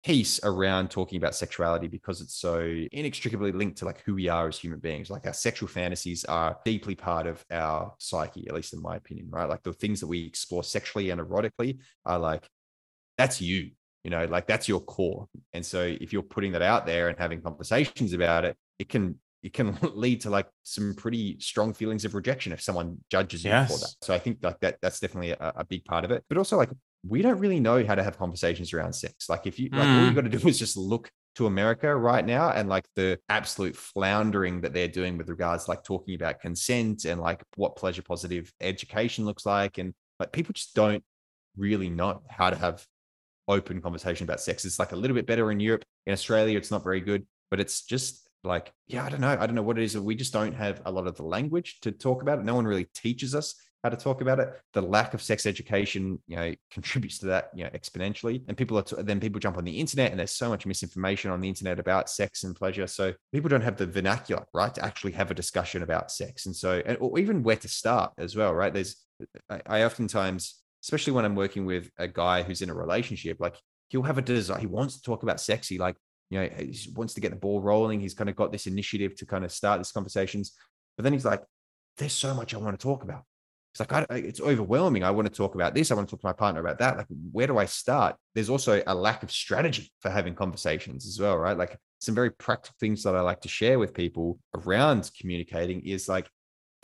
piece 0.04 0.40
around 0.44 0.90
talking 0.90 1.16
about 1.16 1.34
sexuality 1.34 1.88
because 1.88 2.20
it's 2.20 2.34
so 2.34 2.60
inextricably 2.92 3.52
linked 3.52 3.78
to 3.78 3.84
like 3.84 4.00
who 4.02 4.14
we 4.14 4.28
are 4.28 4.48
as 4.48 4.58
human 4.58 4.78
beings. 4.78 5.10
Like 5.10 5.26
our 5.26 5.32
sexual 5.32 5.68
fantasies 5.68 6.24
are 6.24 6.58
deeply 6.64 6.94
part 6.94 7.26
of 7.26 7.44
our 7.50 7.92
psyche, 7.98 8.46
at 8.48 8.54
least 8.54 8.74
in 8.74 8.82
my 8.82 8.96
opinion, 8.96 9.28
right? 9.30 9.48
Like 9.48 9.62
the 9.62 9.72
things 9.72 10.00
that 10.00 10.06
we 10.06 10.24
explore 10.24 10.62
sexually 10.62 11.10
and 11.10 11.20
erotically 11.20 11.78
are 12.04 12.18
like, 12.18 12.48
that's 13.16 13.40
you, 13.40 13.70
you 14.04 14.10
know, 14.10 14.24
like 14.26 14.46
that's 14.46 14.68
your 14.68 14.80
core. 14.80 15.26
And 15.52 15.66
so 15.66 15.82
if 15.82 16.12
you're 16.12 16.22
putting 16.22 16.52
that 16.52 16.62
out 16.62 16.86
there 16.86 17.08
and 17.08 17.18
having 17.18 17.42
conversations 17.42 18.12
about 18.12 18.44
it, 18.44 18.56
it 18.78 18.88
can 18.88 19.16
it 19.42 19.52
can 19.52 19.78
lead 19.94 20.20
to 20.22 20.30
like 20.30 20.48
some 20.62 20.94
pretty 20.94 21.38
strong 21.40 21.72
feelings 21.72 22.04
of 22.04 22.14
rejection 22.14 22.52
if 22.52 22.60
someone 22.60 22.98
judges 23.10 23.44
you 23.44 23.50
for 23.50 23.78
that. 23.78 23.94
So 24.02 24.14
I 24.14 24.18
think 24.18 24.38
like 24.42 24.60
that 24.60 24.78
that's 24.80 25.00
definitely 25.00 25.32
a, 25.32 25.52
a 25.56 25.64
big 25.64 25.84
part 25.84 26.04
of 26.04 26.10
it. 26.10 26.24
But 26.28 26.38
also 26.38 26.56
like 26.56 26.70
we 27.08 27.22
don't 27.22 27.38
really 27.38 27.60
know 27.60 27.84
how 27.84 27.94
to 27.94 28.02
have 28.02 28.18
conversations 28.18 28.72
around 28.72 28.92
sex. 28.92 29.28
Like 29.28 29.46
if 29.46 29.58
you 29.58 29.68
like 29.72 29.88
all 29.88 30.04
you 30.04 30.10
Mm. 30.10 30.14
got 30.14 30.30
to 30.30 30.38
do 30.38 30.48
is 30.48 30.58
just 30.58 30.76
look 30.76 31.10
to 31.36 31.46
America 31.46 31.94
right 31.94 32.24
now 32.24 32.50
and 32.50 32.68
like 32.68 32.84
the 32.96 33.18
absolute 33.28 33.76
floundering 33.76 34.60
that 34.62 34.72
they're 34.72 34.88
doing 34.88 35.16
with 35.16 35.28
regards 35.28 35.64
to 35.64 35.70
like 35.70 35.84
talking 35.84 36.14
about 36.14 36.40
consent 36.40 37.04
and 37.04 37.20
like 37.20 37.42
what 37.56 37.76
pleasure 37.76 38.02
positive 38.02 38.52
education 38.60 39.24
looks 39.24 39.46
like. 39.46 39.78
And 39.78 39.94
like 40.18 40.32
people 40.32 40.52
just 40.52 40.74
don't 40.74 41.04
really 41.56 41.88
know 41.88 42.22
how 42.28 42.50
to 42.50 42.56
have 42.56 42.84
open 43.46 43.80
conversation 43.80 44.24
about 44.24 44.40
sex. 44.40 44.64
It's 44.64 44.78
like 44.78 44.92
a 44.92 44.96
little 44.96 45.14
bit 45.14 45.26
better 45.26 45.50
in 45.50 45.60
Europe. 45.60 45.84
In 46.06 46.12
Australia, 46.12 46.58
it's 46.58 46.70
not 46.70 46.84
very 46.84 47.00
good, 47.00 47.26
but 47.50 47.60
it's 47.60 47.82
just 47.82 48.28
like, 48.44 48.72
yeah, 48.86 49.04
I 49.04 49.08
don't 49.08 49.20
know. 49.20 49.36
I 49.38 49.46
don't 49.46 49.54
know 49.54 49.62
what 49.62 49.78
it 49.78 49.84
is. 49.84 49.96
We 49.96 50.14
just 50.14 50.32
don't 50.32 50.54
have 50.54 50.82
a 50.84 50.90
lot 50.90 51.06
of 51.06 51.16
the 51.16 51.22
language 51.24 51.78
to 51.82 51.92
talk 51.92 52.22
about 52.22 52.38
it. 52.40 52.44
No 52.44 52.54
one 52.54 52.66
really 52.66 52.88
teaches 52.94 53.34
us 53.34 53.54
how 53.84 53.90
to 53.90 53.96
talk 53.96 54.20
about 54.20 54.40
it. 54.40 54.60
The 54.72 54.82
lack 54.82 55.14
of 55.14 55.22
sex 55.22 55.46
education, 55.46 56.20
you 56.26 56.36
know, 56.36 56.54
contributes 56.70 57.18
to 57.18 57.26
that, 57.26 57.50
you 57.54 57.64
know, 57.64 57.70
exponentially. 57.70 58.42
And 58.48 58.56
people 58.56 58.78
are 58.78 58.82
t- 58.82 58.96
then 59.02 59.20
people 59.20 59.40
jump 59.40 59.56
on 59.56 59.64
the 59.64 59.78
internet, 59.78 60.10
and 60.10 60.18
there's 60.18 60.32
so 60.32 60.48
much 60.48 60.66
misinformation 60.66 61.30
on 61.30 61.40
the 61.40 61.48
internet 61.48 61.78
about 61.78 62.10
sex 62.10 62.44
and 62.44 62.54
pleasure. 62.54 62.86
So 62.86 63.12
people 63.32 63.48
don't 63.48 63.62
have 63.62 63.76
the 63.76 63.86
vernacular, 63.86 64.44
right, 64.52 64.74
to 64.74 64.84
actually 64.84 65.12
have 65.12 65.30
a 65.30 65.34
discussion 65.34 65.82
about 65.82 66.10
sex. 66.10 66.46
And 66.46 66.54
so, 66.54 66.82
and, 66.84 66.98
or 67.00 67.18
even 67.18 67.42
where 67.42 67.56
to 67.56 67.68
start 67.68 68.12
as 68.18 68.36
well, 68.36 68.54
right? 68.54 68.72
There's, 68.72 68.96
I, 69.48 69.60
I 69.66 69.84
oftentimes, 69.84 70.62
especially 70.82 71.12
when 71.12 71.24
I'm 71.24 71.36
working 71.36 71.66
with 71.66 71.90
a 71.98 72.08
guy 72.08 72.42
who's 72.42 72.62
in 72.62 72.70
a 72.70 72.74
relationship, 72.74 73.38
like 73.40 73.56
he'll 73.88 74.02
have 74.02 74.18
a 74.18 74.22
desire, 74.22 74.58
he 74.58 74.66
wants 74.66 74.96
to 74.96 75.02
talk 75.02 75.22
about 75.22 75.40
sex. 75.40 75.68
He 75.68 75.78
like, 75.78 75.96
you 76.30 76.40
know, 76.40 76.48
he 76.58 76.76
wants 76.94 77.14
to 77.14 77.20
get 77.20 77.30
the 77.30 77.36
ball 77.36 77.60
rolling. 77.60 78.00
He's 78.00 78.14
kind 78.14 78.28
of 78.28 78.36
got 78.36 78.52
this 78.52 78.66
initiative 78.66 79.16
to 79.16 79.26
kind 79.26 79.44
of 79.44 79.52
start 79.52 79.80
these 79.80 79.92
conversations. 79.92 80.52
But 80.96 81.04
then 81.04 81.12
he's 81.12 81.24
like, 81.24 81.42
there's 81.96 82.12
so 82.12 82.34
much 82.34 82.54
I 82.54 82.58
want 82.58 82.78
to 82.78 82.82
talk 82.82 83.02
about. 83.02 83.24
It's 83.78 83.90
like, 83.90 84.10
I, 84.10 84.14
it's 84.16 84.40
overwhelming. 84.40 85.04
I 85.04 85.10
want 85.10 85.28
to 85.28 85.34
talk 85.34 85.54
about 85.54 85.74
this. 85.74 85.90
I 85.90 85.94
want 85.94 86.08
to 86.08 86.12
talk 86.12 86.20
to 86.20 86.26
my 86.26 86.32
partner 86.32 86.60
about 86.60 86.78
that. 86.78 86.96
Like, 86.96 87.06
where 87.30 87.46
do 87.46 87.58
I 87.58 87.66
start? 87.66 88.16
There's 88.34 88.50
also 88.50 88.82
a 88.86 88.94
lack 88.94 89.22
of 89.22 89.30
strategy 89.30 89.92
for 90.00 90.10
having 90.10 90.34
conversations 90.34 91.06
as 91.06 91.20
well, 91.20 91.36
right? 91.38 91.56
Like, 91.56 91.78
some 92.00 92.14
very 92.14 92.30
practical 92.30 92.74
things 92.80 93.02
that 93.04 93.14
I 93.14 93.20
like 93.20 93.40
to 93.42 93.48
share 93.48 93.78
with 93.78 93.94
people 93.94 94.38
around 94.54 95.10
communicating 95.20 95.80
is 95.86 96.08
like, 96.08 96.28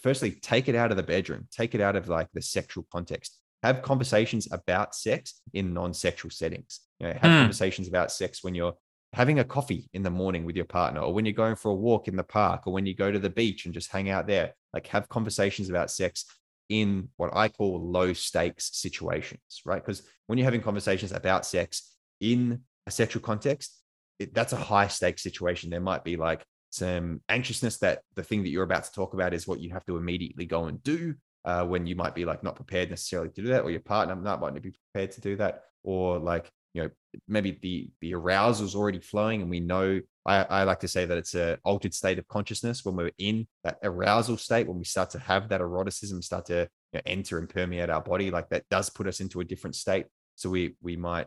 firstly, 0.03 0.33
take 0.33 0.69
it 0.69 0.75
out 0.75 0.91
of 0.91 0.97
the 0.97 1.03
bedroom, 1.03 1.49
take 1.51 1.75
it 1.75 1.81
out 1.81 1.97
of 1.97 2.09
like 2.09 2.29
the 2.33 2.43
sexual 2.43 2.87
context. 2.93 3.39
Have 3.63 3.83
conversations 3.83 4.47
about 4.53 4.95
sex 4.95 5.41
in 5.53 5.73
non-sexual 5.73 6.31
settings. 6.31 6.81
You 7.01 7.07
know, 7.07 7.13
have 7.15 7.23
Hmm. 7.23 7.39
conversations 7.41 7.89
about 7.89 8.13
sex 8.13 8.45
when 8.45 8.55
you're 8.55 8.75
having 9.15 9.39
a 9.39 9.45
coffee 9.45 9.89
in 9.95 10.03
the 10.03 10.11
morning 10.11 10.45
with 10.45 10.57
your 10.57 10.65
partner, 10.65 11.01
or 11.01 11.15
when 11.15 11.25
you're 11.25 11.33
going 11.33 11.57
for 11.57 11.71
a 11.71 11.75
walk 11.75 12.09
in 12.09 12.17
the 12.17 12.25
park, 12.25 12.67
or 12.67 12.73
when 12.73 12.85
you 12.85 12.95
go 12.95 13.11
to 13.11 13.19
the 13.19 13.31
beach 13.31 13.65
and 13.65 13.73
just 13.73 13.91
hang 13.91 14.11
out 14.11 14.27
there. 14.27 14.55
Like, 14.73 14.89
have 14.89 15.09
conversations 15.09 15.71
about 15.71 15.91
sex 15.91 16.25
in 16.69 17.09
what 17.17 17.35
I 17.35 17.49
call 17.49 17.91
low 17.91 18.13
stakes 18.13 18.71
situations, 18.73 19.63
right? 19.65 19.85
Because 19.85 20.03
when 20.27 20.39
you're 20.39 20.45
having 20.45 20.63
conversations 20.63 21.13
about 21.13 21.47
sex 21.47 21.93
in 22.21 22.61
a 22.87 22.91
sexual 22.91 23.23
context, 23.23 23.81
it, 24.19 24.35
that's 24.35 24.53
a 24.53 24.57
high 24.57 24.89
stakes 24.89 25.23
situation. 25.23 25.71
There 25.71 25.81
might 25.81 26.05
be 26.05 26.17
like 26.17 26.45
some 26.71 27.21
anxiousness 27.29 27.79
that 27.79 28.03
the 28.15 28.23
thing 28.23 28.43
that 28.43 28.49
you're 28.49 28.65
about 28.65 28.85
to 28.85 28.93
talk 28.93 29.15
about 29.15 29.35
is 29.35 29.47
what 29.47 29.61
you 29.61 29.71
have 29.71 29.85
to 29.87 29.97
immediately 29.97 30.47
go 30.47 30.65
and 30.65 30.83
do 30.83 31.15
uh, 31.45 31.65
when 31.65 31.87
you 31.87 31.95
might 31.95 32.15
be 32.15 32.25
like 32.25 32.43
not 32.43 32.57
prepared 32.57 32.91
necessarily 32.91 33.29
to 33.31 33.43
do 33.43 33.49
that, 33.49 33.63
or 33.63 33.71
your 33.71 33.81
partner 33.81 34.15
not 34.17 34.41
might 34.41 34.55
not 34.55 34.63
be 34.63 34.75
prepared 34.93 35.13
to 35.13 35.21
do 35.21 35.37
that, 35.37 35.65
or 35.83 36.19
like 36.19 36.51
you 36.75 36.83
know 36.83 36.91
maybe 37.29 37.59
the 37.63 37.89
the 38.01 38.15
arousal 38.15 38.67
is 38.67 38.75
already 38.75 39.01
flowing, 39.01 39.41
and 39.41 39.51
we 39.51 39.61
know. 39.61 40.01
I, 40.27 40.45
I 40.45 40.65
like 40.65 40.81
to 40.81 40.89
say 40.89 41.05
that 41.05 41.19
it's 41.19 41.35
a 41.35 41.59
altered 41.65 41.93
state 41.93 42.19
of 42.19 42.27
consciousness 42.29 42.85
when 42.85 42.97
we're 42.97 43.11
in 43.19 43.47
that 43.63 43.79
arousal 43.83 44.39
state, 44.39 44.67
when 44.67 44.79
we 44.79 44.85
start 44.85 45.11
to 45.11 45.19
have 45.19 45.51
that 45.51 45.61
eroticism 45.61 46.23
start 46.23 46.47
to 46.47 46.67
you 46.93 46.99
know, 46.99 47.03
enter 47.05 47.39
and 47.39 47.49
permeate 47.49 47.91
our 47.91 48.01
body, 48.01 48.31
like 48.31 48.49
that 48.49 48.65
does 48.71 48.89
put 48.89 49.07
us 49.07 49.21
into 49.21 49.41
a 49.41 49.45
different 49.45 49.77
state. 49.77 50.07
So 50.35 50.51
we 50.51 50.77
we 50.83 50.97
might 50.97 51.27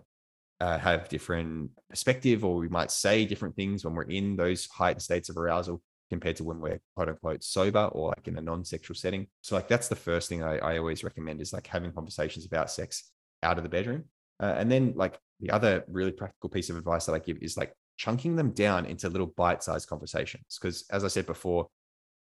uh, 0.60 0.80
have 0.80 1.10
different 1.10 1.72
perspective, 1.90 2.44
or 2.44 2.56
we 2.58 2.70
might 2.70 2.92
say 2.92 3.26
different 3.26 3.56
things 3.56 3.86
when 3.86 3.94
we're 3.94 4.04
in 4.04 4.36
those 4.36 4.68
heightened 4.68 5.04
states 5.04 5.30
of 5.30 5.38
arousal 5.38 5.82
compared 6.10 6.38
to 6.38 6.44
when 6.44 6.60
we're 6.60 6.80
quote 6.96 7.10
unquote 7.10 7.44
sober 7.44 7.86
or 7.92 8.10
like 8.10 8.28
in 8.28 8.38
a 8.38 8.42
non-sexual 8.42 8.96
setting. 8.96 9.28
So 9.42 9.56
like 9.56 9.68
that's 9.68 9.88
the 9.88 9.96
first 9.96 10.30
thing 10.30 10.44
I, 10.44 10.58
I 10.58 10.78
always 10.78 11.04
recommend 11.04 11.42
is 11.42 11.54
like 11.54 11.68
having 11.68 11.92
conversations 11.92 12.46
about 12.46 12.72
sex 12.72 13.12
out 13.44 13.58
of 13.58 13.64
the 13.64 13.70
bedroom. 13.70 14.06
Uh, 14.40 14.56
and 14.58 14.72
then 14.72 14.94
like 14.96 15.18
the 15.40 15.52
other 15.52 15.84
really 15.88 16.12
practical 16.12 16.50
piece 16.50 16.70
of 16.70 16.78
advice 16.78 17.06
that 17.06 17.14
I 17.14 17.20
give 17.20 17.38
is 17.42 17.58
like 17.58 17.74
chunking 17.98 18.36
them 18.36 18.52
down 18.52 18.86
into 18.86 19.10
little 19.10 19.28
bite-sized 19.28 19.88
conversations. 19.88 20.58
Because 20.60 20.86
as 20.92 21.04
I 21.04 21.08
said 21.08 21.26
before, 21.26 21.68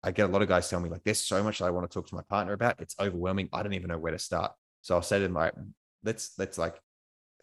I 0.03 0.11
get 0.11 0.29
a 0.29 0.31
lot 0.31 0.41
of 0.41 0.47
guys 0.47 0.69
tell 0.69 0.79
me 0.79 0.89
like, 0.89 1.03
there's 1.03 1.21
so 1.21 1.43
much 1.43 1.59
that 1.59 1.65
I 1.65 1.71
want 1.71 1.89
to 1.89 1.93
talk 1.93 2.07
to 2.07 2.15
my 2.15 2.21
partner 2.29 2.53
about. 2.53 2.79
It's 2.79 2.95
overwhelming. 2.99 3.49
I 3.51 3.63
don't 3.63 3.73
even 3.73 3.89
know 3.89 3.97
where 3.97 4.11
to 4.11 4.19
start. 4.19 4.51
So 4.81 4.95
I'll 4.95 5.01
say 5.01 5.17
to 5.17 5.23
them, 5.23 5.33
like, 5.33 5.53
let's 6.03 6.31
let's 6.37 6.57
like 6.57 6.79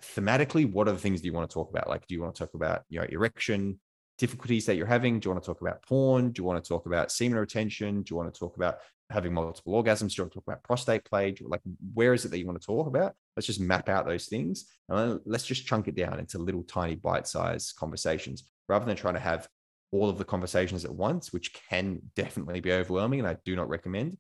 thematically, 0.03 0.71
what 0.71 0.89
are 0.89 0.93
the 0.93 0.99
things 0.99 1.21
do 1.21 1.27
you 1.27 1.33
want 1.33 1.49
to 1.49 1.55
talk 1.55 1.71
about? 1.71 1.89
Like, 1.89 2.07
do 2.07 2.15
you 2.15 2.23
want 2.23 2.35
to 2.35 2.45
talk 2.45 2.55
about 2.55 2.83
you 2.89 3.01
know 3.01 3.07
erection 3.09 3.81
difficulties 4.19 4.67
that 4.67 4.77
you're 4.77 4.87
having? 4.87 5.19
Do 5.19 5.29
you 5.29 5.33
want 5.33 5.43
to 5.43 5.47
talk 5.47 5.61
about 5.61 5.83
porn? 5.83 6.31
Do 6.31 6.41
you 6.41 6.45
want 6.45 6.63
to 6.63 6.69
talk 6.69 6.87
about 6.87 7.11
semen 7.11 7.39
retention? 7.39 8.03
Do 8.03 8.13
you 8.13 8.17
want 8.17 8.33
to 8.33 8.39
talk 8.39 8.57
about 8.57 8.77
having 9.13 9.33
multiple 9.33 9.81
orgasms? 9.81 10.11
Do 10.11 10.15
you 10.17 10.23
want 10.25 10.33
to 10.33 10.39
talk 10.39 10.45
about 10.47 10.63
prostate 10.63 11.05
play? 11.05 11.35
You- 11.39 11.49
Like, 11.49 11.61
where 11.95 12.15
is 12.15 12.25
it 12.25 12.31
that 12.31 12.39
you 12.39 12.47
want 12.47 12.61
to 12.61 12.67
talk 12.67 12.87
about? 12.87 13.15
Let's 13.37 13.47
just 13.47 13.61
map 13.61 13.89
out 13.89 14.07
those 14.07 14.27
things 14.27 14.67
and 14.89 15.21
let's 15.25 15.47
just 15.47 15.67
chunk 15.67 15.89
it 15.89 15.95
down 15.95 16.19
into 16.19 16.39
little 16.39 16.63
tiny 16.65 16.97
bite-sized 16.97 17.77
conversations 17.77 18.51
rather 18.69 18.85
than 18.85 18.97
trying 18.97 19.15
to 19.15 19.21
have 19.21 19.49
all 19.91 20.09
of 20.09 20.19
the 20.19 20.25
conversations 20.25 20.85
at 20.85 20.95
once, 20.95 21.33
which 21.33 21.53
can 21.69 22.01
definitely 22.17 22.61
be 22.61 22.73
overwhelming. 22.73 23.21
And 23.21 23.29
I 23.29 23.37
do 23.45 23.55
not 23.55 23.69
recommend. 23.69 24.17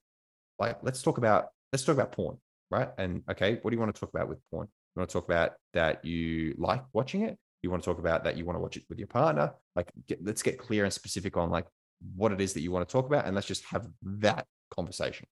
Like, 0.59 0.78
let's 0.82 1.03
talk 1.03 1.18
about 1.18 1.49
let's 1.72 1.84
talk 1.84 1.95
about 1.95 2.12
porn, 2.12 2.36
right? 2.70 2.90
And 2.99 3.22
okay, 3.30 3.59
what 3.62 3.70
do 3.70 3.74
you 3.74 3.80
want 3.80 3.95
to 3.95 3.99
talk 3.99 4.11
about 4.11 4.28
with 4.28 4.38
porn? 4.51 4.68
You 4.95 5.01
want 5.01 5.09
to 5.09 5.14
talk 5.14 5.24
about 5.24 5.53
that 5.72 6.05
you 6.05 6.55
like 6.59 6.84
watching 6.93 7.22
it? 7.22 7.38
You 7.62 7.70
want 7.70 7.82
to 7.82 7.88
talk 7.88 7.99
about 7.99 8.24
that 8.24 8.36
you 8.36 8.45
want 8.45 8.57
to 8.57 8.61
watch 8.61 8.76
it 8.76 8.84
with 8.88 8.99
your 8.99 9.09
partner? 9.09 9.55
Like, 9.74 9.90
get, 10.07 10.22
let's 10.22 10.43
get 10.43 10.59
clear 10.59 10.84
and 10.84 10.93
specific 10.93 11.36
on 11.36 11.49
like 11.51 11.66
what 12.16 12.32
it 12.32 12.40
is 12.40 12.53
that 12.55 12.61
you 12.61 12.70
want 12.70 12.86
to 12.86 12.93
talk 12.93 13.07
about, 13.07 13.24
and 13.24 13.34
let's 13.34 13.47
just 13.47 13.64
have 13.66 13.86
that 14.03 14.47
conversation, 14.72 15.26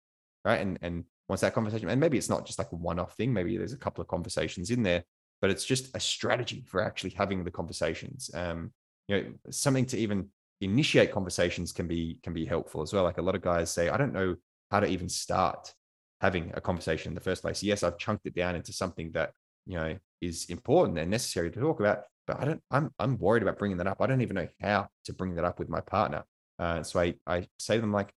right? 0.45 0.61
And 0.61 0.79
and 0.83 1.05
once 1.29 1.41
that 1.43 1.55
conversation, 1.55 1.89
and 1.89 2.01
maybe 2.01 2.19
it's 2.19 2.31
not 2.31 2.47
just 2.47 2.59
like 2.59 2.73
a 2.73 2.77
one-off 2.77 3.15
thing. 3.17 3.33
Maybe 3.33 3.57
there's 3.57 3.73
a 3.73 3.79
couple 3.79 4.03
of 4.03 4.09
conversations 4.09 4.71
in 4.71 4.83
there, 4.83 5.05
but 5.41 5.51
it's 5.51 5.65
just 5.65 5.95
a 5.95 6.01
strategy 6.01 6.65
for 6.67 6.83
actually 6.83 7.11
having 7.11 7.45
the 7.45 7.51
conversations. 7.51 8.31
Um, 8.35 8.73
you 9.09 9.17
know, 9.17 9.33
something 9.51 9.87
to 9.87 9.99
even 9.99 10.29
initiate 10.61 11.13
conversations 11.13 11.73
can 11.73 11.87
be 11.87 12.19
can 12.23 12.33
be 12.33 12.45
helpful 12.45 12.83
as 12.83 12.93
well. 12.93 13.05
Like 13.05 13.19
a 13.19 13.23
lot 13.23 13.35
of 13.35 13.43
guys 13.43 13.71
say, 13.71 13.89
I 13.89 13.97
don't 13.97 14.13
know 14.13 14.37
how 14.71 14.81
to 14.81 14.87
even 14.87 15.09
start 15.09 15.73
having 16.21 16.51
a 16.55 16.61
conversation 16.61 17.11
in 17.11 17.15
the 17.15 17.21
first 17.21 17.43
place. 17.43 17.63
Yes, 17.63 17.83
I've 17.83 17.99
chunked 17.99 18.27
it 18.27 18.35
down 18.35 18.57
into 18.57 18.73
something 18.73 19.13
that 19.13 19.33
you 19.67 19.77
know 19.77 19.97
is 20.21 20.47
important 20.47 20.99
and 20.99 21.11
necessary 21.11 21.51
to 21.51 21.61
talk 21.61 21.81
about, 21.81 22.03
but 22.27 22.41
I 22.41 22.45
don't. 22.45 22.63
I'm 22.71 22.91
I'm 22.99 23.19
worried 23.19 23.43
about 23.43 23.59
bringing 23.59 23.79
that 23.79 23.87
up. 23.87 24.01
I 24.01 24.07
don't 24.07 24.23
even 24.23 24.37
know 24.37 24.49
how 24.61 24.89
to 25.05 25.13
bring 25.13 25.35
that 25.37 25.45
up 25.45 25.59
with 25.59 25.69
my 25.69 25.81
partner. 25.81 26.25
Uh, 26.59 26.83
so 26.83 27.01
I 27.01 27.15
I 27.27 27.47
say 27.59 27.77
to 27.77 27.81
them 27.81 27.93
like, 27.93 28.13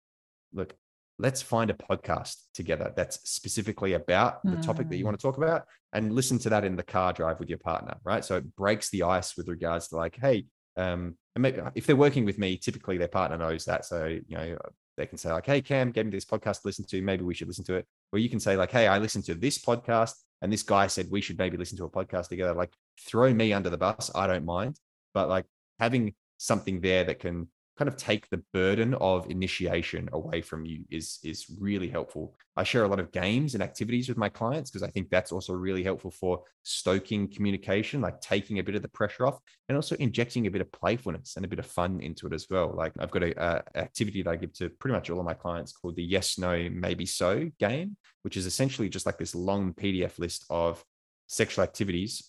look, 0.53 0.73
let's 1.19 1.41
find 1.41 1.69
a 1.69 1.73
podcast 1.73 2.37
together 2.53 2.93
that's 2.95 3.29
specifically 3.29 3.93
about 3.93 4.41
the 4.43 4.57
topic 4.57 4.87
that 4.89 4.95
you 4.95 5.03
Mm. 5.03 5.07
want 5.07 5.19
to 5.19 5.21
talk 5.21 5.37
about, 5.37 5.65
and 5.93 6.13
listen 6.13 6.39
to 6.39 6.49
that 6.49 6.63
in 6.63 6.75
the 6.75 6.83
car 6.83 7.13
drive 7.13 7.39
with 7.39 7.49
your 7.49 7.59
partner, 7.59 7.97
right? 8.03 8.23
So 8.25 8.37
it 8.37 8.55
breaks 8.55 8.89
the 8.89 9.03
ice 9.03 9.35
with 9.37 9.47
regards 9.49 9.89
to 9.89 9.97
like, 9.97 10.15
hey, 10.15 10.45
um, 10.77 11.17
and 11.35 11.41
maybe 11.41 11.61
if 11.75 11.85
they're 11.85 11.95
working 11.95 12.23
with 12.25 12.37
me, 12.37 12.57
typically 12.57 12.97
their 12.97 13.09
partner 13.09 13.37
knows 13.37 13.65
that. 13.65 13.85
So, 13.85 14.07
you 14.07 14.37
know, 14.37 14.57
they 14.95 15.05
can 15.05 15.17
say 15.17 15.31
like, 15.31 15.45
hey, 15.45 15.61
Cam, 15.61 15.91
gave 15.91 16.05
me 16.05 16.11
this 16.11 16.25
podcast 16.25 16.61
to 16.61 16.67
listen 16.67 16.85
to. 16.85 17.01
Maybe 17.01 17.23
we 17.23 17.33
should 17.33 17.47
listen 17.47 17.65
to 17.65 17.75
it. 17.75 17.85
Or 18.13 18.19
you 18.19 18.29
can 18.29 18.39
say 18.39 18.55
like, 18.55 18.71
hey, 18.71 18.87
I 18.87 18.97
listened 18.97 19.25
to 19.25 19.35
this 19.35 19.57
podcast 19.57 20.13
and 20.41 20.51
this 20.53 20.63
guy 20.63 20.87
said 20.87 21.07
we 21.11 21.21
should 21.21 21.37
maybe 21.37 21.57
listen 21.57 21.77
to 21.79 21.85
a 21.85 21.89
podcast 21.89 22.29
together. 22.29 22.53
Like 22.53 22.73
throw 23.05 23.33
me 23.33 23.51
under 23.51 23.69
the 23.69 23.77
bus. 23.77 24.09
I 24.15 24.27
don't 24.27 24.45
mind. 24.45 24.77
But 25.13 25.27
like 25.27 25.45
having 25.79 26.15
something 26.37 26.79
there 26.81 27.03
that 27.05 27.19
can 27.19 27.49
kind 27.79 27.87
of 27.87 27.95
take 27.95 28.29
the 28.29 28.43
burden 28.51 28.93
of 28.95 29.31
initiation 29.31 30.09
away 30.11 30.41
from 30.41 30.65
you 30.65 30.83
is 30.89 31.19
is 31.23 31.45
really 31.61 31.87
helpful. 31.87 32.35
I 32.57 32.63
share 32.63 32.83
a 32.83 32.89
lot 32.89 32.99
of 32.99 33.13
games 33.13 33.53
and 33.53 33.63
activities 33.63 34.09
with 34.09 34.17
my 34.17 34.27
clients 34.27 34.69
because 34.69 34.83
I 34.83 34.91
think 34.91 35.09
that's 35.09 35.31
also 35.31 35.53
really 35.53 35.81
helpful 35.81 36.11
for 36.11 36.43
stoking 36.63 37.29
communication, 37.29 38.01
like 38.01 38.19
taking 38.19 38.59
a 38.59 38.63
bit 38.63 38.75
of 38.75 38.81
the 38.81 38.89
pressure 38.89 39.25
off 39.25 39.39
and 39.69 39.77
also 39.77 39.95
injecting 39.95 40.45
a 40.45 40.51
bit 40.51 40.59
of 40.59 40.69
playfulness 40.73 41.37
and 41.37 41.45
a 41.45 41.47
bit 41.47 41.59
of 41.59 41.65
fun 41.65 42.01
into 42.01 42.27
it 42.27 42.33
as 42.33 42.47
well. 42.49 42.73
Like 42.75 42.91
I've 42.99 43.11
got 43.11 43.23
a, 43.23 43.31
a 43.41 43.77
activity 43.77 44.23
that 44.23 44.29
I 44.29 44.35
give 44.35 44.51
to 44.55 44.69
pretty 44.69 44.95
much 44.95 45.09
all 45.09 45.19
of 45.19 45.25
my 45.25 45.33
clients 45.33 45.71
called 45.71 45.95
the 45.95 46.03
yes 46.03 46.37
no 46.37 46.69
maybe 46.69 47.05
so 47.05 47.49
game, 47.59 47.95
which 48.23 48.35
is 48.35 48.45
essentially 48.45 48.89
just 48.89 49.05
like 49.05 49.17
this 49.17 49.33
long 49.33 49.73
PDF 49.73 50.19
list 50.19 50.45
of 50.49 50.83
sexual 51.27 51.63
activities 51.63 52.28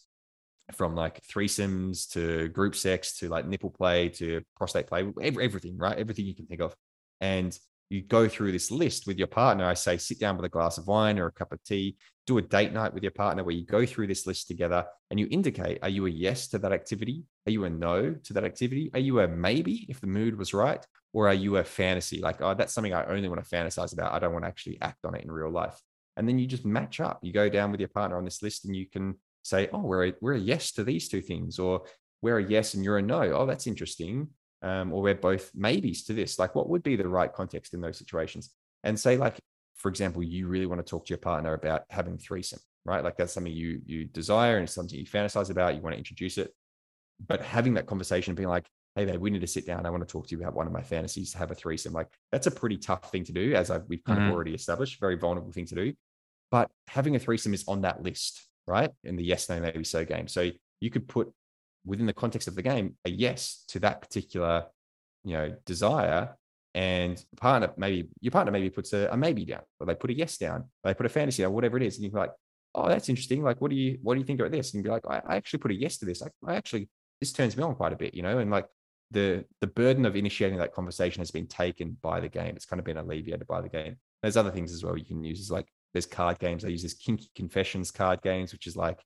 from 0.75 0.95
like 0.95 1.21
threesomes 1.23 2.11
to 2.13 2.49
group 2.49 2.75
sex 2.75 3.19
to 3.19 3.29
like 3.29 3.47
nipple 3.47 3.71
play 3.71 4.09
to 4.11 4.43
prostate 4.57 4.87
play, 4.87 5.11
everything, 5.21 5.77
right? 5.77 5.99
Everything 5.99 6.27
you 6.27 6.35
can 6.35 6.47
think 6.47 6.61
of. 6.61 6.75
And 7.21 7.57
you 7.91 8.03
go 8.03 8.29
through 8.29 8.53
this 8.53 8.71
list 8.71 9.07
with 9.07 9.19
your 9.19 9.27
partner. 9.27 9.65
I 9.65 9.75
say, 9.75 9.99
sit 9.99 10.21
down 10.21 10.37
with 10.37 10.47
a 10.47 10.49
glass 10.49 10.79
of 10.79 10.87
wine 10.87 11.19
or 11.19 11.27
a 11.27 11.33
cup 11.33 11.53
of 11.53 11.63
tea, 11.65 11.97
do 12.27 12.39
a 12.39 12.43
date 12.43 12.73
night 12.73 12.95
with 12.95 13.03
your 13.03 13.11
partner 13.11 13.43
where 13.43 13.55
you 13.55 13.67
go 13.67 13.85
through 13.85 14.07
this 14.07 14.27
list 14.27 14.47
together 14.47 14.87
and 15.11 15.19
you 15.19 15.27
indicate, 15.31 15.81
are 15.83 15.89
you 15.89 16.07
a 16.07 16.11
yes 16.11 16.47
to 16.49 16.59
that 16.61 16.73
activity? 16.73 17.25
Are 17.47 17.51
you 17.51 17.65
a 17.65 17.71
no 17.71 18.15
to 18.15 18.33
that 18.33 18.45
activity? 18.45 18.91
Are 18.95 19.01
you 19.01 19.21
a 19.21 19.29
maybe 19.29 19.87
if 19.89 20.01
the 20.01 20.07
mood 20.07 20.39
was 20.39 20.55
right? 20.55 20.87
Or 21.13 21.27
are 21.27 21.35
you 21.35 21.57
a 21.57 21.65
fantasy? 21.65 22.21
Like, 22.21 22.41
oh, 22.41 22.55
that's 22.55 22.73
something 22.73 22.95
I 22.95 23.05
only 23.07 23.29
want 23.29 23.45
to 23.45 23.57
fantasize 23.57 23.93
about. 23.93 24.13
I 24.13 24.21
don't 24.21 24.33
want 24.33 24.45
to 24.45 24.49
actually 24.49 24.81
act 24.81 25.05
on 25.05 25.17
it 25.17 25.25
in 25.25 25.33
real 25.33 25.51
life. 25.51 25.77
And 26.17 26.29
then 26.29 26.39
you 26.39 26.47
just 26.47 26.65
match 26.65 27.01
up. 27.01 27.19
You 27.23 27.33
go 27.33 27.49
down 27.49 27.73
with 27.73 27.81
your 27.81 27.89
partner 27.89 28.17
on 28.17 28.25
this 28.25 28.43
list 28.43 28.65
and 28.67 28.77
you 28.77 28.87
can 28.87 29.17
say, 29.43 29.69
oh, 29.73 29.81
we're 29.81 30.07
a, 30.09 30.13
we're 30.21 30.35
a 30.35 30.39
yes 30.39 30.73
to 30.73 30.85
these 30.85 31.09
two 31.09 31.23
things, 31.23 31.59
or 31.59 31.83
we're 32.23 32.39
a 32.39 32.45
yes 32.45 32.75
and 32.75 32.85
you're 32.85 32.99
a 32.99 33.03
no. 33.03 33.23
Oh, 33.23 33.47
that's 33.47 33.67
interesting. 33.67 34.29
Um, 34.63 34.93
or 34.93 35.03
we're 35.03 35.15
both 35.15 35.51
maybes 35.55 36.05
to 36.05 36.13
this. 36.13 36.39
Like, 36.39 36.55
what 36.55 36.69
would 36.69 36.83
be 36.83 36.97
the 36.97 37.09
right 37.09 37.33
context 37.33 37.73
in 37.73 37.81
those 37.81 37.97
situations? 37.97 38.51
And 38.85 38.99
say, 38.99 39.17
like, 39.17 39.39
for 39.81 39.89
example, 39.89 40.23
you 40.23 40.47
really 40.47 40.67
want 40.67 40.85
to 40.85 40.89
talk 40.89 41.07
to 41.07 41.11
your 41.11 41.19
partner 41.19 41.55
about 41.55 41.85
having 41.89 42.19
threesome, 42.19 42.61
right? 42.85 43.03
Like 43.03 43.17
that's 43.17 43.33
something 43.33 43.53
you 43.53 43.81
you 43.87 44.05
desire 44.05 44.59
and 44.59 44.69
something 44.69 44.99
you 44.99 45.07
fantasize 45.07 45.51
about. 45.51 45.75
You 45.75 45.81
want 45.81 45.95
to 45.95 45.99
introduce 45.99 46.37
it, 46.37 46.55
but 47.27 47.41
having 47.41 47.75
that 47.75 47.87
conversation, 47.87 48.35
being 48.35 48.51
like, 48.51 48.67
"Hey, 48.95 49.07
babe, 49.07 49.21
we 49.21 49.31
need 49.31 49.41
to 49.41 49.47
sit 49.47 49.67
down. 49.67 49.87
I 49.87 49.91
want 49.91 50.07
to 50.07 50.13
talk 50.13 50.27
to 50.27 50.37
you 50.37 50.43
about 50.43 50.55
one 50.55 50.67
of 50.67 50.73
my 50.73 50.83
fantasies 50.83 51.33
to 51.33 51.39
have 51.39 51.51
a 51.51 51.55
threesome." 51.55 51.95
Like 51.95 52.09
that's 52.31 52.47
a 52.47 52.51
pretty 52.51 52.77
tough 52.77 53.11
thing 53.11 53.25
to 53.25 53.33
do, 53.33 53.55
as 53.55 53.71
I've, 53.71 53.85
we've 53.89 54.05
kind 54.05 54.19
mm-hmm. 54.19 54.29
of 54.29 54.35
already 54.35 54.53
established. 54.53 55.01
Very 55.01 55.17
vulnerable 55.17 55.51
thing 55.51 55.67
to 55.67 55.75
do, 55.75 55.95
but 56.51 56.71
having 56.87 57.17
a 57.17 57.19
threesome 57.19 57.55
is 57.55 57.65
on 57.67 57.81
that 57.83 58.03
list 58.03 58.50
right? 58.71 58.91
In 59.05 59.17
the 59.17 59.25
yes, 59.25 59.49
no, 59.49 59.61
maybe 59.61 59.85
so 59.85 60.05
game. 60.05 60.29
So 60.29 60.51
you 60.81 60.91
could 60.91 61.09
put 61.09 61.33
within 61.85 62.07
the 62.07 62.13
context 62.13 62.49
of 62.49 62.55
the 62.55 62.63
game 62.63 62.97
a 63.05 63.11
yes 63.11 63.65
to 63.69 63.81
that 63.81 64.01
particular, 64.01 64.67
you 65.25 65.35
know, 65.35 65.57
desire. 65.67 66.37
And 66.73 67.23
partner, 67.37 67.73
maybe 67.77 68.09
your 68.21 68.31
partner 68.31 68.53
maybe 68.53 68.71
puts 68.71 68.93
a, 68.93 69.09
a 69.11 69.17
maybe 69.17 69.45
down, 69.45 69.63
or 69.81 69.87
they 69.87 69.95
put 69.97 70.11
a 70.11 70.15
yes 70.15 70.39
down, 70.39 70.67
they 70.85 70.95
put 70.95 71.07
a 71.07 71.09
fantasy 71.09 71.43
down, 71.43 71.53
whatever 71.53 71.77
it 71.77 71.83
is. 71.83 71.97
And 71.97 72.05
you're 72.05 72.21
like, 72.21 72.31
oh, 72.77 72.89
that's 72.89 73.09
interesting. 73.09 73.43
Like, 73.43 73.61
what 73.61 73.71
do 73.71 73.77
you 73.77 73.99
what 74.03 74.15
do 74.15 74.21
you 74.21 74.27
think 74.27 74.39
about 74.39 74.53
this? 74.53 74.73
And 74.73 74.85
you're 74.85 74.93
like, 74.93 75.07
I, 75.09 75.21
I 75.27 75.37
actually 75.37 75.59
put 75.59 75.73
a 75.73 75.75
yes 75.75 75.99
to 75.99 76.07
this. 76.07 76.23
I, 76.23 76.29
I 76.47 76.55
actually 76.55 76.89
this 77.21 77.33
turns 77.33 77.57
me 77.57 77.65
on 77.65 77.75
quite 77.75 77.93
a 77.93 77.97
bit, 77.97 78.15
you 78.15 78.23
know, 78.23 78.39
and 78.39 78.51
like 78.51 78.67
the 79.11 79.45
the 79.61 79.67
burden 79.67 80.07
of 80.07 80.15
initiating 80.17 80.59
that 80.59 80.73
conversation 80.73 81.21
has 81.21 81.31
been 81.31 81.47
taken 81.47 81.97
by 82.03 82.21
the 82.21 82.29
game. 82.29 82.55
It's 82.55 82.67
kind 82.67 82.79
of 82.79 82.87
been 82.87 82.97
alleviated 82.97 83.47
by 83.47 83.61
the 83.61 83.69
game. 83.69 83.97
There's 84.23 84.37
other 84.37 84.51
things 84.51 84.73
as 84.73 84.85
well 84.85 84.97
you 84.97 85.05
can 85.05 85.25
use, 85.25 85.41
is 85.41 85.51
like 85.51 85.67
there's 85.93 86.07
card 86.07 86.39
games. 86.39 86.65
I 86.65 86.69
use 86.69 86.83
this 86.83 86.95
Kinky 86.95 87.31
Confessions 87.35 87.91
card 87.91 88.23
games, 88.23 88.53
which 88.53 88.67
is 88.67 88.77
like 88.77 89.01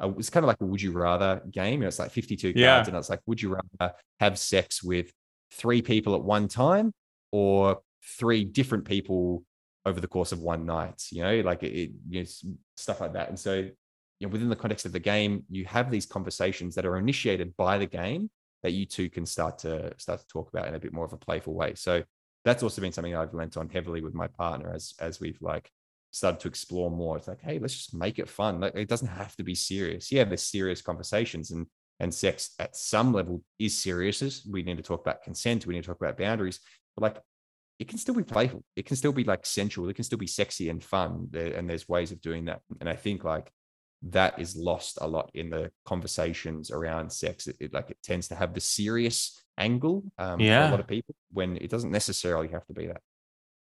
a, 0.00 0.10
it's 0.10 0.30
kind 0.30 0.44
of 0.44 0.48
like 0.48 0.60
a 0.60 0.64
would 0.64 0.82
you 0.82 0.92
rather 0.92 1.42
game. 1.50 1.74
You 1.74 1.80
know, 1.80 1.88
it's 1.88 1.98
like 1.98 2.10
52 2.10 2.54
cards, 2.54 2.88
and 2.88 2.96
it's 2.96 3.10
like 3.10 3.20
would 3.26 3.40
you 3.40 3.54
rather 3.54 3.94
have 4.20 4.38
sex 4.38 4.82
with 4.82 5.12
three 5.52 5.82
people 5.82 6.14
at 6.14 6.22
one 6.22 6.48
time 6.48 6.92
or 7.30 7.80
three 8.18 8.44
different 8.44 8.84
people 8.84 9.44
over 9.84 10.00
the 10.00 10.08
course 10.08 10.32
of 10.32 10.40
one 10.40 10.66
night? 10.66 11.02
You 11.10 11.22
know, 11.22 11.40
like 11.40 11.62
it, 11.62 11.92
you 12.08 12.20
know, 12.20 12.26
stuff 12.76 13.00
like 13.00 13.12
that. 13.14 13.28
And 13.28 13.38
so, 13.38 13.54
you 13.54 14.26
know, 14.26 14.28
within 14.28 14.48
the 14.48 14.56
context 14.56 14.86
of 14.86 14.92
the 14.92 15.00
game, 15.00 15.44
you 15.50 15.64
have 15.66 15.90
these 15.90 16.06
conversations 16.06 16.74
that 16.74 16.86
are 16.86 16.96
initiated 16.96 17.56
by 17.56 17.78
the 17.78 17.86
game 17.86 18.30
that 18.62 18.72
you 18.72 18.86
two 18.86 19.10
can 19.10 19.26
start 19.26 19.58
to 19.58 19.92
start 19.98 20.20
to 20.20 20.26
talk 20.28 20.48
about 20.48 20.68
in 20.68 20.74
a 20.74 20.78
bit 20.78 20.92
more 20.92 21.04
of 21.04 21.12
a 21.12 21.16
playful 21.16 21.54
way. 21.54 21.74
So 21.74 22.02
that's 22.44 22.62
also 22.62 22.80
been 22.80 22.92
something 22.92 23.14
I've 23.14 23.34
lent 23.34 23.56
on 23.56 23.68
heavily 23.68 24.00
with 24.00 24.14
my 24.14 24.26
partner 24.26 24.72
as 24.74 24.94
as 25.00 25.20
we've 25.20 25.40
like 25.40 25.70
started 26.12 26.40
to 26.40 26.48
explore 26.48 26.90
more. 26.90 27.16
It's 27.16 27.26
like, 27.26 27.40
hey, 27.40 27.58
let's 27.58 27.74
just 27.74 27.94
make 27.94 28.18
it 28.18 28.28
fun. 28.28 28.60
Like 28.60 28.74
it 28.76 28.88
doesn't 28.88 29.08
have 29.08 29.34
to 29.36 29.42
be 29.42 29.54
serious. 29.54 30.12
Yeah, 30.12 30.24
there's 30.24 30.42
serious 30.42 30.80
conversations 30.80 31.50
and 31.50 31.66
and 32.00 32.12
sex 32.12 32.50
at 32.58 32.74
some 32.74 33.12
level 33.12 33.42
is 33.58 33.80
serious. 33.80 34.46
We 34.50 34.62
need 34.62 34.76
to 34.76 34.82
talk 34.82 35.00
about 35.00 35.22
consent. 35.22 35.66
We 35.66 35.74
need 35.74 35.82
to 35.82 35.88
talk 35.88 36.00
about 36.00 36.18
boundaries. 36.18 36.58
But 36.96 37.02
like 37.02 37.22
it 37.78 37.88
can 37.88 37.98
still 37.98 38.14
be 38.14 38.24
playful. 38.24 38.64
It 38.76 38.86
can 38.86 38.96
still 38.96 39.12
be 39.12 39.24
like 39.24 39.46
sensual. 39.46 39.88
It 39.88 39.94
can 39.94 40.04
still 40.04 40.18
be 40.18 40.26
sexy 40.26 40.68
and 40.68 40.82
fun. 40.82 41.28
And 41.34 41.68
there's 41.68 41.88
ways 41.88 42.12
of 42.12 42.20
doing 42.20 42.46
that. 42.46 42.60
And 42.80 42.88
I 42.88 42.94
think 42.94 43.24
like 43.24 43.50
that 44.02 44.38
is 44.38 44.56
lost 44.56 44.98
a 45.00 45.06
lot 45.06 45.30
in 45.34 45.50
the 45.50 45.70
conversations 45.84 46.70
around 46.70 47.10
sex. 47.10 47.46
It, 47.46 47.56
it 47.60 47.72
like 47.72 47.90
it 47.90 47.98
tends 48.02 48.28
to 48.28 48.34
have 48.34 48.52
the 48.54 48.60
serious 48.60 49.40
angle 49.58 50.04
um, 50.18 50.40
yeah. 50.40 50.62
for 50.62 50.68
a 50.68 50.70
lot 50.72 50.80
of 50.80 50.86
people 50.86 51.14
when 51.30 51.56
it 51.56 51.70
doesn't 51.70 51.90
necessarily 51.90 52.48
have 52.48 52.66
to 52.66 52.72
be 52.72 52.86
that. 52.88 53.00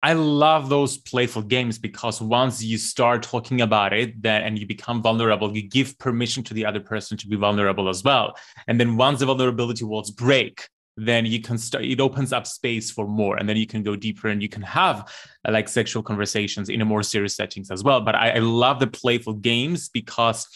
I 0.05 0.13
love 0.13 0.69
those 0.69 0.99
playful 0.99 1.41
games 1.41 1.79
because 1.79 2.21
once 2.21 2.63
you 2.63 2.77
start 2.77 3.23
talking 3.23 3.61
about 3.61 3.91
it, 3.91 4.21
then 4.21 4.43
and 4.43 4.59
you 4.59 4.67
become 4.67 5.01
vulnerable, 5.01 5.57
you 5.57 5.67
give 5.67 5.97
permission 5.97 6.43
to 6.43 6.53
the 6.53 6.63
other 6.63 6.79
person 6.79 7.17
to 7.17 7.27
be 7.27 7.35
vulnerable 7.35 7.89
as 7.89 8.03
well. 8.03 8.35
And 8.67 8.79
then 8.79 8.97
once 8.97 9.21
the 9.21 9.25
vulnerability 9.25 9.83
walls 9.83 10.11
break, 10.11 10.69
then 10.95 11.25
you 11.25 11.41
can 11.41 11.57
start 11.57 11.85
it 11.85 11.99
opens 11.99 12.31
up 12.33 12.45
space 12.45 12.91
for 12.91 13.07
more 13.07 13.35
and 13.37 13.49
then 13.49 13.57
you 13.57 13.65
can 13.65 13.81
go 13.81 13.95
deeper 13.95 14.27
and 14.27 14.43
you 14.43 14.47
can 14.47 14.61
have 14.61 15.11
uh, 15.45 15.51
like 15.51 15.67
sexual 15.67 16.03
conversations 16.03 16.69
in 16.69 16.81
a 16.81 16.85
more 16.85 17.03
serious 17.03 17.35
settings 17.35 17.69
as 17.69 17.83
well 17.83 17.99
but 17.99 18.15
I, 18.15 18.29
I 18.29 18.39
love 18.39 18.79
the 18.79 18.87
playful 18.87 19.33
games 19.33 19.89
because 19.89 20.47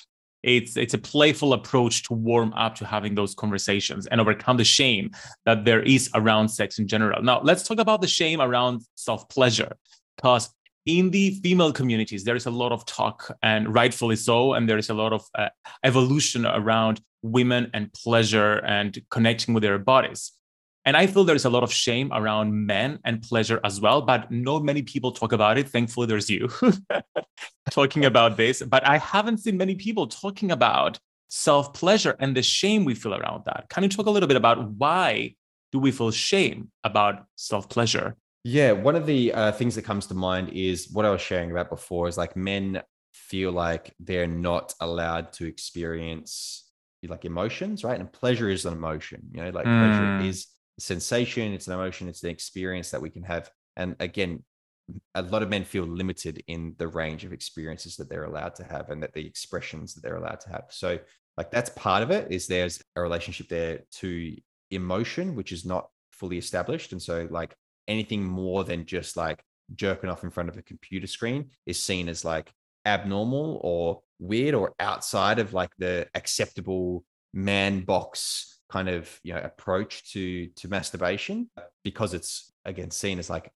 it's 0.43 0.77
it's 0.77 0.93
a 0.93 0.97
playful 0.97 1.53
approach 1.53 2.03
to 2.03 2.13
warm 2.13 2.53
up 2.53 2.75
to 2.75 2.85
having 2.85 3.15
those 3.15 3.35
conversations 3.35 4.07
and 4.07 4.21
overcome 4.21 4.57
the 4.57 4.63
shame 4.63 5.11
that 5.45 5.65
there 5.65 5.81
is 5.81 6.09
around 6.15 6.49
sex 6.49 6.79
in 6.79 6.87
general. 6.87 7.21
Now 7.21 7.41
let's 7.41 7.63
talk 7.63 7.79
about 7.79 8.01
the 8.01 8.07
shame 8.07 8.41
around 8.41 8.81
self 8.95 9.27
pleasure 9.29 9.75
because 10.15 10.49
in 10.85 11.11
the 11.11 11.31
female 11.43 11.71
communities 11.71 12.23
there 12.23 12.35
is 12.35 12.45
a 12.45 12.51
lot 12.51 12.71
of 12.71 12.85
talk 12.85 13.35
and 13.43 13.73
rightfully 13.73 14.15
so 14.15 14.53
and 14.53 14.67
there 14.67 14.77
is 14.77 14.89
a 14.89 14.93
lot 14.93 15.13
of 15.13 15.23
uh, 15.35 15.49
evolution 15.83 16.45
around 16.45 17.01
women 17.21 17.69
and 17.73 17.91
pleasure 17.93 18.63
and 18.65 18.99
connecting 19.09 19.53
with 19.53 19.61
their 19.61 19.77
bodies 19.77 20.31
and 20.85 20.95
I 20.95 21.07
feel 21.07 21.23
there's 21.23 21.45
a 21.45 21.49
lot 21.49 21.63
of 21.63 21.71
shame 21.71 22.11
around 22.13 22.53
men 22.53 22.99
and 23.03 23.21
pleasure 23.21 23.59
as 23.63 23.81
well, 23.81 24.01
but 24.01 24.31
not 24.31 24.63
many 24.63 24.81
people 24.81 25.11
talk 25.11 25.33
about 25.33 25.57
it. 25.57 25.69
Thankfully, 25.69 26.07
there's 26.07 26.29
you 26.29 26.49
talking 27.71 28.05
about 28.05 28.37
this, 28.37 28.61
but 28.61 28.87
I 28.87 28.97
haven't 28.97 29.39
seen 29.39 29.57
many 29.57 29.75
people 29.75 30.07
talking 30.07 30.51
about 30.51 30.99
self 31.27 31.73
pleasure 31.73 32.15
and 32.19 32.35
the 32.35 32.41
shame 32.41 32.85
we 32.85 32.95
feel 32.95 33.13
around 33.13 33.43
that. 33.45 33.65
Can 33.69 33.83
you 33.83 33.89
talk 33.89 34.05
a 34.05 34.09
little 34.09 34.27
bit 34.27 34.37
about 34.37 34.71
why 34.71 35.35
do 35.71 35.79
we 35.79 35.91
feel 35.91 36.11
shame 36.11 36.71
about 36.83 37.25
self 37.35 37.69
pleasure? 37.69 38.15
Yeah, 38.43 38.71
one 38.71 38.95
of 38.95 39.05
the 39.05 39.33
uh, 39.33 39.51
things 39.51 39.75
that 39.75 39.83
comes 39.83 40.07
to 40.07 40.13
mind 40.13 40.49
is 40.49 40.89
what 40.91 41.05
I 41.05 41.09
was 41.09 41.21
sharing 41.21 41.51
about 41.51 41.69
before 41.69 42.07
is 42.07 42.17
like 42.17 42.35
men 42.35 42.81
feel 43.13 43.51
like 43.51 43.93
they're 43.99 44.27
not 44.27 44.73
allowed 44.79 45.33
to 45.33 45.45
experience 45.45 46.65
like 47.07 47.25
emotions, 47.25 47.83
right? 47.83 47.99
And 47.99 48.11
pleasure 48.11 48.49
is 48.49 48.65
an 48.65 48.73
emotion, 48.73 49.29
you 49.31 49.43
know, 49.43 49.49
like 49.51 49.65
mm. 49.65 50.19
pleasure 50.19 50.27
is 50.27 50.47
sensation, 50.79 51.53
it's 51.53 51.67
an 51.67 51.73
emotion, 51.73 52.07
it's 52.07 52.23
an 52.23 52.29
experience 52.29 52.91
that 52.91 53.01
we 53.01 53.09
can 53.09 53.23
have. 53.23 53.49
And 53.75 53.95
again, 53.99 54.43
a 55.15 55.21
lot 55.21 55.43
of 55.43 55.49
men 55.49 55.63
feel 55.63 55.83
limited 55.83 56.43
in 56.47 56.75
the 56.77 56.87
range 56.87 57.23
of 57.23 57.33
experiences 57.33 57.95
that 57.97 58.09
they're 58.09 58.23
allowed 58.23 58.55
to 58.55 58.63
have 58.63 58.89
and 58.89 59.03
that 59.03 59.13
the 59.13 59.25
expressions 59.25 59.93
that 59.93 60.01
they're 60.01 60.17
allowed 60.17 60.39
to 60.41 60.49
have. 60.49 60.65
So, 60.69 60.99
like, 61.37 61.51
that's 61.51 61.69
part 61.71 62.03
of 62.03 62.11
it 62.11 62.31
is 62.31 62.47
there's 62.47 62.81
a 62.95 63.01
relationship 63.01 63.47
there 63.47 63.81
to 63.99 64.35
emotion, 64.71 65.35
which 65.35 65.51
is 65.51 65.65
not 65.65 65.89
fully 66.11 66.37
established. 66.37 66.91
And 66.91 67.01
so, 67.01 67.27
like, 67.29 67.55
anything 67.87 68.23
more 68.23 68.63
than 68.63 68.85
just 68.85 69.17
like 69.17 69.43
jerking 69.75 70.09
off 70.09 70.23
in 70.23 70.29
front 70.29 70.49
of 70.49 70.57
a 70.57 70.61
computer 70.61 71.07
screen 71.07 71.49
is 71.65 71.83
seen 71.83 72.09
as 72.09 72.25
like 72.25 72.51
abnormal 72.85 73.59
or 73.63 74.01
weird 74.19 74.55
or 74.55 74.73
outside 74.79 75.39
of 75.39 75.53
like 75.53 75.71
the 75.77 76.07
acceptable 76.15 77.03
man 77.33 77.81
box 77.81 78.58
kind 78.69 78.89
of 78.89 79.19
you 79.23 79.33
know 79.33 79.41
approach 79.41 80.11
to 80.13 80.47
to 80.47 80.67
masturbation 80.67 81.49
because 81.83 82.13
it's 82.13 82.53
again 82.65 82.91
seen 82.91 83.19
as 83.19 83.29
like 83.29 83.51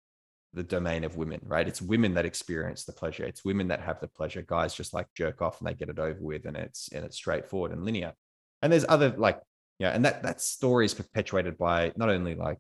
the 0.55 0.63
domain 0.63 1.05
of 1.05 1.17
women 1.17 1.41
right? 1.45 1.67
It's 1.67 1.81
women 1.81 2.15
that 2.15 2.27
experience 2.27 2.85
the 2.85 2.93
pleasure. 2.93 3.25
It's 3.25 3.45
women 3.45 3.69
that 3.69 3.81
have 3.81 4.01
the 4.01 4.09
pleasure. 4.09 4.43
Guys 4.43 4.75
just 4.75 4.93
like 4.93 5.07
jerk 5.15 5.41
off 5.41 5.61
and 5.61 5.69
they 5.69 5.75
get 5.75 5.89
it 5.89 5.99
over 5.99 6.21
with 6.21 6.45
and 6.45 6.57
it's 6.57 6.89
and 6.93 7.05
it's 7.05 7.17
straightforward 7.17 7.73
and 7.73 7.85
linear. 7.85 8.13
And 8.61 8.73
there's 8.73 8.85
other 8.89 9.15
like 9.17 9.41
yeah 9.79 9.91
and 9.91 10.05
that 10.05 10.23
that 10.23 10.41
story 10.41 10.85
is 10.85 10.95
perpetuated 10.95 11.57
by 11.59 11.93
not 11.97 12.11
only 12.11 12.35
like 12.35 12.59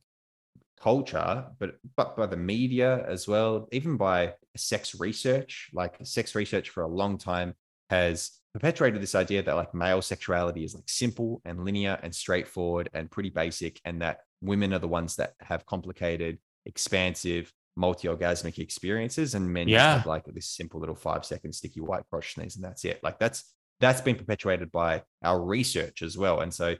culture 0.80 1.44
but 1.59 1.76
but 1.94 2.16
by 2.16 2.26
the 2.26 2.36
media 2.36 3.05
as 3.07 3.28
well 3.28 3.68
even 3.72 3.96
by 3.96 4.34
sex 4.57 4.98
research. 4.98 5.70
Like 5.72 5.96
sex 6.03 6.34
research 6.34 6.70
for 6.70 6.82
a 6.82 6.88
long 6.88 7.18
time 7.18 7.55
has 7.90 8.30
perpetuated 8.53 9.00
this 9.03 9.14
idea 9.14 9.42
that 9.42 9.57
like 9.57 9.74
male 9.74 10.03
sexuality 10.03 10.64
is 10.64 10.74
like 10.74 10.88
simple 10.88 11.40
and 11.44 11.64
linear 11.64 11.98
and 12.03 12.14
straightforward 12.14 12.90
and 12.92 13.11
pretty 13.11 13.30
basic 13.30 13.80
and 13.84 14.03
that 14.03 14.20
women 14.40 14.72
are 14.74 14.78
the 14.78 14.88
ones 14.88 15.16
that 15.16 15.34
have 15.40 15.64
complicated, 15.66 16.38
expansive, 16.66 17.53
multi-orgasmic 17.76 18.59
experiences, 18.59 19.34
and 19.34 19.50
men 19.50 19.68
Yeah. 19.68 19.96
have 19.96 20.07
like 20.07 20.24
this 20.26 20.46
simple 20.48 20.80
little 20.80 20.94
five 20.94 21.24
second 21.24 21.53
sticky 21.55 21.80
white 21.80 22.05
crotch 22.11 22.34
sneeze, 22.34 22.57
and 22.57 22.64
that's 22.64 22.84
it. 22.84 23.00
Like 23.03 23.18
that's 23.18 23.55
that's 23.80 24.00
been 24.00 24.16
perpetuated 24.16 24.70
by 24.70 25.03
our 25.22 25.42
research 25.42 26.03
as 26.03 26.16
well. 26.18 26.40
And 26.40 26.53
so 26.53 26.76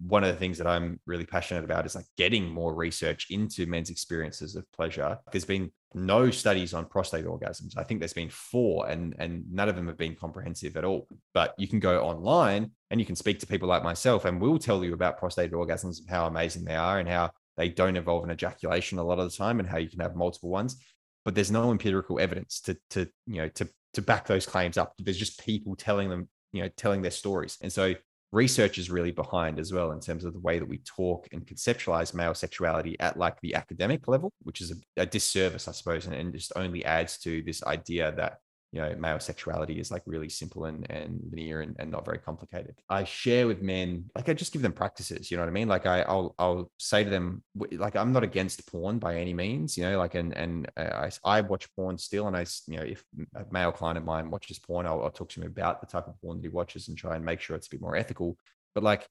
one 0.00 0.24
of 0.24 0.32
the 0.32 0.38
things 0.38 0.58
that 0.58 0.66
I'm 0.66 0.98
really 1.06 1.26
passionate 1.26 1.64
about 1.64 1.86
is 1.86 1.94
like 1.94 2.06
getting 2.16 2.48
more 2.48 2.74
research 2.74 3.26
into 3.30 3.66
men's 3.66 3.90
experiences 3.90 4.56
of 4.56 4.64
pleasure. 4.72 5.18
There's 5.30 5.44
been 5.44 5.70
no 5.94 6.30
studies 6.30 6.74
on 6.74 6.86
prostate 6.86 7.24
orgasms. 7.24 7.76
I 7.76 7.84
think 7.84 8.00
there's 8.00 8.12
been 8.12 8.28
four, 8.28 8.88
and 8.88 9.14
and 9.18 9.44
none 9.50 9.68
of 9.68 9.76
them 9.76 9.86
have 9.86 9.96
been 9.96 10.14
comprehensive 10.14 10.76
at 10.76 10.84
all. 10.84 11.08
But 11.34 11.54
you 11.58 11.68
can 11.68 11.80
go 11.80 12.02
online 12.02 12.70
and 12.90 13.00
you 13.00 13.06
can 13.06 13.16
speak 13.16 13.40
to 13.40 13.46
people 13.46 13.68
like 13.68 13.82
myself, 13.82 14.24
and 14.24 14.40
we'll 14.40 14.58
tell 14.58 14.84
you 14.84 14.94
about 14.94 15.18
prostate 15.18 15.52
orgasms 15.52 16.00
and 16.00 16.08
how 16.08 16.26
amazing 16.26 16.64
they 16.64 16.76
are, 16.76 16.98
and 16.98 17.08
how 17.08 17.30
they 17.56 17.68
don't 17.68 17.96
involve 17.96 18.24
an 18.24 18.30
ejaculation 18.30 18.98
a 18.98 19.04
lot 19.04 19.18
of 19.18 19.30
the 19.30 19.36
time, 19.36 19.60
and 19.60 19.68
how 19.68 19.78
you 19.78 19.88
can 19.88 20.00
have 20.00 20.16
multiple 20.16 20.50
ones. 20.50 20.82
But 21.24 21.34
there's 21.34 21.50
no 21.50 21.70
empirical 21.70 22.18
evidence 22.20 22.60
to 22.62 22.76
to 22.90 23.08
you 23.26 23.42
know 23.42 23.48
to 23.48 23.68
to 23.94 24.02
back 24.02 24.26
those 24.26 24.46
claims 24.46 24.78
up. 24.78 24.94
There's 24.98 25.18
just 25.18 25.44
people 25.44 25.76
telling 25.76 26.08
them 26.08 26.28
you 26.52 26.62
know 26.62 26.68
telling 26.76 27.02
their 27.02 27.10
stories, 27.10 27.58
and 27.62 27.72
so 27.72 27.94
research 28.32 28.78
is 28.78 28.90
really 28.90 29.12
behind 29.12 29.58
as 29.58 29.72
well 29.72 29.92
in 29.92 30.00
terms 30.00 30.24
of 30.24 30.32
the 30.32 30.40
way 30.40 30.58
that 30.58 30.68
we 30.68 30.78
talk 30.78 31.28
and 31.32 31.46
conceptualize 31.46 32.14
male 32.14 32.34
sexuality 32.34 32.98
at 32.98 33.18
like 33.18 33.38
the 33.42 33.54
academic 33.54 34.08
level, 34.08 34.32
which 34.42 34.60
is 34.60 34.70
a, 34.70 35.02
a 35.02 35.06
disservice, 35.06 35.68
I 35.68 35.72
suppose, 35.72 36.06
and, 36.06 36.14
and 36.14 36.32
just 36.32 36.52
only 36.56 36.84
adds 36.84 37.18
to 37.18 37.42
this 37.42 37.62
idea 37.64 38.12
that 38.16 38.38
you 38.72 38.80
know 38.80 38.94
male 38.98 39.20
sexuality 39.20 39.78
is 39.78 39.90
like 39.90 40.02
really 40.06 40.28
simple 40.28 40.64
and, 40.64 40.90
and 40.90 41.20
linear 41.30 41.60
and, 41.60 41.76
and 41.78 41.90
not 41.90 42.04
very 42.04 42.18
complicated. 42.18 42.74
I 42.88 43.04
share 43.04 43.46
with 43.46 43.60
men, 43.60 44.10
like 44.16 44.28
I 44.28 44.34
just 44.34 44.52
give 44.52 44.62
them 44.62 44.72
practices, 44.72 45.30
you 45.30 45.36
know 45.36 45.42
what 45.42 45.50
I 45.50 45.52
mean? 45.52 45.68
Like 45.68 45.86
I, 45.86 46.02
I'll 46.02 46.34
I'll 46.38 46.70
say 46.78 47.04
to 47.04 47.10
them, 47.10 47.42
like 47.54 47.96
I'm 47.96 48.12
not 48.12 48.24
against 48.24 48.66
porn 48.70 48.98
by 48.98 49.16
any 49.16 49.34
means, 49.34 49.76
you 49.76 49.84
know, 49.84 49.98
like 49.98 50.14
and 50.14 50.36
and 50.36 50.70
uh, 50.76 51.08
I, 51.24 51.36
I 51.38 51.40
watch 51.42 51.68
porn 51.76 51.98
still, 51.98 52.26
and 52.26 52.36
I, 52.36 52.46
you 52.66 52.76
know 52.78 52.84
if 52.84 53.04
a 53.34 53.44
male 53.50 53.72
client 53.72 53.98
of 53.98 54.04
mine 54.04 54.30
watches 54.30 54.58
porn, 54.58 54.86
I'll, 54.86 55.02
I'll 55.02 55.10
talk 55.10 55.28
to 55.30 55.40
him 55.40 55.46
about 55.46 55.80
the 55.80 55.86
type 55.86 56.08
of 56.08 56.20
porn 56.20 56.38
that 56.38 56.44
he 56.44 56.48
watches 56.48 56.88
and 56.88 56.96
try 56.96 57.14
and 57.16 57.24
make 57.24 57.40
sure 57.40 57.54
it's 57.54 57.66
a 57.66 57.70
bit 57.70 57.82
more 57.82 57.96
ethical. 57.96 58.36
But 58.74 58.82
like 58.82 59.06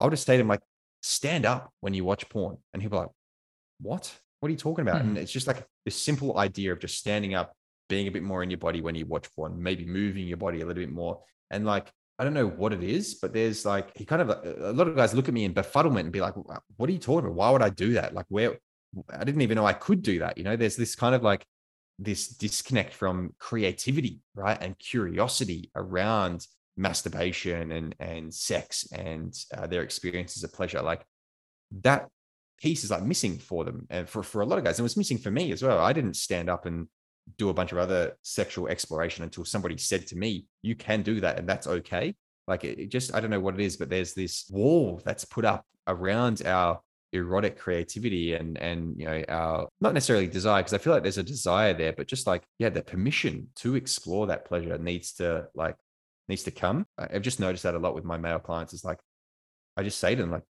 I'll 0.00 0.10
just 0.10 0.24
say 0.24 0.36
to 0.36 0.40
him, 0.40 0.48
like, 0.48 0.62
stand 1.02 1.44
up 1.44 1.72
when 1.80 1.94
you 1.94 2.04
watch 2.04 2.28
porn, 2.28 2.56
and 2.72 2.80
he'll 2.80 2.90
be 2.90 2.96
like, 2.96 3.10
what? 3.80 4.14
What 4.40 4.48
are 4.48 4.52
you 4.52 4.56
talking 4.56 4.88
about? 4.88 5.02
And 5.02 5.18
it's 5.18 5.32
just 5.32 5.46
like 5.46 5.66
this 5.84 6.02
simple 6.02 6.38
idea 6.38 6.72
of 6.72 6.78
just 6.78 6.96
standing 6.96 7.34
up 7.34 7.54
being 7.90 8.06
a 8.06 8.10
bit 8.10 8.22
more 8.22 8.42
in 8.42 8.48
your 8.48 8.58
body 8.58 8.80
when 8.80 8.94
you 8.94 9.04
watch 9.04 9.26
porn, 9.34 9.62
maybe 9.62 9.84
moving 9.84 10.26
your 10.26 10.38
body 10.38 10.62
a 10.62 10.66
little 10.66 10.82
bit 10.82 10.90
more. 10.90 11.20
And 11.50 11.66
like, 11.66 11.92
I 12.18 12.24
don't 12.24 12.34
know 12.34 12.48
what 12.48 12.72
it 12.72 12.82
is, 12.82 13.14
but 13.14 13.34
there's 13.34 13.66
like, 13.66 13.96
he 13.96 14.04
kind 14.06 14.22
of, 14.22 14.30
a 14.30 14.72
lot 14.72 14.88
of 14.88 14.96
guys 14.96 15.12
look 15.14 15.28
at 15.28 15.34
me 15.34 15.44
in 15.44 15.52
befuddlement 15.52 16.00
and 16.00 16.12
be 16.12 16.20
like, 16.20 16.34
what 16.76 16.88
are 16.88 16.92
you 16.92 16.98
talking 16.98 17.26
about? 17.26 17.34
Why 17.34 17.50
would 17.50 17.62
I 17.62 17.70
do 17.70 17.94
that? 17.94 18.14
Like, 18.14 18.26
where, 18.28 18.56
I 19.10 19.24
didn't 19.24 19.42
even 19.42 19.56
know 19.56 19.66
I 19.66 19.72
could 19.72 20.02
do 20.02 20.18
that. 20.20 20.38
You 20.38 20.44
know, 20.44 20.56
there's 20.56 20.76
this 20.76 20.94
kind 20.94 21.14
of 21.14 21.22
like 21.22 21.44
this 21.98 22.28
disconnect 22.28 22.94
from 22.94 23.34
creativity, 23.38 24.20
right? 24.34 24.58
And 24.60 24.78
curiosity 24.78 25.70
around 25.74 26.46
masturbation 26.76 27.72
and, 27.72 27.94
and 28.00 28.32
sex 28.32 28.86
and 28.92 29.34
uh, 29.56 29.66
their 29.66 29.82
experiences 29.82 30.44
of 30.44 30.52
pleasure. 30.52 30.82
Like 30.82 31.02
that 31.82 32.08
piece 32.60 32.84
is 32.84 32.90
like 32.90 33.02
missing 33.02 33.38
for 33.38 33.64
them 33.64 33.86
and 33.90 34.08
for, 34.08 34.22
for 34.22 34.42
a 34.42 34.46
lot 34.46 34.58
of 34.58 34.64
guys. 34.64 34.78
And 34.78 34.84
it 34.84 34.90
was 34.90 34.96
missing 34.96 35.18
for 35.18 35.30
me 35.30 35.52
as 35.52 35.62
well. 35.62 35.78
I 35.78 35.92
didn't 35.92 36.16
stand 36.16 36.50
up 36.50 36.66
and 36.66 36.88
do 37.36 37.48
a 37.48 37.54
bunch 37.54 37.72
of 37.72 37.78
other 37.78 38.16
sexual 38.22 38.68
exploration 38.68 39.24
until 39.24 39.44
somebody 39.44 39.76
said 39.76 40.06
to 40.08 40.16
me, 40.16 40.46
you 40.62 40.74
can 40.74 41.02
do 41.02 41.20
that 41.20 41.38
and 41.38 41.48
that's 41.48 41.66
okay. 41.66 42.14
Like 42.46 42.64
it, 42.64 42.78
it 42.78 42.90
just, 42.90 43.14
I 43.14 43.20
don't 43.20 43.30
know 43.30 43.40
what 43.40 43.54
it 43.54 43.60
is, 43.60 43.76
but 43.76 43.90
there's 43.90 44.14
this 44.14 44.46
wall 44.50 45.00
that's 45.04 45.24
put 45.24 45.44
up 45.44 45.64
around 45.86 46.42
our 46.46 46.80
erotic 47.12 47.58
creativity 47.58 48.34
and 48.34 48.56
and 48.58 48.94
you 48.96 49.04
know 49.04 49.24
our 49.28 49.68
not 49.80 49.94
necessarily 49.94 50.28
desire 50.28 50.62
because 50.62 50.74
I 50.74 50.78
feel 50.78 50.92
like 50.92 51.02
there's 51.02 51.18
a 51.18 51.22
desire 51.22 51.74
there, 51.74 51.92
but 51.92 52.06
just 52.06 52.26
like 52.26 52.44
yeah, 52.58 52.68
the 52.68 52.82
permission 52.82 53.48
to 53.56 53.74
explore 53.74 54.28
that 54.28 54.44
pleasure 54.44 54.78
needs 54.78 55.12
to 55.14 55.48
like 55.54 55.76
needs 56.28 56.44
to 56.44 56.50
come. 56.50 56.86
I've 56.96 57.22
just 57.22 57.40
noticed 57.40 57.64
that 57.64 57.74
a 57.74 57.78
lot 57.78 57.94
with 57.94 58.04
my 58.04 58.16
male 58.16 58.38
clients. 58.38 58.72
Is 58.72 58.84
like 58.84 58.98
I 59.76 59.82
just 59.82 59.98
say 59.98 60.14
to 60.14 60.22
them 60.22 60.30
like, 60.30 60.44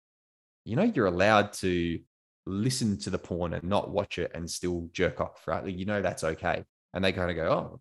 you 0.64 0.76
know, 0.76 0.84
you're 0.84 1.06
allowed 1.06 1.52
to 1.54 2.00
listen 2.46 2.98
to 2.98 3.10
the 3.10 3.18
porn 3.18 3.54
and 3.54 3.64
not 3.64 3.90
watch 3.90 4.18
it 4.18 4.30
and 4.34 4.50
still 4.50 4.88
jerk 4.92 5.20
off, 5.20 5.46
right? 5.46 5.64
Like, 5.64 5.76
you 5.76 5.84
know 5.84 6.00
that's 6.00 6.24
okay. 6.24 6.64
And 6.94 7.04
they 7.04 7.12
kind 7.12 7.30
of 7.30 7.36
go, 7.36 7.50
oh, 7.50 7.80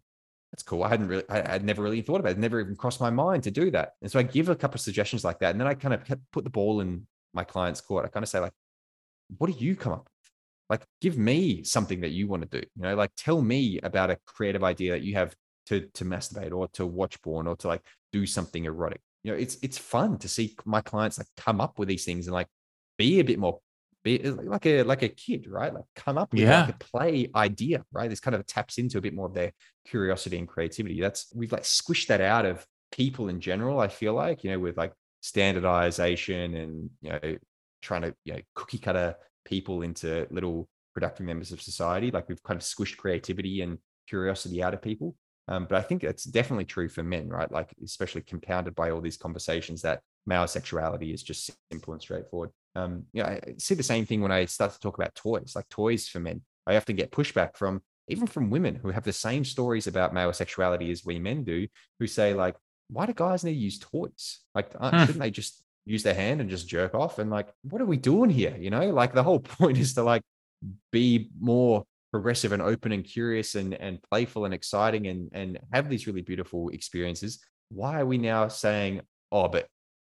that's 0.52 0.64
cool. 0.64 0.84
I 0.84 0.90
hadn't 0.90 1.08
really, 1.08 1.24
I 1.30 1.48
had 1.48 1.64
never 1.64 1.84
really 1.84 2.02
thought 2.02 2.20
about 2.20 2.30
it. 2.30 2.38
It 2.38 2.40
never 2.40 2.60
even 2.60 2.76
crossed 2.76 3.02
my 3.02 3.10
mind 3.10 3.44
to 3.44 3.52
do 3.52 3.72
that. 3.72 3.94
And 4.02 4.12
so 4.12 4.20
I 4.20 4.24
give 4.24 4.50
a 4.50 4.56
couple 4.56 4.76
of 4.76 4.82
suggestions 4.82 5.24
like 5.24 5.40
that. 5.40 5.52
And 5.52 5.60
then 5.60 5.68
I 5.68 5.74
kind 5.74 5.94
of 5.94 6.02
put 6.32 6.44
the 6.44 6.50
ball 6.50 6.82
in 6.82 7.08
my 7.34 7.44
client's 7.44 7.82
court. 7.82 8.06
I 8.06 8.10
kind 8.10 8.24
of 8.24 8.30
say, 8.30 8.40
like, 8.40 8.54
what 9.38 9.52
do 9.52 9.58
you 9.58 9.76
come 9.76 9.94
up 9.94 10.06
with? 10.06 10.32
Like, 10.70 10.88
give 11.02 11.18
me 11.18 11.64
something 11.64 12.02
that 12.02 12.12
you 12.12 12.28
want 12.28 12.50
to 12.50 12.60
do. 12.62 12.66
You 12.76 12.84
know, 12.84 12.96
like 12.96 13.12
tell 13.16 13.42
me 13.42 13.80
about 13.84 14.10
a 14.10 14.18
creative 14.26 14.64
idea 14.64 14.92
that 14.92 15.04
you 15.04 15.14
have 15.16 15.36
to 15.68 15.82
to 15.94 16.06
masturbate 16.06 16.54
or 16.54 16.68
to 16.70 16.86
watch 16.86 17.22
porn 17.22 17.48
or 17.48 17.56
to 17.58 17.68
like 17.68 17.82
do 18.12 18.26
something 18.26 18.66
erotic. 18.66 19.02
You 19.24 19.32
know, 19.32 19.38
it's 19.38 19.58
it's 19.62 19.78
fun 19.78 20.18
to 20.20 20.30
see 20.30 20.56
my 20.66 20.82
clients 20.82 21.18
like 21.18 21.28
come 21.38 21.62
up 21.62 21.78
with 21.78 21.88
these 21.88 22.06
things 22.06 22.28
and 22.28 22.34
like 22.34 22.48
be 22.98 23.20
a 23.20 23.24
bit 23.24 23.40
more 23.40 23.60
be 24.06 24.20
like 24.20 24.66
a 24.66 24.84
like 24.84 25.02
a 25.04 25.10
kid, 25.10 25.48
right? 25.50 25.74
Like 25.74 25.84
come 25.96 26.18
up 26.18 26.32
with 26.32 26.42
Yeah. 26.44 26.62
like 26.68 26.76
a 26.76 26.78
play 26.78 27.30
idea, 27.36 27.84
right? 27.92 28.10
This 28.10 28.22
kind 28.22 28.36
of 28.36 28.46
taps 28.46 28.78
into 28.78 28.98
a 28.98 29.02
bit 29.02 29.14
more 29.14 29.26
of 29.28 29.34
their 29.34 29.52
curiosity 29.86 30.38
and 30.38 30.48
creativity. 30.48 31.02
That's 31.02 31.28
we've 31.36 31.52
like 31.52 31.64
squished 31.64 32.08
that 32.08 32.22
out 32.22 32.46
of 32.46 32.66
people 32.92 33.28
in 33.28 33.42
general. 33.42 33.80
I 33.82 33.90
feel 33.90 34.14
like 34.14 34.44
you 34.46 34.52
know 34.52 34.60
with 34.60 34.78
like 34.78 34.94
standardization 35.22 36.56
and 36.56 36.90
you 37.02 37.10
know 37.12 37.38
trying 37.82 38.04
to 38.04 38.16
you 38.26 38.34
know 38.34 38.40
cookie 38.56 38.78
cutter 38.78 39.16
people 39.46 39.82
into 39.82 40.28
little 40.32 40.68
productive 40.94 41.26
members 41.26 41.52
of 41.52 41.62
society. 41.62 42.12
Like 42.12 42.30
we've 42.30 42.42
kind 42.44 42.58
of 42.58 42.64
squished 42.64 42.98
creativity 42.98 43.62
and 43.62 43.78
curiosity 44.08 44.64
out 44.64 44.74
of 44.74 44.82
people. 44.82 45.16
Um, 45.48 45.66
but 45.70 45.78
I 45.78 45.82
think 45.82 46.04
it's 46.04 46.24
definitely 46.24 46.66
true 46.66 46.90
for 46.90 47.04
men, 47.04 47.30
right? 47.30 47.52
Like 47.52 47.74
especially 47.84 48.22
compounded 48.22 48.74
by 48.76 48.90
all 48.90 49.02
these 49.02 49.18
conversations 49.18 49.82
that 49.84 50.02
male 50.26 50.48
sexuality 50.48 51.14
is 51.14 51.22
just 51.22 51.52
simple 51.72 51.94
and 51.94 52.02
straightforward. 52.02 52.50
Um, 52.76 53.04
you 53.14 53.22
know, 53.22 53.30
I 53.30 53.54
see 53.58 53.76
the 53.76 53.84
same 53.84 54.06
thing 54.06 54.22
when 54.22 54.32
I 54.32 54.46
start 54.46 54.74
to 54.74 54.80
talk 54.80 54.98
about 54.98 55.14
toys, 55.16 55.54
like 55.56 55.70
toys 55.70 56.08
for 56.08 56.20
men. 56.20 56.42
I 56.66 56.78
often 56.78 56.96
get 56.96 57.12
pushback 57.12 57.56
from 57.56 57.82
even 58.08 58.28
from 58.28 58.50
women 58.50 58.76
who 58.76 58.90
have 58.90 59.04
the 59.04 59.14
same 59.14 59.44
stories 59.46 59.88
about 59.88 60.14
male 60.14 60.34
sexuality 60.34 60.92
as 60.92 61.06
we 61.06 61.20
men 61.20 61.44
do, 61.44 61.68
who 62.00 62.08
say 62.08 62.34
like, 62.34 62.56
"Why 62.90 63.06
do 63.06 63.14
guys 63.14 63.44
need 63.44 63.54
to 63.54 63.58
use 63.58 63.80
toys? 63.80 64.40
Like, 64.54 64.72
aren't- 64.80 64.96
Hmm. 64.96 65.02
shouldn't 65.06 65.20
they 65.24 65.32
just 65.32 65.64
use 65.86 66.04
their 66.04 66.14
hand 66.16 66.42
and 66.42 66.50
just 66.50 66.68
jerk 66.68 66.94
off?" 66.96 67.18
And 67.20 67.30
like, 67.32 67.48
what 67.64 67.82
are 67.82 67.86
we 67.86 67.98
doing 67.98 68.30
here? 68.30 68.56
You 68.58 68.70
know, 68.72 68.90
like 68.92 69.14
the 69.14 69.24
whole 69.24 69.40
point 69.60 69.78
is 69.78 69.94
to 69.96 70.04
like 70.04 70.24
be 70.92 71.30
more 71.40 71.86
progressive 72.16 72.52
and 72.52 72.62
open 72.62 72.92
and 72.92 73.04
curious 73.04 73.56
and 73.56 73.74
and 73.74 74.02
playful 74.10 74.46
and 74.46 74.54
exciting 74.54 75.08
and 75.08 75.30
and 75.34 75.60
have 75.74 75.90
these 75.90 76.08
really 76.08 76.22
beautiful 76.22 76.70
experiences. 76.70 77.40
Why 77.70 78.00
are 78.00 78.06
we 78.06 78.18
now 78.18 78.48
saying, 78.48 79.02
"Oh, 79.32 79.48
but 79.48 79.68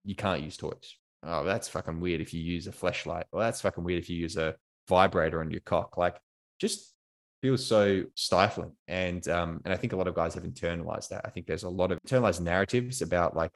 you 0.05 0.15
can't 0.15 0.43
use 0.43 0.57
toys"? 0.57 0.97
oh, 1.27 1.45
that's 1.45 1.69
fucking 1.69 2.01
weird 2.01 2.21
if 2.21 2.33
you 2.33 2.41
use 2.41 2.67
a 2.67 2.73
Fleshlight. 2.73 3.25
Well, 3.33 3.43
that's 3.43 3.61
fucking 3.61 3.85
weird 3.85 4.03
if 4.03 4.09
you 4.09 4.17
use 4.17 4.37
a 4.37 4.55
vibrator 4.89 5.41
on 5.41 5.51
your 5.51 5.61
cock. 5.61 5.97
Like, 5.97 6.17
just 6.61 6.95
feels 7.43 7.67
so 7.67 8.05
stifling. 8.15 8.73
And 8.89 9.27
um, 9.29 9.61
and 9.65 9.75
I 9.75 9.77
think 9.77 9.93
a 9.93 9.97
lot 9.97 10.09
of 10.09 10.15
guys 10.15 10.35
have 10.35 10.45
internalized 10.45 11.09
that. 11.09 11.23
I 11.25 11.31
think 11.31 11.47
there's 11.47 11.65
a 11.65 11.69
lot 11.69 11.93
of 11.93 11.99
internalized 12.07 12.41
narratives 12.41 13.03
about 13.03 13.37
like 13.37 13.53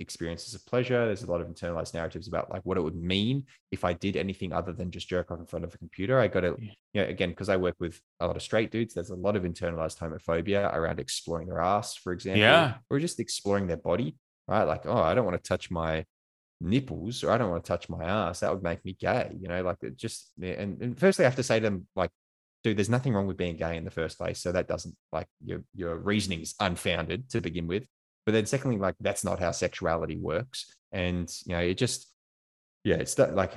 experiences 0.00 0.54
of 0.54 0.64
pleasure. 0.66 1.06
There's 1.06 1.22
a 1.22 1.30
lot 1.30 1.40
of 1.40 1.48
internalized 1.48 1.94
narratives 1.94 2.28
about 2.28 2.50
like 2.50 2.62
what 2.64 2.76
it 2.76 2.82
would 2.82 2.96
mean 2.96 3.46
if 3.72 3.84
I 3.84 3.92
did 3.92 4.16
anything 4.16 4.52
other 4.52 4.72
than 4.72 4.90
just 4.90 5.08
jerk 5.08 5.30
off 5.30 5.40
in 5.40 5.46
front 5.46 5.64
of 5.64 5.74
a 5.74 5.78
computer. 5.78 6.20
I 6.20 6.28
got 6.28 6.40
to, 6.40 6.56
Yeah. 6.58 6.72
you 6.94 7.02
know, 7.02 7.08
again, 7.08 7.30
because 7.30 7.48
I 7.48 7.56
work 7.56 7.74
with 7.80 8.00
a 8.20 8.26
lot 8.26 8.36
of 8.36 8.42
straight 8.42 8.70
dudes, 8.70 8.94
there's 8.94 9.10
a 9.10 9.16
lot 9.16 9.36
of 9.36 9.42
internalized 9.42 9.98
homophobia 9.98 10.72
around 10.74 11.00
exploring 11.00 11.48
their 11.48 11.60
ass, 11.60 11.96
for 11.96 12.12
example, 12.12 12.40
Yeah. 12.40 12.74
or 12.90 13.00
just 13.00 13.18
exploring 13.20 13.66
their 13.66 13.76
body, 13.76 14.16
right? 14.46 14.64
Like, 14.64 14.86
oh, 14.86 15.02
I 15.02 15.14
don't 15.14 15.24
want 15.24 15.42
to 15.42 15.48
touch 15.48 15.70
my 15.70 16.04
nipples 16.60 17.22
or 17.22 17.30
I 17.30 17.38
don't 17.38 17.50
want 17.50 17.64
to 17.64 17.68
touch 17.68 17.88
my 17.88 18.04
ass. 18.04 18.40
That 18.40 18.52
would 18.52 18.62
make 18.62 18.84
me 18.84 18.96
gay, 18.98 19.36
you 19.40 19.48
know, 19.48 19.62
like 19.62 19.78
it 19.82 19.96
just, 19.96 20.32
and, 20.40 20.80
and 20.82 20.98
firstly, 20.98 21.24
I 21.24 21.28
have 21.28 21.36
to 21.36 21.42
say 21.42 21.60
to 21.60 21.64
them, 21.64 21.86
like, 21.94 22.10
dude, 22.64 22.76
there's 22.76 22.90
nothing 22.90 23.14
wrong 23.14 23.26
with 23.26 23.36
being 23.36 23.56
gay 23.56 23.76
in 23.76 23.84
the 23.84 23.90
first 23.90 24.18
place. 24.18 24.40
So 24.40 24.50
that 24.52 24.66
doesn't 24.68 24.96
like 25.12 25.28
your, 25.44 25.62
your 25.74 25.96
reasoning 25.96 26.40
is 26.40 26.54
unfounded 26.60 27.30
to 27.30 27.40
begin 27.40 27.66
with. 27.68 27.84
But 28.28 28.34
then 28.34 28.44
secondly, 28.44 28.76
like 28.76 28.94
that's 29.00 29.24
not 29.24 29.40
how 29.40 29.52
sexuality 29.52 30.18
works. 30.18 30.66
And, 30.92 31.34
you 31.46 31.54
know, 31.54 31.60
it 31.60 31.78
just, 31.78 32.12
yeah, 32.84 32.96
it's 32.96 33.14
that 33.14 33.34
like, 33.34 33.54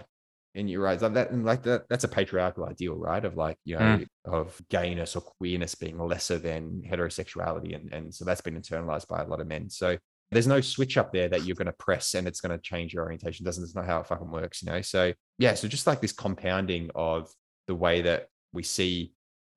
and 0.55 0.69
you're 0.69 0.81
right. 0.81 0.97
That, 0.97 1.13
that 1.15 1.31
and 1.31 1.43
like 1.43 1.63
that, 1.63 1.89
that's 1.89 2.05
a 2.05 2.07
patriarchal 2.07 2.63
ideal, 2.63 2.95
right? 2.95 3.25
Of 3.25 3.35
like, 3.35 3.57
you 3.65 3.75
know, 3.75 3.81
Mm. 3.81 4.07
of 4.23 4.61
gayness 4.69 5.17
or 5.17 5.21
queerness 5.23 5.75
being 5.75 5.99
lesser 5.99 6.37
than 6.37 6.83
heterosexuality. 6.89 7.75
And, 7.75 7.91
and 7.91 8.15
so 8.15 8.23
that's 8.23 8.39
been 8.39 8.55
internalized 8.57 9.09
by 9.09 9.21
a 9.21 9.27
lot 9.27 9.41
of 9.41 9.47
men. 9.47 9.69
So 9.69 9.97
there's 10.31 10.47
no 10.47 10.61
switch 10.61 10.97
up 10.97 11.11
there 11.11 11.27
that 11.27 11.43
you're 11.43 11.57
going 11.57 11.65
to 11.65 11.73
press 11.73 12.13
and 12.13 12.25
it's 12.25 12.39
going 12.39 12.57
to 12.57 12.63
change 12.63 12.93
your 12.93 13.03
orientation. 13.03 13.45
Doesn't, 13.45 13.65
it's 13.65 13.75
not 13.75 13.85
how 13.85 13.99
it 13.99 14.07
fucking 14.07 14.31
works, 14.31 14.63
you 14.63 14.71
know? 14.71 14.81
So 14.81 15.11
yeah. 15.37 15.53
So 15.55 15.67
just 15.67 15.85
like 15.85 15.99
this 15.99 16.13
compounding 16.13 16.91
of 16.95 17.29
the 17.67 17.75
way 17.75 18.03
that 18.03 18.29
we 18.53 18.63
see 18.63 19.11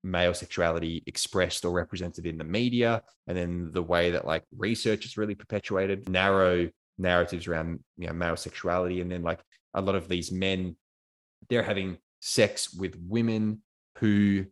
male 0.05 0.35
sexuality 0.35 1.03
expressed 1.07 1.65
or 1.65 1.73
represented 1.73 2.27
in 2.27 2.39
the 2.39 2.45
media 2.45 3.03
and 3.27 3.37
then 3.37 3.71
the 3.73 3.83
way 3.83 4.11
that 4.11 4.27
like 4.27 4.45
research 4.57 5.05
is 5.05 5.17
really 5.17 5.35
perpetuated 5.35 6.09
narrow 6.09 6.69
narratives 6.99 7.49
around 7.49 7.81
you 7.97 8.07
know 8.07 8.13
male 8.13 8.37
sexuality 8.37 9.01
and 9.01 9.11
then 9.11 9.23
like 9.23 9.41
a 9.75 9.81
lot 9.81 9.95
of 9.95 10.09
these 10.09 10.31
men 10.31 10.77
they're 11.49 11.63
having 11.63 11.97
sex 12.21 12.73
with 12.73 12.97
women 13.09 13.61
who 13.99 14.45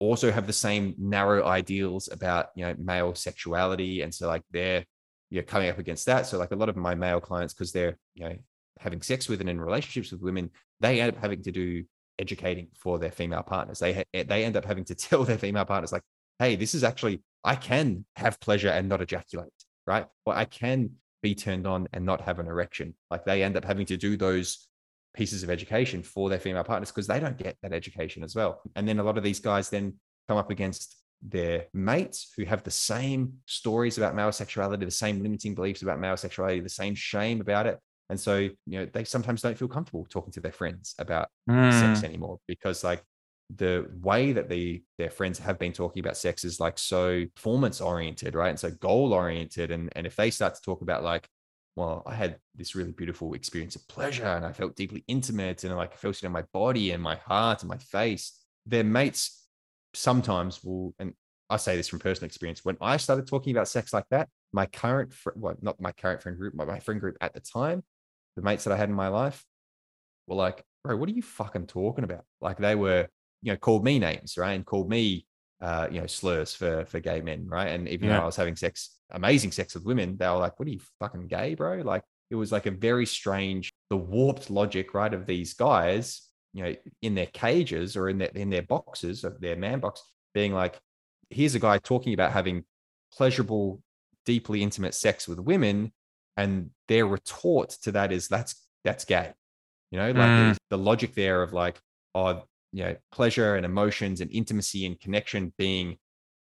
also 0.00 0.30
have 0.30 0.46
the 0.46 0.52
same 0.52 0.94
narrow 0.98 1.44
ideals 1.44 2.08
about 2.10 2.48
you 2.56 2.64
know 2.64 2.74
male 2.78 3.14
sexuality 3.14 4.02
and 4.02 4.12
so 4.12 4.26
like 4.26 4.42
they're 4.50 4.84
you're 5.34 5.42
coming 5.42 5.68
up 5.68 5.78
against 5.78 6.06
that. 6.06 6.26
So 6.26 6.38
like 6.38 6.52
a 6.52 6.56
lot 6.56 6.68
of 6.68 6.76
my 6.76 6.94
male 6.94 7.20
clients 7.20 7.52
because 7.52 7.72
they're 7.72 7.98
you 8.14 8.24
know 8.24 8.36
having 8.78 9.02
sex 9.02 9.28
with 9.28 9.40
and 9.40 9.50
in 9.50 9.60
relationships 9.60 10.12
with 10.12 10.20
women 10.20 10.50
they 10.80 11.00
end 11.00 11.14
up 11.14 11.20
having 11.20 11.42
to 11.42 11.52
do 11.52 11.84
educating 12.18 12.68
for 12.74 12.98
their 12.98 13.10
female 13.10 13.42
partners 13.42 13.78
they 13.78 14.04
they 14.12 14.44
end 14.44 14.56
up 14.56 14.64
having 14.64 14.84
to 14.84 14.94
tell 15.06 15.24
their 15.24 15.38
female 15.38 15.64
partners 15.64 15.92
like 15.92 16.02
hey 16.38 16.56
this 16.56 16.74
is 16.74 16.84
actually 16.84 17.22
i 17.44 17.54
can 17.54 18.04
have 18.16 18.40
pleasure 18.40 18.68
and 18.68 18.88
not 18.88 19.00
ejaculate 19.00 19.52
right 19.86 20.06
or 20.26 20.34
i 20.34 20.44
can 20.44 20.90
be 21.22 21.34
turned 21.34 21.66
on 21.66 21.88
and 21.92 22.04
not 22.04 22.20
have 22.20 22.38
an 22.38 22.46
erection 22.46 22.94
like 23.10 23.24
they 23.24 23.42
end 23.42 23.56
up 23.56 23.64
having 23.64 23.86
to 23.86 23.96
do 23.96 24.16
those 24.16 24.68
pieces 25.14 25.42
of 25.42 25.50
education 25.50 26.02
for 26.02 26.28
their 26.28 26.38
female 26.38 26.64
partners 26.64 26.90
because 26.90 27.06
they 27.06 27.20
don't 27.20 27.38
get 27.38 27.56
that 27.62 27.72
education 27.72 28.22
as 28.22 28.34
well. 28.34 28.60
And 28.76 28.86
then 28.86 28.98
a 28.98 29.02
lot 29.02 29.16
of 29.16 29.24
these 29.24 29.40
guys 29.40 29.70
then 29.70 29.94
come 30.28 30.36
up 30.36 30.50
against 30.50 30.96
their 31.22 31.66
mates 31.72 32.32
who 32.36 32.44
have 32.44 32.62
the 32.64 32.70
same 32.70 33.34
stories 33.46 33.96
about 33.96 34.14
male 34.14 34.32
sexuality, 34.32 34.84
the 34.84 34.90
same 34.90 35.22
limiting 35.22 35.54
beliefs 35.54 35.82
about 35.82 36.00
male 36.00 36.16
sexuality, 36.16 36.60
the 36.60 36.68
same 36.68 36.94
shame 36.94 37.40
about 37.40 37.66
it. 37.66 37.78
And 38.10 38.20
so, 38.20 38.36
you 38.36 38.52
know, 38.66 38.86
they 38.86 39.04
sometimes 39.04 39.42
don't 39.42 39.56
feel 39.56 39.68
comfortable 39.68 40.06
talking 40.08 40.32
to 40.32 40.40
their 40.40 40.52
friends 40.52 40.94
about 40.98 41.28
mm. 41.48 41.72
sex 41.72 42.04
anymore 42.04 42.38
because 42.46 42.84
like 42.84 43.02
the 43.54 43.86
way 44.02 44.32
that 44.32 44.48
the 44.48 44.82
their 44.98 45.10
friends 45.10 45.38
have 45.38 45.58
been 45.58 45.72
talking 45.72 46.00
about 46.00 46.16
sex 46.16 46.44
is 46.44 46.60
like 46.60 46.78
so 46.78 47.24
performance 47.34 47.80
oriented, 47.80 48.34
right? 48.34 48.50
And 48.50 48.60
so 48.60 48.70
goal 48.70 49.12
oriented. 49.12 49.70
And 49.70 49.90
and 49.96 50.06
if 50.06 50.16
they 50.16 50.30
start 50.30 50.54
to 50.54 50.60
talk 50.60 50.82
about 50.82 51.02
like, 51.02 51.28
well, 51.76 52.02
I 52.06 52.14
had 52.14 52.38
this 52.54 52.74
really 52.74 52.92
beautiful 52.92 53.34
experience 53.34 53.74
of 53.76 53.86
pleasure 53.88 54.26
and 54.26 54.44
I 54.44 54.52
felt 54.52 54.76
deeply 54.76 55.04
intimate 55.08 55.64
and 55.64 55.74
like 55.76 55.92
I 55.92 55.96
felt 55.96 56.16
it 56.16 56.24
in 56.24 56.32
my 56.32 56.44
body 56.52 56.90
and 56.92 57.02
my 57.02 57.16
heart 57.16 57.62
and 57.62 57.68
my 57.68 57.78
face. 57.78 58.38
Their 58.66 58.84
mates 58.84 59.46
sometimes 59.92 60.62
will, 60.62 60.94
and 60.98 61.14
I 61.50 61.56
say 61.56 61.76
this 61.76 61.88
from 61.88 61.98
personal 61.98 62.26
experience, 62.26 62.64
when 62.64 62.76
I 62.80 62.96
started 62.96 63.26
talking 63.26 63.54
about 63.54 63.68
sex 63.68 63.92
like 63.92 64.08
that, 64.10 64.28
my 64.52 64.66
current, 64.66 65.12
fr- 65.12 65.30
well, 65.36 65.56
not 65.60 65.80
my 65.80 65.92
current 65.92 66.22
friend 66.22 66.38
group, 66.38 66.54
but 66.56 66.68
my 66.68 66.78
friend 66.78 67.00
group 67.00 67.16
at 67.20 67.34
the 67.34 67.40
time, 67.40 67.82
the 68.36 68.42
mates 68.42 68.64
that 68.64 68.72
I 68.72 68.76
had 68.76 68.88
in 68.88 68.94
my 68.94 69.08
life 69.08 69.44
were 70.26 70.36
like, 70.36 70.64
bro, 70.82 70.96
what 70.96 71.08
are 71.08 71.12
you 71.12 71.22
fucking 71.22 71.66
talking 71.66 72.04
about? 72.04 72.24
Like 72.40 72.58
they 72.58 72.74
were, 72.74 73.08
you 73.42 73.52
know, 73.52 73.56
called 73.56 73.84
me 73.84 73.98
names, 73.98 74.36
right? 74.36 74.52
And 74.52 74.64
called 74.64 74.88
me 74.88 75.26
uh, 75.64 75.88
you 75.90 75.98
know, 75.98 76.06
slurs 76.06 76.54
for 76.54 76.84
for 76.84 77.00
gay 77.00 77.22
men, 77.22 77.46
right? 77.46 77.68
And 77.68 77.88
even 77.88 78.08
yeah. 78.08 78.16
though 78.16 78.22
I 78.22 78.26
was 78.26 78.36
having 78.36 78.54
sex, 78.54 78.98
amazing 79.10 79.50
sex 79.50 79.74
with 79.74 79.84
women, 79.84 80.16
they 80.18 80.28
were 80.28 80.36
like, 80.36 80.58
"What 80.58 80.68
are 80.68 80.72
you 80.72 80.80
fucking 81.00 81.28
gay, 81.28 81.54
bro?" 81.54 81.76
Like 81.76 82.04
it 82.30 82.34
was 82.34 82.52
like 82.52 82.66
a 82.66 82.70
very 82.70 83.06
strange, 83.06 83.72
the 83.88 83.96
warped 83.96 84.50
logic, 84.50 84.92
right, 84.92 85.12
of 85.14 85.24
these 85.24 85.54
guys, 85.54 86.22
you 86.52 86.64
know, 86.64 86.74
in 87.00 87.14
their 87.14 87.26
cages 87.26 87.96
or 87.96 88.10
in 88.10 88.18
their 88.18 88.28
in 88.34 88.50
their 88.50 88.62
boxes 88.62 89.24
of 89.24 89.40
their 89.40 89.56
man 89.56 89.80
box, 89.80 90.02
being 90.34 90.52
like, 90.52 90.78
"Here's 91.30 91.54
a 91.54 91.60
guy 91.60 91.78
talking 91.78 92.12
about 92.12 92.32
having 92.32 92.64
pleasurable, 93.16 93.80
deeply 94.26 94.62
intimate 94.62 94.94
sex 94.94 95.26
with 95.26 95.38
women," 95.38 95.92
and 96.36 96.70
their 96.88 97.06
retort 97.06 97.70
to 97.82 97.92
that 97.92 98.12
is, 98.12 98.28
"That's 98.28 98.54
that's 98.84 99.04
gay." 99.04 99.32
You 99.90 99.98
know, 99.98 100.06
like 100.06 100.14
mm. 100.14 100.56
the 100.70 100.78
logic 100.78 101.14
there 101.14 101.42
of 101.42 101.52
like, 101.52 101.80
oh, 102.14 102.42
you 102.74 102.84
know 102.84 102.96
pleasure 103.12 103.54
and 103.54 103.64
emotions 103.64 104.20
and 104.20 104.30
intimacy 104.32 104.84
and 104.84 105.00
connection 105.00 105.54
being 105.56 105.96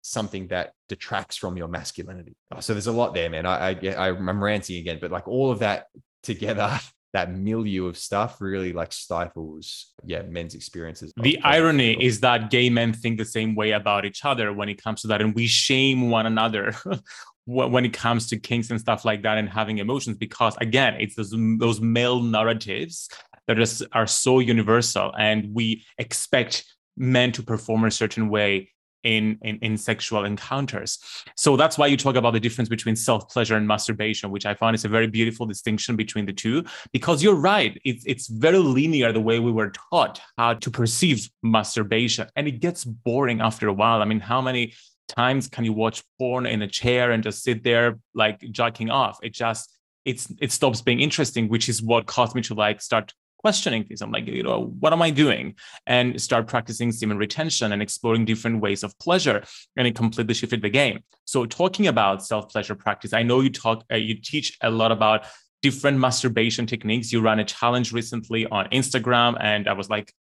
something 0.03 0.47
that 0.49 0.72
detracts 0.89 1.36
from 1.36 1.57
your 1.57 1.68
masculinity 1.68 2.36
oh, 2.55 2.61
so 2.61 2.74
there's 2.74 2.86
a 2.86 2.93
lot 2.93 3.14
there 3.14 3.30
man 3.30 3.47
I, 3.47 3.70
I 3.70 4.09
i'm 4.11 4.45
ranting 4.45 4.76
again 4.76 4.99
but 5.01 5.11
like 5.11 5.26
all 5.26 5.51
of 5.51 5.59
that 5.61 5.86
together 6.22 6.78
that 7.14 7.32
milieu 7.32 7.86
of 7.86 7.97
stuff 7.97 8.39
really 8.41 8.74
like 8.74 8.93
stifles 8.93 9.95
yeah 10.05 10.20
men's 10.22 10.55
experiences 10.55 11.12
the 11.16 11.41
irony 11.43 11.97
is 11.99 12.20
that 12.20 12.51
gay 12.51 12.68
men 12.68 12.93
think 12.93 13.16
the 13.16 13.24
same 13.24 13.55
way 13.55 13.70
about 13.70 14.05
each 14.05 14.26
other 14.26 14.53
when 14.53 14.68
it 14.68 14.80
comes 14.82 15.01
to 15.01 15.09
that 15.09 15.22
and 15.22 15.34
we 15.34 15.47
shame 15.47 16.11
one 16.11 16.26
another 16.26 16.74
when 17.49 17.84
it 17.84 17.94
comes 17.94 18.28
to 18.28 18.38
kinks 18.38 18.70
and 18.70 18.78
stuff 18.78 19.07
like 19.07 19.22
that 19.22 19.38
and 19.38 19.49
having 19.49 19.78
emotions 19.78 20.18
because 20.18 20.55
again 20.61 20.94
it's 21.01 21.14
those, 21.14 21.34
those 21.59 21.80
male 21.80 22.20
narratives 22.20 23.09
that 23.46 23.59
is, 23.59 23.82
are 23.92 24.07
so 24.07 24.38
universal 24.38 25.12
and 25.18 25.55
we 25.55 25.82
expect 25.96 26.64
men 26.99 27.32
to 27.32 27.42
perform 27.42 27.84
a 27.84 27.90
certain 27.90 28.28
way 28.28 28.68
in, 29.05 29.38
in, 29.42 29.59
in 29.62 29.78
sexual 29.78 30.24
encounters. 30.24 30.99
So 31.36 31.57
that's 31.57 31.78
why 31.78 31.86
you 31.86 31.96
talk 31.96 32.16
about 32.16 32.32
the 32.32 32.40
difference 32.40 32.68
between 32.68 32.96
self 32.96 33.28
pleasure 33.30 33.57
and 33.57 33.66
masturbation, 33.66 34.30
which 34.30 34.44
I 34.44 34.55
find 34.55 34.74
is 34.74 34.84
a 34.84 34.88
very 34.88 35.07
beautiful 35.07 35.46
distinction 35.46 35.96
between 35.96 36.26
the 36.26 36.32
two. 36.32 36.64
Because 36.92 37.22
you're 37.22 37.36
right, 37.36 37.80
it's 37.84 38.26
very 38.26 38.59
linear 38.59 39.12
the 39.12 39.20
way 39.20 39.38
we 39.38 39.53
were 39.53 39.72
taught 39.90 40.20
how 40.36 40.55
to 40.55 40.70
perceive 40.70 41.30
masturbation. 41.42 42.26
And 42.36 42.49
it 42.49 42.61
gets 42.61 42.84
boring 42.84 43.40
after 43.40 43.68
a 43.68 43.72
while. 43.72 44.03
I 44.03 44.05
mean, 44.05 44.20
how 44.20 44.42
many 44.42 44.74
times 45.09 45.48
can 45.48 45.64
you 45.64 45.72
watch 45.72 46.02
porn 46.18 46.46
in 46.46 46.62
a 46.62 46.68
chair 46.68 47.11
and 47.11 47.22
just 47.22 47.42
sit 47.42 47.64
there 47.64 47.98
like 48.14 48.40
jacking 48.50 48.90
off? 48.90 49.18
It 49.22 49.34
just, 49.34 49.72
it's, 50.04 50.32
it 50.40 50.52
stops 50.52 50.80
being 50.80 51.00
interesting, 51.00 51.48
which 51.48 51.68
is 51.68 51.82
what 51.82 52.06
caused 52.06 52.34
me 52.34 52.42
to 52.42 52.54
like 52.54 52.80
start 52.80 53.12
questioning 53.38 53.84
things. 53.84 54.02
I'm 54.02 54.11
like, 54.11 54.26
you 54.26 54.42
know, 54.42 54.74
what 54.80 54.92
am 54.92 55.00
I 55.00 55.11
doing? 55.11 55.54
And 55.86 56.20
start 56.20 56.46
practicing 56.46 56.92
semen 56.92 57.18
retention 57.18 57.72
and 57.72 57.80
exploring 57.80 58.24
different 58.24 58.61
ways 58.61 58.82
of 58.82 58.98
pleasure. 58.98 59.44
And 59.76 59.86
it 59.86 59.94
completely 59.94 60.34
shifted 60.34 60.61
the 60.61 60.70
game. 60.70 61.00
So 61.24 61.46
talking 61.46 61.86
about 61.86 62.24
self-pleasure 62.24 62.74
practice, 62.74 63.12
I 63.12 63.22
know 63.22 63.40
you 63.40 63.50
talk, 63.50 63.84
uh, 63.92 63.96
you 63.96 64.14
teach 64.20 64.56
a 64.62 64.70
lot 64.70 64.92
about 64.92 65.26
different 65.62 65.98
masturbation 65.98 66.66
techniques. 66.66 67.12
You 67.12 67.20
ran 67.20 67.38
a 67.38 67.44
challenge 67.44 67.92
recently 67.92 68.46
on 68.46 68.66
Instagram, 68.66 69.36
and 69.40 69.68
I 69.68 69.72
was 69.72 69.88
like, 69.88 70.12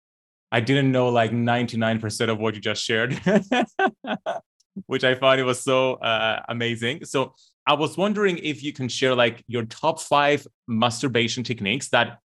I 0.51 0.61
didn't 0.61 0.91
know 0.91 1.09
like 1.09 1.31
99% 1.31 2.29
of 2.29 2.39
what 2.39 2.55
you 2.55 2.61
just 2.61 2.83
shared, 2.83 3.19
which 4.85 5.03
I 5.03 5.15
found 5.15 5.39
it 5.39 5.43
was 5.43 5.61
so 5.61 5.95
uh, 5.95 6.41
amazing. 6.49 7.05
So 7.05 7.33
I 7.65 7.73
was 7.73 7.97
wondering 7.97 8.37
if 8.37 8.63
you 8.63 8.71
can 8.71 8.87
share 8.87 9.15
like 9.15 9.43
your 9.47 9.65
top 9.65 9.99
five 9.99 10.47
masturbation 10.67 11.43
techniques 11.43 11.89
that 11.89 12.19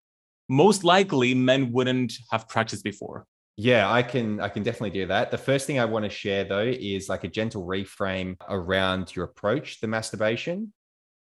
most 0.49 0.85
likely 0.85 1.35
men 1.35 1.73
wouldn't 1.73 2.13
have 2.31 2.49
practiced 2.49 2.85
before. 2.85 3.27
Yeah, 3.57 3.91
I 3.91 4.03
can 4.03 4.41
I 4.41 4.49
can 4.49 4.63
definitely 4.63 4.99
do 4.99 5.07
that. 5.07 5.31
The 5.31 5.39
first 5.39 5.67
thing 5.67 5.79
I 5.79 5.85
want 5.85 6.05
to 6.05 6.11
share 6.11 6.45
though 6.45 6.61
is 6.67 7.09
like 7.09 7.25
a 7.25 7.29
gentle 7.29 7.67
reframe 7.67 8.37
around 8.49 9.15
your 9.15 9.27
approach 9.27 9.81
to 9.81 9.87
masturbation. 9.87 10.73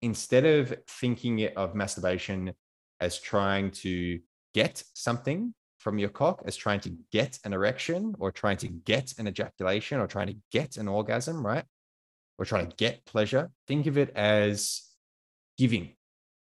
Instead 0.02 0.46
of 0.46 0.74
thinking 0.88 1.46
of 1.56 1.76
masturbation 1.76 2.54
as 3.00 3.20
trying 3.20 3.72
to 3.72 4.20
get 4.54 4.84
something 4.94 5.54
from 5.80 5.98
your 5.98 6.10
cock, 6.10 6.44
as 6.46 6.56
trying 6.56 6.80
to 6.82 6.96
get 7.12 7.40
an 7.44 7.54
erection 7.54 8.16
or 8.20 8.32
trying 8.32 8.58
to 8.58 8.68
get 8.68 9.14
an 9.18 9.28
ejaculation 9.28 10.00
or 10.00 10.08
trying 10.08 10.28
to 10.28 10.36
get 10.52 10.78
an 10.78 10.88
orgasm, 10.88 11.46
right? 11.46 11.66
Or 12.38 12.46
trying 12.46 12.70
to 12.70 12.76
get 12.76 13.06
pleasure, 13.06 13.50
think 13.68 13.88
of 13.88 13.98
it 13.98 14.12
as 14.16 14.84
giving 15.58 15.96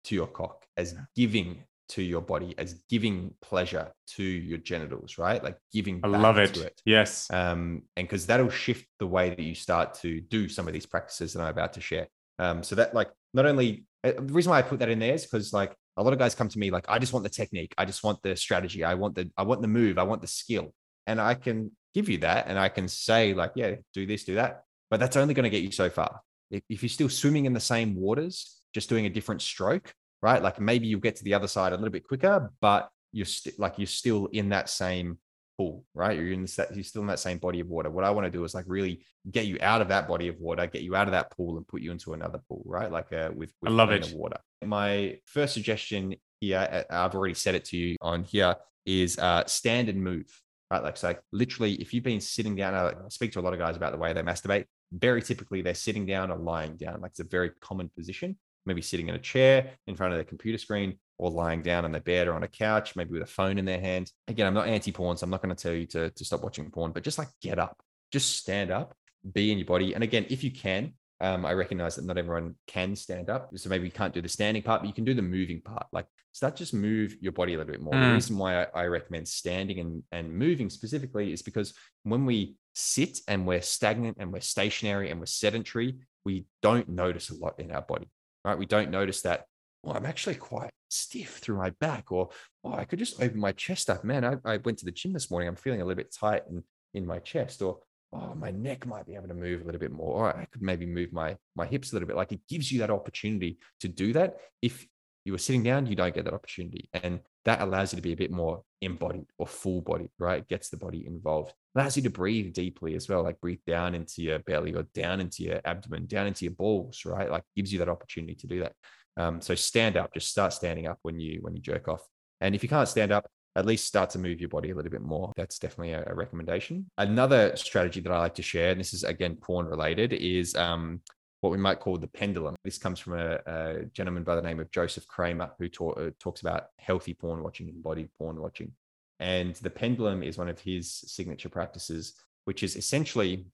to 0.05 0.15
your 0.15 0.27
cock, 0.27 0.67
as 0.77 0.95
giving 1.15 1.65
to 1.91 2.03
your 2.03 2.21
body 2.21 2.55
as 2.57 2.75
giving 2.89 3.35
pleasure 3.43 3.93
to 4.07 4.23
your 4.23 4.59
genitals, 4.59 5.19
right? 5.19 5.43
Like 5.43 5.59
giving. 5.73 6.01
I 6.05 6.07
love 6.07 6.39
it. 6.39 6.57
it. 6.57 6.81
Yes. 6.85 7.29
Um, 7.31 7.83
and 7.97 8.07
because 8.07 8.27
that'll 8.27 8.49
shift 8.49 8.87
the 8.99 9.07
way 9.07 9.31
that 9.31 9.41
you 9.41 9.55
start 9.55 9.95
to 9.95 10.21
do 10.21 10.49
some 10.49 10.67
of 10.67 10.73
these 10.73 10.87
practices 10.87 11.33
that 11.33 11.43
I'm 11.43 11.49
about 11.49 11.73
to 11.75 11.81
share. 11.81 12.07
Um, 12.39 12.63
so 12.63 12.77
that 12.77 12.95
like 12.95 13.11
not 13.35 13.45
only 13.45 13.87
uh, 14.05 14.13
the 14.13 14.33
reason 14.33 14.51
why 14.51 14.59
I 14.59 14.63
put 14.63 14.79
that 14.79 14.89
in 14.89 15.01
there 15.01 15.15
is 15.15 15.25
because 15.25 15.53
like 15.53 15.75
a 16.01 16.03
lot 16.03 16.15
of 16.15 16.19
guys 16.19 16.35
come 16.35 16.49
to 16.49 16.59
me 16.59 16.71
like 16.71 16.87
I 16.89 16.99
just 16.99 17.13
want 17.13 17.25
the 17.25 17.31
technique, 17.31 17.75
I 17.77 17.85
just 17.85 18.03
want 18.03 18.23
the 18.23 18.35
strategy, 18.35 18.83
I 18.83 18.95
want 18.95 19.15
the 19.15 19.31
I 19.37 19.43
want 19.43 19.61
the 19.61 19.69
move, 19.69 19.99
I 19.99 20.03
want 20.03 20.23
the 20.23 20.27
skill, 20.27 20.75
and 21.07 21.21
I 21.21 21.35
can 21.35 21.71
give 21.95 22.09
you 22.09 22.19
that, 22.19 22.47
and 22.49 22.59
I 22.59 22.71
can 22.71 22.89
say 22.89 23.35
like 23.35 23.53
yeah, 23.55 23.75
do 23.93 24.07
this, 24.07 24.25
do 24.25 24.37
that, 24.37 24.65
but 24.91 24.99
that's 24.99 25.17
only 25.17 25.35
going 25.35 25.45
to 25.45 25.51
get 25.51 25.63
you 25.63 25.71
so 25.71 25.91
far. 25.91 26.23
If, 26.51 26.83
you're 26.83 26.89
still 26.89 27.09
swimming 27.09 27.45
in 27.45 27.53
the 27.53 27.61
same 27.61 27.95
waters, 27.95 28.61
just 28.75 28.89
doing 28.89 29.07
a 29.07 29.11
different 29.11 29.41
stroke, 29.41 29.95
right? 30.21 30.43
Like 30.43 30.59
maybe 30.59 30.89
you'll 30.89 31.01
get 31.01 31.15
to 31.17 31.25
the 31.25 31.35
other 31.35 31.47
side 31.47 31.73
a 31.73 31.77
little 31.77 31.91
bit 31.91 32.09
quicker, 32.09 32.51
but 32.61 32.89
you're 33.13 33.27
st- 33.27 33.59
like 33.59 33.75
you're 33.77 33.87
still 33.87 34.27
in 34.33 34.49
that 34.49 34.69
same 34.69 35.19
pool, 35.61 35.85
right? 35.93 36.17
You're 36.17 36.33
in 36.33 36.47
that 36.57 36.75
you're 36.75 36.83
still 36.83 37.03
in 37.03 37.09
that 37.09 37.19
same 37.19 37.37
body 37.37 37.61
of 37.61 37.69
water. 37.69 37.91
What 37.91 38.03
I 38.03 38.11
want 38.11 38.25
to 38.25 38.31
do 38.31 38.45
is 38.45 38.55
like 38.55 38.65
really 38.67 39.05
get 39.31 39.45
you 39.45 39.59
out 39.61 39.83
of 39.83 39.89
that 39.89 40.09
body 40.09 40.29
of 40.29 40.39
water, 40.41 40.67
get 40.67 40.81
you 40.81 40.97
out 40.97 41.07
of 41.07 41.13
that 41.13 41.31
pool, 41.33 41.59
and 41.59 41.69
put 41.69 41.83
you 41.83 41.91
into 41.91 42.15
another 42.15 42.41
pool, 42.49 42.63
right? 42.65 42.91
Like 42.91 43.13
uh, 43.13 43.29
with, 43.35 43.53
with 43.61 43.71
I 43.71 43.75
love 43.75 43.91
it. 43.91 44.11
Water. 44.15 44.39
My 44.65 45.19
first 45.27 45.53
suggestion 45.53 46.17
here, 46.41 46.87
I've 46.89 47.15
already 47.15 47.35
said 47.35 47.55
it 47.57 47.67
to 47.67 47.77
you 47.77 47.97
on 48.01 48.25
here, 48.25 48.57
is 48.87 49.19
uh, 49.19 49.45
stand 49.47 49.91
and 49.91 50.03
move. 50.03 50.27
Right, 50.71 50.83
like 50.83 50.97
so, 50.97 51.09
like 51.09 51.21
literally, 51.31 51.75
if 51.75 51.93
you've 51.93 52.05
been 52.05 52.23
sitting 52.23 52.57
down, 52.57 52.75
I 52.75 52.95
speak 53.09 53.33
to 53.33 53.41
a 53.41 53.43
lot 53.43 53.53
of 53.53 53.59
guys 53.59 53.77
about 53.77 53.93
the 53.93 53.99
way 53.99 54.15
they 54.15 54.23
masturbate. 54.23 54.65
Very 54.93 55.21
typically, 55.21 55.61
they're 55.61 55.75
sitting 55.75 56.07
down 56.07 56.31
or 56.31 56.39
lying 56.39 56.77
down. 56.77 57.03
Like 57.03 57.11
it's 57.11 57.21
a 57.21 57.25
very 57.25 57.51
common 57.61 57.91
position 57.95 58.39
maybe 58.67 58.83
sitting 58.83 59.09
in 59.09 59.15
a 59.15 59.19
chair 59.19 59.73
in 59.87 59.97
front 59.97 60.13
of 60.13 60.19
their 60.19 60.25
computer 60.25 60.59
screen 60.59 60.99
or 61.21 61.31
lying 61.31 61.61
down 61.61 61.85
on 61.85 61.93
their 61.93 62.01
bed 62.01 62.29
or 62.29 62.33
on 62.33 62.43
a 62.43 62.49
couch, 62.49 62.97
maybe 62.97 63.13
with 63.13 63.23
a 63.23 63.27
phone 63.27 63.59
in 63.59 63.67
their 63.67 63.81
hand. 63.81 64.11
Again, 64.27 64.47
I'm 64.47 64.55
not 64.55 64.67
anti 64.67 64.91
porn, 64.91 65.19
so 65.19 65.25
I'm 65.25 65.31
not 65.31 65.43
going 65.43 65.55
to 65.55 65.63
tell 65.63 65.75
you 65.75 65.87
to, 65.89 66.11
to 66.11 66.25
stop 66.25 66.43
watching 66.43 66.71
porn, 66.71 66.93
but 66.93 67.05
just 67.05 67.19
like 67.19 67.29
get 67.43 67.59
up, 67.59 67.79
just 68.11 68.39
stand 68.39 68.71
up, 68.71 68.95
be 69.35 69.53
in 69.53 69.59
your 69.59 69.67
body. 69.67 69.95
And 69.95 70.03
again, 70.03 70.25
if 70.31 70.43
you 70.43 70.51
can, 70.51 70.95
um, 71.21 71.45
I 71.45 71.53
recognize 71.53 71.97
that 71.97 72.07
not 72.07 72.17
everyone 72.17 72.55
can 72.67 72.97
stand 72.97 73.29
up. 73.29 73.51
So 73.55 73.69
maybe 73.69 73.85
you 73.85 73.91
can't 73.91 74.15
do 74.15 74.23
the 74.23 74.29
standing 74.31 74.63
part, 74.63 74.81
but 74.81 74.89
you 74.89 74.95
can 74.95 75.05
do 75.05 75.13
the 75.13 75.21
moving 75.21 75.61
part. 75.61 75.87
Like 75.93 76.07
start 76.33 76.57
just 76.57 76.73
move 76.73 77.15
your 77.21 77.33
body 77.33 77.53
a 77.53 77.59
little 77.59 77.71
bit 77.71 77.83
more. 77.83 77.93
Mm. 77.93 78.09
The 78.09 78.15
reason 78.15 78.39
why 78.39 78.63
I, 78.63 78.67
I, 78.75 78.85
recommend 78.87 79.29
standing 79.29 79.81
and, 79.81 80.03
and 80.13 80.33
moving 80.33 80.71
specifically 80.71 81.33
is 81.35 81.43
because 81.43 81.75
when 82.05 82.25
we 82.25 82.57
sit 82.75 83.19
and 83.29 83.47
we're 83.47 83.61
stagnant 83.61 84.17
and 84.21 84.33
we're 84.33 84.41
stationary 84.41 85.11
and 85.11 85.21
we're 85.21 85.27
sedentary, 85.27 85.99
we 86.25 86.47
don't 86.63 86.89
notice 86.89 87.29
a 87.29 87.35
lot 87.35 87.59
in 87.59 87.71
our 87.73 87.83
body, 87.83 88.09
right? 88.45 88.57
We 88.57 88.67
don't 88.67 88.91
notice 88.91 89.23
that, 89.23 89.45
well, 89.83 89.97
I'm 89.97 90.07
actually 90.07 90.35
quite 90.35 90.71
stiff 90.89 91.39
through 91.39 91.57
my 91.57 91.71
back, 91.81 92.13
or 92.13 92.31
oh, 92.65 92.73
I 92.73 92.85
could 92.85 92.99
just 92.99 93.23
open 93.23 93.41
my 93.41 93.53
chest 93.53 93.89
up. 93.89 94.05
Man, 94.05 94.25
I, 94.25 94.37
I 94.45 94.57
went 94.59 94.79
to 94.79 94.85
the 94.85 94.91
gym 94.91 95.13
this 95.13 95.31
morning. 95.31 95.49
I'm 95.49 95.57
feeling 95.57 95.81
a 95.81 95.85
little 95.85 95.97
bit 95.97 96.15
tight 96.15 96.43
in, 96.51 96.63
in 96.95 97.07
my 97.07 97.19
chest, 97.19 97.63
or 97.63 97.79
oh, 98.13 98.35
my 98.35 98.51
neck 98.51 98.87
might 98.87 99.07
be 99.07 99.15
able 99.15 99.29
to 99.29 99.35
move 99.35 99.63
a 99.63 99.65
little 99.65 99.81
bit 99.81 99.93
more, 99.93 100.15
or 100.15 100.37
I 100.37 100.45
could 100.47 100.63
maybe 100.63 100.87
move 100.87 101.13
my 101.13 101.37
my 101.57 101.67
hips 101.67 101.93
a 101.93 101.95
little 101.95 102.09
bit. 102.09 102.17
Like 102.17 102.33
it 102.33 102.41
gives 102.49 102.71
you 102.71 102.81
that 102.81 102.91
opportunity 102.91 103.59
to 103.81 103.89
do 103.89 104.13
that. 104.13 104.37
If 104.61 104.87
you 105.25 105.33
were 105.33 105.39
sitting 105.39 105.63
down, 105.63 105.87
you 105.87 105.97
don't 105.97 106.15
get 106.15 106.25
that 106.25 106.35
opportunity. 106.35 106.89
And 106.95 107.21
that 107.45 107.61
allows 107.61 107.93
you 107.93 107.97
to 107.97 108.03
be 108.03 108.13
a 108.13 108.17
bit 108.17 108.31
more 108.31 108.63
embodied 108.81 109.27
or 109.39 109.47
full 109.47 109.81
body, 109.81 110.11
right? 110.19 110.41
It 110.41 110.49
gets 110.49 110.69
the 110.69 110.77
body 110.77 111.07
involved. 111.07 111.53
allows 111.75 111.97
you 111.97 112.03
to 112.05 112.11
breathe 112.11 112.53
deeply 112.53 112.95
as 112.95 113.09
well, 113.09 113.23
like 113.23 113.41
breathe 113.41 113.61
down 113.67 113.95
into 113.95 114.23
your 114.23 114.39
belly 114.41 114.75
or 114.75 114.85
down 114.95 115.21
into 115.21 115.43
your 115.43 115.61
abdomen, 115.65 116.07
down 116.07 116.27
into 116.27 116.45
your 116.45 116.55
balls, 116.55 117.05
right? 117.05 117.31
Like 117.31 117.45
gives 117.55 117.73
you 117.73 117.79
that 117.81 117.89
opportunity 117.89 118.35
to 118.37 118.47
do 118.47 118.61
that. 118.61 118.73
Um, 119.21 119.41
so 119.41 119.55
stand 119.55 119.97
up, 119.97 120.15
just 120.15 120.29
start 120.29 120.53
standing 120.53 120.87
up 120.87 120.99
when 121.03 121.21
you 121.21 121.39
when 121.43 121.55
you 121.55 121.61
jerk 121.61 121.89
off. 121.89 122.03
And 122.41 122.55
if 122.55 122.63
you 122.63 122.69
can't 122.69 122.89
stand 122.89 123.13
up, 123.13 123.27
at 123.57 123.67
least 123.67 123.87
start 123.87 124.11
to 124.11 124.19
move 124.19 124.41
your 124.41 124.49
body 124.49 124.71
a 124.71 124.75
little 124.75 124.91
bit 124.91 125.03
more. 125.03 125.33
That's 125.37 125.59
definitely 125.59 125.93
a, 125.93 126.05
a 126.07 126.15
recommendation. 126.15 126.87
Another 126.97 127.55
strategy 127.57 128.01
that 128.01 128.13
I 128.13 128.19
like 128.19 128.35
to 128.37 128.43
share, 128.43 128.71
and 128.71 128.81
this 128.81 128.95
is 128.95 129.05
again 129.05 129.37
porn 129.37 129.67
related, 129.67 130.13
is 130.15 130.55
um, 130.55 131.01
what 131.41 131.51
we 131.51 131.59
might 131.59 131.81
call 131.81 131.99
the 131.99 132.07
pendulum. 132.07 132.55
This 132.65 132.79
comes 132.79 132.99
from 132.99 133.15
a, 133.19 133.39
a 133.47 133.85
gentleman 133.93 134.25
by 134.25 134.37
the 134.37 134.43
name 134.43 134.61
of 134.61 134.71
Joseph 134.71 135.07
Kramer, 135.07 135.51
who 135.59 135.67
uh, 135.91 136.11
talks 136.19 136.41
about 136.41 136.69
healthy 136.79 137.13
porn 137.13 137.43
watching, 137.43 137.69
and 137.69 137.83
body 137.83 138.09
porn 138.19 138.41
watching. 138.41 138.73
And 139.19 139.55
the 139.57 139.71
pendulum 139.71 140.23
is 140.23 140.39
one 140.39 140.49
of 140.49 140.59
his 140.61 140.91
signature 140.91 141.51
practices, 141.51 142.15
which 142.47 142.63
is 142.63 142.75
essentially 142.75 143.47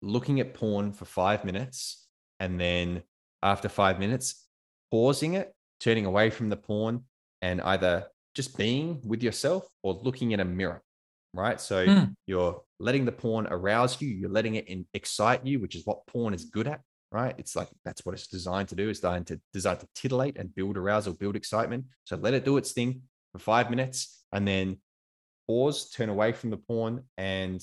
looking 0.00 0.40
at 0.40 0.54
porn 0.54 0.92
for 0.92 1.04
five 1.04 1.44
minutes 1.44 2.06
and 2.40 2.58
then 2.58 3.02
after 3.42 3.68
five 3.68 3.98
minutes, 3.98 4.45
pausing 4.90 5.34
it, 5.34 5.52
turning 5.80 6.06
away 6.06 6.30
from 6.30 6.48
the 6.48 6.56
porn, 6.56 7.04
and 7.42 7.60
either 7.60 8.06
just 8.34 8.56
being 8.56 9.00
with 9.04 9.22
yourself 9.22 9.66
or 9.82 9.94
looking 9.94 10.32
in 10.32 10.40
a 10.40 10.44
mirror, 10.44 10.82
right? 11.32 11.60
So 11.60 11.86
mm. 11.86 12.14
you're 12.26 12.62
letting 12.78 13.04
the 13.04 13.12
porn 13.12 13.46
arouse 13.50 14.00
you, 14.00 14.08
you're 14.08 14.30
letting 14.30 14.56
it 14.56 14.68
in, 14.68 14.86
excite 14.94 15.46
you, 15.46 15.60
which 15.60 15.74
is 15.74 15.86
what 15.86 16.06
porn 16.06 16.34
is 16.34 16.44
good 16.44 16.66
at 16.66 16.80
right? 17.12 17.34
It's 17.38 17.56
like 17.56 17.68
that's 17.84 18.04
what 18.04 18.14
it's 18.14 18.26
designed 18.26 18.68
to 18.68 18.74
do. 18.74 18.88
It's 18.88 19.00
designed 19.00 19.26
to 19.28 19.40
designed 19.52 19.80
to 19.80 19.88
titillate 19.94 20.36
and 20.38 20.54
build 20.54 20.76
arousal, 20.76 21.14
build 21.14 21.36
excitement. 21.36 21.84
So 22.04 22.16
let 22.16 22.34
it 22.34 22.44
do 22.44 22.56
its 22.56 22.72
thing 22.72 23.02
for 23.32 23.38
five 23.38 23.70
minutes 23.70 24.24
and 24.32 24.46
then 24.46 24.78
pause, 25.46 25.90
turn 25.90 26.08
away 26.08 26.32
from 26.32 26.50
the 26.50 26.56
porn 26.56 27.04
and 27.16 27.62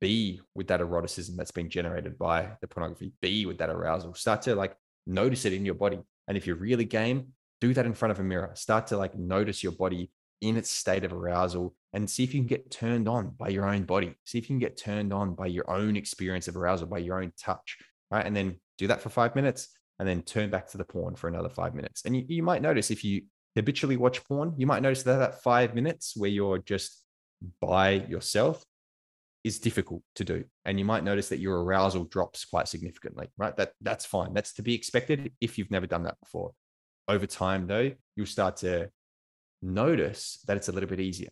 be 0.00 0.40
with 0.54 0.68
that 0.68 0.80
eroticism 0.80 1.36
that's 1.36 1.50
been 1.50 1.70
generated 1.70 2.18
by 2.18 2.50
the 2.60 2.68
pornography. 2.68 3.12
Be 3.20 3.46
with 3.46 3.58
that 3.58 3.70
arousal. 3.70 4.14
Start 4.14 4.42
to 4.42 4.54
like 4.54 4.76
notice 5.06 5.44
it 5.44 5.52
in 5.52 5.64
your 5.64 5.74
body. 5.74 6.00
And 6.30 6.36
if 6.36 6.46
you're 6.46 6.54
really 6.54 6.84
game, 6.84 7.32
do 7.60 7.74
that 7.74 7.86
in 7.86 7.92
front 7.92 8.12
of 8.12 8.20
a 8.20 8.22
mirror. 8.22 8.52
Start 8.54 8.86
to 8.86 8.96
like 8.96 9.18
notice 9.18 9.64
your 9.64 9.72
body 9.72 10.12
in 10.40 10.56
its 10.56 10.70
state 10.70 11.02
of 11.02 11.12
arousal 11.12 11.74
and 11.92 12.08
see 12.08 12.22
if 12.22 12.32
you 12.32 12.38
can 12.38 12.46
get 12.46 12.70
turned 12.70 13.08
on 13.08 13.30
by 13.30 13.48
your 13.48 13.68
own 13.68 13.82
body. 13.82 14.14
See 14.26 14.38
if 14.38 14.44
you 14.44 14.54
can 14.54 14.60
get 14.60 14.76
turned 14.76 15.12
on 15.12 15.34
by 15.34 15.46
your 15.46 15.68
own 15.68 15.96
experience 15.96 16.46
of 16.46 16.56
arousal, 16.56 16.86
by 16.86 16.98
your 16.98 17.20
own 17.20 17.32
touch, 17.36 17.78
right? 18.12 18.24
And 18.24 18.36
then 18.36 18.60
do 18.78 18.86
that 18.86 19.00
for 19.00 19.08
five 19.08 19.34
minutes 19.34 19.76
and 19.98 20.08
then 20.08 20.22
turn 20.22 20.50
back 20.50 20.68
to 20.68 20.78
the 20.78 20.84
porn 20.84 21.16
for 21.16 21.26
another 21.26 21.48
five 21.48 21.74
minutes. 21.74 22.02
And 22.04 22.14
you, 22.14 22.24
you 22.28 22.44
might 22.44 22.62
notice 22.62 22.92
if 22.92 23.02
you 23.02 23.22
habitually 23.56 23.96
watch 23.96 24.22
porn, 24.22 24.54
you 24.56 24.68
might 24.68 24.82
notice 24.82 25.02
that 25.02 25.18
that 25.18 25.42
five 25.42 25.74
minutes 25.74 26.16
where 26.16 26.30
you're 26.30 26.58
just 26.58 27.04
by 27.60 27.90
yourself 27.90 28.64
is 29.44 29.58
difficult 29.58 30.02
to 30.16 30.24
do. 30.24 30.44
And 30.64 30.78
you 30.78 30.84
might 30.84 31.04
notice 31.04 31.28
that 31.30 31.38
your 31.38 31.62
arousal 31.62 32.04
drops 32.04 32.44
quite 32.44 32.68
significantly, 32.68 33.28
right? 33.38 33.56
That 33.56 33.72
that's 33.80 34.04
fine. 34.04 34.34
That's 34.34 34.52
to 34.54 34.62
be 34.62 34.74
expected 34.74 35.32
if 35.40 35.58
you've 35.58 35.70
never 35.70 35.86
done 35.86 36.02
that 36.04 36.20
before. 36.20 36.52
Over 37.08 37.26
time, 37.26 37.66
though, 37.66 37.90
you'll 38.16 38.26
start 38.26 38.58
to 38.58 38.90
notice 39.62 40.42
that 40.46 40.56
it's 40.56 40.68
a 40.68 40.72
little 40.72 40.88
bit 40.88 41.00
easier 41.00 41.30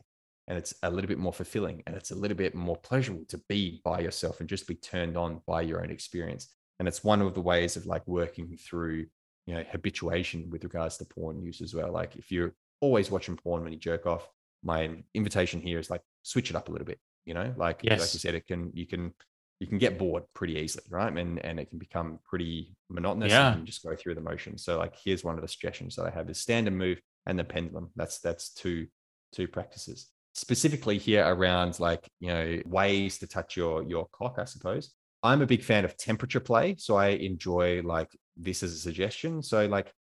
and 0.49 0.57
it's 0.57 0.75
a 0.83 0.91
little 0.91 1.09
bit 1.09 1.19
more 1.19 1.33
fulfilling 1.33 1.83
and 1.87 1.95
it's 1.95 2.11
a 2.11 2.15
little 2.15 2.37
bit 2.37 2.55
more 2.55 2.77
pleasurable 2.77 3.25
to 3.29 3.41
be 3.49 3.81
by 3.85 4.01
yourself 4.01 4.41
and 4.41 4.49
just 4.49 4.67
be 4.67 4.75
turned 4.75 5.17
on 5.17 5.41
by 5.47 5.63
your 5.63 5.83
own 5.83 5.91
experience 5.91 6.49
and 6.79 6.89
it's 6.89 7.05
one 7.05 7.23
of 7.23 7.35
the 7.35 7.41
ways 7.41 7.77
of 7.77 7.87
like 7.87 8.07
working 8.07 8.57
through 8.57 9.07
you 9.47 9.55
know 9.55 9.65
habituation 9.71 10.49
with 10.51 10.65
regards 10.65 10.97
to 10.97 11.05
porn 11.05 11.41
use 11.43 11.61
as 11.61 11.75
well 11.75 11.93
like 11.93 12.17
if 12.17 12.31
you're 12.31 12.55
always 12.81 13.11
watching 13.11 13.37
porn 13.37 13.63
when 13.63 13.73
you 13.73 13.79
jerk 13.79 14.07
off 14.07 14.29
my 14.63 14.91
invitation 15.15 15.61
here 15.61 15.79
is 15.79 15.91
like 15.91 16.03
switch 16.23 16.51
it 16.51 16.57
up 16.57 16.69
a 16.69 16.73
little 16.73 16.87
bit 16.87 16.99
you 17.29 17.35
know 17.35 17.53
like 17.57 17.81
yes. 17.83 18.01
like 18.01 18.15
you 18.15 18.21
said 18.21 18.35
it 18.35 18.47
can 18.47 18.71
you 18.75 18.87
can 18.87 19.13
you 19.61 19.67
can 19.67 19.79
get 19.79 19.99
bored 19.99 20.25
pretty 20.35 20.55
easily 20.55 20.85
right 20.91 21.17
and 21.17 21.39
and 21.45 21.61
it 21.61 21.69
can 21.69 21.79
become 21.79 22.19
pretty 22.25 22.75
monotonous 22.89 23.31
yeah. 23.31 23.53
and 23.53 23.67
just 23.67 23.83
go 23.85 23.95
through 23.95 24.15
the 24.15 24.21
motions 24.21 24.65
so 24.65 24.79
like 24.79 24.95
here's 25.05 25.23
one 25.23 25.35
of 25.37 25.43
the 25.43 25.49
suggestions 25.49 25.95
that 25.95 26.07
i 26.07 26.11
have 26.11 26.29
is 26.31 26.41
stand 26.41 26.67
and 26.67 26.77
move 26.77 27.01
and 27.27 27.39
the 27.39 27.45
pendulum 27.45 27.91
that's 27.95 28.19
that's 28.21 28.51
two 28.55 28.87
two 29.33 29.47
practices 29.47 30.09
specifically 30.35 30.99
here 30.99 31.25
around 31.27 31.79
like 31.79 32.09
you 32.21 32.29
know 32.29 32.61
ways 32.67 33.19
to 33.19 33.27
touch 33.27 33.57
your 33.57 33.83
your 33.83 34.09
cock 34.13 34.37
i 34.39 34.45
suppose 34.45 34.95
I'm 35.23 35.43
a 35.43 35.47
big 35.47 35.63
fan 35.63 35.85
of 35.85 35.97
temperature 35.97 36.41
play. 36.41 36.77
So 36.79 36.97
I 36.97 37.09
enjoy 37.09 37.83
like 37.83 38.09
this 38.37 38.63
as 38.63 38.73
a 38.73 38.79
suggestion. 38.79 39.43
So 39.43 39.67
like 39.67 39.93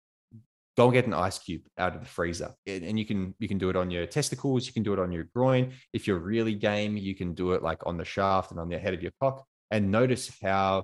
go 0.78 0.86
and 0.86 0.94
get 0.94 1.08
an 1.08 1.14
ice 1.14 1.40
cube 1.40 1.64
out 1.78 1.96
of 1.96 2.02
the 2.02 2.08
freezer. 2.08 2.54
And 2.66 3.00
you 3.00 3.06
can 3.06 3.34
you 3.40 3.48
can 3.48 3.58
do 3.58 3.70
it 3.70 3.76
on 3.76 3.90
your 3.92 4.06
testicles 4.06 4.68
you 4.68 4.74
can 4.74 4.84
do 4.84 4.94
it 4.94 5.00
on 5.00 5.12
your 5.12 5.26
groin. 5.36 5.74
If 5.94 6.08
you're 6.08 6.20
really 6.20 6.56
game 6.56 6.98
you 6.98 7.16
can 7.16 7.34
do 7.34 7.54
it 7.54 7.64
like 7.64 7.86
on 7.86 7.98
the 7.98 8.06
shaft 8.06 8.52
and 8.52 8.60
on 8.60 8.70
the 8.70 8.78
head 8.78 8.94
of 8.94 9.02
your 9.02 9.12
cock. 9.20 9.46
And 9.72 9.92
notice 9.92 10.32
how 10.42 10.84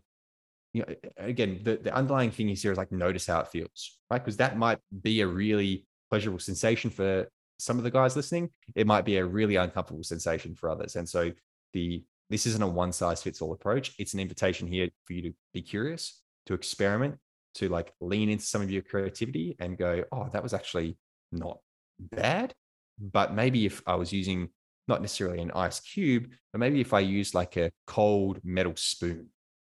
you 0.74 0.84
know 0.84 0.96
again 1.18 1.60
the, 1.64 1.78
the 1.78 1.94
underlying 1.94 2.32
thing 2.32 2.50
is 2.50 2.62
here 2.62 2.72
is 2.72 2.78
like 2.78 2.92
notice 2.92 3.28
how 3.28 3.40
it 3.42 3.48
feels 3.50 4.00
right? 4.10 4.24
Because 4.24 4.38
that 4.38 4.58
might 4.58 4.80
be 5.02 5.22
a 5.22 5.28
really 5.28 5.86
pleasurable 6.10 6.40
sensation 6.40 6.90
for 6.90 7.28
some 7.60 7.78
of 7.78 7.84
the 7.84 7.92
guys 7.92 8.16
listening. 8.16 8.50
It 8.76 8.88
might 8.88 9.06
be 9.06 9.18
a 9.18 9.26
really 9.26 9.56
uncomfortable 9.56 10.04
sensation 10.04 10.54
for 10.56 10.70
others. 10.70 10.96
And 10.96 11.08
so 11.08 11.32
the 11.74 12.04
this 12.30 12.46
isn't 12.46 12.64
a 12.64 12.68
one 12.68 12.92
size 12.92 13.22
fits 13.22 13.42
all 13.42 13.54
approach. 13.54 13.94
It's 14.00 14.14
an 14.14 14.20
invitation 14.20 14.68
here 14.68 14.90
for 15.06 15.14
you 15.14 15.22
to 15.24 15.34
be 15.54 15.62
curious, 15.62 16.22
to 16.48 16.54
experiment, 16.54 17.18
to 17.56 17.70
like 17.70 17.94
lean 18.02 18.30
into 18.30 18.46
some 18.46 18.62
of 18.62 18.72
your 18.72 18.82
creativity 18.82 19.56
and 19.60 19.78
go, 19.78 20.04
oh, 20.12 20.30
that 20.32 20.44
was 20.44 20.54
actually 20.54 20.98
not 21.32 21.60
bad. 22.00 22.54
But 23.00 23.34
maybe 23.34 23.66
if 23.66 23.82
I 23.88 23.96
was 23.96 24.12
using 24.12 24.50
not 24.88 25.02
necessarily 25.02 25.42
an 25.42 25.52
ice 25.56 25.80
cube, 25.80 26.32
but 26.52 26.60
maybe 26.60 26.82
if 26.82 26.94
I 26.94 27.00
used 27.00 27.34
like 27.34 27.58
a 27.58 27.72
cold 27.88 28.40
metal 28.44 28.74
spoon, 28.76 29.30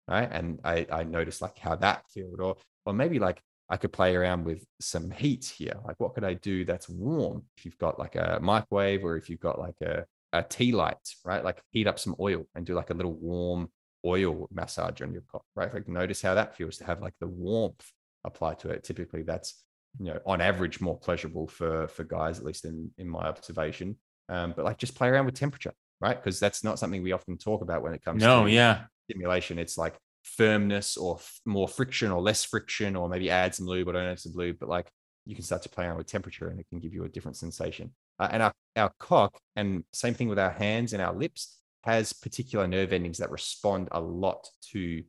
right? 0.07 0.29
And 0.31 0.59
I, 0.63 0.85
I 0.91 1.03
noticed 1.03 1.41
like 1.41 1.57
how 1.57 1.75
that 1.77 2.03
felt, 2.13 2.39
or 2.39 2.55
or 2.85 2.93
maybe 2.93 3.19
like 3.19 3.41
I 3.69 3.77
could 3.77 3.91
play 3.93 4.15
around 4.15 4.45
with 4.45 4.65
some 4.79 5.11
heat 5.11 5.45
here. 5.45 5.73
Like 5.85 5.99
what 5.99 6.13
could 6.13 6.23
I 6.23 6.35
do 6.35 6.65
that's 6.65 6.89
warm? 6.89 7.43
If 7.57 7.65
you've 7.65 7.77
got 7.77 7.99
like 7.99 8.15
a 8.15 8.39
microwave 8.41 9.03
or 9.03 9.17
if 9.17 9.29
you've 9.29 9.39
got 9.39 9.59
like 9.59 9.79
a 9.81 10.05
a 10.31 10.43
tea 10.43 10.71
light, 10.71 10.97
right? 11.25 11.43
Like 11.43 11.61
heat 11.71 11.87
up 11.87 11.99
some 11.99 12.15
oil 12.19 12.45
and 12.55 12.65
do 12.65 12.75
like 12.75 12.91
a 12.91 12.93
little 12.93 13.15
warm 13.15 13.69
oil 14.05 14.47
massage 14.51 15.01
on 15.01 15.11
your 15.11 15.23
cock, 15.31 15.43
right? 15.55 15.73
Like 15.73 15.87
notice 15.87 16.21
how 16.21 16.33
that 16.35 16.55
feels 16.55 16.77
to 16.77 16.85
have 16.85 17.01
like 17.01 17.13
the 17.19 17.27
warmth 17.27 17.91
applied 18.23 18.59
to 18.59 18.69
it. 18.69 18.83
Typically, 18.83 19.23
that's 19.23 19.63
you 19.99 20.05
know 20.05 20.19
on 20.25 20.41
average 20.41 20.81
more 20.81 20.97
pleasurable 20.97 21.47
for 21.47 21.87
for 21.87 22.03
guys, 22.03 22.39
at 22.39 22.45
least 22.45 22.65
in 22.65 22.91
in 22.97 23.07
my 23.07 23.27
observation. 23.27 23.97
Um, 24.29 24.53
but 24.55 24.65
like 24.65 24.77
just 24.77 24.95
play 24.95 25.07
around 25.09 25.25
with 25.25 25.35
temperature, 25.35 25.73
right? 25.99 26.15
Because 26.15 26.39
that's 26.39 26.63
not 26.63 26.79
something 26.79 27.01
we 27.01 27.13
often 27.13 27.37
talk 27.37 27.61
about 27.61 27.81
when 27.81 27.93
it 27.93 28.03
comes 28.03 28.21
no, 28.21 28.45
to 28.45 28.51
yeah. 28.51 28.83
stimulation. 29.09 29.57
It's 29.57 29.77
like 29.77 29.97
firmness 30.23 30.97
or 30.97 31.15
f- 31.15 31.39
more 31.45 31.67
friction 31.67 32.11
or 32.11 32.21
less 32.21 32.43
friction, 32.43 32.95
or 32.95 33.09
maybe 33.09 33.29
add 33.29 33.55
some 33.55 33.65
lube 33.65 33.87
or 33.87 33.93
don't 33.93 34.05
add 34.05 34.19
some 34.19 34.33
lube. 34.35 34.57
But 34.59 34.69
like 34.69 34.89
you 35.25 35.35
can 35.35 35.43
start 35.43 35.61
to 35.63 35.69
play 35.69 35.85
around 35.85 35.97
with 35.97 36.07
temperature 36.07 36.49
and 36.49 36.59
it 36.59 36.67
can 36.69 36.79
give 36.79 36.93
you 36.93 37.03
a 37.03 37.09
different 37.09 37.37
sensation. 37.37 37.91
Uh, 38.17 38.27
and 38.31 38.43
our, 38.43 38.53
our 38.75 38.91
cock, 38.99 39.39
and 39.55 39.83
same 39.93 40.13
thing 40.13 40.27
with 40.27 40.39
our 40.39 40.49
hands 40.49 40.91
and 40.93 41.01
our 41.01 41.13
lips, 41.13 41.58
has 41.83 42.13
particular 42.13 42.67
nerve 42.67 42.93
endings 42.93 43.17
that 43.19 43.31
respond 43.31 43.87
a 43.91 43.99
lot 43.99 44.47
to 44.71 45.03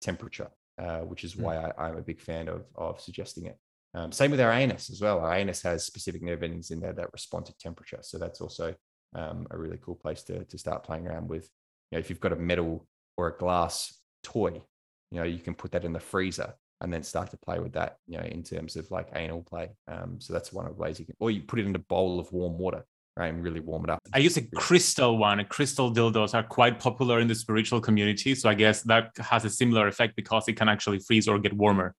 temperature, 0.00 0.48
uh, 0.78 1.00
which 1.00 1.24
is 1.24 1.34
hmm. 1.34 1.42
why 1.42 1.56
I, 1.56 1.88
am 1.88 1.96
a 1.96 2.02
big 2.02 2.20
fan 2.20 2.48
of, 2.48 2.64
of 2.74 3.00
suggesting 3.00 3.46
it. 3.46 3.58
Um, 3.94 4.10
same 4.10 4.30
with 4.30 4.40
our 4.40 4.52
anus 4.52 4.90
as 4.90 5.00
well. 5.00 5.20
Our 5.20 5.34
anus 5.34 5.62
has 5.62 5.84
specific 5.84 6.22
nerve 6.22 6.42
endings 6.42 6.70
in 6.70 6.80
there 6.80 6.94
that 6.94 7.12
respond 7.12 7.46
to 7.46 7.58
temperature. 7.58 7.98
So 8.00 8.18
that's 8.18 8.40
also 8.40 8.74
um, 9.14 9.46
a 9.50 9.58
really 9.58 9.78
cool 9.82 9.96
place 9.96 10.22
to, 10.24 10.44
to 10.44 10.58
start 10.58 10.84
playing 10.84 11.06
around 11.06 11.28
with. 11.28 11.48
You 11.90 11.96
know, 11.96 12.00
if 12.00 12.08
you've 12.08 12.20
got 12.20 12.32
a 12.32 12.36
metal 12.36 12.86
or 13.18 13.28
a 13.28 13.36
glass 13.36 13.98
toy, 14.22 14.62
you 15.10 15.18
know, 15.18 15.24
you 15.24 15.38
can 15.38 15.54
put 15.54 15.72
that 15.72 15.84
in 15.84 15.92
the 15.92 16.00
freezer 16.00 16.54
and 16.80 16.92
then 16.92 17.02
start 17.02 17.30
to 17.30 17.36
play 17.36 17.58
with 17.58 17.74
that, 17.74 17.98
you 18.06 18.16
know, 18.16 18.24
in 18.24 18.42
terms 18.42 18.76
of 18.76 18.90
like 18.90 19.08
anal 19.14 19.42
play. 19.42 19.68
Um, 19.88 20.18
so 20.20 20.32
that's 20.32 20.52
one 20.52 20.66
of 20.66 20.74
the 20.74 20.80
ways 20.80 20.98
you 20.98 21.04
can, 21.04 21.14
or 21.20 21.30
you 21.30 21.42
put 21.42 21.58
it 21.58 21.66
in 21.66 21.76
a 21.76 21.80
bowl 21.80 22.18
of 22.18 22.32
warm 22.32 22.58
water 22.58 22.84
right? 23.16 23.32
And 23.32 23.42
really 23.42 23.60
warm 23.60 23.84
it 23.84 23.90
up. 23.90 24.00
I 24.14 24.18
use 24.18 24.36
a 24.36 24.42
crystal 24.42 25.18
one. 25.18 25.44
Crystal 25.46 25.92
dildos 25.92 26.34
are 26.34 26.42
quite 26.42 26.78
popular 26.78 27.20
in 27.20 27.28
the 27.28 27.34
spiritual 27.34 27.80
community. 27.80 28.34
So 28.34 28.48
I 28.48 28.54
guess 28.54 28.82
that 28.82 29.10
has 29.18 29.44
a 29.44 29.50
similar 29.50 29.88
effect 29.88 30.16
because 30.16 30.48
it 30.48 30.56
can 30.56 30.68
actually 30.68 30.98
freeze 31.00 31.28
or 31.28 31.38
get 31.38 31.52
warmer. 31.52 31.94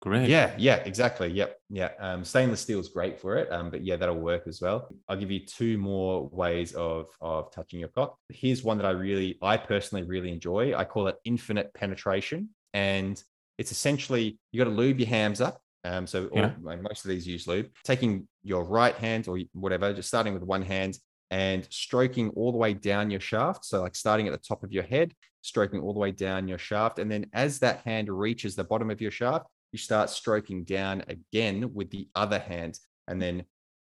Great. 0.00 0.28
Yeah, 0.28 0.54
yeah, 0.56 0.76
exactly. 0.76 1.28
Yep. 1.28 1.58
Yeah. 1.70 1.90
Um, 1.98 2.24
stainless 2.24 2.60
steel 2.60 2.78
is 2.78 2.88
great 2.88 3.20
for 3.20 3.36
it. 3.36 3.50
Um, 3.50 3.68
but 3.68 3.84
yeah, 3.84 3.96
that'll 3.96 4.14
work 4.14 4.46
as 4.46 4.60
well. 4.60 4.88
I'll 5.08 5.16
give 5.16 5.30
you 5.30 5.44
two 5.44 5.76
more 5.76 6.28
ways 6.28 6.72
of 6.74 7.06
of 7.20 7.50
touching 7.50 7.80
your 7.80 7.88
cock. 7.88 8.16
Here's 8.28 8.62
one 8.62 8.76
that 8.78 8.86
I 8.86 8.90
really, 8.90 9.38
I 9.42 9.56
personally 9.56 10.04
really 10.04 10.30
enjoy. 10.30 10.74
I 10.76 10.84
call 10.84 11.08
it 11.08 11.16
infinite 11.24 11.74
penetration. 11.74 12.50
And 12.74 13.20
it's 13.58 13.72
essentially 13.72 14.38
you 14.52 14.58
got 14.62 14.70
to 14.70 14.76
lube 14.76 15.00
your 15.00 15.08
hams 15.08 15.40
up. 15.40 15.60
Um, 15.88 16.06
so 16.06 16.26
all, 16.26 16.38
yeah. 16.38 16.52
like 16.62 16.82
most 16.82 17.04
of 17.04 17.08
these 17.08 17.26
use 17.26 17.46
lube. 17.46 17.70
Taking 17.82 18.28
your 18.42 18.64
right 18.64 18.94
hand 18.94 19.26
or 19.26 19.38
whatever, 19.52 19.92
just 19.94 20.08
starting 20.08 20.34
with 20.34 20.42
one 20.42 20.62
hand 20.62 20.98
and 21.30 21.66
stroking 21.70 22.28
all 22.30 22.52
the 22.52 22.58
way 22.58 22.74
down 22.74 23.10
your 23.10 23.20
shaft. 23.20 23.64
So 23.64 23.80
like 23.80 23.96
starting 23.96 24.26
at 24.28 24.32
the 24.32 24.38
top 24.38 24.62
of 24.62 24.70
your 24.72 24.82
head, 24.82 25.14
stroking 25.40 25.80
all 25.80 25.94
the 25.94 25.98
way 25.98 26.12
down 26.12 26.46
your 26.46 26.58
shaft. 26.58 26.98
And 26.98 27.10
then 27.10 27.26
as 27.32 27.58
that 27.60 27.80
hand 27.86 28.10
reaches 28.10 28.54
the 28.54 28.64
bottom 28.64 28.90
of 28.90 29.00
your 29.00 29.10
shaft, 29.10 29.46
you 29.72 29.78
start 29.78 30.10
stroking 30.10 30.64
down 30.64 31.04
again 31.08 31.72
with 31.72 31.90
the 31.90 32.08
other 32.14 32.38
hand. 32.38 32.78
And 33.06 33.20
then 33.20 33.44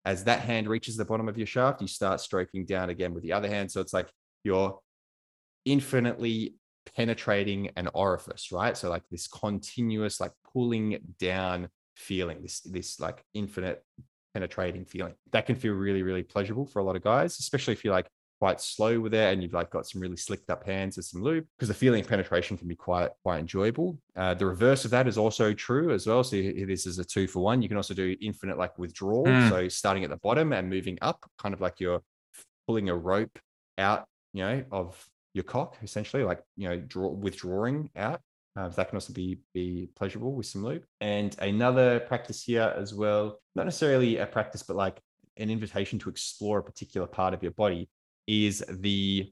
as 0.05 0.23
that 0.23 0.39
hand 0.39 0.69
reaches 0.69 0.95
the 0.95 1.05
bottom 1.05 1.27
of 1.27 1.37
your 1.37 1.47
shaft, 1.47 1.81
you 1.81 1.87
start 1.87 2.21
stroking 2.21 2.65
down 2.65 2.89
again 2.89 3.13
with 3.13 3.23
the 3.23 3.33
other 3.33 3.49
hand. 3.49 3.71
So 3.71 3.81
it's 3.81 3.93
like 3.93 4.07
you're 4.43 4.79
infinitely 5.65 6.55
penetrating 6.95 7.71
an 7.75 7.89
orifice, 7.93 8.51
right? 8.51 8.77
So 8.77 8.89
like 8.89 9.03
this 9.11 9.27
continuous, 9.27 10.19
like 10.19 10.31
pulling 10.53 10.99
down 11.19 11.67
feeling, 11.99 12.41
this, 12.41 12.61
this 12.61 12.99
like 12.99 13.23
infinite 13.33 13.83
penetrating 14.33 14.85
feeling. 14.85 15.13
That 15.31 15.45
can 15.45 15.55
feel 15.55 15.73
really, 15.73 16.03
really 16.03 16.23
pleasurable 16.23 16.65
for 16.65 16.79
a 16.79 16.83
lot 16.83 16.95
of 16.95 17.03
guys, 17.03 17.37
especially 17.39 17.73
if 17.73 17.83
you're 17.83 17.93
like 17.93 18.07
quite 18.39 18.61
slow 18.61 18.99
with 19.01 19.13
it 19.13 19.33
and 19.33 19.43
you've 19.43 19.53
like 19.53 19.69
got 19.69 19.85
some 19.85 19.99
really 19.99 20.15
slicked 20.15 20.49
up 20.49 20.65
hands 20.65 20.95
with 20.95 21.05
some 21.05 21.21
lube 21.21 21.45
because 21.57 21.67
the 21.67 21.73
feeling 21.73 21.99
of 21.99 22.07
penetration 22.07 22.57
can 22.57 22.67
be 22.67 22.75
quite 22.75 23.09
quite 23.23 23.39
enjoyable. 23.39 23.99
Uh, 24.15 24.33
the 24.33 24.45
reverse 24.45 24.85
of 24.85 24.91
that 24.91 25.07
is 25.07 25.17
also 25.17 25.53
true 25.53 25.91
as 25.91 26.07
well. 26.07 26.23
So 26.23 26.37
this 26.37 26.85
is 26.85 26.99
a 26.99 27.03
two 27.03 27.27
for 27.27 27.43
one. 27.43 27.61
You 27.61 27.67
can 27.67 27.77
also 27.77 27.93
do 27.93 28.15
infinite 28.21 28.57
like 28.57 28.77
withdrawal. 28.79 29.25
Mm. 29.25 29.49
so 29.49 29.67
starting 29.67 30.03
at 30.05 30.09
the 30.09 30.17
bottom 30.17 30.53
and 30.53 30.69
moving 30.69 30.97
up 31.01 31.25
kind 31.37 31.53
of 31.53 31.59
like 31.59 31.79
you're 31.79 32.01
pulling 32.65 32.89
a 32.89 32.95
rope 32.95 33.37
out 33.77 34.05
you 34.33 34.43
know 34.43 34.63
of 34.71 35.05
your 35.33 35.43
cock 35.43 35.77
essentially 35.83 36.23
like 36.23 36.41
you 36.55 36.69
know 36.69 36.77
draw 36.77 37.09
withdrawing 37.09 37.89
out 37.95 38.21
uh, 38.59 38.67
that 38.69 38.89
can 38.89 38.97
also 38.97 39.13
be 39.13 39.39
be 39.53 39.89
pleasurable 39.95 40.33
with 40.33 40.45
some 40.45 40.63
lube 40.63 40.83
and 41.01 41.35
another 41.39 41.99
practice 42.01 42.43
here 42.43 42.73
as 42.75 42.93
well 42.93 43.39
not 43.55 43.65
necessarily 43.65 44.17
a 44.17 44.25
practice 44.25 44.63
but 44.63 44.75
like 44.75 44.99
an 45.37 45.49
invitation 45.49 45.97
to 45.97 46.09
explore 46.09 46.59
a 46.59 46.63
particular 46.63 47.07
part 47.07 47.33
of 47.33 47.41
your 47.41 47.53
body 47.53 47.89
is 48.27 48.63
the 48.69 49.31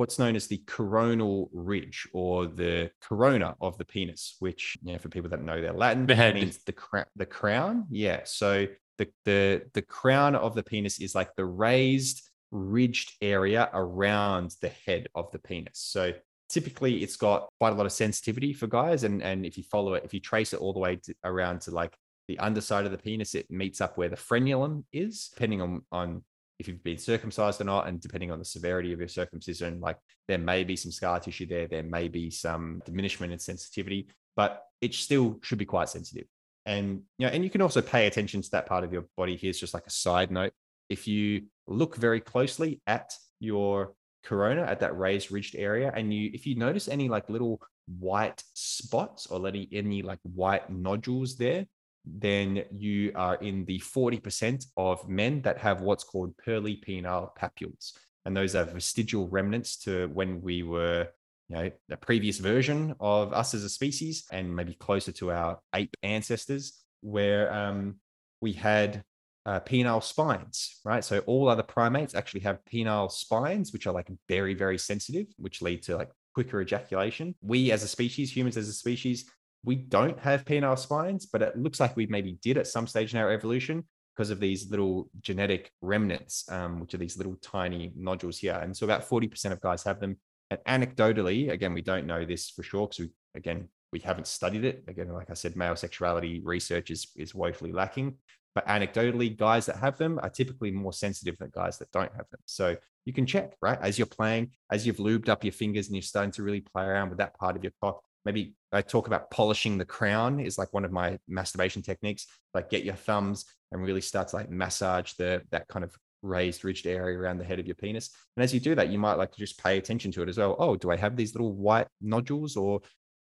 what's 0.00 0.18
known 0.18 0.34
as 0.34 0.46
the 0.46 0.56
coronal 0.66 1.50
ridge 1.52 2.08
or 2.14 2.46
the 2.46 2.90
corona 3.02 3.54
of 3.60 3.76
the 3.76 3.84
penis, 3.84 4.36
which 4.38 4.78
you 4.82 4.92
know, 4.92 4.98
for 4.98 5.10
people 5.10 5.28
that 5.28 5.42
know 5.42 5.60
their 5.60 5.74
Latin, 5.74 6.06
the 6.06 6.14
head 6.14 6.34
means 6.34 6.64
the 6.64 6.72
cra- 6.72 7.06
the 7.16 7.26
crown. 7.26 7.84
Yeah, 7.90 8.20
so 8.24 8.66
the 8.96 9.08
the 9.26 9.62
the 9.74 9.82
crown 9.82 10.34
of 10.34 10.54
the 10.54 10.62
penis 10.62 11.00
is 11.00 11.14
like 11.14 11.36
the 11.36 11.44
raised 11.44 12.30
ridged 12.50 13.12
area 13.20 13.68
around 13.74 14.54
the 14.62 14.70
head 14.86 15.08
of 15.14 15.30
the 15.32 15.38
penis. 15.38 15.78
So 15.78 16.14
typically 16.50 17.02
it's 17.02 17.16
got 17.16 17.48
quite 17.58 17.72
a 17.72 17.76
lot 17.76 17.86
of 17.86 17.92
sensitivity 17.92 18.52
for 18.52 18.66
guys 18.66 19.04
and 19.04 19.22
and 19.22 19.46
if 19.46 19.56
you 19.56 19.64
follow 19.64 19.94
it 19.94 20.04
if 20.04 20.12
you 20.12 20.20
trace 20.20 20.52
it 20.52 20.60
all 20.60 20.72
the 20.72 20.78
way 20.78 20.96
to, 20.96 21.14
around 21.24 21.60
to 21.60 21.70
like 21.70 21.96
the 22.28 22.38
underside 22.38 22.84
of 22.84 22.92
the 22.92 22.98
penis 22.98 23.34
it 23.34 23.50
meets 23.50 23.80
up 23.80 23.96
where 23.96 24.08
the 24.08 24.16
frenulum 24.16 24.84
is 24.92 25.30
depending 25.32 25.62
on 25.62 25.82
on 25.90 26.22
if 26.60 26.68
you've 26.68 26.84
been 26.84 26.98
circumcised 26.98 27.60
or 27.62 27.64
not, 27.64 27.88
and 27.88 28.00
depending 28.02 28.30
on 28.30 28.38
the 28.38 28.44
severity 28.44 28.92
of 28.92 28.98
your 28.98 29.08
circumcision, 29.08 29.80
like 29.80 29.96
there 30.28 30.36
may 30.36 30.62
be 30.62 30.76
some 30.76 30.92
scar 30.92 31.18
tissue 31.18 31.46
there, 31.46 31.66
there 31.66 31.82
may 31.82 32.06
be 32.06 32.30
some 32.30 32.82
diminishment 32.84 33.32
in 33.32 33.38
sensitivity, 33.38 34.08
but 34.36 34.62
it 34.82 34.94
still 34.94 35.38
should 35.42 35.56
be 35.56 35.64
quite 35.64 35.88
sensitive. 35.88 36.26
And 36.66 37.00
you 37.16 37.26
know, 37.26 37.32
and 37.32 37.42
you 37.42 37.48
can 37.48 37.62
also 37.62 37.80
pay 37.80 38.06
attention 38.06 38.42
to 38.42 38.50
that 38.50 38.66
part 38.66 38.84
of 38.84 38.92
your 38.92 39.06
body. 39.16 39.38
Here's 39.38 39.58
just 39.58 39.72
like 39.72 39.86
a 39.86 39.90
side 39.90 40.30
note: 40.30 40.52
if 40.90 41.08
you 41.08 41.44
look 41.66 41.96
very 41.96 42.20
closely 42.20 42.82
at 42.86 43.14
your 43.40 43.94
corona, 44.24 44.62
at 44.62 44.80
that 44.80 44.98
raised 44.98 45.30
ridged 45.30 45.56
area, 45.56 45.92
and 45.94 46.12
you 46.12 46.30
if 46.32 46.46
you 46.46 46.56
notice 46.56 46.88
any 46.88 47.08
like 47.08 47.28
little 47.28 47.60
white 47.98 48.42
spots 48.54 49.26
or 49.26 49.46
any 49.46 49.68
any 49.72 50.02
like 50.02 50.20
white 50.22 50.70
nodules 50.70 51.36
there, 51.36 51.66
then 52.04 52.64
you 52.72 53.12
are 53.14 53.36
in 53.36 53.64
the 53.66 53.78
40% 53.78 54.66
of 54.76 55.08
men 55.08 55.42
that 55.42 55.58
have 55.58 55.80
what's 55.80 56.04
called 56.04 56.36
pearly 56.38 56.82
penile 56.86 57.30
papules. 57.36 57.92
And 58.24 58.36
those 58.36 58.54
are 58.54 58.64
vestigial 58.64 59.28
remnants 59.28 59.76
to 59.84 60.08
when 60.08 60.40
we 60.42 60.62
were, 60.62 61.08
you 61.48 61.56
know, 61.56 61.70
a 61.90 61.96
previous 61.96 62.38
version 62.38 62.94
of 63.00 63.32
us 63.32 63.54
as 63.54 63.64
a 63.64 63.68
species 63.68 64.24
and 64.30 64.54
maybe 64.54 64.74
closer 64.74 65.12
to 65.12 65.32
our 65.32 65.58
ape 65.74 65.96
ancestors, 66.02 66.82
where 67.00 67.52
um, 67.52 67.96
we 68.40 68.52
had 68.52 69.02
uh, 69.50 69.58
penile 69.58 70.00
spines, 70.00 70.80
right? 70.84 71.02
So 71.02 71.18
all 71.26 71.48
other 71.48 71.64
primates 71.64 72.14
actually 72.14 72.42
have 72.42 72.64
penile 72.72 73.10
spines, 73.10 73.72
which 73.72 73.88
are 73.88 73.92
like 73.92 74.08
very, 74.28 74.54
very 74.54 74.78
sensitive, 74.78 75.26
which 75.38 75.60
lead 75.60 75.82
to 75.84 75.96
like 75.96 76.10
quicker 76.34 76.62
ejaculation. 76.62 77.34
We 77.42 77.72
as 77.72 77.82
a 77.82 77.88
species, 77.88 78.34
humans 78.34 78.56
as 78.56 78.68
a 78.68 78.72
species, 78.72 79.28
we 79.64 79.74
don't 79.74 80.16
have 80.20 80.44
penile 80.44 80.78
spines, 80.78 81.26
but 81.26 81.42
it 81.42 81.58
looks 81.58 81.80
like 81.80 81.96
we 81.96 82.06
maybe 82.06 82.38
did 82.42 82.58
at 82.58 82.68
some 82.68 82.86
stage 82.86 83.12
in 83.12 83.18
our 83.18 83.32
evolution 83.32 83.82
because 84.14 84.30
of 84.30 84.38
these 84.38 84.70
little 84.70 85.10
genetic 85.20 85.72
remnants, 85.80 86.48
um, 86.52 86.78
which 86.78 86.94
are 86.94 86.98
these 86.98 87.18
little 87.18 87.34
tiny 87.42 87.92
nodules 87.96 88.38
here. 88.38 88.54
And 88.62 88.76
so 88.76 88.86
about 88.86 89.08
40% 89.08 89.50
of 89.50 89.60
guys 89.60 89.82
have 89.82 89.98
them. 89.98 90.16
And 90.50 90.60
anecdotally, 90.68 91.50
again, 91.50 91.74
we 91.74 91.82
don't 91.82 92.06
know 92.06 92.24
this 92.24 92.50
for 92.50 92.62
sure 92.62 92.86
because 92.86 93.00
we, 93.00 93.10
again, 93.34 93.68
we 93.92 93.98
haven't 93.98 94.28
studied 94.28 94.64
it. 94.64 94.84
Again, 94.86 95.08
like 95.08 95.30
I 95.30 95.34
said, 95.34 95.56
male 95.56 95.74
sexuality 95.74 96.40
research 96.44 96.92
is, 96.92 97.08
is 97.16 97.34
woefully 97.34 97.72
lacking. 97.72 98.14
But 98.54 98.66
anecdotally, 98.66 99.36
guys 99.36 99.66
that 99.66 99.76
have 99.76 99.96
them 99.96 100.18
are 100.22 100.30
typically 100.30 100.70
more 100.70 100.92
sensitive 100.92 101.38
than 101.38 101.50
guys 101.52 101.78
that 101.78 101.90
don't 101.92 102.12
have 102.16 102.28
them. 102.30 102.40
So 102.46 102.76
you 103.04 103.12
can 103.12 103.26
check, 103.26 103.54
right? 103.62 103.78
As 103.80 103.98
you're 103.98 104.06
playing, 104.06 104.50
as 104.72 104.86
you've 104.86 104.96
lubed 104.96 105.28
up 105.28 105.44
your 105.44 105.52
fingers 105.52 105.86
and 105.86 105.94
you're 105.94 106.02
starting 106.02 106.32
to 106.32 106.42
really 106.42 106.60
play 106.60 106.84
around 106.84 107.10
with 107.10 107.18
that 107.18 107.38
part 107.38 107.56
of 107.56 107.62
your 107.62 107.72
cock, 107.80 108.02
maybe 108.24 108.54
I 108.72 108.82
talk 108.82 109.06
about 109.06 109.30
polishing 109.30 109.78
the 109.78 109.84
crown 109.84 110.40
is 110.40 110.58
like 110.58 110.72
one 110.72 110.84
of 110.84 110.92
my 110.92 111.18
masturbation 111.28 111.82
techniques. 111.82 112.26
Like 112.52 112.70
get 112.70 112.84
your 112.84 112.94
thumbs 112.94 113.44
and 113.72 113.82
really 113.82 114.00
start 114.00 114.28
to 114.28 114.36
like 114.36 114.50
massage 114.50 115.12
the 115.14 115.42
that 115.50 115.68
kind 115.68 115.84
of 115.84 115.96
raised 116.22 116.64
ridged 116.64 116.86
area 116.86 117.18
around 117.18 117.38
the 117.38 117.44
head 117.44 117.58
of 117.58 117.66
your 117.66 117.76
penis. 117.76 118.10
And 118.36 118.44
as 118.44 118.52
you 118.52 118.60
do 118.60 118.74
that, 118.74 118.90
you 118.90 118.98
might 118.98 119.14
like 119.14 119.32
to 119.32 119.38
just 119.38 119.62
pay 119.62 119.78
attention 119.78 120.12
to 120.12 120.22
it 120.22 120.28
as 120.28 120.38
well. 120.38 120.56
Oh, 120.58 120.76
do 120.76 120.90
I 120.90 120.96
have 120.96 121.16
these 121.16 121.34
little 121.34 121.52
white 121.52 121.86
nodules 122.00 122.56
or 122.56 122.80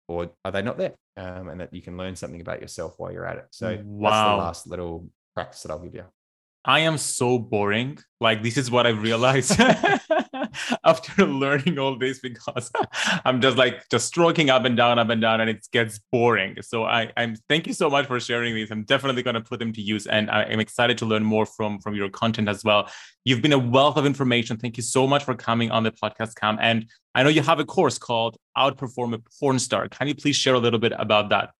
or 0.07 0.31
are 0.43 0.51
they 0.51 0.61
not 0.61 0.77
there? 0.77 0.93
Um, 1.15 1.49
and 1.49 1.61
that 1.61 1.73
you 1.73 1.81
can 1.81 1.97
learn 1.97 2.15
something 2.15 2.41
about 2.41 2.61
yourself 2.61 2.95
while 2.97 3.11
you're 3.11 3.25
at 3.25 3.37
it. 3.37 3.45
So 3.51 3.79
wow. 3.83 4.09
that's 4.09 4.31
the 4.31 4.37
last 4.37 4.67
little 4.67 5.09
practice 5.35 5.61
that 5.63 5.71
I'll 5.71 5.79
give 5.79 5.95
you. 5.95 6.05
I 6.65 6.79
am 6.79 6.97
so 6.97 7.37
boring. 7.37 7.99
Like 8.19 8.41
this 8.41 8.57
is 8.57 8.71
what 8.71 8.87
I 8.87 8.91
realized 8.91 9.59
after 10.85 11.25
learning 11.25 11.79
all 11.79 11.97
this 11.97 12.19
because 12.19 12.71
I'm 13.25 13.41
just 13.41 13.57
like 13.57 13.87
just 13.89 14.07
stroking 14.07 14.49
up 14.49 14.65
and 14.65 14.75
down, 14.75 14.99
up 14.99 15.09
and 15.09 15.21
down, 15.21 15.41
and 15.41 15.49
it 15.49 15.67
gets 15.71 15.99
boring. 16.11 16.57
So 16.61 16.83
I, 16.83 17.11
I'm 17.17 17.35
thank 17.49 17.67
you 17.67 17.73
so 17.73 17.89
much 17.89 18.07
for 18.07 18.19
sharing 18.19 18.55
these. 18.55 18.71
I'm 18.71 18.83
definitely 18.83 19.23
going 19.23 19.35
to 19.35 19.41
put 19.41 19.59
them 19.59 19.73
to 19.73 19.81
use, 19.81 20.07
and 20.07 20.29
I 20.29 20.43
am 20.43 20.59
excited 20.59 20.97
to 20.99 21.05
learn 21.05 21.23
more 21.23 21.45
from 21.45 21.79
from 21.79 21.95
your 21.95 22.09
content 22.09 22.49
as 22.49 22.63
well. 22.63 22.89
You've 23.25 23.41
been 23.41 23.53
a 23.53 23.59
wealth 23.59 23.97
of 23.97 24.05
information. 24.05 24.57
Thank 24.57 24.77
you 24.77 24.83
so 24.83 25.07
much 25.07 25.23
for 25.23 25.35
coming 25.35 25.71
on 25.71 25.83
the 25.83 25.91
podcast, 25.91 26.35
Cam. 26.35 26.57
And 26.61 26.87
I 27.15 27.23
know 27.23 27.29
you 27.29 27.41
have 27.41 27.59
a 27.59 27.65
course 27.65 27.97
called 27.97 28.37
Outperform 28.57 29.13
a 29.13 29.21
Porn 29.39 29.59
Star. 29.59 29.87
Can 29.87 30.07
you 30.07 30.15
please 30.15 30.35
share 30.35 30.55
a 30.55 30.59
little 30.59 30.79
bit 30.79 30.93
about 30.97 31.29
that? 31.29 31.51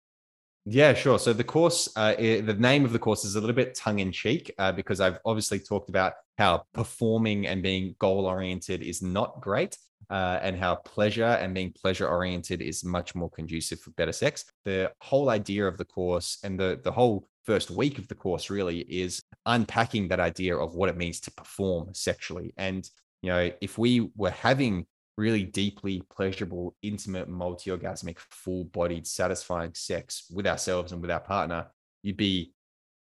Yeah, 0.66 0.94
sure. 0.94 1.20
So 1.20 1.34
the 1.34 1.44
course, 1.44 1.90
uh, 1.96 2.16
it, 2.18 2.46
the 2.46 2.54
name 2.54 2.86
of 2.86 2.94
the 2.94 3.00
course 3.00 3.26
is 3.26 3.36
a 3.36 3.40
little 3.42 3.56
bit 3.56 3.76
tongue 3.76 4.00
in 4.00 4.12
cheek 4.12 4.54
uh, 4.58 4.72
because 4.72 5.02
I've 5.02 5.20
obviously 5.26 5.60
talked 5.60 5.90
about 5.90 6.14
how 6.38 6.64
performing 6.74 7.48
and 7.48 7.62
being 7.62 7.96
goal 8.00 8.26
oriented 8.26 8.82
is 8.82 9.02
not 9.02 9.42
great. 9.42 9.78
Uh, 10.10 10.38
and 10.44 10.58
how 10.58 10.76
pleasure 10.76 11.24
and 11.24 11.56
being 11.56 11.72
pleasure 11.72 12.08
oriented 12.08 12.62
is 12.62 12.84
much 12.84 13.16
more 13.16 13.30
conducive 13.32 13.80
for 13.80 13.90
better 13.92 14.12
sex. 14.12 14.46
The 14.64 14.92
whole 15.00 15.30
idea 15.30 15.66
of 15.66 15.78
the 15.78 15.86
course 15.86 16.40
and 16.44 16.60
the, 16.60 16.80
the 16.84 16.92
whole 16.92 17.28
first 17.46 17.72
week 17.72 17.98
of 17.98 18.08
the 18.10 18.16
course 18.16 18.50
really 18.50 18.80
is 18.82 19.24
unpacking 19.46 20.10
that 20.10 20.20
idea 20.20 20.56
of 20.56 20.76
what 20.76 20.90
it 20.90 20.98
means 20.98 21.20
to 21.22 21.32
perform 21.32 21.94
sexually. 21.94 22.54
And, 22.58 22.88
you 23.22 23.30
know, 23.30 23.50
if 23.62 23.78
we 23.78 24.12
were 24.16 24.30
having 24.30 24.86
really 25.18 25.44
deeply 25.44 26.02
pleasurable, 26.10 26.76
intimate, 26.82 27.30
multi 27.30 27.72
orgasmic, 27.72 28.18
full 28.20 28.66
bodied, 28.66 29.08
satisfying 29.08 29.74
sex 29.74 30.26
with 30.32 30.48
ourselves 30.48 30.92
and 30.92 31.02
with 31.02 31.12
our 31.12 31.20
partner, 31.20 31.68
you'd 32.02 32.18
be 32.18 32.54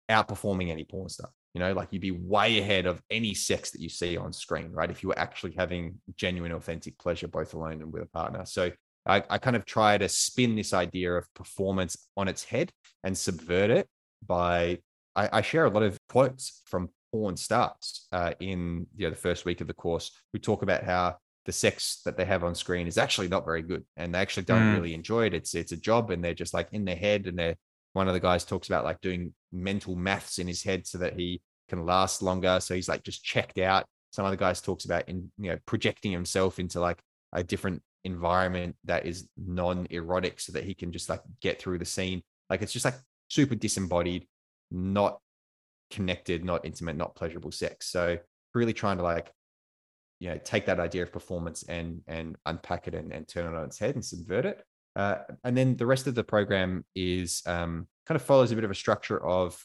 outperforming 0.09 0.69
any 0.69 0.83
porn 0.83 1.09
star. 1.09 1.29
You 1.53 1.59
know, 1.59 1.71
like 1.73 1.87
you'd 1.91 2.01
be 2.01 2.11
way 2.11 2.59
ahead 2.59 2.85
of 2.85 3.01
any 3.09 3.33
sex 3.33 3.71
that 3.71 3.79
you 3.79 3.87
see 3.87 4.17
on 4.17 4.33
screen, 4.33 4.71
right? 4.71 4.91
If 4.91 5.01
you 5.01 5.09
were 5.09 5.19
actually 5.19 5.53
having 5.57 5.95
genuine, 6.17 6.51
authentic 6.51 6.97
pleasure, 6.97 7.29
both 7.29 7.53
alone 7.53 7.81
and 7.81 7.93
with 7.93 8.03
a 8.03 8.07
partner. 8.07 8.45
So 8.45 8.71
I, 9.05 9.23
I 9.29 9.37
kind 9.37 9.55
of 9.55 9.65
try 9.65 9.97
to 9.97 10.09
spin 10.09 10.55
this 10.55 10.73
idea 10.73 11.13
of 11.13 11.33
performance 11.33 12.09
on 12.17 12.27
its 12.27 12.43
head 12.43 12.71
and 13.05 13.17
subvert 13.17 13.69
it 13.69 13.87
by 14.25 14.79
I, 15.15 15.29
I 15.31 15.41
share 15.41 15.65
a 15.65 15.69
lot 15.69 15.83
of 15.83 15.97
quotes 16.09 16.61
from 16.65 16.89
porn 17.11 17.37
stars 17.37 18.07
uh, 18.11 18.33
in 18.39 18.87
you 18.97 19.05
know, 19.05 19.11
the 19.11 19.15
first 19.15 19.45
week 19.45 19.61
of 19.61 19.67
the 19.67 19.73
course 19.73 20.11
who 20.33 20.39
talk 20.39 20.61
about 20.61 20.83
how 20.83 21.15
the 21.45 21.51
sex 21.51 22.01
that 22.05 22.17
they 22.17 22.25
have 22.25 22.43
on 22.43 22.55
screen 22.55 22.87
is 22.87 22.97
actually 22.97 23.27
not 23.27 23.45
very 23.45 23.61
good 23.61 23.85
and 23.97 24.13
they 24.13 24.19
actually 24.19 24.43
don't 24.43 24.61
Mm. 24.63 24.73
really 24.75 24.93
enjoy 24.93 25.25
it. 25.25 25.33
It's 25.33 25.53
it's 25.53 25.71
a 25.71 25.77
job 25.77 26.09
and 26.11 26.23
they're 26.23 26.33
just 26.33 26.53
like 26.53 26.69
in 26.71 26.85
their 26.85 26.95
head 26.95 27.27
and 27.27 27.37
they're 27.37 27.55
one 27.93 28.07
of 28.07 28.13
the 28.13 28.19
guys 28.19 28.43
talks 28.43 28.67
about 28.67 28.83
like 28.83 28.99
doing 29.01 29.33
mental 29.51 29.95
maths 29.95 30.39
in 30.39 30.47
his 30.47 30.63
head 30.63 30.85
so 30.87 30.97
that 30.97 31.17
he 31.17 31.41
can 31.69 31.85
last 31.85 32.21
longer. 32.21 32.59
So 32.59 32.73
he's 32.75 32.89
like 32.89 33.03
just 33.03 33.23
checked 33.23 33.57
out. 33.59 33.85
Some 34.11 34.25
other 34.25 34.35
guys 34.35 34.59
talks 34.61 34.85
about 34.85 35.07
in 35.07 35.31
you 35.37 35.51
know 35.51 35.59
projecting 35.65 36.11
himself 36.11 36.59
into 36.59 36.79
like 36.79 36.99
a 37.33 37.43
different 37.43 37.81
environment 38.03 38.75
that 38.85 39.05
is 39.05 39.27
non-erotic 39.37 40.39
so 40.39 40.51
that 40.53 40.63
he 40.63 40.73
can 40.73 40.91
just 40.91 41.09
like 41.09 41.21
get 41.41 41.59
through 41.59 41.77
the 41.79 41.85
scene. 41.85 42.21
Like 42.49 42.61
it's 42.61 42.73
just 42.73 42.85
like 42.85 42.95
super 43.29 43.55
disembodied, 43.55 44.27
not 44.71 45.19
connected, 45.91 46.43
not 46.43 46.65
intimate, 46.65 46.95
not 46.95 47.15
pleasurable 47.15 47.51
sex. 47.51 47.87
So 47.87 48.17
really 48.53 48.73
trying 48.73 48.97
to 48.97 49.03
like, 49.03 49.31
you 50.25 50.31
know, 50.31 50.39
take 50.43 50.65
that 50.65 50.79
idea 50.79 51.03
of 51.03 51.11
performance 51.11 51.61
and 51.69 52.01
and 52.07 52.35
unpack 52.47 52.87
it 52.87 52.95
and, 52.95 53.13
and 53.13 53.27
turn 53.27 53.45
it 53.45 53.55
on 53.55 53.63
its 53.63 53.77
head 53.77 53.93
and 53.93 54.03
subvert 54.03 54.43
it. 54.43 54.63
Uh, 54.95 55.17
and 55.43 55.55
then 55.55 55.77
the 55.77 55.85
rest 55.85 56.07
of 56.07 56.15
the 56.15 56.23
program 56.23 56.83
is 56.95 57.43
um, 57.45 57.87
kind 58.07 58.15
of 58.15 58.23
follows 58.23 58.51
a 58.51 58.55
bit 58.55 58.63
of 58.63 58.71
a 58.71 58.75
structure 58.75 59.23
of 59.23 59.63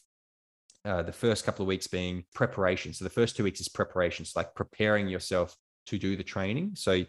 uh, 0.85 1.01
the 1.01 1.11
first 1.11 1.45
couple 1.45 1.63
of 1.63 1.67
weeks 1.67 1.87
being 1.87 2.23
preparation. 2.35 2.93
So 2.93 3.03
the 3.03 3.09
first 3.09 3.35
two 3.35 3.43
weeks 3.43 3.59
is 3.59 3.69
preparation, 3.69 4.23
so 4.23 4.39
like 4.39 4.53
preparing 4.53 5.07
yourself 5.07 5.55
to 5.87 5.97
do 5.97 6.15
the 6.15 6.23
training. 6.23 6.73
So 6.75 7.05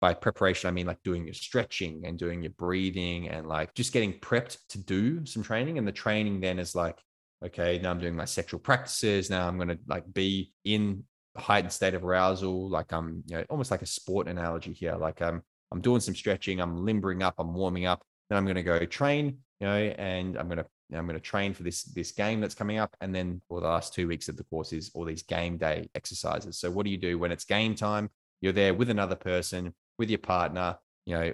by 0.00 0.14
preparation, 0.14 0.68
I 0.68 0.70
mean 0.70 0.86
like 0.86 1.02
doing 1.02 1.24
your 1.24 1.34
stretching 1.34 2.02
and 2.06 2.16
doing 2.16 2.40
your 2.40 2.52
breathing 2.52 3.30
and 3.30 3.48
like 3.48 3.74
just 3.74 3.92
getting 3.92 4.12
prepped 4.20 4.58
to 4.68 4.78
do 4.78 5.26
some 5.26 5.42
training. 5.42 5.76
And 5.76 5.88
the 5.88 5.92
training 5.92 6.40
then 6.40 6.60
is 6.60 6.76
like, 6.76 7.00
okay, 7.44 7.80
now 7.82 7.90
I'm 7.90 7.98
doing 7.98 8.14
my 8.14 8.26
sexual 8.26 8.60
practices. 8.60 9.28
Now 9.28 9.48
I'm 9.48 9.56
going 9.56 9.70
to 9.70 9.78
like 9.88 10.04
be 10.12 10.52
in 10.64 11.02
heightened 11.36 11.72
state 11.72 11.94
of 11.94 12.04
arousal. 12.04 12.68
Like 12.68 12.92
I'm, 12.92 13.22
you 13.26 13.36
know, 13.36 13.44
almost 13.50 13.70
like 13.70 13.82
a 13.82 13.86
sport 13.86 14.28
analogy 14.28 14.72
here. 14.72 14.94
Like 14.94 15.22
I'm, 15.22 15.42
I'm 15.70 15.80
doing 15.80 16.00
some 16.00 16.14
stretching. 16.14 16.60
I'm 16.60 16.84
limbering 16.84 17.22
up. 17.22 17.34
I'm 17.38 17.54
warming 17.54 17.86
up. 17.86 18.02
Then 18.28 18.38
I'm 18.38 18.44
going 18.44 18.56
to 18.56 18.62
go 18.62 18.84
train, 18.86 19.38
you 19.60 19.66
know, 19.66 19.76
and 19.76 20.36
I'm 20.36 20.46
going 20.46 20.58
to, 20.58 20.66
I'm 20.94 21.06
going 21.06 21.18
to 21.18 21.20
train 21.20 21.54
for 21.54 21.62
this, 21.62 21.82
this 21.84 22.12
game 22.12 22.40
that's 22.40 22.54
coming 22.54 22.78
up. 22.78 22.94
And 23.00 23.14
then 23.14 23.40
for 23.48 23.60
the 23.60 23.66
last 23.66 23.94
two 23.94 24.08
weeks 24.08 24.28
of 24.28 24.36
the 24.36 24.44
course 24.44 24.72
is 24.72 24.90
all 24.94 25.04
these 25.04 25.22
game 25.22 25.56
day 25.56 25.88
exercises. 25.94 26.58
So 26.58 26.70
what 26.70 26.84
do 26.84 26.90
you 26.90 26.98
do 26.98 27.18
when 27.18 27.32
it's 27.32 27.44
game 27.44 27.74
time? 27.74 28.10
You're 28.40 28.52
there 28.52 28.74
with 28.74 28.90
another 28.90 29.16
person, 29.16 29.74
with 29.98 30.10
your 30.10 30.18
partner, 30.18 30.76
you 31.06 31.14
know, 31.14 31.32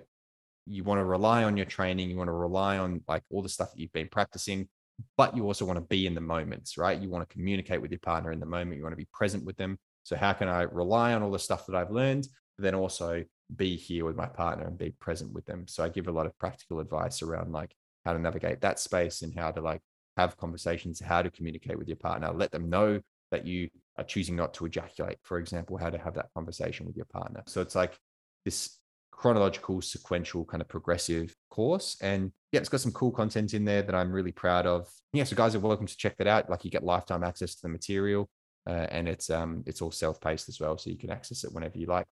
you 0.67 0.85
want 0.85 1.01
to 1.01 1.05
rely 1.05 1.45
on 1.45 1.57
your 1.57 1.67
training. 1.67 2.11
You 2.11 2.17
want 2.17 2.29
to 2.29 2.33
rely 2.33 2.79
on 2.79 3.03
like 3.09 3.23
all 3.31 3.43
the 3.43 3.49
stuff 3.49 3.73
that 3.73 3.81
you've 3.81 3.93
been 3.93 4.09
practicing, 4.09 4.69
but 5.17 5.37
you 5.37 5.45
also 5.45 5.65
want 5.65 5.79
to 5.79 5.85
be 5.85 6.07
in 6.07 6.15
the 6.15 6.21
moments, 6.21 6.77
right? 6.77 7.01
You 7.01 7.09
want 7.09 7.29
to 7.29 7.33
communicate 7.33 7.81
with 7.81 7.91
your 7.91 8.01
partner 8.01 8.33
in 8.33 8.41
the 8.41 8.47
moment. 8.47 8.77
You 8.77 8.83
want 8.83 8.93
to 8.93 8.99
be 8.99 9.09
present 9.13 9.45
with 9.45 9.57
them. 9.57 9.79
So 10.09 10.17
how 10.17 10.33
can 10.33 10.49
I 10.49 10.63
rely 10.63 11.13
on 11.13 11.23
all 11.23 11.31
the 11.31 11.39
stuff 11.39 11.67
that 11.67 11.77
I've 11.77 11.91
learned, 11.91 12.29
but 12.57 12.63
then 12.63 12.75
also 12.75 13.25
be 13.55 13.77
here 13.77 14.07
with 14.07 14.17
my 14.17 14.25
partner 14.25 14.67
and 14.67 14.79
be 14.79 14.95
present 15.01 15.35
with 15.35 15.45
them? 15.45 15.69
So 15.69 15.85
I 15.85 15.91
give 15.91 16.09
a 16.09 16.13
lot 16.13 16.25
of 16.25 16.39
practical 16.39 16.81
advice 16.81 17.21
around 17.21 17.53
like 17.53 17.75
how 18.07 18.15
to 18.15 18.19
navigate 18.19 18.63
that 18.63 18.79
space 18.79 19.21
and 19.21 19.39
how 19.39 19.51
to 19.51 19.61
like 19.61 19.83
have 20.17 20.39
conversations, 20.39 20.99
how 20.99 21.21
to 21.21 21.31
communicate 21.31 21.79
with 21.79 21.89
your 21.89 21.99
partner, 21.99 22.33
let 22.33 22.51
them 22.51 22.71
know 22.71 23.03
that 23.33 23.47
you 23.47 23.69
are 23.99 24.05
choosing 24.05 24.35
not 24.35 24.55
to 24.55 24.65
ejaculate, 24.65 25.19
for 25.25 25.39
example, 25.39 25.77
how 25.77 25.91
to 25.91 25.99
have 25.99 26.15
that 26.15 26.31
conversation 26.33 26.87
with 26.87 26.97
your 26.97 27.05
partner. 27.13 27.43
So 27.47 27.61
it's 27.61 27.75
like 27.75 27.99
this 28.47 28.79
chronological, 29.11 29.83
sequential, 29.83 30.47
kind 30.47 30.63
of 30.63 30.69
progressive 30.69 31.37
course. 31.51 31.99
And 32.01 32.33
yeah, 32.53 32.61
it's 32.61 32.71
got 32.71 32.81
some 32.81 32.93
cool 32.93 33.11
content 33.11 33.53
in 33.53 33.67
there 33.67 33.83
that 33.83 33.95
I'm 33.95 34.11
really 34.11 34.33
proud 34.33 34.65
of. 34.65 34.89
Yeah, 35.13 35.25
so 35.25 35.37
guys 35.37 35.55
are 35.55 35.61
welcome 35.61 35.87
to 35.87 35.97
check 35.99 36.17
that 36.17 36.27
out. 36.27 36.49
Like 36.49 36.65
you 36.65 36.71
get 36.71 36.83
lifetime 36.83 37.23
access 37.23 37.57
to 37.57 37.63
the 37.63 37.69
material, 37.69 38.31
uh, 38.69 38.87
and 38.91 39.09
it's 39.09 39.31
um 39.31 39.64
it's 39.66 39.83
all 39.83 39.91
self-paced 39.91 40.49
as 40.49 40.61
well, 40.61 40.77
so 40.79 40.91
you 40.91 40.99
can 40.99 41.11
access 41.11 41.43
it 41.45 41.53
whenever 41.53 41.79
you 41.79 41.87
like. 41.87 42.07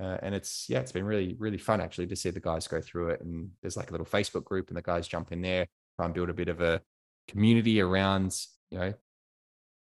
Uh, 0.00 0.18
and 0.22 0.34
it's 0.34 0.66
yeah, 0.68 0.80
it's 0.80 0.92
been 0.92 1.04
really 1.04 1.36
really 1.38 1.58
fun 1.58 1.80
actually 1.80 2.06
to 2.08 2.16
see 2.16 2.30
the 2.30 2.40
guys 2.40 2.68
go 2.68 2.80
through 2.80 3.08
it. 3.10 3.20
And 3.22 3.50
there's 3.62 3.76
like 3.76 3.88
a 3.90 3.92
little 3.92 4.06
Facebook 4.06 4.44
group, 4.44 4.68
and 4.68 4.76
the 4.76 4.82
guys 4.82 5.08
jump 5.08 5.32
in 5.32 5.40
there, 5.42 5.66
try 5.96 6.04
and 6.06 6.14
build 6.14 6.30
a 6.30 6.34
bit 6.34 6.48
of 6.48 6.60
a 6.60 6.80
community 7.28 7.80
around 7.80 8.36
you 8.70 8.78
know 8.78 8.94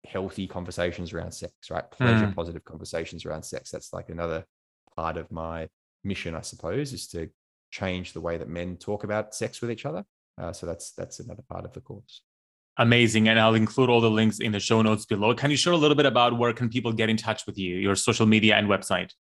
healthy 0.06 0.46
conversations 0.46 1.12
around 1.12 1.32
sex, 1.32 1.52
right? 1.70 1.88
Pleasure 1.90 2.26
Mm. 2.26 2.34
positive 2.34 2.64
conversations 2.64 3.24
around 3.24 3.42
sex. 3.44 3.70
That's 3.70 3.92
like 3.92 4.08
another 4.10 4.44
part 4.96 5.16
of 5.16 5.30
my 5.30 5.68
mission, 6.04 6.34
I 6.34 6.40
suppose, 6.40 6.92
is 6.92 7.06
to 7.08 7.28
change 7.70 8.12
the 8.12 8.20
way 8.20 8.36
that 8.36 8.48
men 8.48 8.76
talk 8.76 9.04
about 9.04 9.34
sex 9.34 9.60
with 9.60 9.70
each 9.70 9.86
other. 9.86 10.04
Uh, 10.38 10.52
so 10.52 10.66
that's 10.66 10.92
that's 10.92 11.20
another 11.20 11.44
part 11.48 11.64
of 11.64 11.72
the 11.72 11.80
course. 11.80 12.22
Amazing. 12.78 13.28
And 13.28 13.38
I'll 13.38 13.54
include 13.54 13.90
all 13.90 14.00
the 14.00 14.10
links 14.10 14.38
in 14.38 14.52
the 14.52 14.60
show 14.60 14.80
notes 14.80 15.04
below. 15.04 15.34
Can 15.34 15.50
you 15.50 15.56
share 15.56 15.72
a 15.72 15.76
little 15.76 15.96
bit 15.96 16.06
about 16.06 16.38
where 16.38 16.52
can 16.52 16.68
people 16.68 16.92
get 16.92 17.10
in 17.10 17.16
touch 17.16 17.46
with 17.46 17.58
you, 17.58 17.76
your 17.76 17.94
social 17.94 18.26
media 18.26 18.56
and 18.56 18.68
website? 18.68 19.12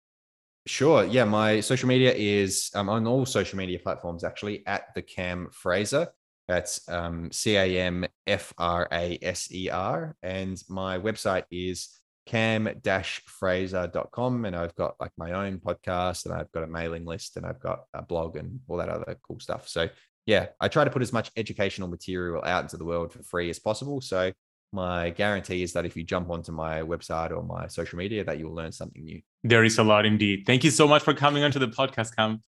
Sure. 0.66 1.04
Yeah, 1.04 1.24
my 1.24 1.60
social 1.60 1.88
media 1.88 2.12
is 2.14 2.70
um, 2.74 2.88
on 2.88 3.06
all 3.06 3.26
social 3.26 3.58
media 3.58 3.78
platforms 3.78 4.24
actually 4.24 4.64
at 4.66 4.94
the 4.94 5.02
Cam 5.02 5.48
Fraser. 5.52 6.08
That's 6.46 6.88
um, 6.88 7.30
C 7.32 7.56
A 7.56 7.80
M 7.80 8.06
F 8.26 8.52
R 8.58 8.88
A 8.92 9.18
S 9.22 9.50
E 9.52 9.70
R, 9.70 10.16
and 10.22 10.62
my 10.68 10.98
website 10.98 11.44
is 11.50 11.88
cam-fraser.com 12.26 14.44
and 14.44 14.54
I've 14.54 14.74
got 14.76 14.94
like 15.00 15.10
my 15.16 15.32
own 15.32 15.58
podcast 15.58 16.26
and 16.26 16.34
I've 16.34 16.52
got 16.52 16.62
a 16.62 16.68
mailing 16.68 17.04
list 17.04 17.36
and 17.36 17.44
I've 17.44 17.58
got 17.58 17.86
a 17.92 18.02
blog 18.02 18.36
and 18.36 18.60
all 18.68 18.76
that 18.76 18.88
other 18.88 19.18
cool 19.26 19.40
stuff. 19.40 19.68
So 19.68 19.88
yeah, 20.26 20.46
I 20.60 20.68
try 20.68 20.84
to 20.84 20.90
put 20.90 21.02
as 21.02 21.12
much 21.12 21.30
educational 21.36 21.88
material 21.88 22.42
out 22.44 22.62
into 22.62 22.76
the 22.76 22.84
world 22.84 23.12
for 23.12 23.22
free 23.22 23.50
as 23.50 23.58
possible. 23.58 24.00
So 24.00 24.32
my 24.72 25.10
guarantee 25.10 25.62
is 25.62 25.72
that 25.72 25.84
if 25.84 25.96
you 25.96 26.04
jump 26.04 26.30
onto 26.30 26.52
my 26.52 26.80
website 26.80 27.30
or 27.30 27.42
my 27.42 27.66
social 27.66 27.98
media, 27.98 28.22
that 28.24 28.38
you'll 28.38 28.54
learn 28.54 28.72
something 28.72 29.04
new. 29.04 29.20
There 29.42 29.64
is 29.64 29.78
a 29.78 29.82
lot 29.82 30.06
indeed. 30.06 30.44
Thank 30.46 30.64
you 30.64 30.70
so 30.70 30.86
much 30.86 31.02
for 31.02 31.14
coming 31.14 31.42
onto 31.42 31.58
the 31.58 31.68
podcast, 31.68 32.14
Cam. 32.14 32.42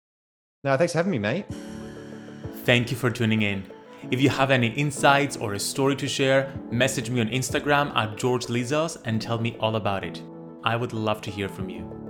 No, 0.64 0.76
thanks 0.76 0.92
for 0.92 0.98
having 0.98 1.12
me, 1.12 1.18
mate. 1.18 1.46
Thank 2.64 2.90
you 2.90 2.96
for 2.96 3.10
tuning 3.10 3.42
in. 3.42 3.64
If 4.10 4.20
you 4.20 4.28
have 4.30 4.50
any 4.50 4.68
insights 4.68 5.36
or 5.36 5.54
a 5.54 5.58
story 5.58 5.96
to 5.96 6.08
share, 6.08 6.52
message 6.70 7.10
me 7.10 7.20
on 7.20 7.28
Instagram 7.28 7.94
at 7.94 8.16
George 8.16 8.46
Lizos 8.46 8.98
and 9.04 9.20
tell 9.20 9.38
me 9.38 9.56
all 9.60 9.76
about 9.76 10.04
it. 10.04 10.22
I 10.64 10.76
would 10.76 10.92
love 10.92 11.22
to 11.22 11.30
hear 11.30 11.48
from 11.48 11.70
you. 11.70 12.09